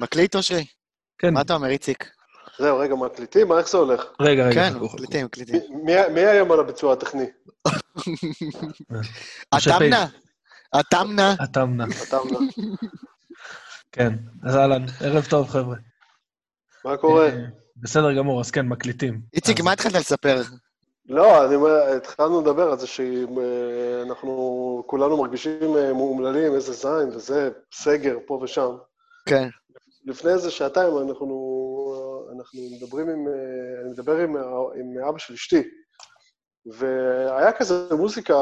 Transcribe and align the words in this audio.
מקליט, 0.00 0.36
אושרי? 0.36 0.66
כן, 1.18 1.34
מה 1.34 1.40
אתה 1.40 1.54
אומר, 1.54 1.68
איציק? 1.68 2.10
זהו, 2.58 2.78
רגע, 2.78 2.94
מקליטים? 2.94 3.48
מה, 3.48 3.58
איך 3.58 3.68
זה 3.68 3.78
הולך? 3.78 4.04
רגע, 4.20 4.46
רגע. 4.46 4.70
כן. 4.70 4.78
מקליטים, 4.78 5.26
מקליטים. 5.26 5.60
מי- 6.14 6.20
היום 6.26 6.52
על 6.52 6.60
הביצוע 6.60 6.92
הטכני? 6.92 7.24
התמנה, 9.52 10.06
התמנה. 10.72 11.34
אתה 11.42 11.62
אמנה. 11.62 11.84
כן, 13.92 14.12
אז 14.44 14.56
אהלן, 14.56 14.84
ערב 15.00 15.24
טוב, 15.30 15.48
חבר'ה. 15.48 15.76
מה 16.84 16.96
קורה? 16.96 17.26
אה, 17.28 17.36
בסדר 17.76 18.12
גמור, 18.12 18.40
אז 18.40 18.50
כן, 18.50 18.66
מקליטים. 18.68 19.20
איציק, 19.34 19.60
מה 19.60 19.72
התחלת 19.72 19.94
לספר? 19.94 20.42
לא, 21.08 21.44
אני 21.46 21.54
אומר, 21.54 21.70
התחלנו 21.96 22.40
לדבר 22.40 22.70
על 22.70 22.78
זה 22.78 22.86
שאנחנו 22.86 24.32
כולנו 24.86 25.16
מרגישים 25.22 25.76
אה, 25.76 25.92
מאומללים, 25.92 26.54
איזה 26.54 26.72
זין 26.72 27.08
וזה, 27.16 27.50
סגר 27.72 28.16
פה 28.26 28.40
ושם. 28.42 28.70
כן. 29.26 29.48
לפני 30.04 30.32
איזה 30.32 30.50
שעתיים 30.50 30.98
אנחנו, 30.98 31.36
אנחנו 32.36 32.60
מדברים 32.76 33.08
עם, 33.08 33.28
אני 33.82 33.90
מדבר 33.90 34.16
עם, 34.16 34.36
עם 34.76 35.04
אבא 35.08 35.18
של 35.18 35.34
אשתי, 35.34 35.62
והיה 36.66 37.52
כזה 37.52 37.94
מוזיקה 37.94 38.34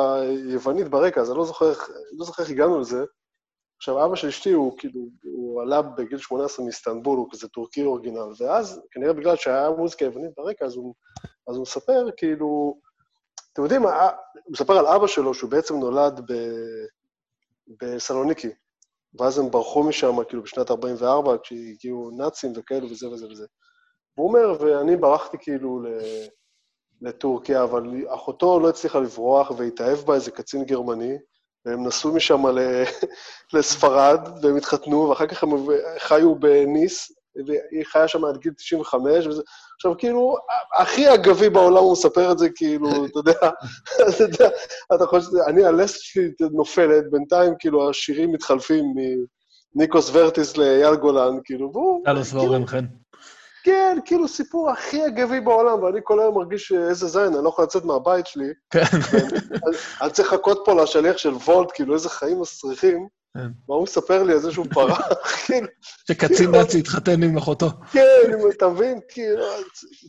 יוונית 0.48 0.88
ברקע, 0.88 1.20
אז 1.20 1.30
אני 1.30 1.38
לא 1.38 1.44
זוכר, 1.44 1.72
לא 2.18 2.24
זוכר 2.24 2.42
איך 2.42 2.50
הגענו 2.50 2.80
לזה. 2.80 3.04
עכשיו, 3.76 4.04
אבא 4.04 4.16
של 4.16 4.28
אשתי 4.28 4.52
הוא 4.52 4.78
כאילו, 4.78 5.00
הוא 5.22 5.62
עלה 5.62 5.82
בגיל 5.82 6.18
18 6.18 6.64
מאיסטנבול, 6.64 7.18
הוא 7.18 7.28
כזה 7.32 7.48
טורקי 7.48 7.84
אורגינל, 7.84 8.32
ואז, 8.38 8.80
כנראה 8.90 9.12
בגלל 9.12 9.36
שהיה 9.36 9.70
מוזיקה 9.70 10.04
יוונית 10.04 10.30
ברקע, 10.36 10.64
אז 10.64 10.76
הוא, 10.76 10.94
אז 11.48 11.56
הוא 11.56 11.62
מספר, 11.62 12.06
כאילו, 12.16 12.80
אתם 13.52 13.62
יודעים, 13.62 13.82
הוא 13.82 13.92
מספר 14.48 14.78
על 14.78 14.86
אבא 14.86 15.06
שלו, 15.06 15.34
שהוא 15.34 15.50
בעצם 15.50 15.76
נולד 15.76 16.20
ב, 16.30 16.34
בסלוניקי, 17.82 18.48
ואז 19.18 19.38
הם 19.38 19.50
ברחו 19.50 19.82
משם, 19.82 20.24
כאילו, 20.28 20.42
בשנת 20.42 20.70
44, 20.70 21.36
כשהגיעו 21.42 22.10
נאצים 22.16 22.52
וכאלו 22.56 22.90
וזה 22.90 23.08
וזה 23.08 23.26
וזה. 23.26 23.46
והוא 24.16 24.28
אומר, 24.28 24.56
ואני 24.60 24.96
ברחתי 24.96 25.36
כאילו. 25.40 25.82
לטורקיה, 27.02 27.62
אבל 27.62 28.04
אחותו 28.08 28.60
לא 28.60 28.68
הצליחה 28.68 29.00
לברוח 29.00 29.50
והתאהב 29.56 29.98
בה 29.98 30.14
איזה 30.14 30.30
קצין 30.30 30.64
גרמני, 30.64 31.16
והם 31.64 31.86
נסעו 31.86 32.14
משם. 32.14 32.42
לספרד, 33.54 34.28
והם 34.42 34.56
התחתנו, 34.56 35.08
ואחר 35.08 35.26
כך 35.26 35.42
הם 35.42 35.50
חיו 35.98 36.34
בניס, 36.34 37.12
והיא 37.46 37.84
חיה 37.84 38.08
שם 38.08 38.24
עד 38.24 38.36
גיל 38.36 38.52
95, 38.52 39.26
וזה... 39.26 39.42
עכשיו, 39.74 39.98
כאילו, 39.98 40.36
הכי 40.78 41.14
אגבי 41.14 41.50
בעולם 41.50 41.76
הוא 41.76 41.92
מספר 41.92 42.32
את 42.32 42.38
זה, 42.38 42.48
כאילו, 42.54 42.88
אתה 43.06 43.18
יודע, 43.18 43.50
אתה 44.08 44.22
יודע, 44.22 44.48
אתה 44.94 45.06
חושב, 45.06 45.36
אני, 45.46 45.64
הלסת 45.64 46.00
שלי 46.00 46.30
נופלת, 46.52 47.10
בינתיים, 47.10 47.54
כאילו, 47.58 47.90
השירים 47.90 48.32
מתחלפים 48.32 48.84
מניקוס 49.74 50.10
ורטיס 50.12 50.56
לאייל 50.56 50.94
גולן, 50.94 51.38
כאילו, 51.44 51.70
והוא... 51.72 52.04
טלוס 52.04 52.28
כאילו, 52.30 52.42
ואורן 52.42 52.66
חן. 52.66 52.84
כן, 53.64 53.98
כאילו 54.04 54.28
סיפור 54.28 54.70
הכי 54.70 55.06
אגבי 55.06 55.40
בעולם, 55.40 55.82
ואני 55.82 56.00
כל 56.04 56.20
היום 56.20 56.34
מרגיש 56.34 56.72
איזה 56.72 57.06
זין, 57.06 57.34
אני 57.34 57.44
לא 57.44 57.48
יכול 57.48 57.64
לצאת 57.64 57.84
מהבית 57.84 58.26
שלי. 58.26 58.48
כן. 58.70 58.82
אני 60.02 60.10
צריך 60.10 60.32
לחכות 60.32 60.62
פה 60.64 60.82
לשליח 60.82 61.16
של 61.16 61.32
וולט, 61.32 61.68
כאילו, 61.74 61.94
איזה 61.94 62.08
חיים 62.08 62.40
מסריחים. 62.40 63.08
כן. 63.34 63.40
מה 63.68 63.74
הוא 63.74 63.82
מספר 63.82 64.22
לי 64.22 64.32
על 64.32 64.38
זה 64.38 64.52
שהוא 64.52 64.66
ברח, 64.74 65.00
כאילו, 65.46 65.66
שקצין 66.08 66.50
נאצי 66.50 66.78
התחתן 66.78 67.22
עם 67.22 67.36
אחותו. 67.36 67.66
כן, 67.92 68.00
אם 68.28 68.50
אתה 68.56 68.68
מבין, 68.68 69.00
כאילו, 69.08 69.44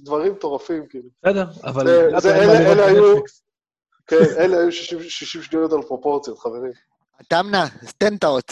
דברים 0.03 0.31
מטורפים, 0.33 0.85
כאילו. 0.89 1.09
בסדר, 1.23 1.45
אבל... 1.63 1.87
לאט 2.11 2.25
אלה- 2.25 2.85
היו-. 2.85 3.15
כן, 4.07 4.15
אלה 4.37 4.57
היו 4.57 4.71
60 4.71 4.99
60 5.03 5.41
שניות 5.41 5.73
על 5.73 5.81
פרופורציות, 5.81 6.39
חברים. 6.39 6.71
סטנטאות. 7.85 8.51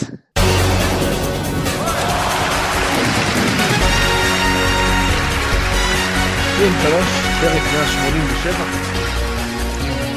שים 6.58 6.74
שלוש, 6.82 7.08
פרק 7.42 7.62
187. 7.74 8.54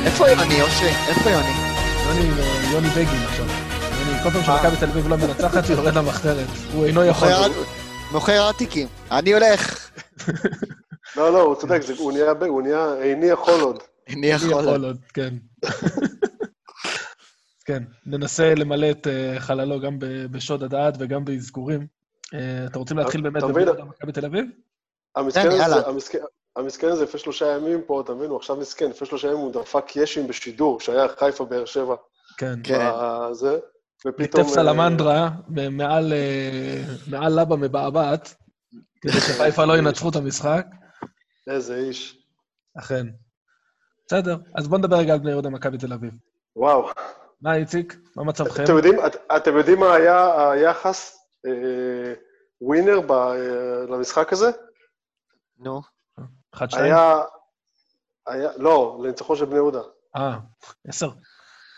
איפה 0.07 0.29
יוני, 0.31 0.63
אושרי? 0.63 0.89
איפה 1.09 1.31
יוני? 1.31 1.53
יוני 2.07 2.43
יוני 2.73 2.89
בגין 2.89 3.23
עכשיו. 3.29 3.47
כל 4.23 4.31
פעם 4.31 4.43
שמכבי 4.43 4.77
תל 4.81 4.85
אביב 4.91 5.09
לא 5.09 5.17
מנצחת, 5.17 5.65
הוא 5.65 5.77
יורד 5.77 5.95
למחתרת. 5.95 6.47
הוא 6.75 6.87
אינו 6.87 7.05
יכול. 7.05 7.29
מוכר- 8.13 8.47
ארטיקים. 8.47 8.89
אני 9.11 9.35
הולך. 9.35 9.91
לא, 11.17 11.33
לא, 11.33 11.41
הוא 11.41 11.55
צודק, 11.55 11.83
זה- 11.83 11.95
הוא 11.99 12.13
נהיה 12.13 12.35
ב- 12.35 12.43
הוא 12.43 12.63
נהיה 12.63 12.95
איני 13.03 13.27
יכול 13.27 13.61
עוד. 13.61 13.79
אני 14.09 14.27
יכול. 14.27 14.85
עוד, 14.85 14.99
כן. 15.15 15.35
כן, 17.67 17.83
ננסה 18.07 18.55
למלא 18.55 18.91
את 18.91 19.07
אה, 19.07 19.41
חללו 19.41 19.81
גם 19.81 19.97
בשוד 20.31 20.63
הדעת 20.63 20.95
וגם 20.99 21.25
באזכורים. 21.25 21.87
אה, 22.35 22.67
אתם 22.67 22.79
רוצים 22.79 22.99
להתחיל 22.99 23.21
באמת 23.21 23.37
אתה 23.45 23.47
מבין? 23.47 23.67
בבית 23.69 23.85
מכבי 23.85 24.13
תל 24.13 24.25
אביב? 24.27 24.45
המסכן 25.17 25.43
כן. 25.43 25.61
הזה, 25.61 25.87
המסכן- 26.57 26.89
הזה 26.89 27.05
לפני 27.05 27.21
שלושה 27.21 27.47
ימים 27.47 27.81
פה, 27.87 28.01
אתה 28.01 28.15
מבין, 28.15 28.31
הוא 28.31 28.37
עכשיו 28.39 28.57
מסכן, 28.57 28.91
לפני 28.91 29.07
שלושה 29.09 29.29
ימים 29.29 29.39
הוא 29.39 29.53
דפק 29.53 29.97
ישים 29.97 30.29
בשידור, 30.29 30.81
שהיה 30.81 31.07
חיפה 31.19 31.45
באר 31.45 31.65
שבע. 31.65 31.95
כן. 32.39 32.55
כן. 32.65 32.91
זה, 33.33 33.59
ופתאום... 34.07 34.41
ליטף 34.43 34.55
סלמנדרה 34.55 35.31
מ- 35.49 35.77
מעל, 35.77 36.13
אה, 36.13 36.83
מעל 37.11 37.41
לבה 37.41 37.57
מבעבעת, 37.57 38.35
כדי 39.01 39.13
שחיפה 39.13 39.65
לא 39.65 39.79
ינצחו 39.79 40.09
את 40.09 40.17
המשחק. 40.17 40.67
אה, 41.49 41.55
איזה 41.55 41.77
איש. 41.77 42.27
אכן. 42.79 43.07
בסדר, 44.07 44.37
אז 44.55 44.69
בואו 44.69 44.79
נדבר 44.81 44.97
רגע 44.97 45.13
על 45.13 45.19
בני 45.19 45.31
יהודה 45.31 45.51
מכבי 45.51 45.79
תל 45.79 45.93
אביב. 45.93 46.13
וואו. 46.57 46.91
מה, 47.43 47.55
איציק? 47.55 47.97
מה 48.17 48.25
מצבכם? 48.25 48.65
אתם 48.65 48.77
יודעים, 48.77 49.07
את, 49.07 49.17
אתם 49.37 49.57
יודעים 49.57 49.81
מה 49.81 49.95
היה 49.95 50.51
היחס 50.51 51.19
אה, 51.47 52.15
ווינר 52.61 53.01
ב, 53.01 53.13
אה, 53.13 53.87
למשחק 53.89 54.33
הזה? 54.33 54.51
נו. 55.59 55.81
אחד, 56.55 56.71
שתיים? 56.71 56.85
היה... 56.85 57.23
היה... 58.27 58.51
לא, 58.57 59.01
לניצחון 59.05 59.37
של 59.37 59.45
בני 59.45 59.55
יהודה. 59.57 59.83
אה, 60.17 60.39
עשר, 60.89 61.11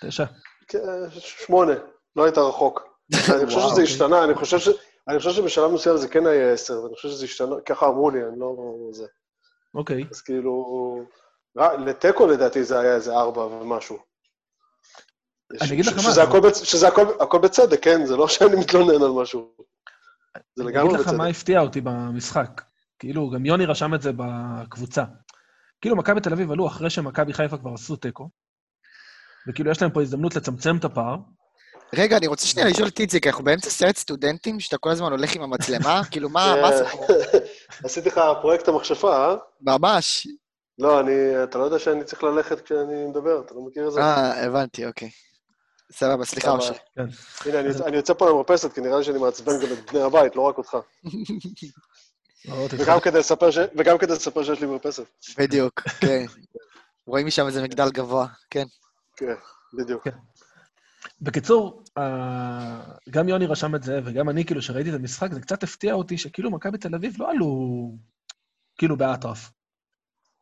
תשע. 0.03 0.25
כן, 0.69 0.79
שמונה, 1.11 1.73
לא 2.17 2.25
היית 2.25 2.39
רחוק. 2.39 2.81
אני 3.37 3.47
חושב 3.47 3.59
שזה 3.61 3.71
אוקיי. 3.71 3.85
השתנה, 3.85 4.25
אני 4.25 4.35
חושב, 4.35 4.59
ש... 4.59 4.69
אני 5.09 5.19
חושב 5.19 5.31
שבשלב 5.31 5.71
מסוים 5.71 5.97
זה 5.97 6.09
כן 6.09 6.27
היה 6.27 6.53
עשר, 6.53 6.83
ואני 6.83 6.95
חושב 6.95 7.09
שזה 7.09 7.25
השתנה, 7.25 7.57
ככה 7.67 7.87
אמרו 7.87 8.11
לי, 8.11 8.19
אני 8.29 8.41
לא... 8.41 8.57
זה. 8.93 9.07
אוקיי. 9.75 10.05
אז 10.11 10.21
כאילו... 10.21 10.65
רק- 11.57 11.79
לתיקו 11.87 12.27
לדעתי 12.27 12.65
זה 12.65 12.81
היה 12.81 12.95
איזה 12.95 13.13
ארבע 13.17 13.41
ומשהו. 13.41 13.99
אני 15.61 15.73
אגיד 15.73 15.87
לך 15.87 15.93
מה, 15.97 16.03
שזה, 16.03 16.11
זה- 16.79 16.89
הכל, 17.21 17.39
בצדק, 17.39 17.85
כן? 17.85 18.07
זה 18.07 18.17
לא 18.17 18.29
שאני 18.33 18.57
מתלונן 18.57 19.03
על 19.03 19.11
משהו. 19.11 19.53
זה 20.57 20.63
אני 20.63 20.73
לגמרי 20.73 20.89
אגיד 20.89 21.01
לך 21.01 21.07
בצדק. 21.07 21.19
מה 21.19 21.27
הפתיע 21.27 21.61
אותי 21.61 21.81
במשחק. 21.81 22.63
כאילו, 22.99 23.31
גם 23.31 23.47
יוני 23.47 23.67
רשם 23.67 23.95
את 23.95 24.03
זה 24.03 24.11
בקבוצה. 24.17 25.05
כאילו, 25.81 25.97
מכבי 25.97 26.21
תל 26.21 26.33
אביב 26.33 26.51
עלו 26.53 26.67
אחרי 26.67 26.91
שמכבי 26.91 27.33
חיפה 27.33 27.59
כבר 27.59 27.71
עשו 27.75 27.97
תיקו, 27.97 28.29
וכאילו, 29.49 29.71
יש 29.71 29.83
להם 29.83 29.91
פה 29.91 30.03
הזדמנות 30.03 30.37
לצמצם 30.37 30.77
את 30.77 30.85
הפער. 30.85 31.17
רגע, 31.95 32.17
אני 32.17 32.27
רוצה 32.27 32.47
שנייה 32.47 32.69
לשאול 32.69 32.89
את 32.89 33.01
איציק, 33.01 33.27
אנחנו 33.27 33.45
באמצע 33.45 33.71
סרט 33.71 33.97
סטודנטים, 33.97 34.61
שאתה 34.61 34.79
כל 34.79 34.91
הזמן 34.91 35.11
הולך 35.11 35.35
עם 35.37 35.43
המצלמה? 35.43 36.01
כאילו, 36.11 36.29
מה 36.29 36.55
מה 36.63 36.69
הסיפור? 36.69 37.07
עשיתי 37.85 38.09
לך 38.09 38.21
פרויקט 38.41 38.69
המכשפה, 38.69 39.17
אה? 39.17 39.37
ממש. 39.61 40.27
לא, 40.79 41.01
אני... 41.01 41.43
אתה 41.45 41.59
לא 41.59 41.65
יודע 41.65 41.79
שאני 41.79 42.05
צריך 42.05 42.23
ללכת 42.23 42.61
כשאני 42.61 43.07
מדבר, 43.07 43.41
אתה 43.47 43.55
לא 43.55 43.61
מכיר 43.61 43.89
את 43.89 43.93
זה? 43.93 44.01
אה, 44.01 44.45
הבנתי, 44.45 44.87
אוקיי. 44.87 45.11
סבבה, 45.93 46.25
סליחה. 46.25 46.51
אושרי. 46.51 46.77
כן. 46.97 47.05
הנה, 47.45 47.61
אני, 47.61 47.69
אני 47.87 47.97
יוצא 47.97 48.15
פה 48.15 48.31
למרפסת, 48.31 48.73
כי 48.73 48.81
נראה 48.81 48.99
לי 48.99 49.05
שאני 49.05 49.19
מעצבן 49.19 49.53
גם 49.53 49.73
את 49.73 49.91
בני 49.91 50.03
הבית, 50.03 50.37
לא 50.37 50.43
רק 50.43 50.59
אותך. 50.59 50.77
לא, 52.49 52.65
תתחיל. 52.65 52.83
וגם 52.83 53.01
כדי 53.01 53.19
לספר, 53.19 53.51
ש... 53.51 53.59
וגם 53.77 53.99
כדי 53.99 54.13
לספר 54.13 54.45
שיש 54.45 54.61
לי 54.61 54.67
מרפסת. 54.67 55.05
בדיוק, 55.39 55.81
כן. 55.81 56.25
רואים 57.07 57.27
משם 57.27 57.47
איזה 57.47 57.63
מגדל 57.63 57.91
גבוה, 57.91 58.27
כן. 58.51 58.65
כן, 59.17 59.35
בדיוק. 59.79 60.09
בקיצור, 61.23 61.83
אה, 61.99 62.81
גם 63.11 63.29
יוני 63.29 63.47
רשם 63.47 63.75
את 63.75 63.83
זה, 63.83 64.01
וגם 64.05 64.29
אני, 64.29 64.45
כאילו, 64.45 64.63
שראיתי 64.63 64.91
את 64.91 64.95
המשחק, 64.95 65.33
זה 65.33 65.41
קצת 65.41 65.63
הפתיע 65.63 65.95
אותי 65.95 66.19
שכאילו 66.19 66.51
מכבי 66.51 66.79
תל 66.79 66.95
אביב 66.95 67.15
לא 67.19 67.31
עלו 67.31 67.93
כאילו 68.79 68.97
באטרף. 68.97 69.51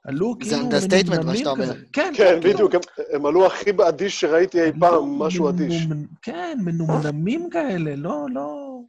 עלו 0.05 0.35
זה 0.43 0.57
כאילו 0.57 0.71
understatement, 0.71 1.11
מה 1.11 1.17
מנומנמים 1.17 1.37
שאתה 1.37 1.51
אומר. 1.51 1.73
כן, 1.93 2.13
כן, 2.17 2.39
כאילו, 2.41 2.55
בדיוק, 2.55 2.75
הם, 2.75 2.81
הם 3.13 3.27
עלו 3.27 3.47
הכי 3.47 3.71
אדיש 3.89 4.21
שראיתי 4.21 4.63
אי 4.63 4.71
פעם, 4.81 5.19
משהו 5.19 5.49
אדיש. 5.49 5.87
כן, 6.23 6.59
מנומנמים 6.65 7.51
כאלה, 7.51 7.97
לא, 7.97 8.27
לא... 8.33 8.81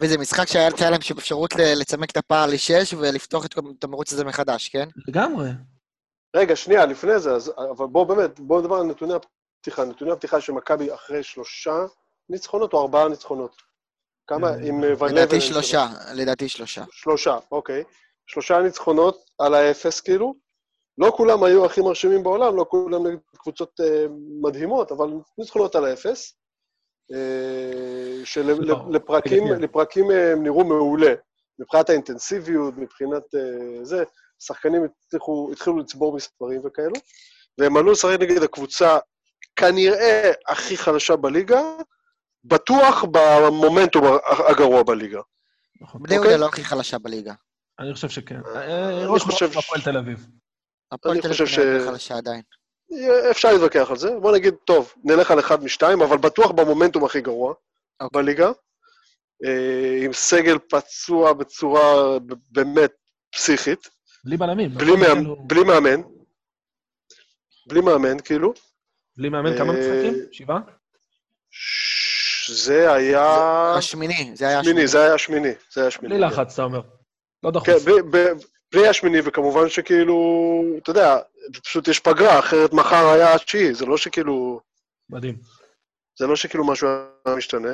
וזה 0.00 0.18
משחק 0.18 0.48
שהיה 0.48 0.68
היה 0.78 0.90
להם 0.90 1.00
אפשרות 1.18 1.54
ל- 1.54 1.80
לצמק 1.80 2.10
את 2.10 2.16
הפער 2.16 2.46
לשש 2.46 2.94
ולפתוח 2.94 3.46
את 3.46 3.84
המרוץ 3.84 4.12
הזה 4.12 4.24
מחדש, 4.24 4.68
כן? 4.68 4.88
לגמרי. 5.08 5.50
רגע, 6.36 6.56
שנייה, 6.56 6.86
לפני 6.86 7.18
זה, 7.18 7.34
אז, 7.34 7.52
אבל 7.76 7.86
בואו 7.86 8.06
באמת, 8.06 8.40
בואו 8.40 8.60
נדבר 8.60 8.76
על 8.76 8.86
נתוני 8.86 9.14
הפתיחה. 9.64 9.84
נתוני 9.84 10.12
הפתיחה 10.12 10.40
של 10.40 10.52
מכבי 10.52 10.94
אחרי 10.94 11.22
שלושה 11.22 11.84
ניצחונות 12.28 12.72
או 12.72 12.80
ארבעה 12.80 13.08
ניצחונות? 13.08 13.56
כמה, 14.26 14.48
אה, 14.48 14.54
עם 14.54 14.84
אה, 14.84 14.88
ון 14.88 14.92
לבן... 14.92 15.14
לדעתי 15.14 15.40
שלושה, 15.40 15.86
לדעתי 16.14 16.48
שלושה. 16.48 16.84
שלושה, 16.90 17.38
אוקיי. 17.50 17.84
שלושה 18.26 18.58
ניצחונות 18.58 19.24
על 19.38 19.54
האפס, 19.54 20.00
כאילו. 20.00 20.34
לא 20.98 21.12
כולם 21.16 21.44
היו 21.44 21.64
הכי 21.64 21.80
מרשימים 21.80 22.22
בעולם, 22.22 22.56
לא 22.56 22.66
כולם 22.68 23.06
נגד 23.06 23.18
קבוצות 23.36 23.80
אה, 23.80 24.06
מדהימות, 24.42 24.92
אבל 24.92 25.06
ניצחונות 25.38 25.74
על 25.74 25.84
האפס. 25.84 26.36
אה, 27.12 28.18
לא, 28.18 28.24
שלפרקים 28.24 29.44
רגע, 29.44 29.58
לפרקים 29.58 30.10
אה, 30.10 30.32
הם 30.32 30.42
נראו 30.42 30.64
מעולה. 30.64 31.14
מבחינת 31.58 31.90
האינטנסיביות, 31.90 32.74
מבחינת 32.76 33.34
אה, 33.34 33.84
זה, 33.84 34.04
שחקנים 34.38 34.82
הצליחו, 34.84 35.48
התחילו 35.52 35.78
לצבור 35.78 36.16
מספרים 36.16 36.60
וכאלו, 36.64 36.94
והם 37.58 37.76
עלו 37.76 37.92
לשחק 37.92 38.20
נגד 38.20 38.42
הקבוצה 38.42 38.98
כנראה 39.56 40.32
הכי 40.48 40.76
חלשה 40.76 41.16
בליגה, 41.16 41.60
בטוח 42.44 43.04
במומנטום 43.04 44.04
הגרוע 44.48 44.82
בליגה. 44.82 45.20
נכון. 45.80 46.02
בני 46.02 46.16
אוקיי. 46.18 46.30
יהודה 46.30 46.44
לא 46.44 46.48
הכי 46.48 46.64
חלשה 46.64 46.98
בליגה. 46.98 47.34
אני 47.78 47.94
חושב 47.94 48.08
שכן. 48.08 48.40
אני 48.54 49.04
ראש 49.06 49.22
חושב 49.22 49.46
חושב 49.46 49.58
הפועל 49.58 49.80
תל 49.82 49.96
אביב. 49.98 50.26
הפועל 50.92 51.20
תל 51.20 51.28
חושב 51.28 51.44
אביב 51.44 51.82
ש- 51.82 51.86
חלשה 51.88 52.16
עדיין. 52.16 52.42
אפשר 53.30 53.52
להתווכח 53.52 53.86
על 53.90 53.96
זה. 53.96 54.08
בוא 54.22 54.32
נגיד, 54.32 54.54
טוב, 54.66 54.92
נלך 55.04 55.30
על 55.30 55.38
אחד 55.40 55.64
משתיים, 55.64 56.02
אבל 56.02 56.16
בטוח 56.18 56.50
במומנטום 56.50 57.04
הכי 57.04 57.20
גרוע 57.20 57.54
אוקיי. 58.00 58.22
בליגה. 58.22 58.50
אה, 59.44 59.98
עם 60.04 60.12
סגל 60.12 60.58
פצוע 60.58 61.32
בצורה 61.32 62.18
באמת 62.50 62.92
פסיכית, 63.34 63.88
בלי 64.24 64.36
בלמים. 64.36 64.74
בלי 64.74 64.92
בלי 65.46 65.64
מאמן. 65.64 66.02
בלי 67.68 67.80
מאמן, 67.80 68.20
כאילו. 68.20 68.52
בלי 69.16 69.28
מאמן, 69.28 69.58
כמה 69.58 69.72
אה, 69.74 69.78
משחקים? 69.78 70.14
שבעה? 70.32 70.58
זה 72.48 72.92
היה... 72.92 73.24
השמיני, 73.78 74.30
זה 74.34 74.48
היה 74.48 74.64
שמיני, 74.64 74.84
השמיני. 74.84 74.86
זה 74.88 75.02
היה 75.04 75.18
שמיני. 75.18 75.52
זה 75.72 75.80
היה 75.80 75.90
שמיני. 75.90 76.14
בלי 76.14 76.28
כן. 76.30 76.32
לחץ, 76.32 76.52
אתה 76.52 76.62
אומר. 76.62 76.80
לא 77.42 77.50
דחוף. 77.50 77.66
כן, 77.68 78.10
בלי- 78.72 78.88
השמיני, 78.88 79.18
וכמובן 79.24 79.68
שכאילו, 79.68 80.16
אתה 80.82 80.90
יודע, 80.90 81.18
פשוט 81.64 81.88
יש 81.88 82.00
פגרה, 82.00 82.38
אחרת 82.38 82.72
מחר 82.72 83.06
היה 83.08 83.34
התשיעי, 83.34 83.74
זה 83.74 83.86
לא 83.86 83.96
שכאילו, 83.96 84.60
מדהים. 85.10 85.36
זה 86.18 86.26
לא 86.26 86.36
שכאילו 86.36 86.66
משהו 86.66 86.88
היה 87.26 87.36
משתנה. 87.36 87.68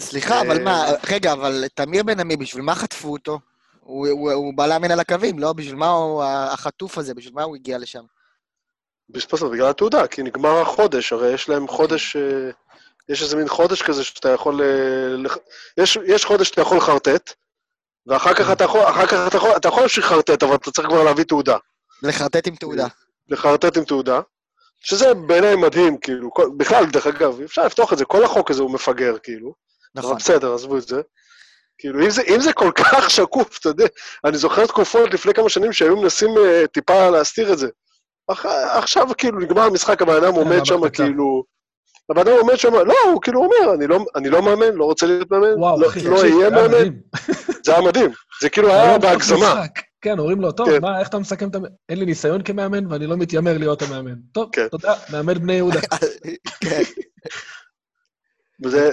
סליחה, 0.00 0.40
אבל 0.40 0.58
אה, 0.58 0.64
מה, 0.64 0.84
רגע, 1.10 1.32
אבל 1.32 1.64
תמיר 1.74 2.02
בן 2.02 2.20
עמי, 2.20 2.36
בשביל 2.36 2.62
מה 2.62 2.74
חטפו 2.74 3.12
אותו? 3.12 3.38
הוא- 3.80 4.52
בא 4.56 4.66
לאמן 4.66 4.90
על 4.90 5.00
הקווים, 5.00 5.38
לא? 5.38 5.52
בשביל 5.52 5.74
מה 5.74 5.88
הוא, 5.88 6.24
החטוף 6.24 6.98
הזה, 6.98 7.14
בשביל 7.14 7.34
מה 7.34 7.42
הוא 7.42 7.56
הגיע 7.56 7.78
לשם? 7.78 8.02
בסופו 9.12 9.50
בגלל 9.50 9.68
התעודה, 9.68 10.06
כי 10.06 10.22
נגמר 10.22 10.60
החודש, 10.60 11.12
הרי 11.12 11.32
יש 11.32 11.48
להם 11.48 11.68
חודש, 11.68 12.16
אה, 12.16 12.50
יש 13.08 13.22
איזה 13.22 13.36
מין 13.36 13.48
חודש 13.48 13.82
כזה 13.82 14.04
שאתה 14.04 14.28
יכול... 14.28 14.62
אה, 14.62 15.32
יש, 15.76 15.98
יש 16.06 16.24
חודש 16.24 16.48
שאתה 16.48 16.60
יכול 16.60 16.76
לחרטט, 16.76 17.32
ואחר 18.06 18.34
כך 18.34 18.50
אתה 18.52 18.64
יכול, 18.64 18.80
אחר 18.80 19.06
כך 19.06 19.26
אתה 19.26 19.36
יכול, 19.36 19.50
אתה 19.56 19.68
יכול 19.68 19.82
להמשיך 19.82 20.04
לחרטט, 20.06 20.42
אבל 20.42 20.54
אתה 20.54 20.70
צריך 20.70 20.88
כבר 20.88 21.04
להביא 21.04 21.24
תעודה. 21.24 21.56
לחרטט 22.02 22.46
עם 22.46 22.56
תעודה. 22.56 22.86
לחרטט 23.28 23.76
עם 23.76 23.84
תעודה, 23.84 24.20
שזה 24.80 25.14
בעיניי 25.14 25.56
מדהים, 25.56 25.98
כאילו, 25.98 26.34
כל, 26.34 26.50
בכלל, 26.56 26.86
דרך 26.86 27.06
אגב, 27.06 27.40
אפשר 27.40 27.66
לפתוח 27.66 27.92
את 27.92 27.98
זה, 27.98 28.04
כל 28.04 28.24
החוק 28.24 28.50
הזה 28.50 28.62
הוא 28.62 28.70
מפגר, 28.70 29.18
כאילו. 29.22 29.54
נכון. 29.94 30.10
אבל 30.10 30.18
בסדר, 30.18 30.54
עזבו 30.54 30.78
את 30.78 30.88
זה. 30.88 31.00
כאילו, 31.78 32.04
אם 32.04 32.10
זה, 32.10 32.22
אם 32.22 32.40
זה 32.40 32.52
כל 32.52 32.70
כך 32.74 33.10
שקוף, 33.10 33.58
אתה 33.58 33.68
יודע, 33.68 33.86
אני 34.24 34.38
זוכר 34.38 34.66
תקופות 34.66 35.14
לפני 35.14 35.34
כמה 35.34 35.48
שנים 35.48 35.72
שהיו 35.72 35.96
מנסים 35.96 36.30
uh, 36.30 36.66
טיפה 36.66 37.10
להסתיר 37.10 37.52
את 37.52 37.58
זה. 37.58 37.68
אח, 38.28 38.46
עכשיו, 38.46 39.08
כאילו, 39.18 39.40
נגמר 39.40 39.62
המשחק, 39.62 40.02
הבן 40.02 40.24
אדם 40.24 40.34
עומד 40.34 40.64
שם. 40.64 40.88
כאילו... 40.88 41.44
הבן 42.10 42.20
אדם 42.20 42.32
עומד 42.40 42.56
שם, 42.56 42.74
לא, 42.74 42.94
הוא 43.12 43.22
כאילו 43.22 43.44
אומר, 43.44 43.74
אני 43.74 43.86
לא, 43.86 44.04
אני 44.14 44.30
לא 44.30 44.42
מאמן, 44.42 44.74
לא 44.74 44.84
רוצה 44.84 45.06
להיות 45.06 45.30
מאמן, 45.30 45.58
וואו, 45.58 45.80
לא, 45.80 45.88
לא 46.04 46.20
אהיה 46.20 46.30
זה 46.30 46.36
היה 46.36 46.50
מאמן, 46.50 46.68
מדהים. 46.68 47.00
זה 47.64 47.72
היה 47.72 47.80
מדהים. 47.80 48.10
זה 48.40 48.48
כאילו 48.48 48.68
היה 48.68 48.98
בסוף 48.98 49.10
בהגזמה. 49.10 49.64
כן, 50.00 50.18
אומרים 50.18 50.40
לו, 50.40 50.52
טוב, 50.52 50.70
כן. 50.70 50.82
מה, 50.82 51.00
איך 51.00 51.08
אתה 51.08 51.18
מסכם 51.18 51.48
את 51.48 51.54
המ... 51.54 51.62
אין 51.88 51.98
לי 51.98 52.04
ניסיון 52.04 52.42
כמאמן 52.42 52.92
ואני 52.92 53.06
לא 53.06 53.16
מתיימר 53.16 53.58
להיות 53.58 53.82
המאמן. 53.82 54.14
טוב, 54.32 54.48
כן. 54.52 54.68
תודה, 54.68 54.94
מאמן 55.12 55.34
בני 55.34 55.52
יהודה. 55.52 55.80
כן. 56.64 56.82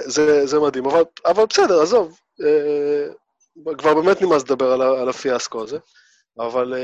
זה, 0.06 0.46
זה 0.46 0.60
מדהים, 0.60 0.86
אבל, 0.86 1.02
אבל 1.26 1.44
בסדר, 1.50 1.82
עזוב. 1.82 2.18
אה, 2.42 3.74
כבר 3.78 3.94
באמת 3.94 4.22
נמאס 4.22 4.42
לדבר 4.42 4.72
על, 4.72 5.08
הפיאסקו 5.08 5.62
הזה, 5.62 5.78
אבל... 6.38 6.74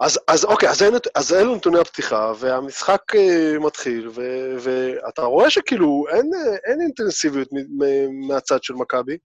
אז, 0.00 0.18
אז 0.28 0.44
אוקיי, 0.44 0.68
אז, 0.68 0.82
אין, 0.82 0.94
אז 1.14 1.32
אלו 1.32 1.56
נתוני 1.56 1.78
הפתיחה, 1.78 2.32
והמשחק 2.38 3.02
אה, 3.16 3.58
מתחיל, 3.58 4.08
ו, 4.08 4.22
ואתה 4.60 5.22
רואה 5.22 5.50
שכאילו 5.50 6.04
אין, 6.10 6.30
אה, 6.34 6.56
אין 6.70 6.80
אינטנסיביות 6.80 7.48
מהצד 8.28 8.62
של 8.62 8.74
מכבי. 8.74 9.18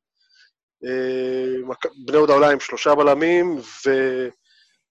אה, 0.86 1.76
בני 2.06 2.18
יהודה 2.18 2.34
עולה 2.34 2.52
עם 2.52 2.60
שלושה 2.60 2.96
בלמים, 2.96 3.60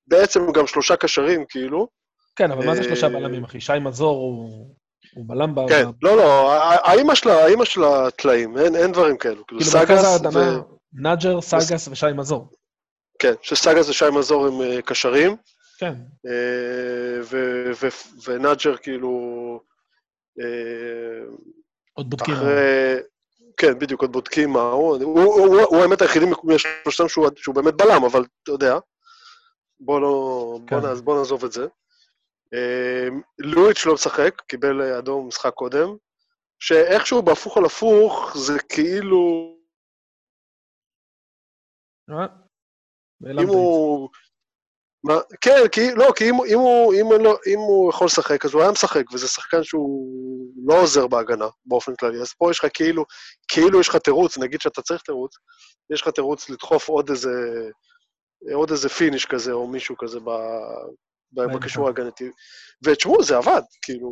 ובעצם 0.09 0.53
גם 0.53 0.67
שלושה 0.67 0.97
קשרים, 0.97 1.45
כאילו. 1.49 1.89
כן, 2.37 2.51
אבל 2.51 2.67
מה 2.67 2.75
זה 2.75 2.83
שלושה 2.83 3.09
בלמים, 3.09 3.45
אחי? 3.45 3.61
שי 3.61 3.73
מזור 3.81 4.17
הוא 4.17 4.75
הוא 5.15 5.25
בלם 5.29 5.55
ב... 5.55 5.61
כן, 5.69 5.85
לא, 6.03 6.17
לא, 6.17 6.53
ה- 6.53 6.91
האמא 6.91 7.15
שלה, 7.15 7.45
האמא 7.45 7.65
שלה 7.65 8.11
טלאים, 8.11 8.59
אין, 8.59 8.77
אין 8.77 8.93
דברים 8.93 9.17
כאלו. 9.17 9.47
כאילו, 9.47 9.61
כאילו, 9.65 9.71
סאגס 9.71 10.21
ו... 10.35 10.39
נאג'ר, 10.93 11.41
סאגס 11.41 11.89
ושי 11.89 12.07
מזור. 12.17 12.49
כן, 13.19 13.33
שסאגס 13.43 13.89
ושי 13.89 14.05
מזור 14.13 14.47
הם 14.47 14.81
קשרים, 14.81 15.37
כן, 15.83 15.95
אה, 16.27 17.39
ונאג'ר 18.27 18.77
כאילו... 18.77 19.11
אה, 20.41 21.25
עוד 21.93 22.11
בודקים. 22.11 22.35
אחרי... 22.35 22.97
כן, 23.57 23.79
בדיוק, 23.79 24.01
עוד 24.01 24.13
בודקים 24.13 24.51
מה 24.51 24.63
הוא. 24.63 24.97
הוא, 24.97 25.83
האמת 25.83 26.03
היחידי 26.03 26.27
מהשלושתם 26.45 27.09
שהוא, 27.09 27.55
באמת 27.55 27.75
בלם, 27.75 28.05
אבל 28.05 28.25
אתה 28.43 28.53
יודע, 28.53 28.79
בוא 29.81 30.01
לא... 30.01 30.59
כן. 30.67 30.81
בוא, 30.81 30.89
נעז, 30.89 31.01
בוא 31.01 31.19
נעזוב 31.19 31.45
את 31.45 31.53
זה. 31.53 31.67
אה, 32.55 33.09
לואיץ' 33.39 33.87
לא 33.87 33.95
משחק, 33.95 34.43
קיבל 34.47 34.83
אדום 34.83 35.29
משחק 35.29 35.55
קודם, 35.55 35.89
שאיכשהו 36.59 37.23
בהפוך 37.23 37.57
על 37.57 37.65
הפוך, 37.65 38.37
זה 38.37 38.59
כאילו... 38.69 39.57
אם. 43.43 43.49
הוא... 43.49 44.09
מה, 45.05 45.15
כן, 45.41 45.69
כי, 45.73 45.95
לא, 45.95 46.13
כי 46.17 46.31
אם, 46.31 46.35
אם, 46.35 46.59
הוא, 46.59 46.95
אם, 46.95 47.23
לא, 47.25 47.39
אם 47.47 47.59
הוא 47.59 47.91
יכול 47.91 48.07
לשחק, 48.07 48.45
אז 48.45 48.55
הוא 48.55 48.63
היה 48.63 48.71
משחק, 48.71 49.13
וזה 49.13 49.29
שחקן 49.29 49.63
שהוא 49.63 50.53
לא 50.67 50.81
עוזר 50.83 51.07
בהגנה 51.07 51.47
באופן 51.65 51.97
כללי. 51.97 52.21
אז 52.21 52.33
פה 52.33 52.51
יש 52.51 52.59
לך 52.65 52.71
כאילו, 52.75 53.05
כאילו 53.49 53.81
יש 53.81 53.89
לך 53.89 53.97
תירוץ, 53.97 54.39
נגיד 54.39 54.61
שאתה 54.61 54.83
צריך 54.83 55.03
תירוץ, 55.03 55.37
יש 55.91 56.03
לך 56.03 56.09
תירוץ 56.09 56.51
לדחוף 56.51 56.89
עוד 56.89 57.11
איזה, 57.11 57.31
עוד 58.55 58.71
איזה 58.71 58.89
פיניש 58.89 59.27
כזה, 59.27 59.53
או 59.53 59.67
מישהו 59.67 59.97
כזה 59.99 60.21
ב, 60.21 60.31
ב. 61.33 61.41
בקישור 61.57 61.87
ההגנתי. 61.87 62.31
ותשמעו, 62.85 63.23
זה 63.23 63.37
עבד, 63.37 63.63
כאילו... 63.83 64.11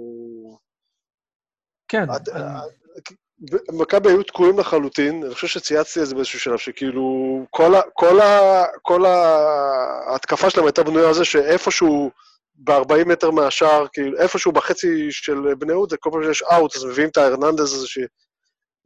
כן, 1.88 2.04
את- 2.16 2.28
אני- 2.28 3.16
מכבי 3.72 4.10
היו 4.10 4.22
תקועים 4.22 4.58
לחלוטין, 4.58 5.22
אני 5.24 5.34
חושב 5.34 5.46
שצייצתי 5.46 6.00
את 6.00 6.06
זה 6.06 6.14
באיזשהו 6.14 6.40
שלב, 6.40 6.58
שכאילו, 6.58 7.46
כל, 7.50 7.74
ה, 7.74 7.80
כל, 7.94 8.20
ה, 8.20 8.64
כל 8.82 9.04
ההתקפה 9.04 10.50
שלהם 10.50 10.66
הייתה 10.66 10.82
בנויה 10.82 11.08
על 11.08 11.14
זה 11.14 11.24
שאיפשהו 11.24 12.10
ב-40 12.54 13.04
מטר 13.06 13.30
מהשער, 13.30 13.86
כאילו, 13.92 14.18
איפשהו 14.18 14.52
בחצי 14.52 15.12
של 15.12 15.54
בני 15.58 15.72
יהודה, 15.72 15.96
כל 15.96 16.10
פעם 16.12 16.22
שיש 16.22 16.42
אאוט, 16.42 16.76
אז 16.76 16.84
מביאים 16.84 17.08
את 17.08 17.16
ההרננדז 17.16 17.74
הזה, 17.74 17.86
ש... 17.86 17.98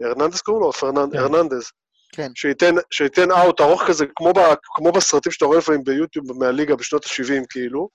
הרננדז 0.01 0.41
קוראים 0.41 0.61
לו? 0.61 0.67
או 0.67 0.73
פרננד... 0.73 1.13
כן. 1.13 1.19
הרננדז. 1.19 1.71
כן. 2.13 2.31
שייתן, 2.35 2.75
שייתן 2.91 3.31
אאוט 3.31 3.61
ארוך 3.61 3.83
כזה, 3.87 4.07
כמו, 4.17 4.33
ב, 4.33 4.41
כמו 4.63 4.93
בסרטים 4.93 5.33
שאתה 5.33 5.45
רואה 5.45 5.59
לפעמים 5.59 5.85
ביוטיוב 5.85 6.39
מהליגה 6.39 6.77
בשנות 6.77 7.05
ה-70, 7.05 7.45
כאילו. 7.51 7.89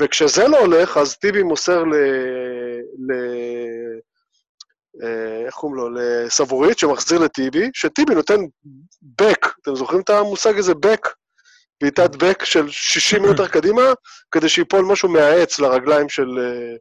וכשזה 0.00 0.48
לא 0.48 0.58
הולך, 0.58 0.96
אז 0.96 1.16
טיבי 1.16 1.42
מוסר 1.42 1.84
ל... 1.84 1.94
ל... 3.08 3.12
אה, 5.02 5.46
איך 5.46 5.54
קוראים 5.54 5.76
לו? 5.76 5.90
לסבורית, 5.90 6.78
שמחזיר 6.78 7.18
לטיבי, 7.18 7.70
שטיבי 7.74 8.14
נותן 8.14 8.40
בק, 9.02 9.54
אתם 9.62 9.74
זוכרים 9.74 10.00
את 10.00 10.10
המושג 10.10 10.58
הזה? 10.58 10.74
בק? 10.74 11.08
בעיטת 11.80 12.16
בק 12.16 12.44
של 12.44 12.70
60 12.70 13.22
מטר 13.22 13.48
קדימה, 13.56 13.82
כדי 14.30 14.48
שיפול 14.48 14.84
משהו 14.84 15.08
מהעץ 15.08 15.58
לרגליים 15.58 16.08
של, 16.08 16.38
אה, 16.38 16.76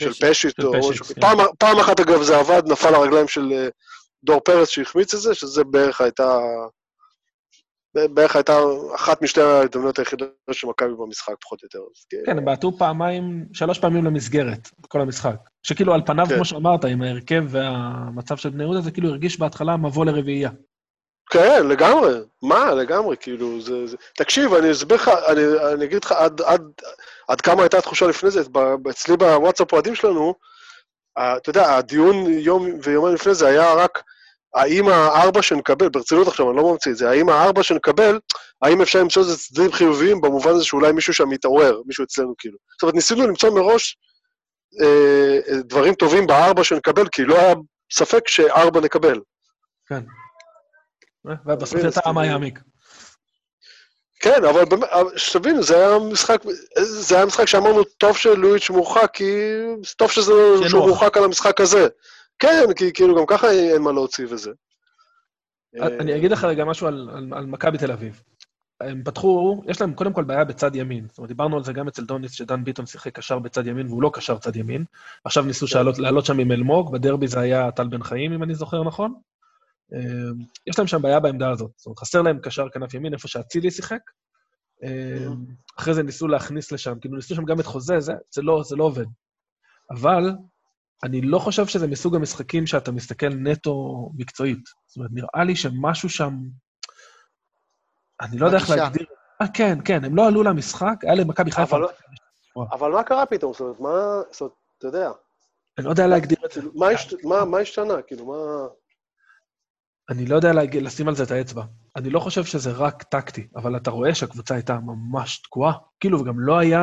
של 0.00 0.28
פשיט, 0.28 0.64
או 0.64 0.72
משהו. 0.78 1.04
כן. 1.04 1.20
פעם, 1.20 1.38
פעם 1.58 1.78
אחת, 1.78 2.00
אגב, 2.00 2.22
זה 2.22 2.36
עבד, 2.36 2.62
נפל 2.66 2.90
לרגליים 2.90 3.28
של 3.28 3.52
אה, 3.52 3.68
דור 4.24 4.40
פרץ 4.40 4.68
שהחמיץ 4.68 5.14
את 5.14 5.20
זה, 5.20 5.34
שזה 5.34 5.64
בערך 5.64 6.00
הייתה... 6.00 6.38
בערך 8.14 8.36
הייתה 8.36 8.58
אחת 8.94 9.22
משתי 9.22 9.40
ההזדמנויות 9.40 9.98
היחידות 9.98 10.28
של 10.52 10.66
מכבי 10.66 10.94
במשחק, 10.98 11.34
פחות 11.40 11.62
או 11.62 11.66
יותר. 11.66 11.78
כן, 12.26 12.38
הם 12.38 12.44
בעטו 12.44 12.78
פעמיים, 12.78 13.46
שלוש 13.52 13.78
פעמים 13.78 14.04
למסגרת, 14.04 14.68
כל 14.88 15.00
המשחק. 15.00 15.36
שכאילו 15.64 15.94
על 15.94 16.02
פניו, 16.06 16.26
כן. 16.28 16.34
כמו 16.34 16.44
שאמרת, 16.44 16.84
עם 16.84 17.02
ההרכב 17.02 17.44
והמצב 17.48 18.36
של 18.36 18.48
בני 18.48 18.62
יהודה, 18.62 18.80
זה 18.80 18.90
כאילו 18.90 19.08
הרגיש 19.08 19.38
בהתחלה 19.38 19.76
מבוא 19.76 20.04
לרביעייה. 20.04 20.50
כן, 21.30 21.66
לגמרי. 21.66 22.12
מה, 22.42 22.74
לגמרי, 22.74 23.16
כאילו, 23.20 23.60
זה... 23.60 23.86
זה... 23.86 23.96
תקשיב, 24.16 24.54
אני 24.54 24.72
אסביר 24.72 24.96
לך, 24.96 25.10
אני, 25.28 25.42
אני 25.72 25.84
אגיד 25.84 26.04
לך 26.04 26.12
עד, 26.12 26.40
עד, 26.40 26.62
עד 27.28 27.40
כמה 27.40 27.62
הייתה 27.62 27.78
התחושה 27.78 28.06
לפני 28.06 28.30
זה, 28.30 28.40
אצלי 28.90 29.16
בוואטסאפ 29.16 29.72
אוהדים 29.72 29.94
שלנו, 29.94 30.34
אתה 31.18 31.50
יודע, 31.50 31.76
הדיון 31.76 32.26
יום 32.26 32.68
ויומיים 32.82 33.14
לפני 33.14 33.34
זה 33.34 33.46
היה 33.46 33.74
רק, 33.74 34.02
האם 34.54 34.88
הארבע 34.88 35.42
שנקבל, 35.42 35.88
ברצינות 35.88 36.28
עכשיו, 36.28 36.50
אני 36.50 36.56
לא 36.56 36.72
ממציא 36.72 36.92
את 36.92 36.96
זה, 36.96 37.10
האם 37.10 37.28
הארבע 37.28 37.62
שנקבל, 37.62 38.18
האם 38.62 38.82
אפשר 38.82 39.00
למצוא 39.00 39.22
איזה 39.22 39.38
צדדים 39.38 39.72
חיוביים 39.72 40.20
במובן 40.20 40.50
הזה 40.50 40.64
שאולי 40.64 40.92
מישהו 40.92 41.14
שם 41.14 41.28
מתעורר, 41.28 41.80
מישהו 41.86 42.04
אצלנו 42.04 42.34
כאילו. 42.38 42.58
זאת 42.72 42.82
אומרת, 42.82 42.94
ניסינו 42.94 43.26
למצוא 43.26 43.50
מראש 43.50 43.96
דברים 45.64 45.94
טובים 45.94 46.26
בארבע 46.26 46.64
שנקבל, 46.64 47.08
כי 47.08 47.24
לא 47.24 47.38
היה, 47.38 47.54
ספק 47.92 48.28
שארבע 48.28 48.80
נקבל. 48.80 49.20
כן. 49.86 50.00
ובסוף 51.24 51.74
מבין, 51.74 51.88
יצא 51.88 52.12
מה 52.12 52.26
יעמיק. 52.26 52.60
כן, 54.20 54.44
אבל 54.44 54.64
שתבינו, 55.16 55.62
זה 55.62 55.76
היה 55.76 55.98
משחק, 55.98 56.42
זה 56.78 57.16
היה 57.16 57.26
משחק 57.26 57.44
שאמרנו, 57.44 57.84
טוב 57.84 58.16
שלואיץ' 58.16 58.70
מורחק, 58.70 59.10
כי 59.12 59.32
טוב 59.96 60.10
שזה, 60.10 60.32
כן, 60.62 60.68
שהוא. 60.68 60.88
מורחק 60.88 61.16
על 61.16 61.24
המשחק 61.24 61.60
הזה. 61.60 61.88
כן, 62.38 62.64
כי 62.76 62.92
כאילו 62.92 63.16
גם 63.16 63.26
ככה 63.26 63.50
אין 63.50 63.82
מה 63.82 63.92
להוציא 63.92 64.26
וזה. 64.28 64.50
אני 65.82 66.16
אגיד 66.16 66.30
לך 66.30 66.44
רגע 66.44 66.64
משהו 66.64 66.86
על, 66.86 67.10
על, 67.14 67.28
על 67.32 67.46
מכבי 67.46 67.78
תל 67.78 67.92
אביב. 67.92 68.22
הם 68.80 69.02
פתחו, 69.04 69.62
יש 69.66 69.80
להם 69.80 69.94
קודם 69.94 70.12
כל 70.12 70.24
בעיה 70.24 70.44
בצד 70.44 70.76
ימין. 70.76 71.06
זאת 71.08 71.18
אומרת, 71.18 71.28
דיברנו 71.28 71.56
על 71.56 71.64
זה 71.64 71.72
גם 71.72 71.88
אצל 71.88 72.04
דוניס, 72.04 72.32
שדן 72.32 72.64
ביטון 72.64 72.86
שיחק 72.86 73.16
קשר 73.16 73.38
בצד 73.38 73.66
ימין, 73.66 73.86
והוא 73.86 74.02
לא 74.02 74.10
קשר 74.14 74.38
צד 74.38 74.56
ימין. 74.56 74.84
עכשיו 75.24 75.44
ניסו 75.44 75.68
שעלות, 75.68 75.98
לעלות 75.98 76.24
שם 76.24 76.38
עם 76.38 76.52
אלמוג, 76.52 76.92
בדרבי 76.92 77.28
זה 77.28 77.40
היה 77.40 77.70
טל 77.70 77.88
בן 77.88 78.02
חיים, 78.02 78.32
אם 78.32 78.42
אני 78.42 78.54
זוכר 78.54 78.84
נכון. 78.84 79.14
אה, 79.94 80.00
יש 80.66 80.78
להם 80.78 80.86
שם 80.86 81.02
בעיה 81.02 81.20
בעמדה 81.20 81.50
הזאת. 81.50 81.70
זאת 81.76 81.86
אומרת, 81.86 81.98
חסר 81.98 82.22
להם 82.22 82.38
קשר 82.38 82.68
כנף 82.68 82.94
ימין, 82.94 83.12
איפה 83.12 83.28
שאצילי 83.28 83.70
שיחק. 83.70 84.00
אה, 84.84 85.26
אחרי 85.78 85.94
זה 85.94 86.02
ניסו 86.02 86.28
להכניס 86.28 86.72
לשם, 86.72 86.98
כאילו 87.00 87.16
ניסו 87.16 87.34
שם 87.34 87.44
גם 87.44 87.60
את 87.60 87.66
חוזה, 87.66 88.00
זה, 88.00 88.12
זה, 88.30 88.42
לא, 88.42 88.62
זה 88.64 88.76
לא 88.76 88.84
עובד. 88.84 89.06
אבל 89.90 90.32
אני 91.04 91.20
לא 91.20 91.38
חושב 91.38 91.66
שזה 91.66 91.86
מסוג 91.86 92.16
המשחקים 92.16 92.66
שאתה 92.66 92.92
מסתכל 92.92 93.28
נטו 93.28 94.10
מקצועית. 94.14 94.64
זאת 94.86 94.96
אומרת, 94.96 95.10
נראה 95.12 95.44
לי 95.44 95.56
שמשהו 95.56 96.08
שם... 96.08 96.34
אני 98.20 98.38
לא 98.38 98.46
יודע 98.46 98.58
איך. 98.58 98.70
להגדיר... 98.70 99.06
אה, 99.42 99.46
כן, 99.54 99.78
כן, 99.84 100.04
הם 100.04 100.16
לא 100.16 100.26
עלו 100.26 100.42
למשחק, 100.42 100.94
היה 101.02 101.14
למכבי 101.14 101.50
חיפה. 101.50 101.76
אבל- 102.72 102.92
מה 102.92 103.02
קרה 103.02 103.26
פתאום? 103.26 103.52
זאת 103.52 103.60
אומרת, 103.60 103.80
מה... 103.80 104.22
זאת 104.30 104.40
אומרת, 104.40 104.52
אתה 104.78 104.86
יודע, 104.86 105.10
אני 105.78 105.84
לא 105.86 105.90
יודע 105.90 106.06
להגדיר 106.06 106.38
את 106.46 106.52
זה. 106.52 106.60
כאילו, 106.60 106.72
מה 106.74 106.88
השת- 106.88 107.24
מה- 107.24 107.44
מה 107.44 107.58
השתנה? 107.58 108.02
כאילו, 108.02 108.26
מה... 108.26 108.66
אני 110.10 110.26
לא 110.26 110.36
יודע. 110.36 110.52
לשים 110.82 111.08
על 111.08 111.14
זה 111.14 111.22
את 111.22 111.30
האצבע. 111.30 111.62
אני 111.96 112.10
לא 112.10 112.20
חושב 112.20 112.44
שזה 112.44 112.72
רק 112.72 113.02
טקטי, 113.02 113.48
אבל 113.56 113.76
אתה 113.76 113.90
רואה 113.90 114.14
שהקבוצה 114.14 114.54
הייתה 114.54 114.74
ממש 114.78 115.42
תקועה. 115.42 115.72
כאילו, 116.00 116.20
וגם 116.20 116.40
לא 116.40 116.58
היה... 116.58 116.80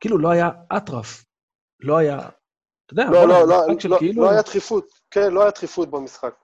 כאילו, 0.00 0.18
לא 0.18 0.30
היה 0.30 0.50
אטרף. 0.76 1.24
לא 1.80 1.96
היה... 1.96 2.18
אתה 2.18 2.92
יודע, 2.92 3.04
לא, 3.10 3.28
לא, 3.28 3.48
לא, 3.48 3.66
משחק 3.68 3.80
של 3.80 3.88
לא, 3.88 3.98
כאילו... 3.98 4.22
לא 4.22 4.30
היה 4.30 4.42
דחיפות. 4.42 4.86
כן, 5.10 5.32
לא 5.32 5.42
היה 5.42 5.50
דחיפות 5.50 5.90
במשחק. 5.90 6.34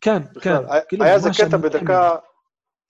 כן, 0.00 0.22
כן. 0.22 0.32
בכלל. 0.34 0.64
היה- 0.68 0.84
כאילו, 0.84 1.04
היה 1.04 1.14
איזה 1.14 1.30
קטע. 1.38 1.56
בדקה, 1.56 2.16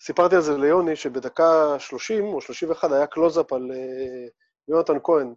סיפרתי 0.07 0.35
על 0.37 0.41
זה 0.43 0.57
ליוני, 0.59 0.97
שבדקה 0.97 1.77
30 1.79 2.25
או 2.25 2.41
31 2.41 2.93
היה 2.93 3.07
קלוזאפ 3.07 3.53
על 3.53 3.71
אה, 3.75 4.27
יונתן 4.69 4.97
כהן, 5.05 5.35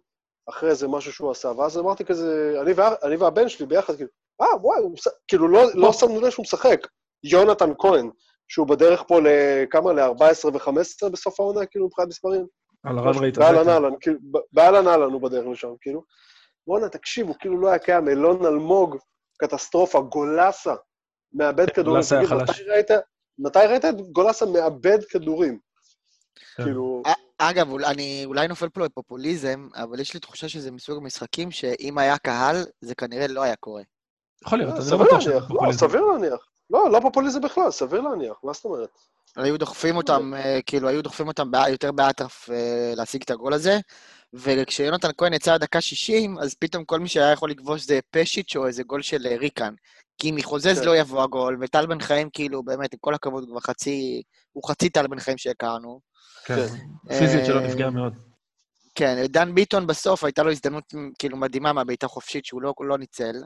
אחרי 0.48 0.70
איזה 0.70 0.88
משהו 0.88 1.12
שהוא 1.12 1.30
עשה, 1.30 1.48
ואז 1.48 1.78
אמרתי 1.78 2.04
כזה, 2.04 2.54
אני, 2.62 2.72
וה, 2.72 2.94
אני 3.02 3.16
והבן 3.16 3.48
שלי 3.48 3.66
ביחד, 3.66 3.96
כאילו, 3.96 4.10
אה, 4.42 4.56
וואי, 4.60 4.78
הוא 4.78 4.92
משחק, 4.92 5.12
כאילו, 5.28 5.48
לא, 5.48 5.62
לא 5.74 5.92
שמנו 5.92 6.20
לב 6.20 6.30
שהוא 6.30 6.42
משחק. 6.42 6.80
יונתן 7.24 7.70
כהן, 7.78 8.10
שהוא 8.48 8.66
בדרך 8.66 9.02
פה 9.08 9.20
לכמה, 9.22 9.92
ל-14 9.92 10.46
ו-15 10.46 11.08
בסוף 11.12 11.40
העונה, 11.40 11.66
כאילו, 11.66 11.86
מבחינת 11.86 12.08
מספרים. 12.08 12.46
על 12.84 12.98
הרן 12.98 13.18
רייט. 13.18 13.38
באהלן 13.38 13.68
אהלן, 13.68 13.92
כאילו, 14.00 14.18
באהלן 14.52 14.88
אהלן 14.88 15.12
הוא 15.12 15.20
בדרך 15.22 15.46
לשם, 15.46 15.68
כאילו. 15.80 16.02
בואנה, 16.66 16.88
תקשיב, 16.88 17.26
הוא 17.28 17.36
כאילו 17.38 17.60
לא 17.60 17.68
היה 17.68 17.78
קיים, 17.78 18.08
אילון 18.08 18.46
אלמוג, 18.46 18.96
קטסטרופה, 19.38 20.00
גולסה, 20.00 20.74
מאבד 21.32 21.70
כדורים. 21.70 21.94
גולסה 21.94 22.18
היה 22.18 22.28
חלש. 22.28 22.50
מתי 22.50 22.62
ראית- 22.70 22.90
מתי 23.38 23.58
ראית 23.58 23.84
את 23.84 24.00
גולסה 24.12 24.46
מאבד 24.46 24.98
כדורים? 25.10 25.58
כן. 26.56 26.64
כאילו, 26.64 27.02
אגב, 27.38 27.70
אול- 27.70 27.84
אני 27.84 28.22
אולי 28.24 28.48
נופל 28.48 28.68
פה 28.68 28.84
לפופוליזם, 28.84 29.68
אבל 29.74 30.00
יש 30.00 30.14
לי 30.14 30.20
תחושה 30.20 30.48
שזה 30.48 30.70
מסוג 30.70 30.96
המשחקים 30.96 31.50
שאם 31.50 31.98
היה 31.98 32.18
קהל, 32.18 32.56
זה 32.80 32.94
כנראה 32.94 33.26
לא 33.26 33.42
היה 33.42 33.56
קורה. 33.56 33.82
יכול 34.44 34.58
להיות, 34.58 34.70
אני 34.70 34.78
לא 34.78 34.84
סביר 34.84 34.98
בטוח 35.04 35.20
שזה 35.20 35.34
לא, 35.34 35.40
פופוליזם. 35.40 35.78
סביר 35.78 36.00
להניח. 36.00 36.46
לא, 36.70 36.90
לא 36.92 37.00
פופוליזם 37.00 37.40
בכלל, 37.40 37.70
סביר 37.70 38.00
להניח, 38.00 38.36
מה 38.44 38.52
זאת 38.52 38.64
אומרת? 38.64 38.88
היו 39.36 39.58
דוחפים 39.58 39.96
אותם, 39.96 40.34
אה, 40.36 40.58
כאילו, 40.66 40.88
היו 40.88 41.02
דוחפים 41.02 41.28
אותם 41.28 41.50
יותר 41.68 41.92
באטרף 41.92 42.50
אה, 42.50 42.92
להשיג 42.96 43.22
את 43.22 43.30
הגול 43.30 43.52
הזה, 43.52 43.78
וכשיונתן 44.32 45.08
כהן 45.18 45.32
יצא 45.32 45.54
לדקה 45.54 45.80
60, 45.80 46.38
אז 46.38 46.54
פתאום 46.54 46.84
כל 46.84 47.00
מי 47.00 47.08
שהיה 47.08 47.32
יכול 47.32 47.50
לכבוש 47.50 47.82
זה 47.82 48.00
פשיץ' 48.10 48.56
או 48.56 48.66
איזה 48.66 48.82
גול 48.82 49.02
של 49.02 49.26
אה, 49.26 49.36
ריקן. 49.36 49.74
כי 50.18 50.32
מחוזז 50.32 50.78
כן. 50.80 50.86
לא 50.86 50.96
יבוא 50.96 51.22
הגול, 51.22 51.58
וטל 51.60 51.86
בן 51.86 52.00
חיים, 52.00 52.30
כאילו, 52.32 52.62
באמת, 52.62 52.92
עם 52.92 52.98
כל 53.00 53.14
הכבוד, 53.14 53.42
הוא 53.42 53.50
כבר 53.50 53.60
חצי... 53.60 54.22
הוא 54.52 54.68
חצי 54.68 54.88
טל 54.90 55.06
בן 55.06 55.20
חיים 55.20 55.38
שהכרנו. 55.38 56.00
כן. 56.44 56.66
פיזית 57.08 57.46
שלו 57.46 57.60
אה, 57.60 57.66
נפגעה 57.66 57.90
מאוד. 57.90 58.14
כן, 58.94 59.26
דן 59.26 59.54
ביטון 59.54 59.86
בסוף, 59.86 60.24
הייתה 60.24 60.42
לו 60.42 60.50
הזדמנות 60.50 60.84
כאילו 61.18 61.36
מדהימה 61.36 61.72
מהבעיטה 61.72 62.08
חופשית 62.08 62.44
שהוא 62.44 62.62
לא, 62.62 62.74
לא 62.80 62.98
ניצל. 62.98 63.42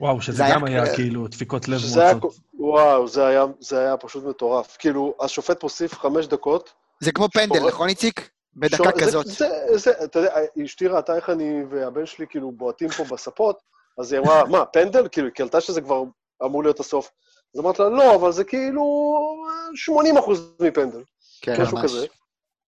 וואו, 0.00 0.22
שזה 0.22 0.44
גם 0.50 0.64
היה 0.64 0.94
כאילו 0.94 1.28
דפיקות 1.28 1.68
לב 1.68 1.80
מועצות. 1.94 2.34
וואו, 2.54 3.08
זה 3.08 3.26
היה, 3.26 3.44
זה 3.60 3.78
היה 3.78 3.96
פשוט 3.96 4.24
מטורף. 4.24 4.76
כאילו, 4.76 5.14
השופט 5.20 5.62
מוסיף 5.62 5.94
חמש 5.94 6.26
דקות, 6.26 6.72
זה 7.00 7.12
כמו 7.12 7.28
פנדל, 7.28 7.68
נכון, 7.68 7.88
איציק? 7.88 8.30
בדקה 8.56 8.76
שור- 8.76 9.00
כזאת. 9.00 9.26
זה, 9.26 9.32
זה, 9.32 9.78
זה, 9.78 10.04
אתה 10.04 10.18
יודע, 10.18 10.34
אשתי 10.64 10.86
ראתה 10.86 11.16
איך 11.16 11.30
אני 11.30 11.64
והבן 11.70 12.06
שלי 12.06 12.26
כאילו 12.30 12.52
בועטים 12.52 12.88
פה 12.88 13.04
בספות, 13.04 13.58
אז 14.00 14.12
היא 14.12 14.20
אמרה, 14.20 14.44
מה, 14.44 14.66
פנדל? 14.66 15.08
כאילו, 15.12 15.26
היא 15.26 15.34
קלטה 15.34 15.60
שזה 15.60 15.80
כבר 15.80 16.02
אמור 16.44 16.62
להיות 16.62 16.80
הסוף. 16.80 17.10
אז 17.54 17.60
אמרתי 17.60 17.82
לה, 17.82 17.88
לא, 17.88 18.14
אבל 18.14 18.32
זה 18.32 18.44
כאילו 18.44 18.82
80 19.74 20.16
אחוז 20.16 20.52
מפנדל, 20.60 21.02
כן, 21.42 21.62
משהו 21.62 21.76
ממש. 21.78 21.84
כזה. 21.90 22.06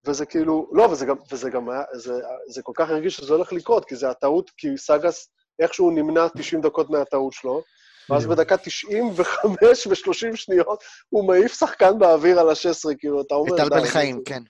וזה 0.06 0.26
כאילו, 0.26 0.70
לא, 0.72 0.82
וזה 0.82 1.06
גם, 1.06 1.16
וזה 1.32 1.50
גם 1.50 1.70
היה, 1.70 1.82
זה, 1.92 2.20
זה 2.48 2.62
כל 2.62 2.72
כך 2.76 2.90
הרגיש 2.90 3.16
שזה 3.16 3.34
הולך 3.34 3.52
לקרות, 3.52 3.84
כי 3.84 3.96
זה 3.96 4.10
הטעות, 4.10 4.50
כי 4.56 4.68
סאגס 4.78 5.28
איכשהו 5.58 5.90
נמנע 5.90 6.26
90 6.38 6.62
דקות 6.62 6.90
מהטעות 6.90 7.32
שלו, 7.32 7.62
ואז. 8.10 8.26
בדקה 8.26 8.56
95 8.56 9.86
ו-30 9.86 10.36
שניות 10.36 10.82
הוא 11.08 11.24
מעיף 11.28 11.52
שחקן 11.58 11.98
באוויר 11.98 12.40
על 12.40 12.48
ה-16, 12.50 12.94
כאילו, 12.98 13.20
אתה 13.20 13.34
אומר, 13.34 13.68
בן 13.70 13.80
זה- 13.84 13.90
חיים, 13.90 14.22
כן. 14.24 14.42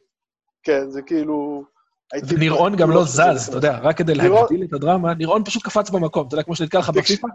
כן, 0.63 0.91
זה 0.91 1.03
כאילו... 1.03 1.65
ונירון 2.29 2.77
גם 2.77 2.91
לא 2.91 3.05
שזה 3.07 3.23
זז. 3.35 3.49
אתה 3.49 3.57
יודע, 3.57 3.79
רק 3.83 3.97
כדי 3.99 4.15
נירון- 4.15 4.41
להגדיל 4.41 4.67
את 4.69 4.73
הדרמה, 4.73 5.15
נירון 5.15 5.45
פשוט 5.45 5.63
קפץ 5.63 5.91
במקום, 5.91 6.27
אתה 6.27 6.35
יודע, 6.35 6.43
כמו 6.43 6.57
שנתקע 6.57 6.79
לך 6.79 6.91
בפיפא? 6.91 7.29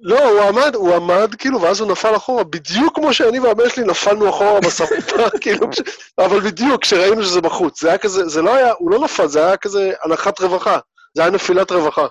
לא, 0.00 0.30
הוא 0.30 0.40
עמד, 0.40 0.74
הוא 0.74 0.94
עמד, 0.94 1.34
כאילו, 1.38 1.60
ואז 1.62 1.80
הוא 1.80 1.90
נפל 1.90 2.16
אחורה, 2.16 2.44
בדיוק 2.44 2.94
כמו 2.94 3.12
שאני 3.14 3.40
והבן 3.40 3.68
שלי 3.68 3.84
נפלנו 3.84 4.28
אחורה 4.30 4.60
בספה, 4.60 4.94
כאילו, 5.40 5.66
אבל 6.26 6.40
בדיוק, 6.40 6.82
כשראינו 6.82 7.22
שזה 7.22 7.40
בחוץ. 7.40 7.80
זה 7.82 7.88
היה 7.88 7.98
כזה, 7.98 8.28
זה 8.28 8.42
לא 8.42 8.54
היה, 8.54 8.72
הוא 8.78 8.90
לא 8.90 8.98
נפל, 8.98 9.26
זה 9.26 9.46
היה 9.46 9.56
כזה 9.56 9.92
הנחת 10.04 10.40
רווחה. 10.40 10.78
זה 11.14 11.22
היה 11.22 11.30
נפילת 11.30 11.70
רווחה. 11.72 12.06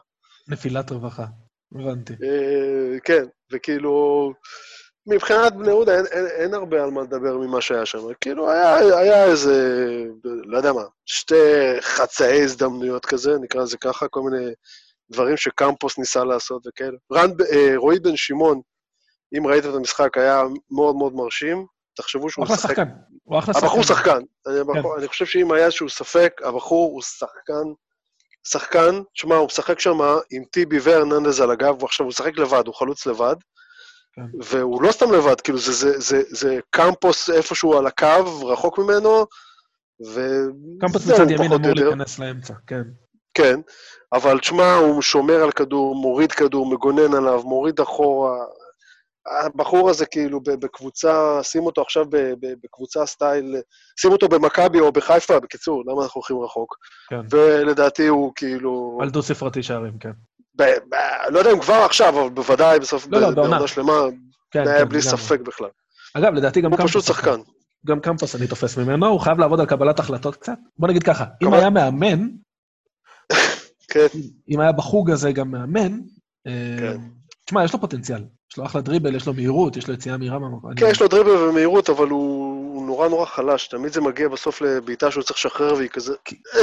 נפילת 0.48 0.92
רווחה. 0.92 1.26
הבנתי. 1.76 2.14
אה, 2.14 3.00
כן, 3.04 3.24
וכאילו, 3.54 4.34
מבחינת 5.08 5.54
בני 5.54 5.68
יהודה 5.68 5.98
אין, 5.98 6.06
אין, 6.06 6.26
אין 6.28 6.54
הרבה 6.54 6.84
על 6.84 6.92
מה 6.92 7.02
לדבר 7.02 7.38
ממה 7.38 7.62
שהיה 7.62 7.86
שם. 7.86 8.00
כאילו, 8.22 8.52
היה, 8.52 8.76
היה 8.76 9.26
איזה, 9.26 9.78
לא 10.24 10.58
יודע 10.58 10.74
מה, 10.74 10.84
שתי 11.06 11.36
חצאי 11.82 12.44
הזדמנויות 12.44 13.06
כזה, 13.06 13.38
נקרא 13.42 13.62
לזה 13.62 13.78
ככה, 13.78 14.08
כל 14.08 14.22
מיני 14.22 14.46
דברים 15.12 15.38
שקמפוס 15.38 15.98
ניסה 15.98 16.24
לעשות 16.24 16.68
וכאלה. 16.68 16.98
רן, 17.14 17.30
אה, 17.52 17.74
רועי 17.76 18.00
בן 18.00 18.16
שמעון, 18.16 18.62
אם 19.38 19.48
ראיתם 19.48 19.70
את 19.70 19.76
המשחק, 19.76 20.18
היה 20.18 20.44
מאוד 20.72 20.96
מאוד 20.96 21.14
מרשים. 21.16 21.66
תחשבו 21.96 22.22
הוא 22.22 22.30
שהוא 22.30 22.46
אחלה 22.46 22.56
משחק... 22.56 22.70
שחקן. 22.70 22.90
הוא 23.24 23.40
אחלה 23.40 23.54
שחקן. 23.54 23.66
הבחור 23.66 23.84
שחקן. 23.84 24.20
אני, 24.48 24.60
הבחור, 24.60 24.98
אני 24.98 25.08
חושב 25.08 25.26
שאם 25.26 25.52
היה 25.52 25.66
איזשהו 25.66 25.90
ספק, 25.90 26.42
הבחור 26.44 26.92
הוא 26.92 27.02
שחקן. 27.02 27.64
שחקן, 28.48 29.02
תשמע, 29.14 29.36
הוא 29.36 29.46
משחק 29.46 29.80
שם 29.80 29.98
עם 30.32 30.44
טיבי 30.52 30.80
והרננדז 30.80 31.42
על 31.42 31.52
הגב, 31.52 31.84
ועכשיו 31.84 32.04
הוא 32.04 32.10
משחק 32.10 32.38
לבד, 32.38 32.68
הוא 32.68 32.76
חלוץ 32.76 33.06
לבד. 33.06 33.36
כן. 34.16 34.26
והוא 34.44 34.82
לא 34.82 34.92
סתם 34.92 35.12
לבד, 35.12 35.42
כאילו 35.42 35.58
זה, 35.58 35.74
זה, 35.74 36.00
זה, 36.00 36.22
זה 36.30 36.60
קמפוס 36.70 37.30
איפשהו 37.30 37.78
על 37.78 37.88
הקו, 37.88 38.48
רחוק 38.48 38.80
ממנו, 38.80 39.26
ו... 40.08 40.46
קמפוס 40.80 41.08
מצד 41.08 41.32
ימין 41.32 41.54
אמור. 41.54 41.74
להיכנס 41.76 42.20
לאמצע, 42.20 42.54
כן. 42.68 42.82
כן, 43.34 43.60
אבל 44.14 44.40
תשמע, 44.40 44.76
הוא 44.76 45.02
שומר 45.02 45.44
על 45.44 45.52
כדור, 45.52 45.96
מוריד 45.96 46.32
כדור, 46.32 46.66
מגונן 46.66 47.14
עליו, 47.14 47.42
מוריד 47.44 47.80
אחורה. 47.80 48.46
הבחור 49.46 49.90
הזה 49.90 50.06
כאילו 50.06 50.42
בקבוצה, 50.44 51.40
שים 51.44 51.64
אותו 51.66 51.82
עכשיו 51.82 52.06
בקבוצה 52.64 53.06
סטייל, 53.06 53.56
שים 54.00 54.12
אותו 54.12 54.28
במכבי 54.28 54.80
או 54.80 54.92
בחיפה, 54.92 55.40
בקיצור, 55.40 55.84
למה 55.88 56.04
אנחנו 56.04 56.20
הולכים 56.20 56.40
רחוק? 56.40 56.76
כן. 57.10 57.20
ולדעתי 57.30 58.08
הוא 58.08 58.32
כאילו... 58.36 58.98
על 59.02 59.10
דו-ספרתי 59.10 59.64
שערים, 59.64 59.98
כן. 60.00 60.12
ב- 60.56 60.64
ב- 60.64 60.96
לא 61.30 61.40
יודע 61.40 61.52
אם 61.52 61.60
כבר 61.60 61.74
עכשיו, 61.74 62.22
אבל 62.22 62.30
בוודאי 62.30 62.80
בסוף, 62.80 63.08
לא, 63.10 63.22
לא, 63.22 63.30
ב- 63.30 63.34
בעונה. 63.34 63.52
בעונה 63.52 63.68
שלמה, 63.68 63.94
כן, 64.52 64.66
כן, 64.66 64.90
בלי 64.90 65.00
לגמרי. 65.00 65.02
ספק 65.02 65.40
בכלל. 65.40 65.70
אגב, 66.14 66.34
לדעתי 66.34 66.62
גם 66.62 66.72
הוא 66.72 66.78
קמפוס... 66.78 66.92
פשוט 66.92 67.04
שחקן. 67.04 67.40
גם 67.86 68.00
קמפוס 68.00 68.36
אני 68.36 68.48
תופס 68.48 68.78
ממנו, 68.78 69.08
הוא 69.08 69.20
חייב 69.20 69.40
לעבוד 69.40 69.60
על 69.60 69.66
קבלת 69.66 70.00
החלטות 70.00 70.36
קצת. 70.36 70.58
בוא 70.78 70.88
נגיד 70.88 71.04
ככה, 71.04 71.26
אם 71.44 71.54
היה 71.54 71.70
מאמן, 71.70 72.28
כן, 73.92 74.08
אם 74.50 74.60
היה 74.60 74.72
בחוג 74.72 75.12
הזה 75.12 75.32
גם 75.32 75.52
מאמן, 75.52 76.00
אה, 76.48 76.52
כן. 76.80 76.98
תשמע, 77.46 77.64
יש 77.64 77.74
לו 77.74 77.82
פוטנציאל. 77.82 78.22
יש 78.52 78.58
לו 78.58 78.66
אחלה 78.66 78.82
דריבל, 78.82 79.16
יש 79.16 79.28
לו 79.28 79.34
מהירות, 79.34 79.78
יש 79.78 79.88
לו 79.88 79.94
יציאה 79.94 80.18
מהירה 80.18 80.40
מהמקום. 80.40 80.76
כן, 80.76 80.88
יש 80.92 81.02
לו 81.02 81.08
דריבל 81.08 81.30
ומהירות, 81.30 81.90
אבל 81.90 82.08
הוא 82.10 82.56
הוא 82.76 82.86
נורא 82.86 83.08
נורא 83.08 83.26
חלש. 83.26 83.68
תמיד 83.68 83.94
זה 83.94 84.02
מגיע 84.02 84.28
בסוף 84.28 84.62
לבעיטה 84.62 85.12
שהוא 85.12 85.24
צריך 85.24 85.40
לשחרר, 85.40 85.74
והיא 85.74 85.90
כזה, 85.90 86.14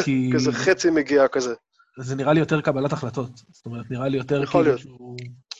כי 0.05 0.31
כזה 0.35 0.53
חצי 0.53 0.91
מגיעה 0.91 1.29
כזה. 1.29 1.55
זה 1.99 2.15
נראה 2.15 2.33
לי 2.33 2.41
יותר 2.41 2.61
קבלת 2.61 2.93
החלטות. 2.93 3.31
זאת 3.51 3.67
אומרת, 3.67 3.91
נראה 3.91 4.09
לי 4.09 4.17
יותר 4.17 4.47
כאילו 4.47 4.65
להיות. 4.65 4.81
שהוא... 4.81 5.17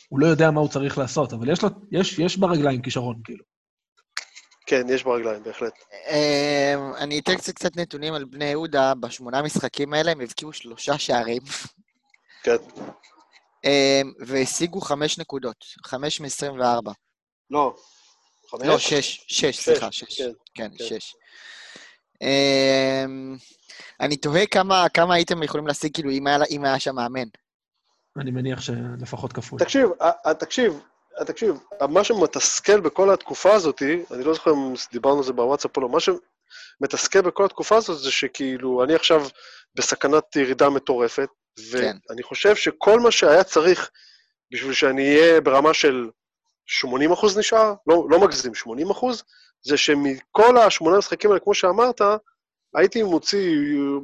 הוא 0.09 0.19
לא 0.19 0.27
יודע 0.27 0.51
מה 0.51 0.61
הוא 0.61 0.69
צריך 0.69 0.97
לעשות, 0.97 1.33
אבל 1.33 1.49
יש, 1.49 1.63
לו, 1.63 1.69
יש, 1.91 2.19
יש 2.19 2.37
ברגליים 2.37 2.81
כישרון, 2.81 3.21
כאילו. 3.23 3.43
כן, 4.65 4.85
יש 4.89 5.03
ברגליים, 5.03 5.43
בהחלט. 5.43 5.73
אמ, 6.09 6.93
אני 6.97 7.19
אתן 7.19 7.35
קצת 7.35 7.53
קצת 7.53 7.77
נתונים 7.77 8.13
על 8.13 8.25
בני 8.25 8.45
יהודה, 8.45 8.93
בשמונה 8.95 9.41
משחקים 9.41 9.93
האלה 9.93 10.11
הם 10.11 10.21
הבקיעו 10.21 10.53
שלושה 10.53 10.97
שערים. 10.97 11.41
כן. 12.43 12.55
אמ, 13.63 14.13
והשיגו 14.19 14.81
חמש 14.81 15.19
נקודות, 15.19 15.65
חמש 15.85 16.21
מ-24. 16.21 16.91
לא. 17.49 17.75
חמש? 18.51 18.61
לא, 18.63 18.77
שש, 18.77 19.25
שש, 19.27 19.59
סליחה, 19.59 19.91
שש. 19.91 20.21
כן, 20.21 20.31
כן, 20.55 20.71
כן. 20.77 20.85
שש. 20.85 21.13
אמ, 22.23 23.35
אני 23.99 24.17
תוהה 24.17 24.45
כמה 24.45 24.89
כמה 24.93 25.13
הייתם 25.15 25.43
יכולים 25.43 25.67
להשיג, 25.67 25.93
כאילו, 25.93 26.11
אם 26.11 26.27
היה- 26.27 26.37
אם 26.51 26.65
היה 26.65 26.79
שם 26.79 26.95
מאמן. 26.95 27.27
אני 28.17 28.31
מניח 28.31 28.61
שלפחות 28.61 29.33
כפול. 29.33 29.59
תקשיב, 29.59 29.89
ה- 30.01 30.29
ה- 30.29 30.33
תקשיב, 30.33 30.79
ה- 31.19 31.25
תקשיב, 31.25 31.55
מה 31.89 32.03
שמתסכל 32.03 32.79
בכל 32.79 33.13
התקופה 33.13 33.53
הזאת, 33.53 33.81
אני 34.11 34.23
לא 34.23 34.33
זוכר 34.33 34.51
אם 34.51 34.73
דיברנו 34.91 35.17
על 35.17 35.23
זה 35.23 35.33
בוואטסאפ 35.33 35.77
או 35.77 35.81
לא, 35.81 35.89
מה 35.89 35.97
שמתסכל 35.99 37.21
בכל 37.21 37.45
התקופה 37.45 37.75
הזאת 37.75 37.99
זה 37.99 38.11
שכאילו, 38.11 38.83
אני 38.83 38.95
עכשיו 38.95 39.25
בסכנת 39.75 40.35
ירידה 40.35 40.69
מטורפת, 40.69 41.29
כן. 41.71 41.97
ואני 42.09 42.23
חושב 42.23 42.55
שכל 42.55 42.99
מה 42.99 43.11
שהיה 43.11 43.43
צריך 43.43 43.89
בשביל 44.53 44.73
שאני 44.73 45.15
אהיה 45.19 45.41
ברמה 45.41 45.73
של 45.73 46.09
80 46.65 47.11
אחוז 47.11 47.37
נשאר, 47.37 47.73
לא, 47.87 48.05
לא 48.09 48.19
מגזים, 48.19 48.55
80 48.55 48.89
אחוז, 48.89 49.23
זה 49.61 49.77
שמכל 49.77 50.57
השמונה 50.57 50.97
משחקים 50.97 51.29
האלה, 51.29 51.39
כמו 51.39 51.53
שאמרת, 51.53 52.01
הייתי 52.75 53.03
מוציא, 53.03 53.55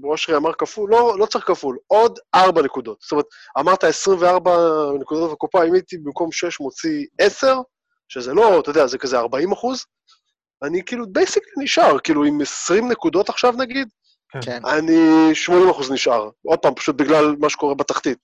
אושרי 0.04 0.36
אמר 0.36 0.54
כפול, 0.54 0.92
לא, 0.92 1.20
לא 1.20 1.26
צריך 1.26 1.46
כפול, 1.48 1.78
עוד 1.88 2.20
ארבע 2.36 2.62
נקודות. 2.62 3.02
זאת 3.02 3.12
אומרת, 3.12 3.26
אמרת 3.60 3.84
24 3.84 4.52
נקודות 5.00 5.32
בקופה, 5.32 5.64
אם 5.64 5.74
הייתי 5.74 5.98
במקום 5.98 6.32
6 6.32 6.60
מוציא 6.60 7.06
10, 7.20 7.62
שזה 8.08 8.34
לא, 8.34 8.60
אתה 8.60 8.70
יודע, 8.70 8.88
זה 8.88 8.98
כזה 8.98 9.20
40 9.20 9.52
אחוז, 9.52 9.86
אני 10.64 10.86
כאילו 10.86 11.06
בייסיקלי 11.12 11.64
נשאר, 11.64 12.00
כאילו 12.00 12.24
עם 12.24 12.42
20 12.42 12.92
נקודות 12.92 13.30
עכשיו 13.30 13.54
נגיד, 13.58 13.88
כן. 14.42 14.66
אני 14.66 15.36
80 15.36 15.70
אחוז 15.70 15.92
נשאר. 15.92 16.30
עוד 16.46 16.60
פעם, 16.60 16.76
פשוט 16.76 16.96
בגלל 16.96 17.36
מה 17.40 17.50
שקורה 17.50 17.76
בתחתית. 17.76 18.18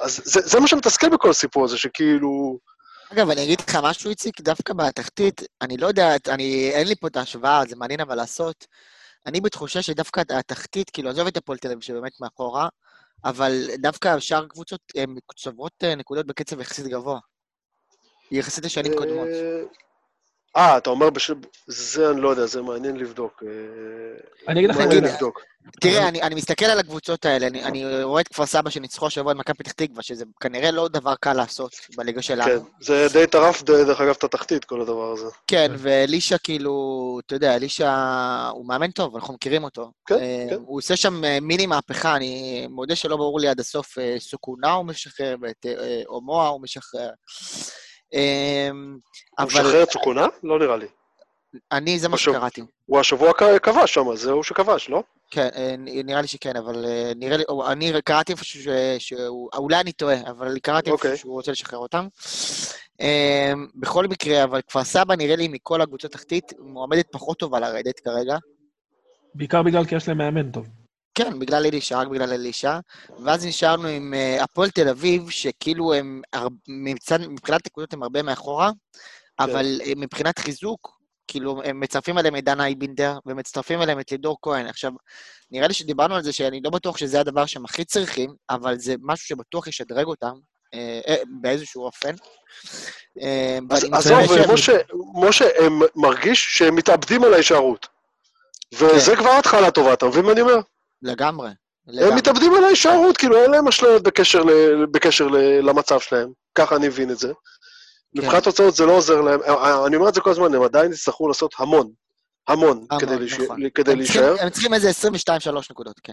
אז 0.00 0.20
זה, 0.24 0.40
זה 0.40 0.60
מה 0.60 0.68
שמתסכל 0.68 1.08
בכל 1.08 1.30
הסיפור 1.30 1.64
הזה, 1.64 1.78
שכאילו... 1.78 2.58
אגב, 3.12 3.30
אני 3.30 3.44
אגיד 3.44 3.60
לך 3.60 3.78
משהו, 3.82 4.10
איציק, 4.10 4.40
דווקא 4.40 4.72
בתחתית, 4.72 5.40
אני 5.62 5.76
לא 5.76 5.86
יודע, 5.86 6.16
אני, 6.28 6.70
אין 6.72 6.88
לי 6.88 6.96
פה 6.96 7.06
את 7.06 7.16
ההשוואה, 7.16 7.62
זה 7.68 7.76
מעניין 7.76 8.00
אבל 8.00 8.14
לעשות. 8.14 8.66
אני 9.26 9.40
בתחושה 9.40 9.82
שדווקא 9.82 10.22
התחתית, 10.30 10.90
כאילו, 10.90 11.10
עזוב 11.10 11.26
את 11.26 11.36
הפועל 11.36 11.58
תל 11.58 11.68
אביב 11.68 11.80
שבאמת 11.80 12.20
מאחורה, 12.20 12.68
אבל 13.24 13.66
דווקא 13.78 14.20
שאר 14.20 14.46
קבוצות 14.46 14.80
הן 14.96 15.16
צוברות 15.36 15.72
אה, 15.84 15.94
נקודות 15.94 16.26
בקצב 16.26 16.60
יחסית 16.60 16.86
גבוה. 16.86 17.18
יחסית 18.30 18.64
לשנים 18.64 18.92
קודמות. 18.98 19.28
אה, 20.56 20.76
אתה 20.76 20.90
אומר 20.90 21.10
בשל... 21.10 21.34
זה 21.66 22.10
אני 22.10 22.20
לא 22.20 22.28
יודע, 22.28 22.46
זה 22.46 22.62
מעניין 22.62 22.96
לבדוק. 22.96 23.42
אה, 23.46 23.50
אני 24.48 24.60
אגיד 24.60 24.70
לך, 24.70 24.76
מעניין 24.76 25.04
לבדוק. 25.04 25.40
תראה, 25.80 26.08
אני, 26.08 26.22
אני 26.22 26.34
מסתכל 26.34 26.64
על 26.64 26.78
הקבוצות 26.78 27.24
האלה, 27.24 27.46
אני, 27.46 27.64
אני 27.64 28.02
רואה 28.02 28.20
את 28.20 28.28
כפר 28.28 28.46
סבא 28.46 28.70
שניצחו 28.70 29.06
השבוע 29.06 29.32
את 29.32 29.36
מכבי 29.36 29.56
פתח 29.58 29.72
תקווה, 29.72 30.02
שזה 30.02 30.24
כנראה 30.40 30.70
לא 30.70 30.88
דבר 30.88 31.14
קל 31.14 31.32
לעשות 31.32 31.72
בליגה 31.96 32.22
שלנו. 32.22 32.44
כן, 32.44 32.58
זה 32.80 33.06
די 33.12 33.26
טרף, 33.26 33.62
דרך 33.62 34.00
אגב, 34.00 34.14
את 34.18 34.24
התחתית, 34.24 34.64
כל 34.64 34.80
הדבר 34.80 35.12
הזה. 35.12 35.26
כן, 35.46 35.66
כן. 35.68 35.74
ואלישע 35.78 36.38
כאילו, 36.38 37.20
אתה 37.26 37.34
יודע, 37.34 37.56
אלישע 37.56 37.90
הוא 38.50 38.66
מאמן 38.68 38.90
טוב, 38.90 39.16
אנחנו 39.16 39.34
מכירים 39.34 39.64
אותו. 39.64 39.90
כן, 40.06 40.14
אה, 40.14 40.46
כן. 40.50 40.56
הוא 40.66 40.78
עושה 40.78 40.96
שם 40.96 41.24
אה, 41.24 41.38
מיני 41.40 41.66
מהפכה, 41.66 42.16
אני 42.16 42.66
מודה 42.70 42.96
שלא 42.96 43.16
ברור 43.16 43.40
לי 43.40 43.48
עד 43.48 43.60
הסוף, 43.60 43.98
אה, 43.98 44.16
סוכונה 44.18 44.72
הוא 44.72 44.84
משחרר 44.84 45.36
ואת 45.42 45.66
אה, 45.66 46.02
אומואה 46.06 46.48
הוא 46.48 46.62
משחרר. 46.62 47.10
אה, 48.14 48.68
הוא 48.72 48.98
אבל 49.38 49.46
משחרר 49.46 49.82
את 49.82 49.90
סוכונה? 49.90 50.26
לא 50.42 50.58
נראה 50.58 50.76
לי. 50.76 50.86
אני, 51.72 51.98
זה 51.98 52.08
מה 52.08 52.18
שקראתי. 52.18 52.62
הוא 52.86 53.00
השבוע 53.00 53.32
כבש 53.62 53.94
שם, 53.94 54.16
זה 54.16 54.30
הוא 54.30 54.42
שכבש, 54.42 54.88
לא? 54.88 55.02
כן, 55.30 55.48
אה, 55.56 55.74
נראה 55.78 56.20
לי 56.22 56.28
שכן, 56.28 56.56
אבל 56.56 56.84
אה, 56.84 57.12
נראה 57.16 57.36
לי, 57.36 57.44
או, 57.48 57.66
אני 57.72 57.92
קראתי 58.04 58.32
איפשהו 58.32 58.62
ש- 58.62 58.68
שהוא, 58.98 59.48
אולי 59.54 59.80
אני 59.80 59.92
טועה, 59.92 60.16
אבל 60.30 60.58
קראתי 60.58 60.90
איפשהו 60.90 61.06
אוקיי. 61.08 61.16
שהוא 61.16 61.32
רוצה 61.32 61.52
לשחרר 61.52 61.78
אותם. 61.78 62.08
אה, 63.00 63.52
בכל 63.74 64.06
מקרה, 64.06 64.44
אבל 64.44 64.60
כפר 64.62 64.84
סבא 64.84 65.14
נראה 65.16 65.36
לי 65.36 65.48
מכל 65.48 65.80
הקבוצות 65.80 66.12
תחתית, 66.12 66.52
מועמדת 66.58 67.06
פחות 67.12 67.38
טובה 67.38 67.60
לרדת 67.60 68.00
כרגע. 68.00 68.36
בעיקר 69.34 69.62
בגלל 69.62 69.84
כי 69.84 69.94
יש 69.94 70.08
להם 70.08 70.18
מאמן 70.18 70.50
טוב. 70.50 70.66
כן, 71.16 71.38
בגלל 71.38 71.66
אלישע, 71.66 71.98
רק 72.00 72.08
בגלל 72.08 72.32
אלישע. 72.32 72.78
ואז 73.24 73.46
נשארנו 73.46 73.88
עם 73.88 74.14
אה, 74.14 74.42
הפועל 74.42 74.70
תל 74.70 74.88
אביב, 74.88 75.30
שכאילו 75.30 75.94
הם, 75.94 76.22
הר- 76.32 76.48
מצד, 76.68 77.20
מבחינת 77.20 77.66
נקודות 77.66 77.92
הם 77.92 78.02
הרבה 78.02 78.22
מאחורה, 78.22 78.70
אבל 79.38 79.80
אה, 79.84 79.92
מבחינת 79.96 80.38
חיזוק, 80.38 80.96
כאילו, 81.28 81.62
הם 81.64 81.80
מצרפים 81.80 82.18
אליהם 82.18 82.36
את 82.36 82.44
דנה 82.44 82.64
אייבינדר, 82.64 83.18
ומצטרפים 83.26 83.82
אליהם 83.82 84.00
את 84.00 84.12
לידור 84.12 84.36
כהן. 84.42 84.66
עכשיו, 84.66 84.92
נראה 85.50 85.68
לי 85.68 85.74
שדיברנו 85.74 86.14
על 86.14 86.22
זה, 86.22 86.32
שאני 86.32 86.60
לא 86.64 86.70
בטוח 86.70 86.96
שזה 86.96 87.20
הדבר 87.20 87.46
שהם 87.46 87.64
הכי 87.64 87.84
צריכים, 87.84 88.34
אבל 88.50 88.78
זה 88.78 88.94
משהו 89.02 89.26
שבטוח 89.26 89.66
ישדרג 89.66 90.06
אותם, 90.06 90.32
אה, 90.74 91.16
באיזשהו 91.40 91.84
אופן. 91.84 92.14
עזוב, 93.92 94.18
משה, 95.14 95.44
הם 95.58 95.80
מרגיש 95.96 96.46
שהם 96.58 96.76
מתאבדים 96.76 97.24
על 97.24 97.34
ההישארות. 97.34 97.86
וזה 98.74 99.16
כן. 99.16 99.22
כבר 99.22 99.30
התחלה 99.30 99.70
טובה, 99.70 99.92
אתה 99.92 100.06
מבין 100.06 100.24
מה 100.24 100.32
אני 100.32 100.40
אומר? 100.40 100.60
לגמרי. 101.02 101.48
הם 101.48 101.54
לגמרי. 101.86 102.14
מתאבדים 102.16 102.54
על 102.54 102.64
ההישארות, 102.64 103.16
כאילו 103.16 103.36
אין 103.36 103.50
להם 103.50 103.68
אשליות 103.68 104.02
בקשר, 104.02 104.42
ל, 104.44 104.50
בקשר 104.90 105.26
ל, 105.26 105.36
למצב 105.68 106.00
שלהם, 106.00 106.28
ככה 106.54 106.76
אני 106.76 106.88
מבין 106.88 107.10
את 107.10 107.18
זה. 107.18 107.28
כן. 107.28 108.22
מבחינת 108.22 108.44
תוצאות 108.44 108.74
זה 108.74 108.86
לא 108.86 108.92
עוזר 108.92 109.20
להם, 109.20 109.40
אה, 109.42 109.86
אני 109.86 109.96
אומר 109.96 110.08
את 110.08 110.14
זה 110.14 110.20
כל 110.20 110.30
הזמן, 110.30 110.54
הם 110.54 110.62
עדיין 110.62 110.92
יצטרכו 110.92 111.28
לעשות 111.28 111.54
המון, 111.58 111.90
המון, 112.48 112.86
המון, 112.90 113.00
כדי, 113.00 113.26
נכון. 113.44 113.56
כדי 113.74 113.92
הם 113.92 113.98
צריכים- 114.02 114.22
להישאר. 114.22 114.36
הם 114.44 114.50
צריכים 114.50 114.74
איזה 114.74 114.90
22-3 114.90 115.70
נקודות, 115.70 116.00
כן. 116.02 116.12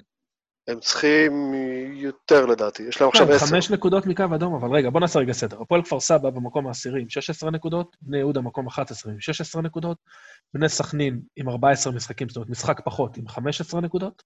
הם 0.67 0.79
צריכים 0.79 1.53
יותר 1.93 2.45
לדעתי, 2.45 2.83
יש 2.83 3.01
להם 3.01 3.09
עכשיו 3.09 3.27
כן, 3.27 3.33
עשר. 3.33 3.45
חמש 3.45 3.69
נקודות 3.69 4.05
מקו 4.05 4.23
אדום, 4.35 4.55
אבל 4.55 4.75
רגע, 4.75 4.89
בוא 4.89 4.99
נעשה 4.99 5.19
רגע 5.19 5.33
סדר. 5.33 5.61
הפועל 5.61 5.83
כפר 5.83 5.99
סבא 5.99 6.29
במקום 6.29 6.67
העשירי 6.67 7.01
עם 7.01 7.09
16 7.09 7.51
נקודות, 7.51 7.97
בני 8.01 8.17
יהודה 8.17 8.41
מקום 8.41 8.67
11 8.67 9.11
עם 9.11 9.19
16 9.19 9.61
נקודות, 9.61 9.97
בני 10.53 10.69
סכנין 10.69 11.21
עם 11.35 11.49
14 11.49 11.93
משחקים, 11.93 12.29
זאת 12.29 12.35
אומרת, 12.35 12.49
משחק 12.49 12.81
פחות 12.85 13.17
עם 13.17 13.27
15 13.27 13.81
נקודות, 13.81 14.23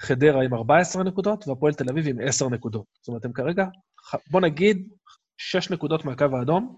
חדרה 0.00 0.44
עם 0.44 0.54
14 0.54 1.02
נקודות, 1.02 1.48
והפועל 1.48 1.74
תל 1.74 1.84
אביב 1.90 2.08
עם 2.08 2.16
10 2.28 2.48
נקודות. 2.48 2.84
זאת 3.00 3.08
אומרת, 3.08 3.24
הם 3.24 3.32
כרגע, 3.32 3.64
בוא 4.30 4.40
נגיד, 4.40 4.88
6 5.38 5.70
נקודות 5.70 6.04
מהקו 6.04 6.24
האדום, 6.38 6.76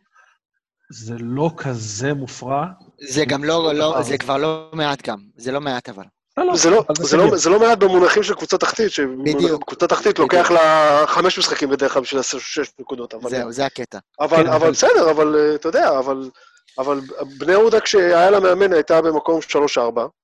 זה 0.91 1.15
לא 1.19 1.51
כזה 1.57 2.15
מופרע. 2.15 2.67
זה 3.09 3.25
גם 3.25 3.45
לא, 3.45 3.75
לא. 3.75 4.03
זה 4.03 4.19
כבר 4.19 4.37
לא 4.37 4.71
מעט 4.73 5.09
גם. 5.09 5.19
זה 5.37 5.53
לא 5.53 5.61
מעט 5.61 5.89
אבל. 5.89 6.05
לא, 6.37 6.47
לא, 6.47 6.57
זה 6.57 6.71
לא, 6.71 6.85
זה. 7.01 7.17
לא, 7.17 7.37
זה 7.37 7.51
לא 7.51 7.61
מעט 7.61 7.79
במונחים 7.79 8.23
של 8.23 8.35
קבוצה 8.35 8.59
תחתית. 8.59 8.91
שקבוצה 8.91 9.87
תחתית. 9.87 10.19
לוקח 10.19 10.51
לה 10.51 11.05
חמש 11.07 11.39
משחקים 11.39 11.71
בדרך 11.71 11.93
כלל 11.93 12.03
בשביל 12.03 12.19
לעשות 12.19 12.41
שש 12.41 12.69
נקודות, 12.81 13.15
זהו, 13.29 13.53
זה 13.53 13.67
הקטע. 13.67 13.99
אבל, 14.21 14.37
כן, 14.37 14.47
אבל 14.47 14.71
בסדר, 14.71 15.11
אבל 15.11 15.37
אה, 15.37 15.55
אתה 15.55 15.69
יודע, 15.69 15.99
אבל, 15.99 16.31
אבל 16.79 17.01
בני 17.39 17.53
יהודה 17.53 17.81
כשהיה 17.81 18.31
לה 18.31 18.41
מאמן 18.41 18.73
הייתה 18.73 19.03
במקום 19.03 19.41
3-4, 19.77 19.79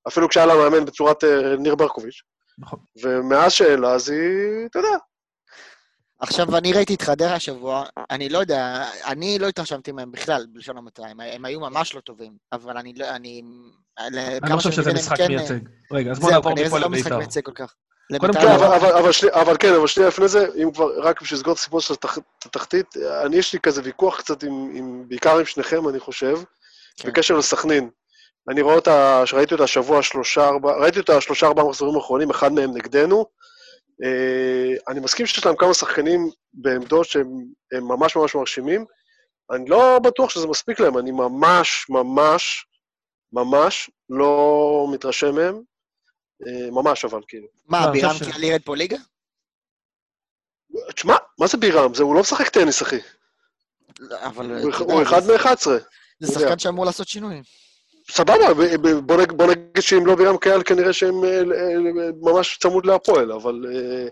אפילו 0.09 0.29
כשהיה 0.29 0.47
לה 0.47 0.55
מאמן 0.55 0.85
בצורת 0.85 1.25
אה, 1.25 1.57
ניר 1.59 1.75
ברקוביץ', 1.75 2.23
נכון. 2.59 2.79
ומאז 3.03 3.53
שאלה, 3.53 3.93
אז 3.93 4.11
היא, 4.11 4.67
אתה 4.67 4.79
יודע, 4.79 4.97
עכשיו, 6.23 6.57
אני 6.57 6.73
ראיתי 6.73 6.95
את 6.95 7.03
חדרה 7.03 7.35
השבוע, 7.35 7.85
אני 8.11 8.29
לא 8.29 8.39
יודע, 8.39 8.85
אני 9.07 9.39
לא 9.39 9.49
התרשמתי 9.49 9.93
מהם 9.93 10.13
בכלל, 10.13 10.47
בלשון 10.53 10.77
המעטה, 10.77 11.03
הם, 11.07 11.21
הם 11.21 11.45
היו 11.45 11.61
ממש 11.61 11.95
לא 11.95 12.01
טובים, 12.01 12.33
אבל 12.53 12.77
אני 12.77 12.93
לא, 12.97 13.09
אני... 13.09 13.43
אני 13.99 14.51
לא 14.51 14.57
חושב 14.57 14.71
שזה 14.71 14.93
משחק 14.93 15.17
כן, 15.17 15.29
מייצג. 15.29 15.59
רגע, 15.93 16.11
אז 16.11 16.19
בוא 16.19 16.29
זהו, 16.29 16.39
נעבור 16.39 16.53
כנראה 16.53 16.69
זה 16.69 16.77
מפה 16.77 16.85
לא 16.85 16.91
משחק 16.91 17.07
לביתר. 17.07 17.19
מייצג 17.19 17.41
כל 17.41 17.53
כך. 17.55 17.75
קודם 18.21 18.35
לביתר 18.35 18.41
כן, 18.41 18.59
כל. 18.59 18.65
אבל, 18.65 18.75
אבל, 18.75 18.99
אבל, 18.99 19.13
שני, 19.13 19.31
אבל 19.33 19.57
כן, 19.59 19.75
אבל 19.75 19.87
שנייה 19.87 20.09
לפני 20.09 20.29
זה, 20.29 20.47
אם 20.63 20.73
כבר, 20.73 21.01
רק 21.03 21.23
בשביל 21.23 21.39
לסגור 21.39 21.53
את 21.53 21.59
הסיפור 21.59 21.81
של 21.81 21.95
התח, 21.95 22.19
התחתית, 22.45 22.97
אני 23.27 23.37
יש 23.37 23.53
לי 23.53 23.61
כזה 23.61 23.81
ויכוח 23.85 24.21
קצת 24.21 24.43
עם, 24.43 24.73
עם 24.75 25.05
בעיקר 25.09 25.39
עם 25.39 25.45
שניכם, 25.45 25.89
אני 25.89 26.01
חושב, 26.01 26.39
כן. 26.97 27.09
בקשר 27.09 27.37
לסכנין. 27.37 27.91
אני 28.51 28.61
רואה 28.63 28.75
אותה, 28.75 29.25
ראיתי 29.33 29.55
אותה 29.55 29.65
השבוע 29.65 30.03
שלושה, 30.03 30.49
ארבע, 30.49 30.73
ראיתי 30.77 30.99
אותה 30.99 31.21
שלושה, 31.21 31.47
ארבעה 31.47 31.65
מחזורים 31.69 31.97
האחרונים, 31.97 32.31
אחד 32.31 32.53
מהם 32.53 32.77
נגדנו. 32.77 33.27
אה, 34.05 34.75
אני 34.89 35.01
מסכים 35.01 35.27
שיש 35.27 35.47
להם 35.47 35.57
כמה 35.57 35.75
שחקנים 35.75 36.31
בעמדות 36.53 37.07
שהם 37.07 37.29
הם 37.73 37.85
ממש 37.89 38.17
ממש 38.17 38.35
מרשימים. 38.35 38.85
אני 39.51 39.69
לא 39.71 39.99
בטוח 39.99 40.31
שזה 40.31 40.47
מספיק 40.47 40.81
להם, 40.81 40.99
אני 40.99 41.11
ממש, 41.11 41.87
ממש, 41.89 42.67
ממש 43.33 43.91
לא 44.11 44.87
מתרשם 44.93 45.35
מהם. 45.35 45.63
אה, 46.47 46.71
ממש, 46.71 47.05
אבל 47.05 47.21
כאילו. 47.29 47.47
מה, 47.67 47.87
לא, 47.87 47.93
בירם 47.93 48.15
קיאל 48.25 48.43
ירד 48.45 48.61
פה 48.65 48.77
ליגה? 48.77 48.97
תשמע, 50.95 51.17
מה 51.39 51.47
זה 51.47 51.57
בירם? 51.57 51.95
זה, 51.95 52.03
הוא 52.03 52.15
לא 52.15 52.21
משחק 52.21 52.49
טניס, 52.49 52.83
אחי. 52.83 52.99
לא, 54.01 54.17
אבל... 54.27 54.63
הוא 54.63 54.71
אחד- 54.71 54.85
הוא 54.91 55.03
אחד 55.03 55.21
זה- 55.23 55.33
מ-11. 55.37 55.69
זה 56.21 56.33
שחקן 56.41 56.59
שאמור 56.59 56.85
לעשות 56.87 57.09
שינויים. 57.09 57.43
סבבה, 58.11 58.55
בוא 59.07 59.17
נג- 59.23 59.33
בוא 59.33 59.47
נגיד 59.47 59.81
שאם 59.81 60.07
לא 60.07 60.15
בירם 60.17 60.37
קהל, 60.37 60.63
כנראה 60.63 60.93
שהם 60.93 61.25
אה, 61.25 61.39
אה, 61.39 61.75
ממש 62.23 62.59
צמוד 62.63 62.87
להפועל, 62.87 63.33
אבל 63.33 63.65
אה, 63.75 64.09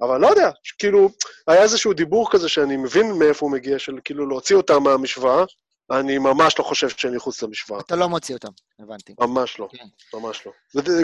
אבל 0.00 0.20
לא 0.20 0.26
יודע, 0.26 0.50
כאילו, 0.78 1.08
היה 1.46 1.62
איזשהו 1.62 1.92
דיבור 1.92 2.30
כזה 2.32 2.48
שאני 2.48 2.76
מבין 2.76 3.12
מאיפה 3.18 3.46
הוא 3.46 3.52
מגיע, 3.52 3.78
של 3.78 3.98
כאילו 4.04 4.26
להוציא 4.28 4.56
אותם 4.56 4.82
מהמשוואה, 4.82 5.44
אני 5.90 6.18
ממש 6.18 6.58
לא 6.58 6.64
חושב 6.64 6.88
שאני 6.88 7.18
חוץ 7.18 7.42
למשוואה. 7.42 7.80
אתה 7.80 7.96
לא 7.96 8.08
מוציא 8.08 8.34
אותם, 8.34 8.48
הבנתי. 8.78 9.14
ממש 9.20 9.58
לא, 9.58 9.68
כן. 9.72 10.16
ממש 10.18 10.46
לא. 10.46 10.52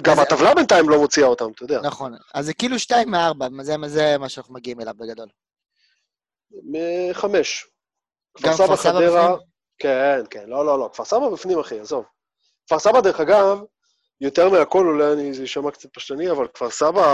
גם 0.02 0.18
הטבלה 0.18 0.54
בינתיים 0.54 0.88
לא 0.88 0.98
מוציאה 0.98 1.26
אותם, 1.26 1.50
אתה 1.54 1.64
יודע. 1.64 1.80
נכון. 1.80 2.12
אז 2.34 2.46
זה 2.46 2.54
כאילו 2.54 2.78
שתיים 2.78 3.10
מארבע, 3.10 3.48
זה, 3.62 3.74
זה 3.86 4.18
מה 4.18 4.28
שאנחנו 4.28 4.54
מגיעים 4.54 4.80
אליו 4.80 4.94
בגדול. 4.98 5.28
מחמש. 6.50 7.66
גם 8.42 8.52
כפר 8.54 8.66
סבא 8.66 8.76
חדרה? 8.76 9.36
כן, 9.78 10.20
כן, 10.30 10.44
לא, 10.46 10.66
לא, 10.66 10.78
לא, 10.78 10.90
כפר 10.92 11.04
סבא 11.04 11.28
בפנים, 11.28 11.58
אחי, 11.58 11.80
עזוב. 11.80 12.04
כפר 12.66 12.78
סבא, 12.78 13.00
דרך 13.00 13.20
אגב, 13.20 13.60
יותר 14.20 14.48
מהכל, 14.48 14.86
אולי 14.86 15.12
אני, 15.12 15.34
זה 15.34 15.42
יישמע 15.42 15.70
קצת 15.70 15.88
פשטני, 15.94 16.30
אבל 16.30 16.48
כפר 16.54 16.70
סבא 16.70 17.04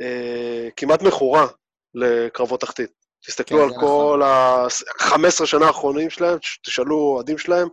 אה, 0.00 0.68
כמעט 0.76 1.02
מכורה 1.02 1.46
לקרבות 1.94 2.60
תחתית. 2.60 2.90
תסתכלו 3.26 3.58
כן, 3.58 3.64
על 3.64 3.80
כל 3.80 4.22
ה-15 4.24 5.46
שנה 5.46 5.66
האחרונים 5.66 6.10
שלהם, 6.10 6.38
תשאלו 6.64 6.96
אוהדים 6.96 7.38
שלהם, 7.38 7.68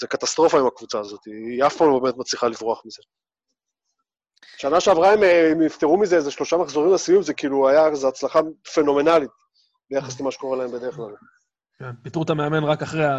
זה 0.00 0.06
קטסטרופה 0.06 0.58
עם 0.58 0.66
הקבוצה 0.66 1.00
הזאת, 1.00 1.20
היא 1.26 1.66
אף 1.66 1.76
פעם 1.76 1.90
לא 1.90 1.98
באמת 1.98 2.14
מצליחה 2.16 2.48
לברוח 2.48 2.82
מזה. 2.84 3.02
שנה 4.56 4.80
שעברה 4.80 5.12
הם, 5.12 5.22
אה, 5.22 5.50
הם 5.50 5.62
נפטרו 5.62 5.98
מזה 5.98 6.16
איזה 6.16 6.30
שלושה 6.30 6.56
מחזורים 6.56 6.94
לסיום, 6.94 7.22
זה 7.22 7.34
כאילו 7.34 7.68
היה, 7.68 7.94
זו 7.94 8.08
הצלחה 8.08 8.40
פנומנלית 8.74 9.30
ביחס 9.90 10.20
למה 10.20 10.32
שקורה 10.32 10.56
להם 10.56 10.72
בדרך 10.72 10.94
כלל. 10.94 11.14
כן, 11.78 11.90
פיטרו 12.02 12.22
את 12.22 12.30
המאמן 12.30 12.64
רק 12.64 12.82
אחרי 12.82 13.04
ה... 13.04 13.18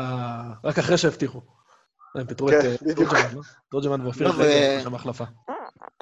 רק 0.64 0.80
אחרי 0.80 0.98
שהבטיחו. 0.98 1.42
הם 2.15 2.28
פיטרו 2.28 2.50
את 2.50 2.54
כן, 2.62 2.67
אה. 2.67 3.41
תורג'מן, 3.69 4.02
לא? 4.02 4.06
ואופיר 4.06 4.28
לא, 4.28 4.34
ו- 4.34 4.36
חייגר, 4.38 4.84
שם 4.84 4.95
החלפה. 4.95 5.24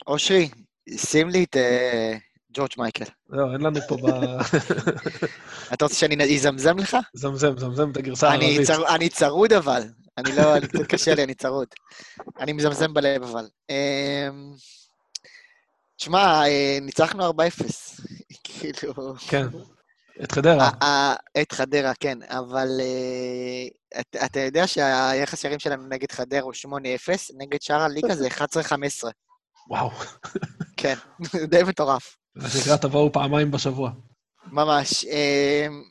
אושרי, 0.07 0.49
שים 0.95 1.29
לי 1.29 1.43
את 1.43 1.57
אה, 1.57 2.17
ג'ורג' 2.53 2.71
מייקל. 2.77 3.05
לא, 3.29 3.53
אין 3.53 3.61
לנו 3.61 3.79
פה 3.87 3.97
ב... 3.97 4.05
אתה 5.73 5.85
רוצה 5.85 5.95
שאני 5.95 6.35
אזמזם 6.35 6.77
לך? 6.77 6.97
זמזם, 7.13 7.57
זמזם 7.57 7.91
את 7.91 7.97
הגרסה 7.97 8.29
הערבית. 8.29 8.69
אני 8.69 9.09
צרוד 9.09 9.53
אבל. 9.53 9.83
אני 10.17 10.35
לא, 10.35 10.57
אני 10.57 10.67
קצת 10.67 10.85
קשה 10.87 11.15
לי, 11.15 11.23
אני 11.23 11.33
צרוד. 11.33 11.67
אני 12.39 12.53
מזמזם 12.53 12.93
בלב 12.93 13.23
אבל. 13.23 13.47
אמ, 13.69 13.75
תשמע, 15.97 16.47
אה, 16.47 16.77
ניצחנו 16.81 17.29
4-0. 17.29 17.33
כאילו... 18.43 18.93
כן. 19.27 19.47
את 20.23 20.31
חדרה. 20.31 20.69
את 21.41 21.51
חדרה, 21.51 21.91
כן, 21.99 22.17
אבל 22.23 22.67
אה, 22.79 23.67
את- 23.99 24.15
אתה 24.25 24.39
יודע 24.39 24.67
שהיחס 24.67 25.41
שערים 25.41 25.59
שלנו 25.59 25.87
נגד 25.87 26.11
חדרה 26.11 26.39
הוא 26.41 26.53
8-0, 26.53 26.69
נגד 27.37 27.61
שאר 27.61 27.81
הליגה 27.81 28.15
זה 28.15 28.27
11-15. 28.27 29.09
וואו. 29.69 29.89
כן, 30.77 30.95
די 31.51 31.63
מטורף. 31.63 32.17
מה 32.35 32.49
שנקרא, 32.49 32.75
תבואו 32.75 33.11
פעמיים 33.11 33.51
בשבוע. 33.51 33.91
ממש. 34.51 35.05
אמ, 35.05 35.81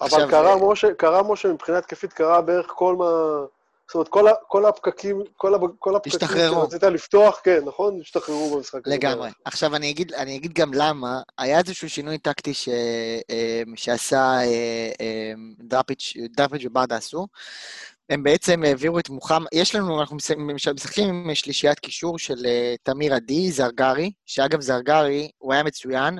אבל 0.00 0.06
עכשיו, 0.10 0.28
קרה, 0.30 0.50
אה, 0.52 0.72
משה, 0.72 0.94
קרה, 0.98 1.22
משה, 1.22 1.48
מבחינה 1.48 1.78
התקפית 1.78 2.12
קרה 2.12 2.40
בערך 2.42 2.66
כל 2.74 2.96
מה... 2.96 3.06
זאת 3.92 3.94
אומרת, 3.94 4.08
כל, 4.08 4.28
כל 4.48 4.66
הפקקים, 4.66 5.22
כל, 5.36 5.54
כל 5.78 5.96
הפקקים 5.96 6.12
השתחררו. 6.12 6.60
שרצית 6.62 6.82
לפתוח, 6.82 7.40
כן, 7.44 7.58
נכון? 7.64 8.00
השתחררו 8.00 8.56
במשחק 8.56 8.86
הזה. 8.86 8.96
לגמרי. 8.96 9.30
עכשיו, 9.44 9.76
אני 9.76 9.90
אגיד, 9.90 10.12
אני 10.12 10.36
אגיד 10.36 10.52
גם 10.52 10.74
למה. 10.74 11.22
היה 11.38 11.58
איזשהו 11.58 11.90
שינוי 11.90 12.18
טקטי 12.18 12.54
ש, 12.54 12.68
אמ, 12.68 13.76
שעשה 13.76 14.18
אה, 14.18 14.90
אמ, 15.00 15.54
דראפיץ', 15.58 16.14
דראפיץ' 16.36 16.62
וברדה 16.64 16.96
עשו. 16.96 17.26
הם 18.10 18.22
בעצם 18.22 18.62
העבירו 18.64 18.98
את 18.98 19.08
מוחמד, 19.10 19.46
יש 19.52 19.74
לנו, 19.74 20.00
אנחנו 20.00 20.16
מש- 20.16 20.30
מש- 20.30 20.68
משחקים 20.68 21.08
עם 21.08 21.34
שלישיית 21.34 21.78
קישור 21.78 22.18
של 22.18 22.46
אה, 22.46 22.74
תמיר 22.82 23.14
עדי, 23.14 23.52
זרגרי, 23.52 24.12
שאגב, 24.26 24.60
זרגרי, 24.60 25.30
הוא 25.38 25.52
היה 25.52 25.62
מצוין, 25.62 26.18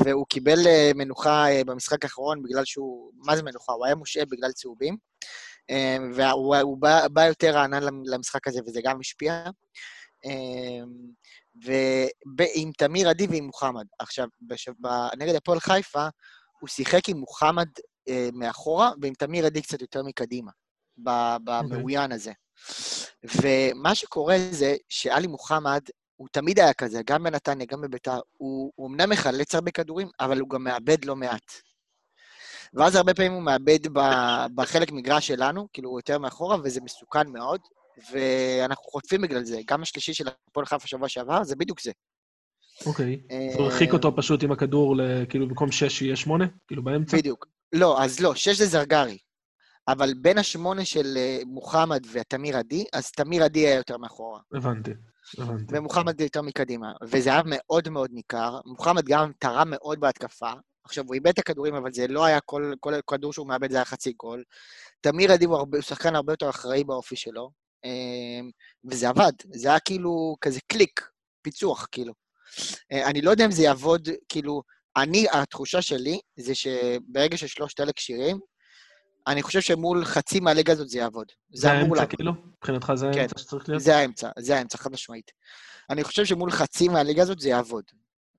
והוא 0.00 0.26
קיבל 0.28 0.66
אה, 0.66 0.90
מנוחה 0.94 1.50
אה, 1.50 1.64
במשחק 1.66 2.04
האחרון 2.04 2.42
בגלל 2.42 2.64
שהוא, 2.64 3.10
מה 3.16 3.36
זה 3.36 3.42
מנוחה? 3.42 3.72
הוא 3.72 3.86
היה 3.86 3.94
מושעה 3.94 4.24
בגלל 4.24 4.52
צהובים, 4.52 4.96
אה, 5.22 5.28
והוא 6.14 6.56
הוא 6.56 6.78
בא, 6.78 7.08
בא 7.08 7.26
יותר 7.26 7.50
רענן 7.50 7.82
למ- 7.82 8.02
למשחק 8.06 8.48
הזה, 8.48 8.60
וזה 8.66 8.80
גם 8.84 9.00
השפיע. 9.00 9.44
אה, 10.24 10.84
ועם 12.36 12.72
תמיר 12.78 13.08
עדי 13.08 13.26
ועם 13.26 13.44
מוחמד. 13.44 13.84
עכשיו, 13.98 14.26
בש... 14.40 14.68
ב... 14.80 14.86
נגד 15.18 15.34
הפועל 15.34 15.60
חיפה, 15.60 16.08
הוא 16.60 16.68
שיחק 16.68 17.08
עם 17.08 17.16
מוחמד 17.16 17.68
אה, 18.08 18.28
מאחורה, 18.32 18.90
ועם 19.02 19.14
תמיר 19.14 19.46
עדי 19.46 19.62
קצת 19.62 19.80
יותר 19.80 20.02
מקדימה, 20.02 20.50
ב- 21.02 21.36
במעוין 21.44 22.12
הזה. 22.12 22.32
ומה 23.24 23.94
שקורה 23.94 24.36
זה 24.50 24.76
שאלי 24.88 25.26
מוחמד, 25.26 25.80
הוא 26.16 26.28
תמיד 26.32 26.58
היה 26.58 26.72
כזה, 26.74 27.00
גם 27.06 27.22
בנתניה, 27.22 27.66
גם 27.66 27.80
בביתר, 27.80 28.20
הוא, 28.36 28.72
הוא 28.74 28.88
אמנם 28.88 29.10
מחלץ 29.10 29.54
הרבה 29.54 29.70
כדורים, 29.70 30.08
אבל 30.20 30.40
הוא 30.40 30.50
גם 30.50 30.64
מאבד 30.64 31.04
לא 31.04 31.16
מעט. 31.16 31.52
ואז 32.74 32.94
הרבה 32.94 33.14
פעמים 33.14 33.32
הוא 33.32 33.42
מאבד 33.42 33.78
בחלק 34.54 34.92
מגרש 34.92 35.26
שלנו, 35.26 35.68
כאילו 35.72 35.90
הוא 35.90 35.98
יותר 35.98 36.18
מאחורה, 36.18 36.56
וזה 36.64 36.80
מסוכן 36.80 37.28
מאוד, 37.28 37.60
ואנחנו 38.12 38.84
חוטפים 38.84 39.20
בגלל 39.20 39.44
זה. 39.44 39.60
גם 39.66 39.82
השלישי 39.82 40.14
של 40.14 40.28
הפועל 40.48 40.66
חיפה 40.66 40.88
שבוע 40.88 41.08
שעבר, 41.08 41.44
זה 41.44 41.56
בדיוק 41.56 41.80
זה. 41.80 41.92
אוקיי. 42.86 43.20
אה, 43.30 43.48
אז 43.50 43.56
הוא 43.56 43.64
הרחיק 43.64 43.92
אותו 43.92 44.16
פשוט 44.16 44.42
עם 44.42 44.52
הכדור, 44.52 44.96
כאילו 45.28 45.48
במקום 45.48 45.72
6 45.72 45.98
שיהיה 45.98 46.16
8? 46.16 46.46
כאילו 46.66 46.82
באמצע? 46.84 47.16
בדיוק. 47.16 47.46
לא, 47.72 48.02
אז 48.02 48.20
לא, 48.20 48.34
שש 48.34 48.58
זה 48.58 48.66
זרגרי. 48.66 49.18
אבל 49.88 50.14
בין 50.14 50.38
השמונה 50.38 50.84
של 50.84 51.14
אה, 51.16 51.38
מוחמד 51.46 52.00
ותמיר 52.12 52.56
עדי, 52.56 52.84
אז 52.92 53.10
תמיר 53.10 53.44
עדי 53.44 53.60
היה 53.60 53.76
יותר 53.76 53.96
מאחורה, 53.96 54.40
הבנתי, 54.54 54.90
הבנתי. 55.38 55.76
ומוחמד 55.76 56.20
יותר 56.20 56.42
מקדימה. 56.42 56.92
וזה 57.02 57.30
היה 57.30 57.42
מאוד 57.46 57.88
מאוד 57.88 58.10
ניכר. 58.12 58.60
מוחמד 58.66 59.04
גם 59.06 59.32
תרם 59.38 59.70
מאוד 59.70 60.00
בהתקפה. 60.00 60.52
עכשיו, 60.88 61.04
הוא 61.06 61.14
איבד 61.14 61.28
את 61.28 61.38
הכדורים, 61.38 61.74
אבל 61.74 61.92
זה 61.92 62.06
לא 62.08 62.24
היה 62.24 62.40
כל, 62.40 62.72
כל 62.80 62.94
כדור 63.10 63.32
שהוא 63.32 63.46
מאבד, 63.46 63.70
זה 63.70 63.76
היה 63.76 63.84
חצי 63.84 64.12
גול. 64.12 64.42
תמיר 65.00 65.32
עדי 65.32 65.44
הוא, 65.44 65.66
שחקן 65.80 66.14
הרבה 66.16 66.32
יותר 66.32 66.50
אחראי 66.50 66.84
באופי 66.84 67.16
שלו, 67.16 67.50
אה, 67.84 68.40
וזה 68.90 69.08
עבד. 69.08 69.32
זה 69.54 69.68
היה 69.68 69.80
כאילו 69.80 70.36
כזה 70.40 70.60
קליק, 70.66 71.08
פיצוח, 71.42 71.86
כאילו. 71.92 72.12
אה, 72.92 73.06
אני 73.10 73.20
לא 73.20 73.30
יודע 73.30 73.44
אם 73.44 73.50
זה 73.50 73.62
יעבוד, 73.62 74.08
כאילו, 74.28 74.62
אני, 74.96 75.26
התחושה 75.32 75.82
שלי 75.82 76.20
זה 76.36 76.54
שברגע 76.54 77.36
ששלושת 77.36 77.80
אלה 77.80 77.92
כשירים, 77.92 78.38
אני 79.26 79.42
חושב 79.42 79.60
שמול 79.60 80.04
חצי 80.04 80.40
מהליגה 80.40 80.72
הזאת 80.72 80.88
זה 80.88 80.98
יעבוד. 80.98 81.26
זה 81.54 81.60
זה 81.60 81.80
אמור 81.80 81.96
לעבוד. 81.96 82.14
כאילו? 82.16 82.32
מבחינתך 82.32 82.92
זה 82.94 83.10
כן. 83.12 83.20
האמצע 83.20 83.38
שצריך 83.38 83.68
להיות? 83.68 83.82
זה 83.82 83.96
האמצע, 83.96 84.30
זה 84.38 84.56
האמצע, 84.56 84.78
חד 84.78 84.92
משמעית. 84.92 85.30
אני 85.90 86.04
חושב 86.04 86.24
שמול 86.24 86.50
חצי 86.50 86.88
מהליגה 86.88 87.22
הזאת 87.22 87.38
זה 87.40 87.48
יעבוד. 87.48 87.84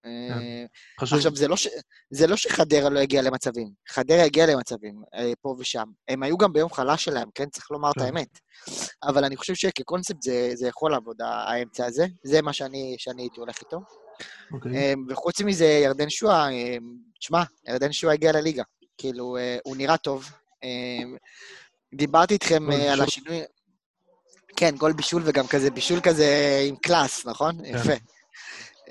אה, 0.05 0.65
חשוב. 0.99 1.17
עכשיו, 1.17 1.35
זה 1.35 1.47
לא, 1.47 1.55
ש... 1.55 1.67
זה 2.09 2.27
לא 2.27 2.35
שחדרה 2.35 2.89
לא 2.89 2.99
הגיעה 2.99 3.23
למצבים. 3.23 3.69
חדרה 3.89 4.23
הגיעה 4.23 4.47
למצבים, 4.47 5.03
אה, 5.15 5.31
פה 5.41 5.55
ושם. 5.59 5.85
הם 6.07 6.23
היו 6.23 6.37
גם 6.37 6.53
ביום 6.53 6.73
חלש 6.73 7.03
שלהם, 7.03 7.29
כן? 7.35 7.49
צריך 7.49 7.71
לומר 7.71 7.91
את 7.91 7.95
כן. 7.95 8.01
האמת. 8.01 8.39
אבל 9.03 9.23
אני 9.23 9.37
חושב 9.37 9.55
שכקונספט 9.55 10.21
זה, 10.21 10.51
זה 10.53 10.67
יכול 10.67 10.91
לעבוד, 10.91 11.15
האמצע 11.21 11.85
הזה. 11.85 12.05
זה 12.23 12.41
מה 12.41 12.53
שאני, 12.53 12.95
שאני 12.97 13.21
הייתי 13.21 13.39
הולך 13.39 13.61
איתו. 13.61 13.81
אוקיי. 14.53 14.75
אה, 14.75 14.93
וחוץ 15.09 15.41
מזה, 15.41 15.65
ירדן 15.65 16.09
שועה, 16.09 16.51
אה, 16.51 16.77
תשמע, 17.19 17.43
ירדן 17.67 17.91
שועה 17.91 18.13
הגיע 18.13 18.31
לליגה. 18.31 18.63
כאילו, 18.97 19.37
הוא 19.63 19.77
נראה 19.77 19.97
טוב. 19.97 20.31
דיברתי 21.93 22.33
איתכם 22.33 22.71
על. 22.71 23.01
השינוי... 23.01 23.41
כן, 24.55 24.75
גול 24.77 24.93
בישול 24.93 25.21
וגם 25.25 25.47
כזה 25.47 25.71
בישול 25.71 25.99
כזה 26.01 26.59
עם 26.67 26.75
קלאס, 26.75 27.25
נכון? 27.25 27.57
כן. 27.57 27.75
יפה. 27.75 27.93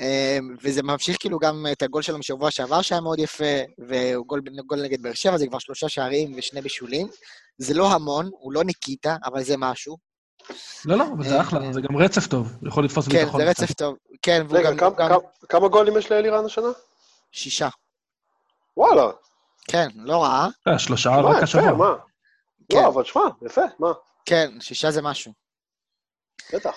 אה, 0.01 0.39
וזה 0.63 0.83
ממשיך 0.83 1.17
כאילו 1.21 1.39
גם 1.39 1.67
את 1.73 1.83
הגול 1.83 2.03
שלו 2.03 2.19
משבוע 2.19 2.51
שעבר 2.51 2.83
שהיה 2.83 3.01
מאוד 3.01 3.19
יפה, 3.19 3.45
וגול 3.89 4.41
גול 4.67 4.83
נגד 4.83 5.03
באר 5.03 5.13
שבע, 5.15 5.39
זה 5.39 5.47
כבר 5.47 5.59
שלושה 5.59 5.89
שערים 5.89 6.33
ושני 6.37 6.61
בישולים. 6.63 7.09
זה 7.59 7.75
לא 7.75 7.93
המון, 7.93 8.31
הוא 8.33 8.53
לא 8.53 8.65
ניקיטה, 8.65 9.17
אבל 9.25 9.43
זה 9.43 9.55
משהו. 9.57 9.97
לא, 10.85 10.97
לא, 10.99 11.05
אבל 11.17 11.25
זה 11.25 11.37
אה, 11.37 11.41
אחלה, 11.41 11.73
זה 11.73 11.81
גם 11.81 11.97
רצף 11.97 12.27
טוב. 12.27 12.53
יכול 12.67 12.85
לתפוס 12.85 13.09
כן, 13.09 13.19
ביטחון. 13.25 13.41
זה 13.47 13.53
קצת. 13.53 13.63
רצף 13.63 13.73
טוב. 13.75 13.97
כן, 14.23 14.43
והוא 14.49 14.59
רגע, 14.59 14.71
גם... 14.71 14.77
גם... 14.77 14.95
כמה- 14.97 15.19
כמה 15.49 15.69
גולים 15.69 15.97
יש 15.97 16.11
לאלירן 16.13 16.45
השנה? 16.45 16.69
שישה. 17.33 17.69
וואלה. 18.77 19.11
כן, 19.69 19.89
לא 19.95 20.23
רע. 20.23 20.49
אה, 20.69 20.79
שלושה 20.79 21.11
רק 21.11 21.43
השבוע. 21.43 21.73
מה? 21.73 21.95
כן. 22.69 22.77
לא, 22.83 22.89
אבל 22.89 23.05
שמע, 23.05 23.23
יפה, 23.47 23.61
מה? 23.79 23.93
כן, 24.27 24.51
שישה 24.61 24.91
זה 24.91 25.03
משהו. 25.03 25.33
בטח. 26.53 26.75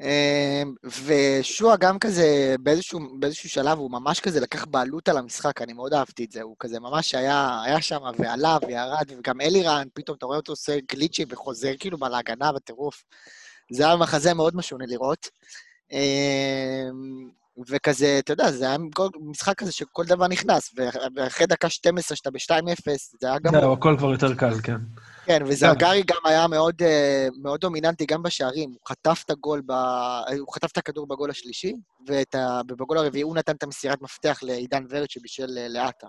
אמ, 0.00 0.74
ושועה 0.84 1.76
גם 1.76 1.98
כזה, 1.98 2.54
באיזשהו, 2.60 3.00
באיזשהו 3.18 3.48
שלב, 3.48 3.78
הוא 3.78 3.90
ממש 3.90 4.20
כזה 4.20 4.40
לקח 4.40 4.64
בעלות 4.64 5.08
על 5.08 5.18
המשחק, 5.18 5.62
אני 5.62 5.72
מאוד 5.72 5.94
אהבתי 5.94 6.24
את 6.24 6.32
זה. 6.32 6.42
הוא 6.42 6.56
כזה 6.58 6.80
ממש 6.80 7.14
היה, 7.14 7.62
היה 7.64 7.80
שם 7.80 8.00
ועלה 8.18 8.58
וירד, 8.66 9.12
וגם 9.18 9.40
אלירן, 9.40 9.88
פתאום 9.94 10.16
אתה 10.16 10.26
רואה 10.26 10.36
אותו 10.36 10.52
עושה 10.52 10.78
גליצ'י 10.92 11.24
וחוזר 11.28 11.72
כאילו 11.78 11.98
להגנה 12.10 12.52
בטירוף. 12.52 13.04
זה 13.72 13.86
היה 13.86 13.96
מחזה 13.96 14.34
מאוד 14.34 14.56
משונה 14.56 14.84
לראות. 14.86 15.28
אמ, 15.92 17.28
וכזה, 17.68 18.16
אתה 18.18 18.32
יודע, 18.32 18.52
זה 18.52 18.64
היה 18.64 18.76
משחק 19.20 19.54
כזה 19.58 19.72
שכל 19.72 20.04
דבר 20.04 20.26
נכנס, 20.28 20.74
ואחרי 21.16 21.46
דקה 21.46 21.70
12 21.70 22.16
שאתה 22.16 22.30
ב-2-0, 22.30 22.82
זה 23.20 23.28
היה 23.28 23.38
גמור. 23.38 23.60
זהו, 23.60 23.72
הכל 23.72 23.94
כבר 23.98 24.12
יותר 24.12 24.34
קל, 24.34 24.60
כן. 24.62 24.76
כן, 25.28 25.42
וזרגרי 25.46 26.02
גם 26.06 26.20
היה 26.24 26.46
מאוד, 26.46 26.82
אה, 26.82 27.28
מאוד 27.42 27.60
דומיננטי 27.60 28.06
גם 28.06 28.22
בשערים. 28.22 28.70
הוא 28.70 28.88
חטף 28.88 29.22
את 29.24 29.30
הגול, 29.30 29.62
ב... 29.66 29.72
הוא 30.38 30.54
חטף 30.54 30.72
את 30.72 30.78
הכדור 30.78 31.06
בגול 31.06 31.30
השלישי, 31.30 31.74
ובגול 32.68 32.98
הרביעי 32.98 33.22
הוא 33.22 33.36
נתן 33.36 33.52
את 33.52 33.62
המסירת 33.62 34.02
מפתח 34.02 34.38
לעידן 34.42 34.84
ורד 34.90 35.10
שבישל 35.10 35.46
לעטה. 35.48 36.06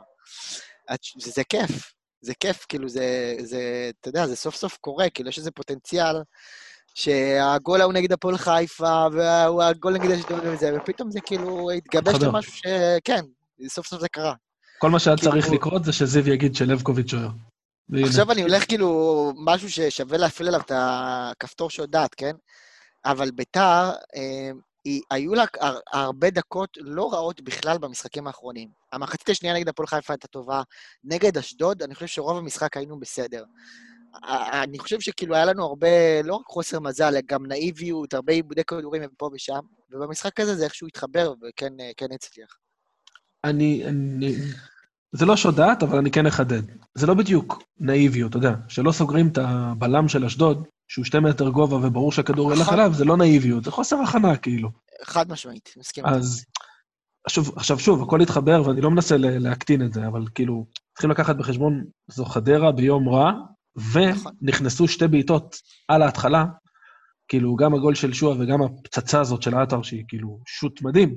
זה, 1.19 1.31
זה 1.31 1.43
כיף, 1.43 1.93
זה 2.21 2.33
כיף, 2.39 2.65
כאילו, 2.69 2.89
זה, 2.89 3.35
זה, 3.39 3.91
אתה 4.01 4.09
יודע, 4.09 4.27
זה 4.27 4.35
סוף 4.35 4.55
סוף 4.55 4.77
קורה, 4.81 5.09
כאילו, 5.09 5.29
יש 5.29 5.37
איזה 5.37 5.51
פוטנציאל 5.51 6.15
שהגול 6.95 7.81
ההוא 7.81 7.93
נגד 7.93 8.11
הפועל 8.11 8.37
חיפה, 8.37 9.05
והגול 9.13 9.93
נגד 9.93 10.11
אשדוד 10.11 10.39
וזה, 10.43 10.71
ופתאום 10.77 11.11
זה 11.11 11.19
כאילו 11.21 11.71
התגבש 11.71 12.23
למשהו 12.23 12.51
ש... 12.51 12.61
כן, 13.03 13.21
סוף 13.67 13.87
סוף 13.87 14.01
זה 14.01 14.07
קרה. 14.09 14.33
כל 14.77 14.89
מה 14.89 14.99
שהיה 14.99 15.17
כאילו... 15.17 15.31
צריך 15.31 15.49
לקרות 15.51 15.85
זה 15.85 15.93
שזיו 15.93 16.29
יגיד 16.29 16.55
שלבקוביץ' 16.55 17.11
שוער. 17.11 17.29
עכשיו 18.03 18.31
אני 18.31 18.41
הולך 18.41 18.67
כאילו, 18.67 19.33
משהו 19.37 19.69
ששווה 19.69 20.17
להפעיל 20.17 20.47
עליו 20.47 20.61
את 20.61 20.71
הכפתור 20.75 21.69
שהודעת, 21.69 22.15
כן? 22.15 22.35
אבל 23.05 23.31
ביתר, 23.31 23.91
אה, 24.15 24.51
היו 25.11 25.35
לה 25.35 25.45
הרבה 25.93 26.29
דקות 26.29 26.69
לא 26.81 27.13
רעות 27.13 27.41
בכלל 27.41 27.77
במשחקים 27.77 28.27
האחרונים. 28.27 28.69
המחצית 28.93 29.29
השנייה 29.29 29.55
נגד 29.55 29.69
הפועל 29.69 29.87
חיפה 29.87 30.13
הייתה 30.13 30.27
טובה. 30.27 30.61
נגד 31.03 31.37
אשדוד, 31.37 31.83
אני 31.83 31.95
חושב 31.95 32.07
שרוב 32.07 32.37
המשחק 32.37 32.77
היינו 32.77 32.99
בסדר. 32.99 33.43
אני 34.63 34.79
חושב 34.79 34.99
שכאילו 34.99 35.35
היה 35.35 35.45
לנו 35.45 35.63
הרבה, 35.63 36.21
לא 36.23 36.35
רק 36.35 36.45
חוסר 36.45 36.79
מזל, 36.79 37.13
גם 37.25 37.45
נאיביות, 37.45 38.13
הרבה 38.13 38.33
עיבודי 38.33 38.63
כדורים 38.63 39.01
פה 39.17 39.29
ושם, 39.33 39.59
ובמשחק 39.91 40.39
הזה 40.39 40.55
זה 40.55 40.63
איכשהו 40.63 40.87
התחבר 40.87 41.33
וכן 41.41 41.73
כן 41.97 42.11
הצליח. 42.11 42.57
אני, 43.43 43.85
אני... 43.85 44.35
זה 45.11 45.25
לא 45.25 45.35
שודעת, 45.35 45.83
אבל 45.83 45.97
אני 45.97 46.11
כן 46.11 46.25
אחדד. 46.25 46.61
זה 46.95 47.07
לא 47.07 47.13
בדיוק 47.13 47.63
נאיביות, 47.79 48.29
אתה 48.29 48.37
יודע, 48.37 48.53
שלא 48.67 48.91
סוגרים 48.91 49.27
את 49.27 49.37
הבלם 49.37 50.07
של 50.07 50.25
אשדוד, 50.25 50.67
שהוא 50.87 51.05
שתי 51.05 51.19
מטר 51.19 51.49
גובה 51.49 51.75
וברור 51.75 52.11
שהכדור 52.11 52.53
ילך 52.53 52.69
עליו, 52.69 52.91
זה 52.93 53.05
לא 53.05 53.17
נאיביות, 53.17 53.63
זה 53.63 53.71
חוסר 53.71 53.95
הכנה, 53.95 54.37
כאילו. 54.37 54.69
חד 55.03 55.31
משמעית, 55.31 55.73
מסכים. 55.77 56.05
אז, 56.05 56.45
שוב, 57.27 57.51
עכשיו 57.57 57.79
שוב, 57.79 58.03
הכל 58.03 58.21
התחבר, 58.21 58.61
ואני 58.65 58.81
לא 58.81 58.91
מנסה 58.91 59.15
להקטין 59.17 59.85
את 59.85 59.93
זה, 59.93 60.07
אבל 60.07 60.25
כאילו, 60.35 60.65
צריכים 60.93 61.11
לקחת 61.11 61.35
בחשבון, 61.35 61.83
זו 62.07 62.25
חדרה 62.25 62.71
ביום 62.71 63.09
רע, 63.09 63.31
ונכנסו 63.91 64.87
שתי 64.87 65.07
בעיטות 65.07 65.55
על 65.87 66.01
ההתחלה, 66.01 66.45
כאילו, 67.27 67.55
גם 67.55 67.73
הגול 67.73 67.95
של 67.95 68.13
שועה 68.13 68.35
וגם 68.39 68.61
הפצצה 68.61 69.21
הזאת 69.21 69.41
של 69.41 69.55
עטר, 69.55 69.81
שהיא 69.81 70.03
כאילו 70.07 70.39
שוט 70.47 70.81
מדהים, 70.81 71.15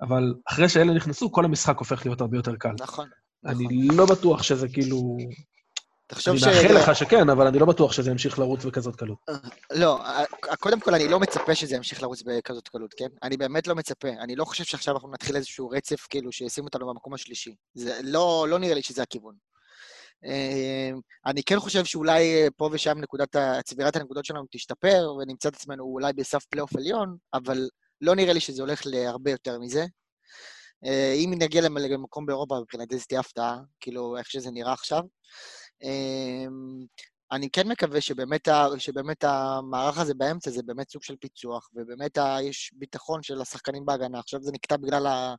אבל 0.00 0.34
אחרי 0.44 0.68
שאלה 0.68 0.94
נכנסו, 0.94 1.32
כל 1.32 1.44
המשחק 1.44 1.78
הופך 1.78 2.06
להיות 2.06 2.20
הרבה 2.20 2.36
יותר 2.36 2.56
קל. 2.56 2.72
נכון. 2.80 3.08
אני 3.46 3.64
נכון. 3.64 3.96
לא 3.96 4.06
בטוח 4.06 4.42
שזה 4.42 4.68
כאילו... 4.68 5.16
תחשוב 6.06 6.36
ש... 6.36 6.42
אני 6.42 6.54
מאחל 6.54 6.74
לך 6.74 6.96
שכן, 6.96 7.28
אבל 7.28 7.46
אני 7.46 7.58
לא 7.58 7.66
בטוח 7.66 7.92
שזה 7.92 8.10
ימשיך 8.10 8.38
לרוץ 8.38 8.64
בכזאת 8.64 8.96
קלות. 8.96 9.18
לא, 9.72 10.00
קודם 10.58 10.80
כל, 10.80 10.94
אני 10.94 11.08
לא 11.08 11.20
מצפה 11.20 11.54
שזה 11.54 11.76
ימשיך 11.76 12.02
לרוץ 12.02 12.22
בכזאת 12.22 12.68
קלות, 12.68 12.94
כן? 12.94 13.08
אני 13.22 13.36
באמת 13.36 13.66
לא 13.66 13.74
מצפה. 13.74 14.08
אני 14.08 14.36
לא 14.36 14.44
חושב 14.44 14.64
שעכשיו 14.64 14.94
אנחנו 14.94 15.12
נתחיל 15.12 15.36
איזשהו 15.36 15.68
רצף, 15.68 16.06
כאילו, 16.10 16.32
שישים 16.32 16.64
אותנו 16.64 16.86
במקום 16.86 17.14
השלישי. 17.14 17.54
זה 17.74 18.00
לא, 18.02 18.46
לא 18.50 18.58
נראה 18.58 18.74
לי 18.74 18.82
שזה 18.82 19.02
הכיוון. 19.02 19.34
אמ, 20.24 21.00
אני 21.26 21.42
כן 21.42 21.58
חושב 21.60 21.84
שאולי 21.84 22.48
פה 22.56 22.68
ושם 22.72 22.98
נקודת, 22.98 23.36
צבירת 23.64 23.96
הנקודות 23.96 24.24
שלנו 24.24 24.44
תשתפר, 24.50 25.12
ונמצא 25.20 25.48
את 25.48 25.54
עצמנו 25.54 25.84
אולי 25.84 26.12
בסף 26.12 26.44
פלייאוף 26.44 26.76
עליון, 26.76 27.16
אבל 27.34 27.68
לא 28.00 28.14
נראה 28.14 28.32
לי 28.32 28.40
שזה 28.40 28.62
הולך 28.62 28.82
להרבה 28.84 29.30
יותר 29.30 29.58
מזה. 29.58 29.84
אה, 30.84 31.12
אם 31.12 31.34
נגיע 31.38 31.60
למקום 31.62 32.26
באירופה, 32.26 32.60
מבחינתי 32.60 32.98
זה 32.98 33.04
תהיה 33.04 33.20
הפתעה, 33.20 33.58
כאילו, 33.80 34.16
איך 34.18 34.30
שזה 34.30 34.50
נראה 34.50 34.72
עכשיו. 34.72 35.02
אמ, 35.82 36.86
אני 37.32 37.50
כן 37.50 37.68
מקווה 37.68 38.00
שבאמת, 38.00 38.48
שבאמת 38.78 39.24
המערך 39.24 39.98
הזה 39.98 40.14
באמצע 40.14 40.50
זה 40.50 40.62
באמת 40.62 40.90
סוג 40.90 41.02
של 41.02 41.16
פיצוח, 41.16 41.70
ובאמת 41.74 42.18
יש 42.42 42.72
ביטחון 42.74 43.22
של 43.22 43.40
השחקנים 43.40 43.86
בהגנה. 43.86 44.18
עכשיו 44.18 44.42
זה 44.42 44.52
נקטע 44.52 44.76
בגלל, 44.76 45.06
ה, 45.06 45.34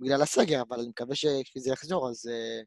בגלל 0.00 0.22
הסגר, 0.22 0.62
אבל 0.68 0.78
אני 0.80 0.88
מקווה 0.88 1.14
שכשזה 1.14 1.70
יחזור, 1.70 2.08
אז, 2.08 2.26
אה, 2.32 2.60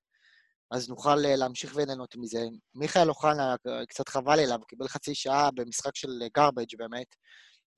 אז 0.71 0.89
נוכל 0.89 1.25
אה, 1.25 1.35
להמשיך 1.35 1.71
וליהנות 1.75 2.15
מזה. 2.15 2.45
מיכאל 2.75 3.09
אוחנה, 3.09 3.55
קצת 3.87 4.09
חבל 4.09 4.35
לי 4.35 4.43
עליו, 4.43 4.59
קיבל 4.67 4.87
חצי 4.87 5.15
שעה 5.15 5.51
במשחק 5.51 5.95
של 5.95 6.09
garbage 6.37 6.77
באמת. 6.77 7.07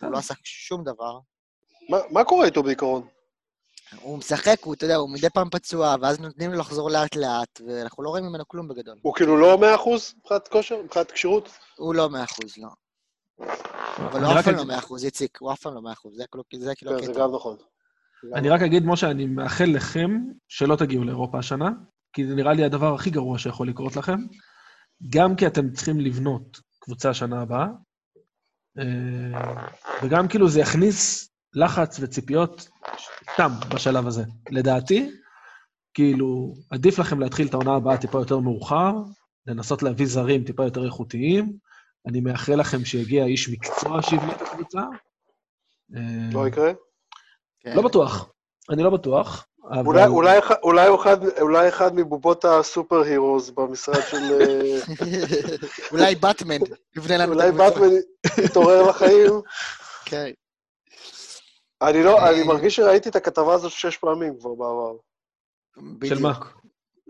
הוא 0.02 0.12
לא 0.12 0.18
עשה 0.18 0.34
שום 0.44 0.84
דבר. 0.84 1.20
מה, 1.92 1.98
מה 2.10 2.24
קורה 2.24 2.46
איתו 2.46 2.64
בעיקרון? 2.64 3.08
הוא 4.02 4.18
משחק, 4.18 4.64
הוא, 4.64 4.74
אתה 4.74 4.86
יודע, 4.86 4.96
הוא 4.96 5.10
מדי 5.10 5.30
פעם 5.30 5.50
פצוע, 5.50 5.96
ואז 6.02 6.20
נותנים 6.20 6.52
לו 6.52 6.60
לחזור 6.60 6.90
לאט-לאט, 6.90 7.62
ואנחנו 7.68 8.04
לא 8.04 8.10
רואים 8.10 8.26
ממנו 8.26 8.48
כלום 8.48 8.68
בגדול. 8.68 8.96
הוא 9.02 9.16
כאילו 9.16 9.38
לא 9.38 9.58
מאה 9.58 9.76
אחוז 9.76 10.14
מבחינת 10.18 10.48
כושר? 10.48 10.82
מבחינת 10.84 11.12
כשירות? 11.12 11.50
הוא 11.78 11.96
לא 11.96 12.10
מאה 12.10 12.24
אחוז, 12.24 12.58
לא. 12.58 12.70
אבל 13.98 14.24
הוא 14.24 14.40
אף 14.40 14.46
פעם 14.46 14.56
לא 14.56 14.66
מאה 14.66 14.78
אחוז, 14.78 15.06
איציק, 15.06 15.38
הוא 15.42 15.54
אף 15.54 15.60
פעם 15.60 15.74
לא 15.74 15.82
מאה 15.82 15.94
אחוז, 15.94 16.18
זה 16.60 16.76
כאילו 16.76 16.92
הקטע. 16.92 17.08
כן, 17.08 17.14
זה 17.14 17.20
גם 17.20 17.36
נכון. 17.36 17.58
אני 18.34 18.50
רק 18.50 18.62
אגיד, 18.62 18.86
משה, 18.86 19.12
אני 19.12 19.26
מאחל 19.26 19.66
לכם 19.74 20.12
שלא 20.48 20.76
תגיעו 20.76 21.04
לאירופה 21.04 21.40
השנה, 21.40 21.70
כי 22.14 22.28
זה 22.28 22.36
נראה 22.36 22.54
לי 22.54 22.64
הדבר 22.64 22.94
הכי 22.96 23.10
גרוע 23.10 23.40
שיכול 23.40 23.70
לקרות 23.70 23.96
לכם, 23.96 24.18
גם 25.10 25.36
כי 25.36 25.48
אתם 25.48 25.72
צריכים 25.72 26.00
לבנות 26.00 26.60
קבוצה 26.80 27.10
השנה 27.10 27.42
הבאה, 27.42 27.68
אה, 28.80 29.68
וגם 30.04 30.28
כאילו 30.28 30.50
זה 30.50 30.60
יכניס 30.60 31.31
לחץ 31.54 31.98
וציפיות 32.02 32.70
סתם 33.34 33.52
בשלב 33.70 34.08
הזה. 34.08 34.24
לדעתי, 34.50 35.12
כאילו, 35.94 36.54
עדיף 36.70 37.00
לכם 37.00 37.20
להתחיל 37.20 37.48
את 37.48 37.54
העונה 37.54 37.76
הבאה 37.76 37.98
טיפה 37.98 38.20
יותר 38.20 38.40
מאוחר, 38.40 38.94
לנסות 39.48 39.84
להביא 39.84 40.06
זרים 40.06 40.44
טיפה 40.44 40.64
יותר 40.64 40.86
איכותיים. 40.86 41.54
אני 42.08 42.22
מאחל 42.22 42.56
לכם 42.56 42.86
שיגיע 42.86 43.26
איש 43.26 43.50
מקצוע 43.50 44.02
שיבנה 44.02 44.32
את 44.32 44.42
הקבוצה. 44.42 44.82
לא 46.32 46.48
יקרה? 46.48 46.72
כן. 47.60 47.76
לא 47.76 47.82
בטוח. 47.82 48.30
אני 48.70 48.84
לא 48.84 48.90
בטוח. 48.90 49.48
אולי, 49.86 50.06
אולי, 50.06 50.40
אולי, 50.64 50.96
אחד, 50.96 51.26
אולי 51.42 51.70
אחד 51.70 51.96
מבובות 51.96 52.46
הסופר 52.46 53.02
הירוז 53.02 53.50
במשרד 53.50 54.02
של... 54.10 54.42
אה, 54.42 54.80
אולי 55.92 56.16
באטמן 56.16 56.58
יבנה 56.98 57.18
לנו 57.18 57.34
את 57.34 57.40
הקבוצה. 57.40 57.80
אולי 57.80 57.92
באטמן 57.92 58.44
יתעורר 58.46 58.90
לחיים. 58.90 59.32
כן. 60.06 60.32
אני 61.82 62.04
לא, 62.04 62.30
אני 62.30 62.44
מרגיש 62.44 62.76
שראיתי 62.76 63.10
את 63.10 63.16
הכתבה 63.16 63.54
הזאת 63.54 63.72
שש 63.72 63.98
פעמים 63.98 64.40
כבר 64.40 64.54
בעבר. 64.54 64.94
של 66.06 66.20
מה? 66.20 66.34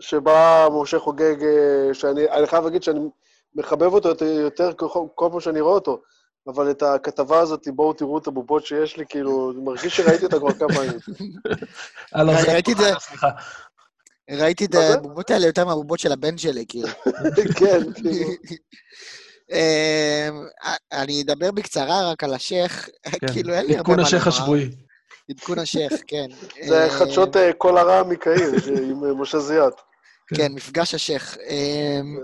שבה 0.00 0.68
משה 0.72 0.98
חוגג, 0.98 1.44
אה, 1.44 1.94
שאני 1.94 2.46
חייב 2.46 2.64
להגיד 2.64 2.82
שאני 2.82 3.00
מחבב 3.54 3.94
אותו 3.94 4.24
יותר 4.24 4.72
כל 5.14 5.28
פעם 5.30 5.40
שאני 5.40 5.60
רואה 5.60 5.74
אותו, 5.74 6.02
אבל 6.46 6.70
את 6.70 6.82
הכתבה 6.82 7.40
הזאת, 7.40 7.68
בואו 7.68 7.92
תראו 7.92 8.18
את 8.18 8.26
הבובות 8.26 8.66
שיש 8.66 8.96
לי, 8.96 9.04
כאילו, 9.08 9.52
אני 9.52 9.60
מרגיש 9.60 9.96
שראיתי 9.96 10.24
אותה 10.24 10.38
כבר 10.38 10.52
כמה 10.52 10.68
פעמים. 10.68 10.98
ראיתי 12.52 12.72
את 12.72 12.76
זה... 12.76 12.90
ראיתי 14.30 14.64
את 14.64 14.74
הבובות 14.74 15.30
האלה 15.30 15.46
יותר 15.46 15.64
מהבובות 15.64 15.98
של 15.98 16.12
הבן 16.12 16.38
שלי, 16.38 16.64
כאילו. 16.68 16.88
כן, 17.58 17.92
כאילו. 17.92 18.28
אמ, 19.52 20.46
אני 20.92 21.22
אדבר 21.22 21.50
בקצרה 21.50 22.10
רק 22.10 22.24
על 22.24 22.34
השייח, 22.34 22.88
כן. 23.02 23.32
כאילו 23.32 23.54
אין 23.54 23.66
לי 23.66 23.76
הרבה 23.76 23.90
מה 23.90 23.96
לומר. 23.96 24.06
עדכון 24.06 24.18
השייח 24.18 24.26
השבועי. 24.26 24.70
עדכון 25.30 25.58
השייח, 25.58 25.92
כן. 26.06 26.26
זה 26.68 26.88
חדשות 26.90 27.36
אה, 27.36 27.52
כל 27.52 27.78
הרע 27.78 28.02
מקהיר, 28.02 28.52
עם 28.90 29.04
אה, 29.04 29.14
משה 29.14 29.38
זיאת. 29.38 29.74
כן, 30.26 30.36
כן 30.36 30.52
מפגש 30.52 30.94
השייח. 30.94 31.36
אמ, 31.36 32.18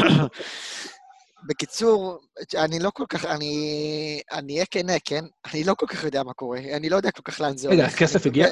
בקיצור, 1.48 2.18
אני 2.54 2.78
לא 2.78 2.90
כל 2.94 3.04
כך, 3.08 3.24
אני 3.24 4.22
אהיה 4.50 4.64
כנה, 4.70 4.92
כן? 5.04 5.24
אני 5.52 5.64
לא 5.64 5.74
כל 5.74 5.86
כך 5.86 6.04
יודע 6.04 6.22
מה 6.22 6.32
קורה, 6.32 6.58
אני 6.58 6.88
לא 6.90 6.96
יודע 6.96 7.10
כל 7.10 7.22
כך 7.22 7.40
לאן 7.40 7.56
זה 7.56 7.68
הולך. 7.68 7.80
רגע, 7.80 7.88
הכסף 7.88 8.26
הגיע? 8.26 8.46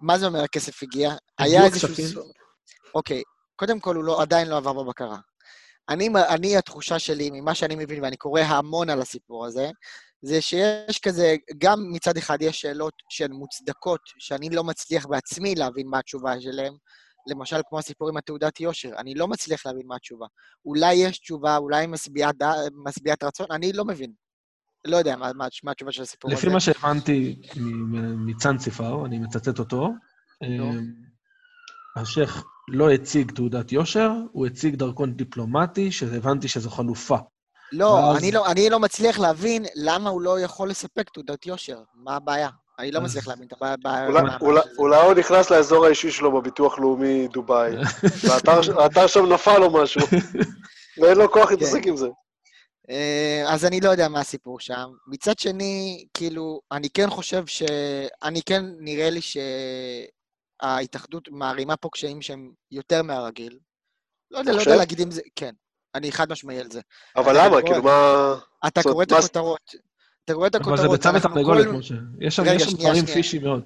מה 0.00 0.18
זה 0.18 0.26
אומר 0.26 0.42
הכסף 0.42 0.82
הגיע? 0.82 1.14
היה 1.38 1.64
איזשהו... 1.64 2.22
אוקיי, 2.94 3.22
קודם 3.56 3.80
כל 3.80 3.96
הוא 3.96 4.04
לא, 4.04 4.22
עדיין 4.22 4.48
לא 4.48 4.56
עבר 4.56 4.72
בבקרה. 4.72 5.16
אני, 5.88 6.08
אני, 6.28 6.56
התחושה 6.56 6.98
שלי, 6.98 7.30
ממה 7.32 7.54
שאני 7.54 7.76
מבין, 7.76 8.04
ואני 8.04 8.16
קורא 8.16 8.40
המון 8.40 8.90
על 8.90 9.00
הסיפור 9.00 9.46
הזה, 9.46 9.70
זה 10.22 10.40
שיש 10.40 10.98
כזה, 10.98 11.36
גם 11.58 11.78
מצד 11.92 12.16
אחד 12.16 12.42
יש 12.42 12.60
שאלות 12.60 12.94
שהן 13.10 13.32
מוצדקות, 13.32 14.00
שאני 14.18 14.50
לא 14.50 14.64
מצליח 14.64 15.06
בעצמי 15.06 15.54
להבין 15.54 15.88
מה 15.88 15.98
התשובה 15.98 16.40
שלהן, 16.40 16.72
למשל 17.26 17.60
כמו 17.68 17.78
הסיפור 17.78 18.08
עם 18.08 18.16
התעודת 18.16 18.60
יושר, 18.60 18.90
אני 18.98 19.14
לא 19.14 19.28
מצליח 19.28 19.66
להבין 19.66 19.86
מה 19.86 19.96
התשובה. 19.96 20.26
אולי 20.64 20.94
יש 20.94 21.18
תשובה, 21.18 21.56
אולי 21.56 21.80
היא 21.80 21.88
משביעת, 21.88 22.34
משביעת 22.84 23.22
רצון, 23.22 23.46
אני 23.50 23.72
לא 23.72 23.84
מבין. 23.84 24.12
לא 24.84 24.96
יודע 24.96 25.16
מה, 25.16 25.32
מה, 25.32 25.46
מה 25.64 25.70
התשובה 25.70 25.92
של 25.92 26.02
הסיפור 26.02 26.30
לפי 26.30 26.38
הזה. 26.38 26.46
לפי 26.46 26.54
מה 26.54 26.60
שהבנתי 26.60 27.40
מצאנציפר, 28.26 29.06
אני 29.06 29.18
מצטט 29.18 29.58
אותו, 29.58 29.90
לא. 30.42 30.70
השייח 31.96 32.44
לא 32.68 32.90
הציג 32.90 33.32
תעודת 33.32 33.72
יושר, 33.72 34.10
הוא 34.32 34.46
הציג 34.46 34.74
דרכון 34.76 35.12
דיפלומטי, 35.12 35.92
שהבנתי 35.92 36.48
שזו 36.48 36.70
חלופה. 36.70 37.16
לא, 37.72 37.84
ואז... 37.84 38.18
אני 38.18 38.32
לא, 38.32 38.46
אני 38.46 38.70
לא 38.70 38.80
מצליח 38.80 39.18
להבין 39.18 39.64
למה 39.74 40.10
הוא 40.10 40.22
לא 40.22 40.40
יכול 40.40 40.70
לספק 40.70 41.10
תעודת 41.10 41.46
יושר. 41.46 41.78
מה 41.94 42.16
הבעיה? 42.16 42.48
אני 42.78 42.90
לא 42.90 43.00
מצליח 43.00 43.28
להבין 43.28 43.46
את 43.46 43.52
הבעיה. 43.60 44.08
אולי 44.78 44.96
הוא 44.96 45.14
נכנס 45.14 45.50
לאזור 45.50 45.86
האישי 45.86 46.10
שלו 46.10 46.32
בביטוח 46.32 46.78
לאומי 46.78 47.28
דובאי, 47.28 47.72
והאתר 48.24 49.06
שם 49.06 49.32
נפל 49.32 49.62
או 49.62 49.72
משהו. 49.72 50.00
ואין 50.98 51.18
לו 51.18 51.32
כוח 51.32 51.50
להתעסק 51.50 51.82
כן. 51.82 51.88
עם 51.88 51.96
זה. 51.96 52.06
אה, 52.90 53.44
אז 53.46 53.64
אני 53.64 53.80
לא 53.80 53.90
יודע 53.90 54.08
מה 54.08 54.20
הסיפור 54.20 54.60
שם. 54.60 54.86
מצד 55.06 55.38
שני, 55.38 56.04
כאילו, 56.14 56.60
אני 56.72 56.90
כן 56.90 57.10
חושב 57.10 57.46
ש... 57.46 57.62
אני 58.22 58.42
כן, 58.42 58.64
נראה 58.78 59.10
לי 59.10 59.20
שההתאחדות 60.62 61.28
מערימה 61.30 61.76
פה 61.76 61.88
קשיים 61.92 62.22
שהם 62.22 62.52
יותר 62.70 63.02
מהרגיל. 63.02 63.58
לא 64.30 64.38
יודע, 64.38 64.52
לא? 64.52 64.60
יודע 64.60 64.76
להגיד 64.76 65.00
אם 65.00 65.10
זה... 65.10 65.20
כן, 65.36 65.54
אני 65.94 66.12
חד 66.12 66.32
משמעי 66.32 66.58
על 66.60 66.70
זה. 66.70 66.80
אבל 67.16 67.32
למה? 67.38 67.48
קורא- 67.50 67.62
כאילו, 67.62 67.82
מה... 67.82 68.34
אתה 68.66 68.82
קורא 68.82 69.02
את 69.04 69.12
הכותרות. 69.12 69.70
אתה 70.24 70.34
קורא 70.34 70.46
את 70.46 70.54
אבל 70.54 70.64
זה 70.64 70.70
הכותרות. 70.72 70.90
ביצה 70.98 71.10
אנחנו 71.10 71.30
ותרנגולת, 71.30 71.64
כל- 71.66 71.72
משה. 71.72 71.94
יש 72.20 72.36
שם 72.36 72.42
דברים. 72.78 73.06
פישי 73.06 73.38
מאוד. 73.38 73.62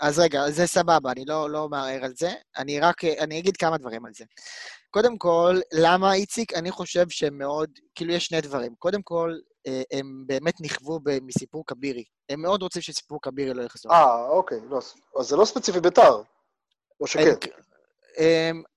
אז 0.00 0.18
רגע, 0.18 0.50
זה 0.50 0.66
סבבה, 0.66 1.12
אני 1.12 1.24
לא, 1.26 1.50
לא 1.50 1.68
מערער 1.68 2.04
על 2.04 2.12
זה. 2.16 2.32
אני 2.58 2.80
רק, 2.80 3.04
אני 3.04 3.38
אגיד 3.38 3.56
כמה 3.56 3.78
דברים 3.78 4.06
על 4.06 4.12
זה. 4.16 4.24
קודם 4.90 5.18
כל, 5.18 5.60
למה, 5.72 6.12
איציק? 6.14 6.54
אני 6.54 6.70
חושב 6.70 7.08
שהם 7.08 7.38
מאוד, 7.38 7.70
כאילו, 7.94 8.12
יש 8.12 8.26
שני 8.26 8.40
דברים. 8.40 8.74
קודם 8.78 9.02
כל, 9.02 9.34
הם 9.92 10.24
באמת 10.26 10.54
נכוו 10.60 11.00
מסיפור 11.22 11.64
כבירי. 11.66 12.04
הם 12.28 12.42
מאוד 12.42 12.62
רוצים 12.62 12.82
שסיפור 12.82 13.18
כבירי 13.22 13.54
לא 13.54 13.62
יחזור. 13.62 13.92
אה, 13.92 14.28
אוקיי. 14.28 14.58
לא, 14.70 14.78
אז 15.18 15.28
זה 15.28 15.36
לא 15.36 15.44
ספציפי 15.44 15.80
ביתר. 15.80 16.22
או 17.00 17.06
שכן. 17.06 17.34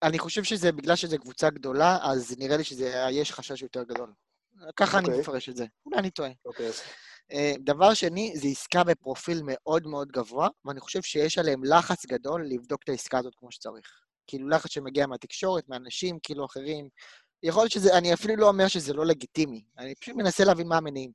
אני 0.04 0.20
חושב 0.20 0.44
שזה, 0.44 0.72
בגלל 0.72 0.96
שזו 0.96 1.18
קבוצה 1.20 1.50
גדולה, 1.50 1.98
אז 2.02 2.36
נראה 2.38 2.58
לי 2.58 2.64
שיש 2.64 3.32
חשש 3.32 3.62
יותר 3.62 3.84
גדול. 3.84 4.14
ככה 4.76 4.98
אני 4.98 5.06
אוקיי. 5.08 5.20
מפרש 5.22 5.50
את 5.50 5.56
זה. 5.56 5.66
אולי 5.86 5.98
אני 6.00 6.10
טועה. 6.10 6.30
אוקיי, 6.46 6.68
אז- 6.68 6.82
אה, 7.32 7.54
דבר 7.60 7.94
שני, 7.94 8.34
זו 8.36 8.48
עסקה 8.48 8.84
בפרופיל 8.84 9.42
מאוד 9.46 9.88
מאוד 9.88 10.12
גבוה, 10.12 10.48
ואני 10.66 10.80
חושב 10.80 11.02
שיש 11.02 11.38
עליהם 11.38 11.64
לחץ 11.64 12.06
גדול 12.06 12.46
לבדוק 12.50 12.84
את 12.84 12.90
העסקה 12.90 13.20
הזאת 13.20 13.34
כמו 13.38 13.52
שצריך. 13.52 14.02
כאילו 14.28 14.50
לחץ 14.50 14.72
שמגיע 14.72 15.08
מהתקשורת, 15.08 15.70
מאנשים 15.70 16.18
כאילו 16.24 16.46
אחרים. 16.46 16.90
יכול 17.44 17.64
להיות 17.64 17.72
שזה, 17.72 17.98
אני 17.98 18.14
אפילו 18.14 18.36
לא 18.36 18.48
אומר 18.48 18.68
שזה 18.68 18.94
לא 18.94 19.06
לגיטימי, 19.06 19.64
אני 19.78 19.96
פשוט 19.96 20.16
מנסה 20.16 20.44
להבין 20.44 20.68
מה 20.68 20.78
המניעים. 20.78 21.12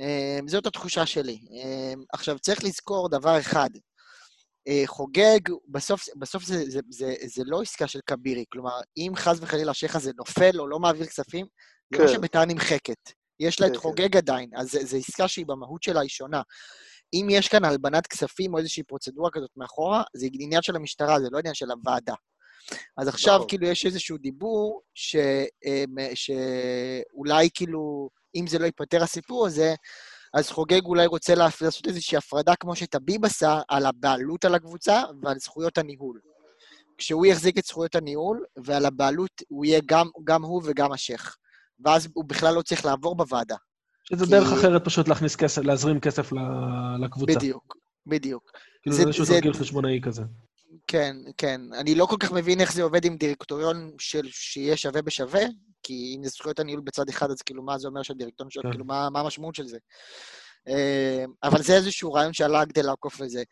אה, 0.00 0.38
זאת 0.46 0.66
התחושה 0.66 1.06
שלי. 1.06 1.38
אה, 1.52 1.92
עכשיו, 2.12 2.38
צריך 2.38 2.64
לזכור 2.64 3.08
דבר 3.08 3.40
אחד, 3.40 3.70
אה, 4.68 4.82
חוגג, 4.86 5.40
בסוף, 5.68 6.04
בסוף 6.18 6.44
זה, 6.44 6.70
זה, 6.70 6.80
זה, 6.90 7.14
זה 7.26 7.42
לא 7.46 7.62
עסקה 7.62 7.86
של 7.86 8.00
כבירי, 8.06 8.44
כלומר, 8.52 8.80
אם 8.96 9.12
חס 9.16 9.38
וחלילה 9.40 9.70
השייח 9.70 9.96
הזה 9.96 10.10
נופל 10.18 10.60
או 10.60 10.68
לא 10.68 10.78
מעביר 10.78 11.06
כספים, 11.06 11.46
זה 11.94 12.02
לא 12.02 12.08
כן. 12.08 12.14
שביתר 12.14 12.44
נמחקת. 12.44 13.12
יש 13.40 13.60
לה 13.60 13.66
את 13.66 13.72
כן, 13.72 13.76
כן. 13.76 13.82
חוגג 13.82 14.16
עדיין, 14.16 14.50
אז 14.56 14.70
זו 14.82 14.96
עסקה 14.96 15.28
שהיא 15.28 15.46
במהות 15.46 15.82
שלה 15.82 16.00
היא 16.00 16.08
שונה. 16.08 16.42
אם 17.12 17.26
יש 17.30 17.48
כאן 17.48 17.64
הלבנת 17.64 18.06
כספים 18.06 18.54
או 18.54 18.58
איזושהי 18.58 18.82
פרוצדורה 18.82 19.30
כזאת 19.30 19.50
מאחורה, 19.56 20.02
זה 20.16 20.26
עניין 20.32 20.62
של 20.62 20.76
המשטרה, 20.76 21.20
זה 21.20 21.28
לא 21.30 21.38
עניין 21.38 21.54
של 21.54 21.70
הוועדה. 21.70 22.14
אז 22.96 23.08
עכשיו 23.08 23.36
נכון. 23.36 23.48
כאילו 23.48 23.66
יש 23.66 23.86
איזשהו 23.86 24.18
דיבור 24.18 24.82
ש, 24.94 25.16
אמ, 25.64 25.96
שאולי 26.14 27.48
כאילו, 27.54 28.10
אם 28.34 28.46
זה 28.46 28.58
לא 28.58 28.64
ייפתר 28.64 29.02
הסיפור 29.02 29.46
הזה, 29.46 29.74
אז 30.34 30.50
חוגג 30.50 30.84
אולי 30.84 31.06
רוצה 31.06 31.34
לעשות 31.34 31.86
איזושהי 31.86 32.18
הפרדה 32.18 32.56
כמו 32.56 32.76
שטביב 32.76 33.24
עשה, 33.24 33.60
על 33.68 33.86
הבעלות 33.86 34.44
על 34.44 34.54
הקבוצה 34.54 35.02
ועל 35.22 35.38
זכויות 35.38 35.78
הניהול. 35.78 36.20
כשהוא 36.98 37.26
יחזיק 37.26 37.58
את 37.58 37.64
זכויות 37.64 37.94
הניהול, 37.94 38.44
ועל 38.64 38.86
הבעלות 38.86 39.42
הוא 39.48 39.64
יהיה 39.64 39.80
גם, 39.86 40.06
גם 40.24 40.42
הוא 40.42 40.62
וגם 40.64 40.92
השייח. 40.92 41.36
ואז 41.84 42.08
הוא 42.14 42.24
בכלל 42.24 42.54
לא 42.54 42.62
צריך 42.62 42.84
לעבור 42.84 43.14
בוועדה. 43.16 43.56
שזה 44.04 44.24
כי- 44.24 44.30
דרך 44.30 44.52
אחרת 44.52 44.84
פשוט 44.84 45.08
להכניס 45.08 45.36
כסף, 45.36 45.62
להזרים 45.62 46.00
כסף 46.00 46.32
ל- 46.32 47.04
לקבוצה. 47.04 47.32
בדיוק, 47.34 47.76
בדיוק. 48.06 48.50
כאילו 48.82 48.96
זה- 48.96 49.02
זה 49.02 49.08
איזשהו 49.08 49.24
תרגיל 49.26 49.52
חשבונאי 49.52 50.00
כזה. 50.02 50.22
כן, 50.86 51.16
כן. 51.36 51.60
אני 51.72 51.94
לא 51.94 52.06
כל 52.06 52.16
כך 52.20 52.32
מבין 52.32 52.60
איך 52.60 52.72
זה 52.72 52.82
עובד 52.82 53.04
עם 53.04 53.16
דירקטוריון 53.16 53.90
של 53.98 54.28
שיהיה 54.30 54.76
שווה 54.76 55.02
בשווה, 55.02 55.42
כי 55.82 56.14
אם 56.16 56.24
זה 56.24 56.30
זכויות 56.30 56.60
הניהול 56.60 56.80
בצד 56.80 57.08
אחד, 57.08 57.30
אז 57.30 57.42
כאילו, 57.42 57.62
מה 57.62 57.78
זה 57.78 57.88
אומר 57.88 58.02
שהדירקטוריון 58.02 58.50
שלו, 58.50 58.62
כן. 58.62 58.70
כאילו, 58.70 58.84
מה, 58.84 59.10
מה 59.10 59.20
המשמעות 59.20 59.54
של 59.54 59.66
זה? 59.66 59.78
אה, 60.68 61.24
אבל 61.42 61.62
זה 61.62 61.74
איזשהו 61.74 62.12
רעיון 62.12 62.32
שעלה 62.32 62.66
כדי 62.66 62.82
לעקוף 62.82 63.20
לזה. 63.20 63.42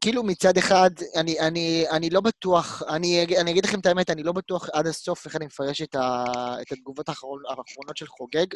כאילו 0.00 0.22
מצד 0.22 0.56
אחד, 0.56 0.90
אני, 1.16 1.40
אני, 1.40 1.84
אני 1.90 2.10
לא 2.10 2.20
בטוח, 2.20 2.82
אני, 2.88 3.26
אני 3.40 3.50
אגיד 3.50 3.64
לכם 3.64 3.80
את 3.80 3.86
האמת, 3.86 4.10
אני 4.10 4.22
לא 4.22 4.32
בטוח 4.32 4.68
עד 4.72 4.86
הסוף 4.86 5.26
איך 5.26 5.36
אני 5.36 5.46
מפרש 5.46 5.82
את, 5.82 5.94
ה, 5.94 6.24
את 6.62 6.72
התגובות 6.72 7.08
האחרון, 7.08 7.42
האחרונות 7.48 7.96
של 7.96 8.06
חוגג. 8.06 8.46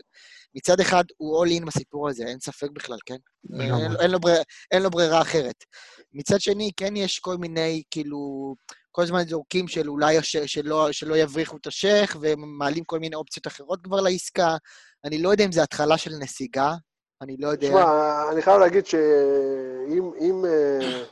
מצד 0.54 0.80
אחד, 0.80 1.04
הוא 1.16 1.44
all 1.44 1.48
in 1.48 1.64
בסיפור 1.64 2.08
הזה, 2.08 2.24
אין 2.24 2.40
ספק 2.40 2.68
בכלל, 2.72 2.98
כן? 3.06 3.16
לגמרי. 3.50 3.82
אין, 3.82 3.92
אין, 4.00 4.10
לו 4.10 4.20
ברירה, 4.20 4.42
אין 4.70 4.82
לו 4.82 4.90
ברירה 4.90 5.22
אחרת. 5.22 5.64
מצד 6.12 6.40
שני, 6.40 6.70
כן 6.76 6.96
יש 6.96 7.18
כל 7.18 7.36
מיני, 7.36 7.82
כאילו, 7.90 8.54
כל 8.90 9.02
הזמן 9.02 9.28
זורקים 9.28 9.68
של 9.68 9.88
אולי 9.88 10.18
הש... 10.18 10.36
שלא, 10.36 10.92
שלא 10.92 11.16
יבריחו 11.16 11.56
את 11.56 11.66
השייח, 11.66 12.16
ומעלים 12.20 12.84
כל 12.84 12.98
מיני 12.98 13.16
אופציות 13.16 13.46
אחרות 13.46 13.80
כבר 13.84 14.00
לעסקה. 14.00 14.56
אני 15.04 15.22
לא 15.22 15.28
יודע 15.28 15.44
אם 15.44 15.52
זה 15.52 15.62
התחלה 15.62 15.98
של 15.98 16.10
נסיגה, 16.20 16.74
אני 17.22 17.36
לא 17.38 17.48
יודע. 17.48 17.68
תשמע, 17.68 18.22
אני 18.32 18.42
חייב 18.42 18.60
להגיד 18.60 18.86
שאם, 18.86 20.10
אם, 20.20 20.44
אה, 20.44 21.04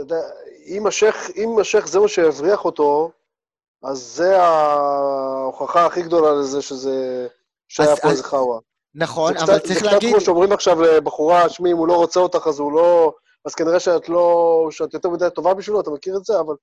אתה 0.00 0.14
יודע, 0.14 0.28
אם 0.66 0.86
השייח, 0.86 1.30
אם 1.36 1.58
השייח 1.60 1.86
זה 1.86 1.98
מה 2.00 2.08
שיבריח 2.08 2.64
אותו, 2.64 3.10
אז 3.84 3.98
זה 3.98 4.42
ההוכחה 4.42 5.86
הכי 5.86 6.02
גדולה 6.02 6.32
לזה 6.32 6.62
שזה, 6.62 7.26
שהיה 7.68 7.96
פה 7.96 8.10
איזה 8.10 8.22
חאווה. 8.24 8.58
נכון, 8.94 9.38
זה 9.38 9.44
אבל 9.44 9.58
קצת- 9.58 9.66
צריך 9.66 9.78
זה 9.78 9.84
להגיד... 9.86 9.98
קצת 10.08 10.16
כמו 10.18 10.20
שאומרים 10.20 10.52
עכשיו 10.52 10.82
לבחורה, 10.82 11.48
שמי, 11.48 11.72
אם 11.72 11.76
הוא 11.76 11.88
לא 11.88 11.96
רוצה 11.96 12.20
אותך, 12.20 12.46
אז 12.46 12.58
הוא 12.58 12.72
לא... 12.72 13.12
אז 13.44 13.54
כנראה 13.54 13.80
שאת 13.80 14.08
לא... 14.08 14.66
שאת 14.70 14.94
יותר 14.94 15.08
מדי 15.08 15.28
טובה 15.34 15.54
בשבילו, 15.54 15.80
אתה 15.80 15.90
מכיר 15.90 16.16
את 16.16 16.24
זה? 16.24 16.40
אבל 16.40 16.54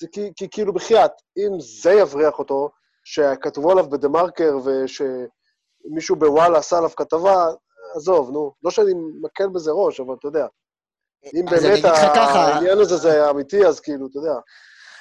זה 0.00 0.06
כי, 0.12 0.32
כי 0.36 0.48
כאילו, 0.50 0.72
בחייאת, 0.72 1.10
אם 1.38 1.60
זה 1.60 1.92
יבריח 1.92 2.38
אותו, 2.38 2.70
שכתבו 3.04 3.70
עליו 3.70 3.90
בדה-מרקר, 3.90 4.56
ושמישהו 4.64 6.16
בוואלה 6.16 6.58
עשה 6.58 6.78
עליו 6.78 6.90
כתבה, 6.96 7.46
עזוב, 7.94 8.30
נו. 8.30 8.52
לא 8.62 8.70
שאני 8.70 8.92
מקל 9.20 9.48
בזה 9.48 9.70
ראש, 9.70 10.00
אבל 10.00 10.14
אתה 10.18 10.28
יודע. 10.28 10.46
אם 11.24 11.44
באמת 11.50 11.84
העניין 11.84 12.78
הזה 12.78 12.96
זה 12.96 13.30
אמיתי, 13.30 13.66
אז 13.66 13.80
כאילו, 13.80 14.06
אתה 14.06 14.18
יודע. 14.18 14.34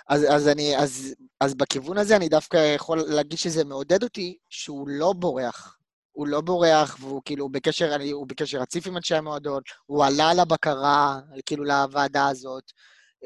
אז, 0.09 0.25
אז, 0.29 0.47
אני, 0.47 0.77
אז, 0.77 1.15
אז 1.39 1.53
בכיוון 1.53 1.97
הזה 1.97 2.15
אני 2.15 2.29
דווקא 2.29 2.57
יכול 2.75 3.03
להגיד 3.07 3.37
שזה 3.37 3.63
מעודד 3.63 4.03
אותי 4.03 4.37
שהוא 4.49 4.87
לא 4.87 5.13
בורח. 5.13 5.77
הוא 6.11 6.27
לא 6.27 6.41
בורח, 6.41 6.97
והוא 6.99 7.21
כאילו 7.25 7.49
בקשר, 7.49 7.95
אני, 7.95 8.11
הוא 8.11 8.27
בקשר 8.27 8.57
רציף 8.57 8.87
עם 8.87 8.97
אנשי 8.97 9.15
המועדון, 9.15 9.61
הוא 9.85 10.05
עלה 10.05 10.33
לבקרה, 10.33 11.19
כאילו 11.45 11.63
לוועדה 11.63 12.27
הזאת, 12.27 12.63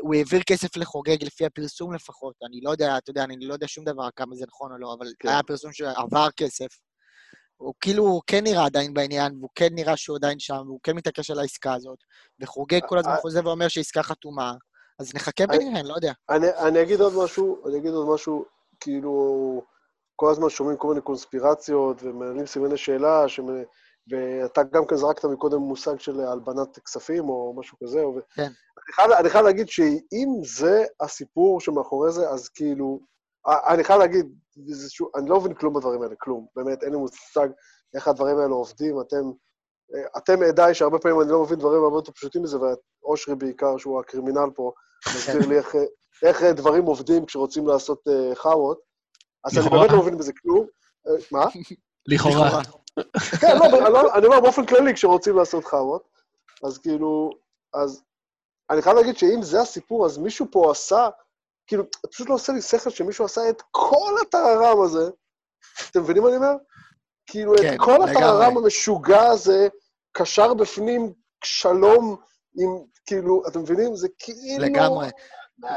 הוא 0.01 0.15
העביר 0.15 0.41
כסף 0.43 0.77
לחוגג 0.77 1.23
לפי 1.23 1.45
הפרסום 1.45 1.93
לפחות, 1.93 2.35
אני 2.47 2.61
לא 2.61 2.69
יודע, 2.69 2.97
אתה 2.97 3.09
יודע, 3.09 3.23
אני 3.23 3.45
לא 3.45 3.53
יודע 3.53 3.67
שום 3.67 3.85
דבר 3.85 4.07
כמה 4.15 4.35
זה 4.35 4.45
נכון 4.47 4.71
או 4.71 4.77
לא, 4.77 4.95
אבל 4.99 5.07
כן. 5.19 5.29
היה 5.29 5.43
פרסום 5.43 5.73
שעבר 5.73 6.27
כסף. 6.37 6.67
הוא 7.57 7.73
כאילו, 7.81 8.03
הוא 8.03 8.21
כן 8.27 8.43
נראה 8.43 8.65
עדיין 8.65 8.93
בעניין, 8.93 9.37
והוא 9.37 9.49
כן 9.55 9.67
נראה 9.71 9.97
שהוא 9.97 10.17
עדיין 10.17 10.39
שם, 10.39 10.63
והוא 10.65 10.79
כן 10.83 10.95
מתעקש 10.95 11.31
על 11.31 11.39
העסקה 11.39 11.73
הזאת, 11.73 11.99
וחוגג 12.39 12.79
כל 12.87 12.97
הזמן 12.97 13.11
אה, 13.11 13.17
חוזר 13.17 13.45
ואומר 13.45 13.67
שהעסקה 13.67 14.03
חתומה, 14.03 14.53
אז 14.99 15.15
נחכה 15.15 15.43
ונראה, 15.43 15.79
אני 15.79 15.89
לא 15.89 15.95
יודע. 15.95 16.13
אני, 16.29 16.47
אני 16.49 16.81
אגיד 16.81 17.01
עוד 17.01 17.13
משהו, 17.23 17.67
אני 17.67 17.77
אגיד 17.77 17.91
עוד 17.91 18.13
משהו, 18.13 18.45
כאילו, 18.79 19.61
כל 20.15 20.31
הזמן 20.31 20.49
שומעים 20.49 20.77
כל 20.77 20.87
מיני 20.87 21.01
קונספירציות 21.01 22.03
ומעלים 22.03 22.45
סימני 22.45 22.77
שאלה, 22.77 23.27
שמ... 23.29 23.47
ואתה 24.11 24.63
גם 24.63 24.85
כן 24.87 24.95
זרקת 24.95 25.25
מקודם 25.25 25.57
מושג 25.57 25.99
של 25.99 26.19
הלבנת 26.19 26.79
כספים 26.79 27.29
או 27.29 27.53
משהו 27.57 27.77
כזה. 27.83 28.01
או... 28.01 28.13
כן. 28.35 28.43
אני 28.43 28.93
חייב, 28.95 29.11
אני 29.11 29.29
חייב 29.29 29.45
להגיד 29.45 29.69
שאם 29.69 30.29
זה 30.43 30.85
הסיפור 30.99 31.61
שמאחורי 31.61 32.11
זה, 32.11 32.29
אז 32.29 32.49
כאילו, 32.49 32.99
א- 33.47 33.73
אני 33.73 33.83
חייב 33.83 33.99
להגיד, 33.99 34.25
זה 34.67 34.89
שוב, 34.89 35.09
אני 35.15 35.29
לא 35.29 35.39
מבין 35.39 35.53
כלום 35.53 35.73
בדברים 35.73 36.01
האלה, 36.01 36.15
כלום. 36.19 36.45
באמת, 36.55 36.83
אין 36.83 36.91
לי 36.91 36.97
מושג 36.97 37.47
איך 37.95 38.07
הדברים 38.07 38.37
האלה 38.37 38.53
עובדים. 38.53 39.01
אתם, 39.01 39.31
אתם 40.17 40.43
עדיי 40.43 40.73
שהרבה 40.73 40.99
פעמים 40.99 41.21
אני 41.21 41.29
לא 41.29 41.43
מבין 41.43 41.59
דברים 41.59 41.83
הרבה 41.83 41.97
יותר 41.97 42.11
פשוטים 42.11 42.43
מזה, 42.43 42.57
ואושרי 43.03 43.35
בעיקר, 43.35 43.77
שהוא 43.77 43.99
הקרימינל 43.99 44.49
פה, 44.55 44.71
מסביר 45.07 45.47
לי 45.49 45.57
איך, 45.57 45.75
איך 46.23 46.43
דברים 46.43 46.85
עובדים 46.85 47.25
כשרוצים 47.25 47.67
לעשות 47.67 48.01
uh, 48.09 48.35
חאוות. 48.35 48.79
אז 49.45 49.57
אני. 49.57 49.69
באמת 49.69 49.91
לא 49.91 49.97
מבין 50.01 50.17
בזה 50.17 50.31
כלום. 50.41 50.67
אה, 51.07 51.13
מה? 51.31 51.45
לכאורה. 52.07 52.61
כן, 53.41 53.57
לא, 53.57 53.65
אני 53.65 53.93
לא- 53.93 54.15
אני 54.15 54.25
אומר 54.25 54.39
באופן 54.39 54.65
כללי, 54.65 54.93
כשרוצים 54.93 55.35
לעשות 55.37 55.65
חאוות, 55.65 56.03
אז 56.63 56.77
כאילו, 56.77 57.29
אז 57.73 58.03
אני 58.69 58.81
חייב 58.81 58.95
להגיד 58.95 59.17
שאם 59.17 59.41
זה 59.41 59.61
הסיפור, 59.61 60.05
אז 60.05 60.17
מישהו 60.17 60.45
פה 60.51 60.71
עשה, 60.71 61.09
כאילו, 61.67 61.83
פשוט 62.11 62.29
לא 62.29 62.33
עושה 62.33 62.53
לי 62.53 62.61
שכל 62.61 62.89
שמישהו 62.89 63.25
עשה 63.25 63.49
את 63.49 63.61
כל 63.71 64.13
הטררם 64.21 64.81
הזה. 64.81 65.09
אתם 65.91 66.01
מבינים 66.01 66.23
מה 66.23 66.29
אני 66.29 66.37
אומר? 66.37 66.53
כאילו, 67.27 67.53
כן, 67.61 67.73
את 67.73 67.79
כל. 67.79 68.09
הטררם 68.09 68.57
המשוגע 68.57 69.27
הזה, 69.27 69.67
קשר 70.11 70.53
בפנים 70.53 71.13
שלום 71.43 72.15
עם, 72.59 72.69
כאילו, 73.05 73.41
אתם 73.47 73.59
מבינים? 73.59 73.95
זה 73.95 74.07
כאילו... 74.19 74.65
לגמרי. 74.65 75.07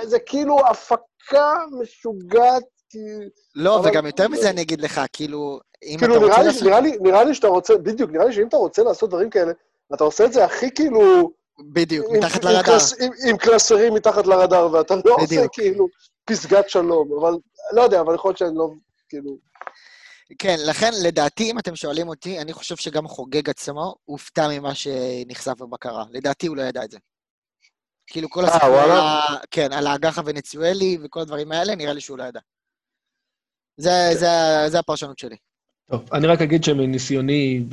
זה 0.03 0.19
כאילו 0.19 0.67
הפקה 0.67 1.55
משוגעת, 1.81 2.65
כאילו... 2.91 3.25
לא, 3.55 3.79
אבל- 3.79 3.91
וגם 3.91 4.07
יותר 4.07 4.29
מזה 4.29 4.51
אני 4.51 4.63
אגיד 4.63 4.81
לך, 4.81 5.01
כאילו, 5.13 5.61
אם 5.83 5.97
כאילו, 5.99 6.17
אתה 6.17 6.25
רוצה 6.25 6.39
לי, 6.39 6.47
לעשות... 6.47 6.63
נראה, 6.63 6.81
לי, 6.81 6.97
נראה 7.01 7.25
לי 7.25 7.35
שאתה 7.35 7.49
רוצה, 7.49 7.79
בדיוק, 7.79 8.11
נראה 8.11 8.25
לי 8.25 8.33
שאם 8.33 8.49
אתה 8.49 8.57
רוצה 8.57 8.83
לעשות 8.83 9.11
דברים 9.11 9.31
כאלה, 9.31 9.53
אתה 9.95 10.05
עושה 10.05 10.25
את 10.25 10.33
זה 10.33 10.45
הכי 10.45 10.71
כאילו... 10.75 11.33
בדיוק, 11.73 12.07
עם- 12.11 12.17
מתחת 12.17 12.45
עם 12.45 12.51
לרדאר. 12.51 12.63
קלס, 12.63 12.93
עם, 13.03 13.13
עם 13.29 13.37
קלסרים 13.37 13.95
מתחת 13.95 14.27
לרדאר, 14.27 14.73
ואתה 14.73 14.95
לא 15.05 15.15
עושה 15.15 15.27
בדיוק. 15.27 15.55
כאילו 15.55 15.87
פסגת 16.25 16.69
שלום, 16.71 17.09
אבל 17.21 17.33
לא 17.73 17.83
יודע, 17.83 18.01
אבל 18.01 18.15
יכול 18.15 18.29
להיות 18.29 18.39
שאני 18.39 18.51
לא, 18.55 18.71
כאילו, 19.09 19.39
כן, 20.39 20.57
לכן, 20.67 20.91
לדעתי, 21.03 21.51
אם 21.51 21.59
אתם 21.59 21.77
שואלים 21.77 22.09
אותי, 22.09 22.39
אני 22.41 22.53
חושב 22.53 22.77
שגם 22.77 23.09
חוגג 23.09 23.51
עצמו 23.51 23.95
הופתע 24.05 24.49
ממה 24.49 24.75
שנחשף 24.75 25.53
בבקרה. 25.59 26.05
לדעתי 26.11 26.47
הוא 26.47 26.57
לא 26.57 26.63
ידע 26.63 26.85
את 26.85 26.91
זה. 26.91 26.99
כאילו 28.07 28.31
כל 28.31 28.45
אה, 28.45 28.51
הסיפור? 28.51 28.79
על 28.81 28.91
ה- 28.91 29.37
כן, 29.51 29.73
על 29.73 29.87
האג"ח 29.87 30.19
הוונצואלי 30.19 30.99
וכל 31.03 31.21
הדברים 31.21 31.53
האלה, 31.53 31.75
נראה 31.75 31.93
לי 31.93 32.01
שהוא 32.01 32.19
לא 32.19 32.25
ידע. 32.25 32.41
זה, 33.77 33.91
כן. 34.13 34.19
זה, 34.19 34.27
זה 34.69 34.79
הפרשנות 34.79 35.19
שלי. 35.19 35.37
טוב, 35.91 36.09
אני 36.13 36.27
רק 36.27 36.41
אגיד 36.41 36.65
שמניסיוני 36.65 37.65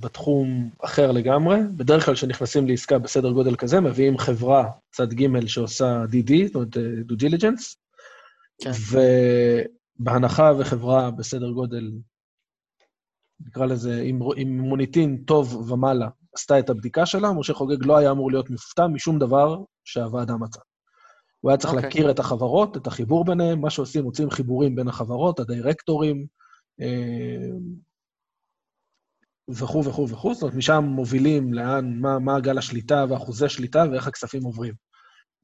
בתחום 0.00 0.70
אחר 0.84 1.12
לגמרי, 1.12 1.58
בדרך 1.76 2.04
כלל 2.04 2.14
כשנכנסים 2.14 2.68
לעסקה 2.68 2.98
בסדר 2.98 3.30
גודל 3.30 3.56
כזה, 3.56 3.80
מביאים 3.80 4.18
חברה, 4.18 4.70
צד 4.90 5.12
ג' 5.12 5.46
שעושה 5.46 6.04
DD, 6.04 6.32
זאת 6.46 6.54
אומרת, 6.54 6.76
אה, 6.76 6.82
due 6.82 7.20
diligence, 7.20 7.74
כן. 8.62 8.70
ובהנחה 10.00 10.52
וחברה 10.58 11.10
בסדר 11.10 11.50
גודל, 11.50 11.92
נקרא 13.46 13.66
לזה, 13.66 14.02
עם, 14.04 14.20
עם 14.36 14.58
מוניטין 14.58 15.22
טוב 15.26 15.70
ומעלה, 15.70 16.08
עשתה 16.34 16.58
את 16.58 16.70
הבדיקה 16.70 17.06
שלה, 17.06 17.32
משה 17.32 17.54
חוגג 17.54 17.86
לא 17.86 17.96
היה 17.96 18.10
אמור 18.10 18.30
להיות 18.30 18.50
מופתע 18.50 18.86
משום 18.86 19.18
דבר 19.18 19.62
שהוועדה 19.84 20.36
מצאה. 20.36 20.62
הוא 21.40 21.50
היה 21.50 21.58
צריך 21.58 21.74
אוקיי. 21.74 21.84
להכיר 21.86 22.10
את 22.10 22.18
החברות, 22.18 22.76
את 22.76 22.86
החיבור 22.86 23.24
ביניהם, 23.24 23.60
מה 23.60 23.70
שעושים, 23.70 24.04
מוצאים 24.04 24.30
חיבורים 24.30 24.76
בין 24.76 24.88
החברות, 24.88 25.40
הדירקטורים, 25.40 26.16
אה, 26.16 26.45
וכו' 29.48 29.84
וכו' 29.84 30.08
וכו', 30.08 30.34
זאת 30.34 30.42
אומרת, 30.42 30.56
משם 30.56 30.84
מובילים 30.84 31.54
לאן, 31.54 31.98
מה, 32.00 32.18
מה 32.18 32.40
גל 32.40 32.58
השליטה 32.58 33.04
ואחוזי 33.08 33.48
שליטה 33.48 33.84
ואיך 33.90 34.06
הכספים 34.06 34.42
עוברים. 34.42 34.74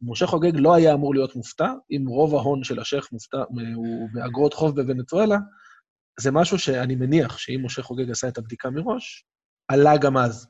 משה 0.02 0.26
חוגג 0.26 0.52
לא 0.54 0.74
היה 0.74 0.94
אמור 0.94 1.14
להיות 1.14 1.36
מופתע, 1.36 1.72
אם 1.90 2.04
רוב 2.08 2.34
ההון 2.34 2.64
של 2.64 2.80
השייח' 2.80 3.12
מופתע, 3.12 3.42
הוא 3.74 4.08
באגרות 4.12 4.54
חוב 4.54 4.80
בוונצואלה, 4.80 5.36
זה 6.20 6.30
משהו 6.30 6.58
שאני 6.58 6.94
מניח 6.94 7.38
שאם 7.38 7.60
משה 7.64 7.82
חוגג 7.82 8.10
עשה 8.10 8.28
את 8.28 8.38
הבדיקה 8.38 8.70
מראש, 8.70 9.24
עלה 9.68 9.96
גם 9.96 10.16
אז. 10.16 10.46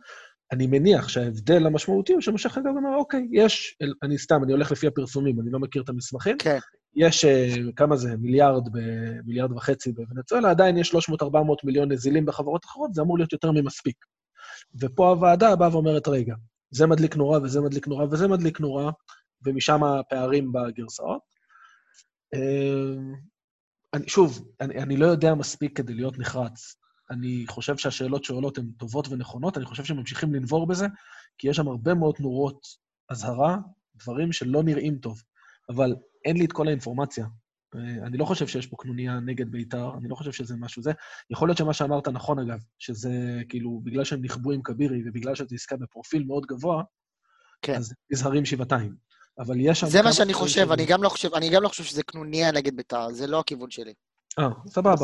אני 0.53 0.67
מניח 0.67 1.09
שההבדל 1.09 1.67
המשמעותי 1.67 2.13
הוא 2.13 2.21
שמשה 2.21 2.49
חוגג 2.49 2.67
אמר, 2.67 2.97
אוקיי, 2.97 3.29
יש, 3.33 3.77
אני 4.03 4.19
סתם, 4.19 4.45
אני 4.45 4.53
הולך 4.53 4.73
לפי 4.73 4.87
הפרסומים, 4.87 5.41
אני 5.41 5.51
לא 5.51 5.59
מכיר 5.59 5.83
את 5.83 5.89
המסמכים, 5.89 6.37
כן. 6.39 6.59
יש, 6.97 7.25
אה, 7.25 7.55
כמה 7.77 7.97
זה, 7.97 8.17
מיליארד, 8.17 8.69
ב, 8.73 8.79
מיליארד 9.27 9.53
וחצי 9.53 9.93
בוונצואלה, 9.93 10.51
עדיין 10.51 10.77
יש 10.77 10.95
300-400 10.95 10.97
מיליון 11.65 11.93
נזילים 11.93 12.27
בחברות 12.27 12.65
אחרות, 12.65 12.95
זה 12.95 13.03
אמור 13.03 13.19
להיות 13.19 13.33
יותר 13.33 13.51
ממספיק. 13.51 13.97
ופה 14.81 15.09
הוועדה 15.09 15.57
באה 15.57 15.73
ואומרת, 15.73 16.09
רגע, 16.09 16.35
זה 16.71 16.87
מדליק 16.87 17.17
נורא 17.17 17.39
וזה 17.39 17.61
מדליק 17.61 17.89
נורא 17.89 18.05
וזה 18.11 18.29
מדליק 18.29 18.61
נורא, 18.61 18.91
ומשם 19.47 19.85
הפערים 19.85 20.53
בגרסאות. 20.53 21.23
אה, 22.35 22.95
אני, 23.95 24.09
שוב, 24.09 24.49
אני, 24.61 24.83
אני 24.83 24.97
לא 24.97 25.07
יודע 25.07 25.35
מספיק 25.35 25.77
כדי 25.77 25.95
להיות 25.95 26.19
נחרץ. 26.19 26.77
אני 27.13 27.45
חושב 27.49 27.77
שהשאלות 27.77 28.25
שעולות 28.25 28.59
הן 28.59 28.71
טובות 28.77 29.09
ונכונות, 29.09 29.57
אני 29.57 29.65
חושב 29.65 29.85
שממשיכים 29.85 30.35
לנבור 30.35 30.67
בזה, 30.67 30.87
כי 31.39 31.49
יש 31.49 31.57
שם 31.57 31.69
הרבה 31.69 31.95
מאוד 31.95 32.15
נורות 32.21 32.67
אזהרה, 33.09 33.57
דברים 33.97 34.33
שלא 34.33 34.63
נראים 34.63 34.99
טוב. 34.99 35.23
אבל 35.69 35.95
אין 36.25 36.37
לי 36.37 36.45
את 36.45 36.53
כל 36.53 36.69
האינפורמציה. 36.69 37.27
אה, 37.75 38.07
אני 38.07 38.19
לא 38.19 38.25
חושב 38.25 38.47
שיש 38.47 38.67
פה 38.67 38.77
קנוניה 38.79 39.21
נגד 39.21 39.51
בית"ר, 39.51 39.91
אני 39.99 40.09
לא 40.09 40.15
חושב 40.15 40.33
שזה 40.33 40.57
משהו 40.57 40.83
זה. 40.83 40.93
יכול 41.31 41.49
להיות 41.49 41.59
שמה 41.59 41.73
שאמרת 41.73 42.09
נכון, 42.09 42.39
אגב, 42.39 42.59
שזה 42.79 43.43
כאילו, 43.49 43.81
בגלל 43.85 44.05
שהם 44.05 44.25
נכבו 44.25 44.53
עם 44.53 44.63
כבירי 44.63 45.03
ובגלל 45.07 45.35
שזו 45.35 45.55
עסקה 45.55 45.77
בפרופיל 45.77 46.25
מאוד 46.25 46.47
גבוה, 46.47 46.83
כן. 47.63 47.75
אז 47.75 47.95
נזהרים 48.13 48.45
שבעתיים. 48.45 48.97
אבל 49.39 49.57
יש 49.61 49.81
שם... 49.81 49.87
זה 49.87 50.03
מה 50.03 50.13
שאני 50.13 50.35
חושב, 50.35 50.73
אני 50.73 50.87
גם 50.87 51.03
לא 51.03 51.09
חושב, 51.09 51.35
אני 51.35 51.51
גם 51.51 51.63
לא 51.63 51.69
חושב 51.69 51.85
שזה 51.85 52.03
קנוניה 52.03 52.53
נגד 52.53 52.77
בית"ר, 52.77 53.09
זה 53.13 53.27
לא 53.27 53.41
הכיוון 53.41 53.71
שלי. 53.71 53.93
אה, 54.39 54.49
סבבה. 54.69 54.95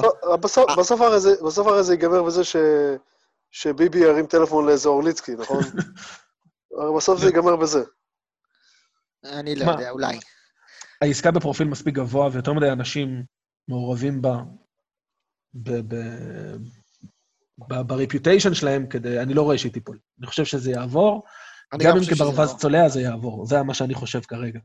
בסוף- 0.40 0.70
בסוף- 0.78 1.00
הרי 1.00 1.20
זה- 1.20 1.42
בסוף 1.46 1.66
הרי 1.66 1.84
זה 1.84 1.92
ייגמר 1.92 2.22
בזה 2.22 2.44
ש- 2.44 2.56
שביבי 3.50 3.98
ירים 3.98 4.26
טלפון 4.26 4.66
לאיזה 4.66 4.88
אורליצקי, 4.88 5.32
נכון? 5.34 5.58
הרי 6.78 6.96
בסוף 6.96 7.20
זה 7.20 7.26
ייגמר 7.26 7.56
בזה. 7.56 7.82
אני 9.24 9.54
לא? 9.54 9.64
יודע, 9.70 9.90
אולי. 9.90 10.18
העסקה 11.02 11.30
בפרופיל 11.30 11.66
מספיק 11.68 11.94
גבוה, 11.94 12.28
ויותר 12.32 12.52
מדי 12.52 12.70
אנשים 12.70 13.22
מעורבים 13.68 14.22
בה, 14.22 14.36
ב- 15.54 15.94
ב- 15.94 16.56
ב- 17.68 17.80
ברפיוטיישן 17.86 18.54
שלהם, 18.54 18.86
כדי... 18.86 19.20
אני 19.20 19.34
לא 19.34 19.42
רואה 19.42 19.58
שהיא 19.58 19.72
תיפול. 19.72 19.98
אני 20.18 20.26
חושב 20.26 20.44
שזה 20.44 20.70
יעבור, 20.70 21.22
גם 21.78 21.90
אם 21.90 21.98
חושב 21.98 22.14
שזה 22.14 22.24
כברווז 22.24 22.52
לא. 22.52 22.58
צולע 22.58 22.88
זה 22.88 23.00
יעבור. 23.00 23.46
זה 23.46 23.62
מה 23.62 23.74
שאני 23.74 23.94
חושב 23.94 24.20
כרגע. 24.20 24.60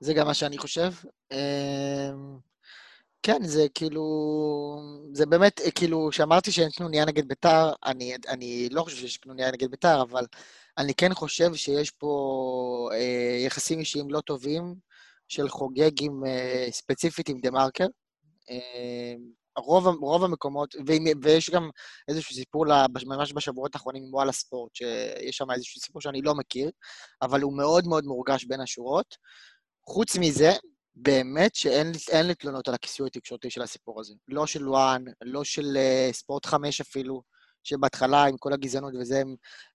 זה 0.00 0.14
גם 0.14 0.26
מה 0.26 0.34
שאני 0.34 0.58
חושב. 0.58 0.90
כן, 3.22 3.44
זה 3.44 3.66
כאילו... 3.74 4.02
זה 5.12 5.26
באמת, 5.26 5.60
אה, 5.60 5.70
כאילו, 5.70 6.08
כשאמרתי 6.12 6.52
שאין 6.52 6.70
קנוניה 6.70 7.04
נגד 7.04 7.28
ביתר, 7.28 7.72
אני, 7.84 8.14
אני 8.28 8.68
לא 8.70 8.82
חושב 8.82 8.96
שיש 8.96 9.16
קנוניה 9.16 9.50
נגד 9.50 9.70
ביתר, 9.70 10.02
אבל 10.02 10.26
אני 10.78 10.94
כן 10.94 11.14
חושב 11.14 11.54
שיש 11.54 11.90
פה 11.90 12.88
אה, 12.92 13.38
יחסים 13.46 13.78
אישיים 13.78 14.10
לא 14.10 14.20
טובים 14.20 14.74
של 15.28 15.48
חוגג 15.48 16.02
עם, 16.02 16.24
אה, 16.26 16.66
ספציפית 16.70 17.28
עם 17.28 17.38
דה 17.40 17.50
מרקר. 17.50 17.86
אה, 18.50 19.14
רוב, 19.58 19.86
רוב 19.86 20.24
המקומות, 20.24 20.74
ועם, 20.86 21.04
ויש 21.22 21.50
גם 21.50 21.70
איזשהו 22.08 22.34
סיפור 22.34 22.66
ממש 23.06 23.32
בשבועות 23.32 23.74
האחרונים 23.74 24.02
עם 24.04 24.14
וואלה 24.14 24.32
ספורט, 24.32 24.74
שיש 24.74 25.36
שם 25.36 25.50
איזשהו 25.50 25.80
סיפור 25.80 26.02
שאני 26.02 26.22
לא 26.22 26.34
מכיר, 26.34 26.70
אבל 27.22 27.40
הוא 27.40 27.56
מאוד 27.56 27.86
מאוד 27.86 28.04
מורגש 28.04 28.44
בין 28.44 28.60
השורות. 28.60 29.16
חוץ 29.88 30.16
מזה, 30.16 30.52
באמת 30.94 31.54
שאין 31.54 31.92
לי- 31.92 32.22
לי 32.22 32.34
תלונות 32.34 32.68
על 32.68 32.74
הכיסוי 32.74 33.06
התקשורתי 33.06 33.50
של 33.50 33.62
הסיפור 33.62 34.00
הזה. 34.00 34.14
לא 34.28 34.46
של 34.46 34.68
וואן, 34.68 35.04
לא 35.22 35.44
של 35.44 35.76
uh, 35.76 36.14
ספורט 36.14 36.46
5 36.46 36.80
אפילו, 36.80 37.22
שבהתחלה 37.64 38.24
עם 38.24 38.36
כל 38.36 38.52
הגזענות 38.52 38.92
וזה 39.00 39.22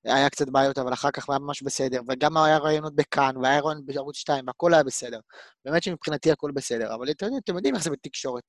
היה 0.03 0.29
קצת 0.29 0.49
בעיות, 0.49 0.77
אבל 0.77 0.93
אחר 0.93 1.11
כך 1.11 1.29
היה 1.29 1.39
ממש 1.39 1.63
בסדר. 1.63 2.01
וגם 2.09 2.37
היה 2.37 2.57
רעיונות 2.57 2.95
בכאן, 2.95 3.37
והיה 3.37 3.59
רעיון 3.59 3.85
בערוץ 3.85 4.15
2, 4.17 4.47
והכל 4.47 4.73
היה 4.73 4.83
בסדר. 4.83 5.19
באמת 5.65 5.83
שמבחינתי 5.83 6.31
הכל 6.31 6.51
בסדר. 6.51 6.95
אבל 6.95 7.11
אתם 7.11 7.27
אתם 7.43 7.55
יודעים 7.55 7.75
איך 7.75 7.83
זה 7.83 7.89
בתקשורת. 7.89 8.43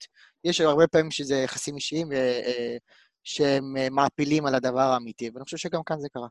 יש 0.44 0.60
הרבה 0.60 0.86
פעמים 0.86 1.10
שזה 1.10 1.34
יחסים 1.36 1.76
אישיים, 1.76 2.08
uh, 2.08 2.14
uh, 2.14 2.78
שהם 3.24 3.76
uh, 3.76 3.90
מעפילים 3.90 4.46
על 4.46 4.54
הדבר 4.54 4.80
האמיתי, 4.80 5.30
ואני 5.34 5.44
חושב 5.44 5.56
שגם 5.56 5.82
כאן 5.86 6.00
זה 6.00 6.08
קרה. 6.08 6.28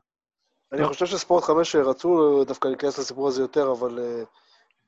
אני 0.72 0.86
חושב 0.86 1.06
שספורט 1.06 1.44
5 1.44 1.76
רצו 1.76 2.44
דווקא 2.44 2.68
להיכנס 2.68 2.98
לסיפור 2.98 3.28
הזה 3.28 3.42
יותר, 3.42 3.72
אבל 3.72 3.98
אה, 3.98 4.22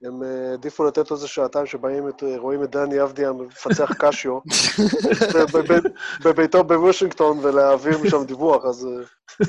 הם 0.03 0.22
אה, 0.22 0.51
העדיפו 0.51 0.84
לתת 0.84 1.12
איזה 1.12 1.28
שעתיים 1.28 1.66
שבאים, 1.66 2.09
את- 2.09 2.22
אה, 2.22 2.36
רואים 2.38 2.62
את 2.64 2.70
דני 2.70 3.03
אבדיה 3.03 3.32
מפצח 3.32 3.90
קשיו 3.98 4.38
בב- 5.34 5.57
בב- 5.72 5.90
בביתו 6.24 6.64
בוושינגטון 6.64 7.38
ולהעביר 7.38 7.98
משם 7.98 8.24
דיווח, 8.24 8.64
אז 8.64 8.86
אה, 8.86 9.46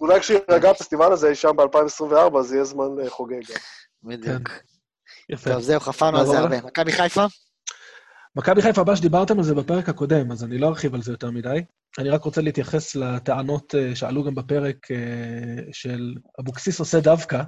אולי 0.00 0.20
כשירגע 0.20 0.70
הפסטיבל 0.70 1.12
הזה 1.12 1.28
אי 1.28 1.34
שם 1.34 1.56
ב-2024, 1.56 2.38
אז 2.38 2.52
יהיה 2.52 2.64
זמן 2.64 2.84
חוגג 3.08 3.40
גם. 3.50 3.56
בדיוק. 4.02 4.50
יפה. 5.30 5.50
טוב, 5.50 5.60
זהו, 5.60 5.80
חפרנו 5.80 6.18
על 6.18 6.26
זה 6.26 6.38
הרבה. 6.38 6.60
מכבי 6.62 6.92
חיפה? 6.92 7.24
מכבי 8.36 8.62
חיפה 8.62 8.80
הבא 8.80 8.94
שדיברתם 8.94 9.38
על 9.38 9.44
זה 9.44 9.54
בפרק 9.54 9.88
הקודם, 9.88 10.32
אז 10.32 10.44
אני 10.44 10.58
לא 10.58 10.66
ארחיב 10.68 10.94
על 10.94 11.02
זה 11.02 11.12
יותר 11.12 11.30
מדי. 11.30 11.64
אני 11.98 12.10
רק 12.10 12.24
רוצה 12.24 12.40
להתייחס 12.40 12.94
לטענות 12.96 13.74
שעלו 13.94 14.24
גם 14.24 14.34
בפרק 14.34 14.76
של 15.72 16.14
אבוקסיס 16.40 16.80
עושה 16.80 17.00
דווקא, 17.00 17.42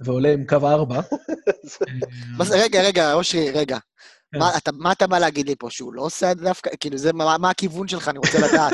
ועולה 0.00 0.32
עם 0.32 0.46
קו 0.46 0.68
ארבע. 0.68 1.00
רגע, 2.50 2.82
רגע, 2.82 3.12
אושרי, 3.12 3.50
רגע. 3.50 3.78
כן. 4.32 4.38
מה 4.38 4.56
אתה- 4.56 4.72
מה 4.72 4.92
אתה 4.92 5.06
בא 5.06 5.18
להגיד 5.18 5.48
לי 5.48 5.54
פה, 5.58 5.70
שהוא 5.70 5.94
לא 5.94 6.02
עושה 6.02 6.32
את 6.32 6.38
זה 6.38 6.44
דווקא? 6.44 6.70
כאילו, 6.80 6.98
זה, 6.98 7.12
מה 7.12 7.38
מה 7.38 7.50
הכיוון 7.50 7.88
שלך? 7.88 8.08
אני 8.08 8.18
רוצה 8.18 8.38
לדעת. 8.38 8.72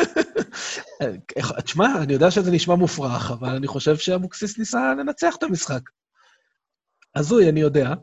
תשמע, 1.65 1.87
אני 2.03 2.13
יודע 2.13 2.31
שזה 2.31 2.51
נשמע 2.51 2.75
מופרך, 2.75 3.31
אבל 3.31 3.49
אני 3.49 3.67
חושב 3.67 3.97
שאבוקסיס 3.97 4.59
ניסה 4.59 4.95
לנצח 4.99 5.37
את 5.37 5.43
המשחק. 5.43 5.81
הזוי, 7.17 7.49
אני 7.49 7.61
יודע. 7.61 7.95